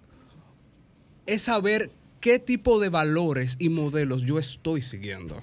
es 1.27 1.42
saber 1.42 1.90
qué 2.19 2.40
tipo 2.40 2.80
de 2.80 2.90
valores 2.90 3.58
y 3.59 3.69
modelos 3.69 4.24
yo 4.24 4.40
estoy 4.40 4.82
siguiendo. 4.82 5.42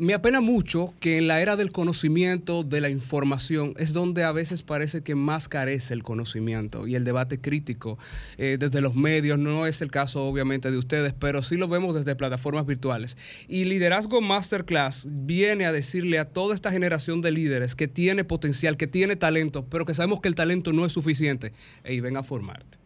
Me 0.00 0.14
apena 0.14 0.40
mucho 0.40 0.94
que 0.98 1.18
en 1.18 1.26
la 1.26 1.42
era 1.42 1.56
del 1.56 1.72
conocimiento, 1.72 2.62
de 2.62 2.80
la 2.80 2.88
información, 2.88 3.74
es 3.76 3.92
donde 3.92 4.24
a 4.24 4.32
veces 4.32 4.62
parece 4.62 5.02
que 5.02 5.14
más 5.14 5.46
carece 5.46 5.92
el 5.92 6.02
conocimiento 6.02 6.86
y 6.86 6.94
el 6.94 7.04
debate 7.04 7.38
crítico 7.38 7.98
eh, 8.38 8.56
desde 8.58 8.80
los 8.80 8.94
medios. 8.94 9.38
No 9.38 9.66
es 9.66 9.82
el 9.82 9.90
caso, 9.90 10.24
obviamente, 10.24 10.70
de 10.70 10.78
ustedes, 10.78 11.12
pero 11.12 11.42
sí 11.42 11.56
lo 11.56 11.68
vemos 11.68 11.94
desde 11.94 12.16
plataformas 12.16 12.64
virtuales. 12.64 13.18
Y 13.46 13.66
Liderazgo 13.66 14.22
Masterclass 14.22 15.06
viene 15.10 15.66
a 15.66 15.72
decirle 15.72 16.18
a 16.18 16.24
toda 16.24 16.54
esta 16.54 16.72
generación 16.72 17.20
de 17.20 17.32
líderes 17.32 17.74
que 17.74 17.86
tiene 17.86 18.24
potencial, 18.24 18.78
que 18.78 18.86
tiene 18.86 19.16
talento, 19.16 19.66
pero 19.66 19.84
que 19.84 19.92
sabemos 19.92 20.22
que 20.22 20.28
el 20.28 20.34
talento 20.34 20.72
no 20.72 20.86
es 20.86 20.92
suficiente. 20.92 21.52
Y 21.84 22.00
ven 22.00 22.16
a 22.16 22.22
formarte 22.22 22.79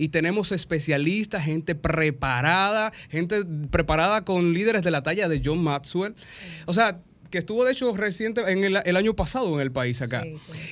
y 0.00 0.08
tenemos 0.08 0.50
especialistas, 0.50 1.44
gente 1.44 1.74
preparada, 1.74 2.90
gente 3.10 3.44
preparada 3.70 4.24
con 4.24 4.54
líderes 4.54 4.82
de 4.82 4.90
la 4.90 5.02
talla 5.02 5.28
de 5.28 5.42
John 5.44 5.62
Maxwell. 5.62 6.14
O 6.64 6.72
sea, 6.72 7.02
que 7.28 7.36
estuvo 7.36 7.66
de 7.66 7.72
hecho 7.72 7.94
reciente 7.94 8.40
en 8.50 8.64
el, 8.64 8.80
el 8.82 8.96
año 8.96 9.14
pasado 9.14 9.54
en 9.56 9.60
el 9.60 9.70
país 9.70 10.00
acá. 10.00 10.24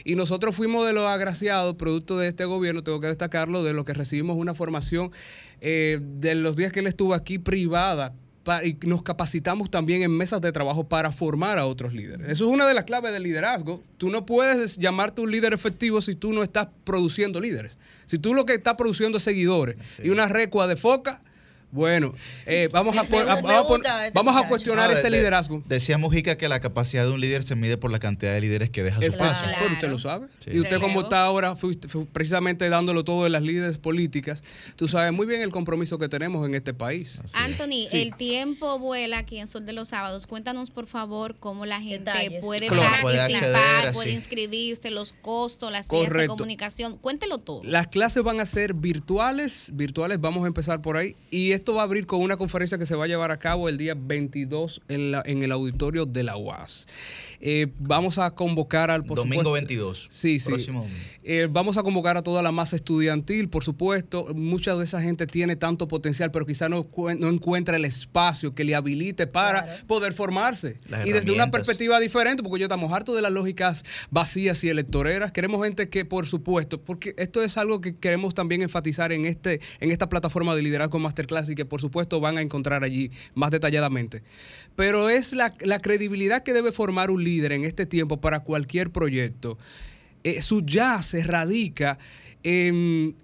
Y 0.02 0.15
nosotros 0.15 0.57
fuimos 0.57 0.86
de 0.86 0.94
los 0.94 1.07
agraciados, 1.07 1.76
producto 1.76 2.16
de 2.16 2.28
este 2.28 2.47
gobierno, 2.47 2.82
tengo 2.82 3.00
que 3.00 3.08
destacarlo, 3.08 3.62
de 3.62 3.74
lo 3.74 3.84
que 3.84 3.92
recibimos 3.92 4.39
una 4.39 4.55
formación 4.55 5.12
eh, 5.60 6.00
de 6.00 6.34
los 6.34 6.57
días 6.57 6.73
que 6.73 6.81
él 6.81 6.86
estuvo 6.86 7.12
aquí 7.12 7.39
privada. 7.39 8.15
Y 8.65 8.78
nos 8.86 9.02
capacitamos 9.02 9.70
también 9.70 10.02
en 10.02 10.10
mesas 10.10 10.41
de 10.41 10.52
trabajo 10.52 10.89
para 10.89 11.12
formar 11.12 11.59
a 11.59 11.67
otros 11.67 11.93
líderes. 11.93 12.28
Eso 12.28 12.47
es 12.47 12.52
una 12.52 12.67
de 12.67 12.75
las 12.75 12.85
claves 12.85 13.12
del 13.12 13.23
liderazgo. 13.23 13.83
Tú 13.99 14.10
no 14.10 14.25
puedes 14.25 14.77
llamarte 14.77 15.20
un 15.20 15.31
líder 15.31 15.52
efectivo 15.52 16.01
si 16.01 16.15
tú 16.15 16.33
no 16.33 16.43
estás 16.43 16.68
produciendo 16.85 17.41
líderes. 17.41 17.78
Si 18.07 18.18
tú 18.18 18.35
lo 18.35 18.47
que 18.47 18.55
estás 18.55 18.75
produciendo 18.75 19.18
es 19.18 19.25
seguidores 19.25 19.77
y 20.02 20.10
una 20.10 20.28
recua 20.28 20.67
de 20.67 20.77
foca, 20.77 21.23
Bueno, 21.70 22.14
eh, 22.47 22.68
vamos, 22.72 22.97
a, 22.97 23.02
este 23.02 23.14
vamos 24.14 24.47
cuestionar 24.48 24.88
Ah, 24.88 24.92
ese 24.94 25.02
de- 25.02 25.10
de- 25.10 25.16
liderazgo. 25.18 25.62
Decía 25.66 25.98
Mujica 25.98 26.38
que 26.38 26.48
la 26.48 26.60
capacidad 26.60 27.05
de 27.05 27.12
un 27.12 27.20
líder 27.20 27.42
se 27.42 27.56
mide 27.56 27.76
por 27.76 27.90
la 27.90 27.98
cantidad 27.98 28.32
de 28.32 28.40
líderes 28.40 28.70
que 28.70 28.82
deja 28.82 29.00
su 29.02 29.12
paso. 29.12 29.44
pero 29.60 29.74
usted 29.74 29.88
lo 29.90 29.98
sabe. 29.98 30.28
Sí. 30.38 30.50
Y 30.55 30.60
usted 30.60 30.76
Te 30.76 30.80
como 30.80 31.02
está 31.02 31.24
ahora, 31.24 31.56
fuiste- 31.56 31.88
fue 31.88 32.06
precisamente 32.06 32.68
dándolo 32.70 33.05
todo 33.05 33.24
de 33.24 33.30
las 33.30 33.42
líderes 33.42 33.76
políticas, 33.76 34.42
tú 34.76 34.88
sabes 34.88 35.12
muy 35.12 35.26
bien 35.26 35.42
el 35.42 35.50
compromiso 35.50 35.98
que 35.98 36.08
tenemos 36.08 36.47
en 36.48 36.55
este 36.55 36.72
país. 36.72 37.20
Anthony, 37.34 37.86
Sí. 37.90 38.00
el 38.02 38.14
tiempo 38.16 38.78
vuela 38.78 39.18
aquí 39.18 39.38
en 39.38 39.47
Sol 39.47 39.66
de 39.66 39.74
los 39.74 39.88
Sábados. 39.88 40.26
Cuéntanos, 40.26 40.70
por 40.70 40.86
favor, 40.86 41.36
cómo 41.38 41.66
la 41.66 41.80
gente 41.82 42.10
Detalles. 42.10 42.40
puede 42.42 42.68
Claro. 42.68 43.02
Puede 43.02 43.18
participar, 43.18 43.55
acceder, 43.55 43.92
puede 43.92 44.12
inscribirse, 44.12 44.90
los 44.90 45.12
costos, 45.20 45.70
las 45.70 45.86
vías 45.88 46.10
de 46.12 46.26
comunicación. 46.28 46.97
Cuéntelo 46.97 47.38
todo. 47.38 47.60
Las 47.64 47.88
clases 47.88 48.22
van 48.22 48.40
a 48.40 48.47
ser 48.47 48.72
virtuales, 48.72 49.70
virtuales, 49.74 50.20
vamos 50.20 50.44
a 50.44 50.47
empezar 50.47 50.80
por 50.80 50.97
ahí. 50.97 51.14
Y 51.30 51.52
esto 51.59 51.75
va 51.75 51.83
a 51.83 51.85
abrir 51.85 52.07
con 52.07 52.20
una 52.23 52.37
conferencia 52.37 52.78
que 52.78 52.87
se 52.87 52.95
va 52.97 53.05
a 53.05 53.09
llevar 53.09 53.31
a 53.31 53.39
cabo 53.39 53.69
el 53.69 53.77
día 53.77 53.95
22 53.97 54.81
en, 54.89 55.11
la- 55.12 55.23
en 55.27 55.43
el 55.43 55.53
auditorio 55.53 56.07
de 56.07 56.23
la 56.23 56.37
UAS. 56.37 56.87
Eh, 57.41 57.69
vamos 57.78 58.19
a 58.19 58.35
convocar 58.35 58.91
al, 58.91 59.05
por 59.05 59.19
Domingo 59.19 59.43
supuesto- 59.43 59.53
22. 59.53 60.07
Sí, 60.11 60.39
sí. 60.41 60.47
Próximo 60.47 60.81
domingo. 60.81 60.99
Eh, 61.23 61.47
vamos 61.51 61.77
a 61.77 61.83
convocar 61.85 62.17
a 62.17 62.23
toda 62.23 62.43
la 62.43 62.51
masa 62.51 62.75
estudiantil, 62.75 63.49
por 63.49 63.62
supuesto. 63.62 64.27
Mucha 64.35 64.75
de 64.75 64.83
esa 64.85 65.01
gente 65.01 65.27
tiene 65.27 65.55
tanto 65.55 65.87
potencial, 65.87 66.31
pero 66.33 66.47
quizá 66.47 66.69
no, 66.69 66.85
cuen- 66.91 67.19
no 67.19 67.28
encuentra 67.28 67.77
el 67.77 67.85
espacio 67.85 68.55
que 68.55 68.65
le 68.65 68.75
habilite 68.75 69.27
para 69.28 69.83
poder 69.87 70.15
formarse. 70.15 70.81
Las 70.89 71.07
y 71.07 71.12
desde 71.12 71.31
una 71.33 71.51
perspectiva 71.51 72.01
diferente, 72.01 72.43
porque 72.43 72.59
yo 72.61 72.67
estamos 72.67 72.93
hartos 72.93 73.15
de 73.15 73.23
las 73.23 73.31
lógicas 73.31 73.85
vacías 74.11 74.65
y 74.65 74.69
electoreras. 74.70 75.31
Queremos 75.33 75.62
gente 75.62 75.89
que, 75.89 76.05
por 76.05 76.27
supuesto, 76.27 76.81
porque 76.81 77.15
esto 77.19 77.43
es 77.43 77.57
algo 77.57 77.81
que 77.81 77.95
queremos 77.97 78.35
también 78.35 78.62
enfatizar 78.62 79.12
en, 79.12 79.27
este, 79.27 79.61
en 79.81 79.91
esta 79.91 80.09
plataforma 80.09 80.57
de 80.57 80.62
liderazgo 80.62 80.99
masterclass 80.99 81.48
y 81.51 81.55
que, 81.55 81.65
por 81.65 81.81
supuesto, 81.81 82.20
van 82.20 82.39
a 82.39 82.43
encontrar 82.43 82.85
allí 82.85 83.10
más 83.35 83.51
detalladamente. 83.51 84.23
Pero 84.77 85.09
es 85.09 85.33
la, 85.33 85.51
credibilidad 85.81 86.43
que 86.43 86.52
debe 86.52 86.73
formar 86.73 87.10
un 87.10 87.25
líder 87.25 87.52
en 87.52 87.65
este 87.65 87.86
tiempo 87.86 88.20
para 88.20 88.41
cualquier 88.41 88.91
proyecto 88.91 89.59
eh, 90.25 90.43
su 90.43 90.65
ya 90.65 91.01
se 91.02 91.23
radica 91.23 91.99
en 92.43 93.15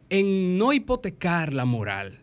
no 0.58 0.72
hipotecar 0.72 1.52
la 1.52 1.64
moral, 1.64 2.18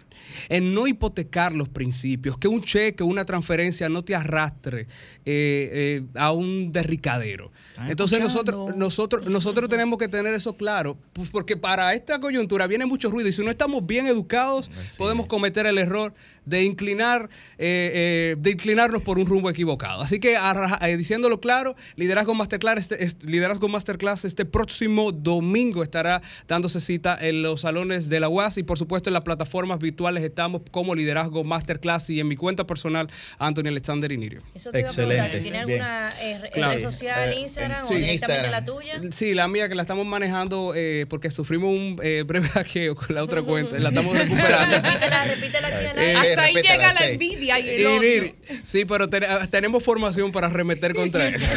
en 0.49 0.73
no 0.73 0.87
hipotecar 0.87 1.53
los 1.53 1.69
principios, 1.69 2.37
que 2.37 2.47
un 2.47 2.61
cheque, 2.61 3.03
una 3.03 3.25
transferencia 3.25 3.89
no 3.89 4.03
te 4.03 4.15
arrastre 4.15 4.81
eh, 4.81 4.87
eh, 5.25 6.03
a 6.15 6.31
un 6.31 6.71
derricadero. 6.71 7.51
Entonces 7.87 8.19
nosotros, 8.19 8.75
nosotros, 8.75 9.27
nosotros 9.29 9.69
tenemos 9.69 9.97
que 9.97 10.07
tener 10.07 10.33
eso 10.33 10.55
claro, 10.55 10.97
pues 11.13 11.29
porque 11.29 11.57
para 11.57 11.93
esta 11.93 12.19
coyuntura 12.19 12.67
viene 12.67 12.85
mucho 12.85 13.09
ruido 13.09 13.29
y 13.29 13.31
si 13.31 13.43
no 13.43 13.49
estamos 13.49 13.85
bien 13.85 14.07
educados 14.07 14.69
podemos 14.97 15.27
cometer 15.27 15.65
el 15.65 15.77
error 15.77 16.13
de 16.45 16.63
inclinar, 16.63 17.29
eh, 17.57 17.91
eh, 17.93 18.35
de 18.39 18.49
inclinarnos 18.51 19.01
por 19.03 19.19
un 19.19 19.25
rumbo 19.27 19.49
equivocado. 19.49 20.01
Así 20.01 20.19
que 20.19 20.37
a 20.37 20.79
eh, 20.81 20.97
diciéndolo 20.97 21.39
claro, 21.39 21.75
liderazgo 21.95 22.33
masterclass, 22.33 22.79
este, 22.79 23.03
este- 23.03 23.27
liderazgo 23.27 23.67
masterclass 23.67 24.25
este 24.25 24.45
próximo 24.45 25.11
domingo 25.11 25.83
estará 25.83 26.21
dándose 26.47 26.79
cita 26.79 27.17
en 27.21 27.43
los 27.43 27.61
salones 27.61 28.09
de 28.09 28.19
la 28.19 28.29
UAS 28.29 28.57
y 28.57 28.63
por 28.63 28.77
supuesto 28.77 29.09
en 29.09 29.13
las 29.13 29.23
plataformas 29.23 29.79
virtuales 29.79 30.23
estamos 30.23 30.61
como 30.71 30.95
liderazgo 30.95 31.43
masterclass 31.43 32.09
y 32.09 32.19
en 32.19 32.27
mi 32.27 32.35
cuenta 32.35 32.65
personal 32.65 33.07
Anthony 33.37 33.67
Alexander 33.67 34.11
Inirio. 34.11 34.41
Eso 34.55 34.71
te 34.71 34.79
iba 34.81 34.89
a 34.89 34.93
preguntar, 34.93 35.31
si 35.31 35.39
tiene 35.41 35.57
alguna 35.59 36.13
eh, 36.21 36.39
re- 36.39 36.49
Claro. 36.51 36.73
red 36.73 36.83
social, 36.83 37.29
Eh, 37.33 37.39
Instagram 37.41 37.87
sí, 37.87 37.93
o 37.93 37.97
directamente 37.97 38.13
Instagram. 38.47 38.51
la 38.51 38.65
tuya. 38.65 39.01
Sí, 39.11 39.33
la 39.33 39.47
mía 39.47 39.69
que 39.69 39.75
la 39.75 39.83
estamos 39.83 40.05
manejando 40.05 40.73
eh, 40.75 41.05
porque 41.09 41.29
sufrimos 41.31 41.69
un 41.69 41.97
eh, 42.03 42.23
breve 42.27 42.47
hackeo 42.49 42.95
con 42.95 43.15
la 43.15 43.23
otra 43.23 43.41
cuenta. 43.41 43.77
La 43.79 43.89
estamos 43.89 44.17
recuperando. 44.17 44.75
repítela, 44.81 45.23
repítela 45.25 45.67
aquí 45.67 45.85
Eh. 45.97 46.30
Hasta 46.31 46.43
ahí 46.43 46.53
llega 46.55 46.93
la 46.93 47.07
envidia 47.07 47.59
y 47.59 47.69
el 47.69 47.85
odio. 47.87 48.33
Sí, 48.63 48.85
pero 48.85 49.09
ten- 49.09 49.23
ah, 49.25 49.47
tenemos 49.49 49.83
formación 49.83 50.31
para 50.31 50.47
arremeter 50.47 50.93
contra 50.93 51.27
eso. 51.29 51.51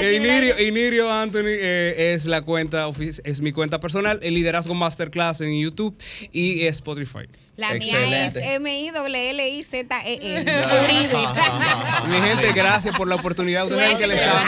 Inirio. 0.00 0.58
Inirio 0.60 1.10
Anthony 1.12 1.46
eh, 1.48 2.12
es 2.14 2.26
la 2.26 2.42
cuenta, 2.42 2.88
es 3.24 3.40
mi 3.40 3.52
cuenta 3.52 3.80
personal, 3.80 4.20
el 4.22 4.34
liderazgo 4.34 4.74
masterclass 4.74 5.40
en 5.40 5.58
YouTube 5.60 5.96
y 6.32 6.66
Spotify. 6.66 7.26
La 7.56 7.72
mía 7.72 8.26
es 8.26 8.36
M-I-L-L-I-Z-E-N. 8.36 10.44
Mi 12.08 12.20
gente, 12.20 12.52
gracias 12.52 12.94
por 12.96 13.08
la 13.08 13.14
oportunidad. 13.14 13.64
Ustedes 13.64 13.82
saben 13.82 13.98
que 13.98 14.06
les 14.06 14.22
amo. 14.24 14.44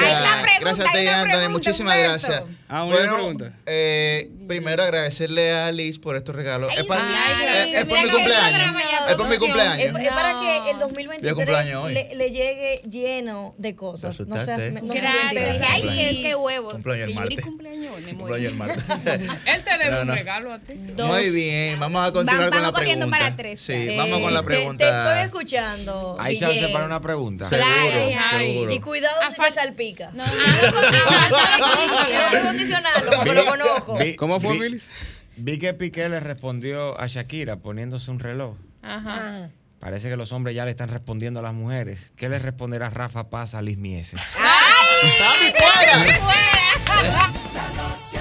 Gracias 0.60 0.88
a 0.88 0.92
ti, 0.92 1.06
Anthony. 1.06 1.50
Muchísimas 1.50 1.98
gracias. 1.98 2.42
Ah, 2.68 2.84
una 2.84 2.96
bueno, 2.96 3.14
pregunta. 3.14 3.52
eh, 3.66 4.28
primero 4.48 4.82
agradecerle 4.82 5.52
a 5.52 5.70
Liz 5.70 5.98
por 5.98 6.16
estos 6.16 6.34
regalos. 6.34 6.72
es 6.76 6.84
para, 6.84 7.04
Ay, 7.06 7.72
es- 7.74 7.78
es 7.80 7.84
por 7.84 8.02
mi 8.02 8.10
cumpleaños. 8.10 8.60
Es 9.08 9.14
por 9.14 9.28
mi 9.28 9.36
producción. 9.36 9.40
cumpleaños. 9.40 9.78
Es, 9.78 10.06
es 10.06 10.12
para 10.12 10.40
que 10.40 10.70
el 10.70 10.76
Yo 10.76 10.80
2023 10.80 11.34
cumpleaños 11.34 11.84
hoy. 11.84 11.94
le, 11.94 12.14
le 12.14 12.30
llegue 12.30 12.80
lleno 12.90 13.54
de 13.58 13.76
cosas. 13.76 14.20
No 14.20 14.36
seas, 14.44 14.72
no 14.82 14.92
seas 14.92 15.32
Gracias. 15.32 15.66
Ay, 15.70 15.82
qué, 15.82 16.22
qué 16.22 16.34
huevos. 16.34 16.74
Cumpleaños 16.74 17.08
el 17.08 17.14
martes. 17.14 17.40
cumpleaños, 17.42 17.94
me 18.00 18.00
morí. 18.00 18.16
Cumpleaños 18.16 18.52
el 18.52 18.58
martes. 18.58 18.84
Él 19.46 19.64
te 19.64 19.78
debe 19.78 19.90
No, 19.90 20.00
un 20.02 20.06
no. 20.08 20.14
regalo 20.14 20.52
a 20.52 20.58
ti. 20.58 20.74
Muy 20.74 21.30
bien, 21.30 21.78
vamos 21.80 22.08
a 22.08 22.12
continuar 22.12 22.46
Va- 22.46 22.50
con 22.50 22.56
la 22.56 22.60
vamos 22.68 22.72
corriendo 22.78 23.06
pregunta. 23.06 23.18
para 23.18 23.36
tres. 23.36 23.60
Sí, 23.60 23.72
Eh, 23.72 23.96
vamos 23.96 24.20
con 24.20 24.34
la 24.34 24.42
pregunta. 24.42 24.84
Te, 24.84 24.90
estoy 25.10 25.24
escuchando. 25.26 26.16
Hay 26.18 26.38
chance 26.38 26.68
para 26.68 26.84
una 26.86 27.00
pregunta. 27.00 27.48
Seguro. 27.48 28.72
Y 28.72 28.80
cuidado 28.80 29.16
si 29.28 29.34
te 29.40 29.50
salpica. 29.50 30.10
No, 30.12 30.24
Ah, 30.24 32.30
no, 32.34 32.42
condicionarlo, 32.48 33.10
porque 33.16 33.32
lo 33.34 33.46
conozco. 33.46 33.98
Vi- 33.98 34.16
¿Cómo 34.38 34.48
fue, 34.50 34.58
vi- 34.58 34.64
Willis? 34.64 34.88
Vi 35.36 35.58
que 35.58 35.72
Piqué 35.74 36.08
le 36.08 36.20
respondió 36.20 36.98
a 37.00 37.06
Shakira 37.06 37.56
poniéndose 37.56 38.10
un 38.10 38.18
reloj. 38.18 38.56
Ajá. 38.82 39.50
Parece 39.78 40.08
que 40.08 40.16
los 40.16 40.32
hombres 40.32 40.56
ya 40.56 40.64
le 40.64 40.72
están 40.72 40.88
respondiendo 40.88 41.38
a 41.38 41.42
las 41.44 41.54
mujeres. 41.54 42.12
¿Qué 42.16 42.28
le 42.28 42.38
responderá 42.40 42.90
Rafa 42.90 43.30
Paz 43.30 43.54
a 43.54 43.62
Liz 43.62 43.78
Mieses? 43.78 44.20
¡Ay! 44.36 45.52
¡Fuera! 45.56 47.32
La 47.54 47.68
noche 47.68 48.18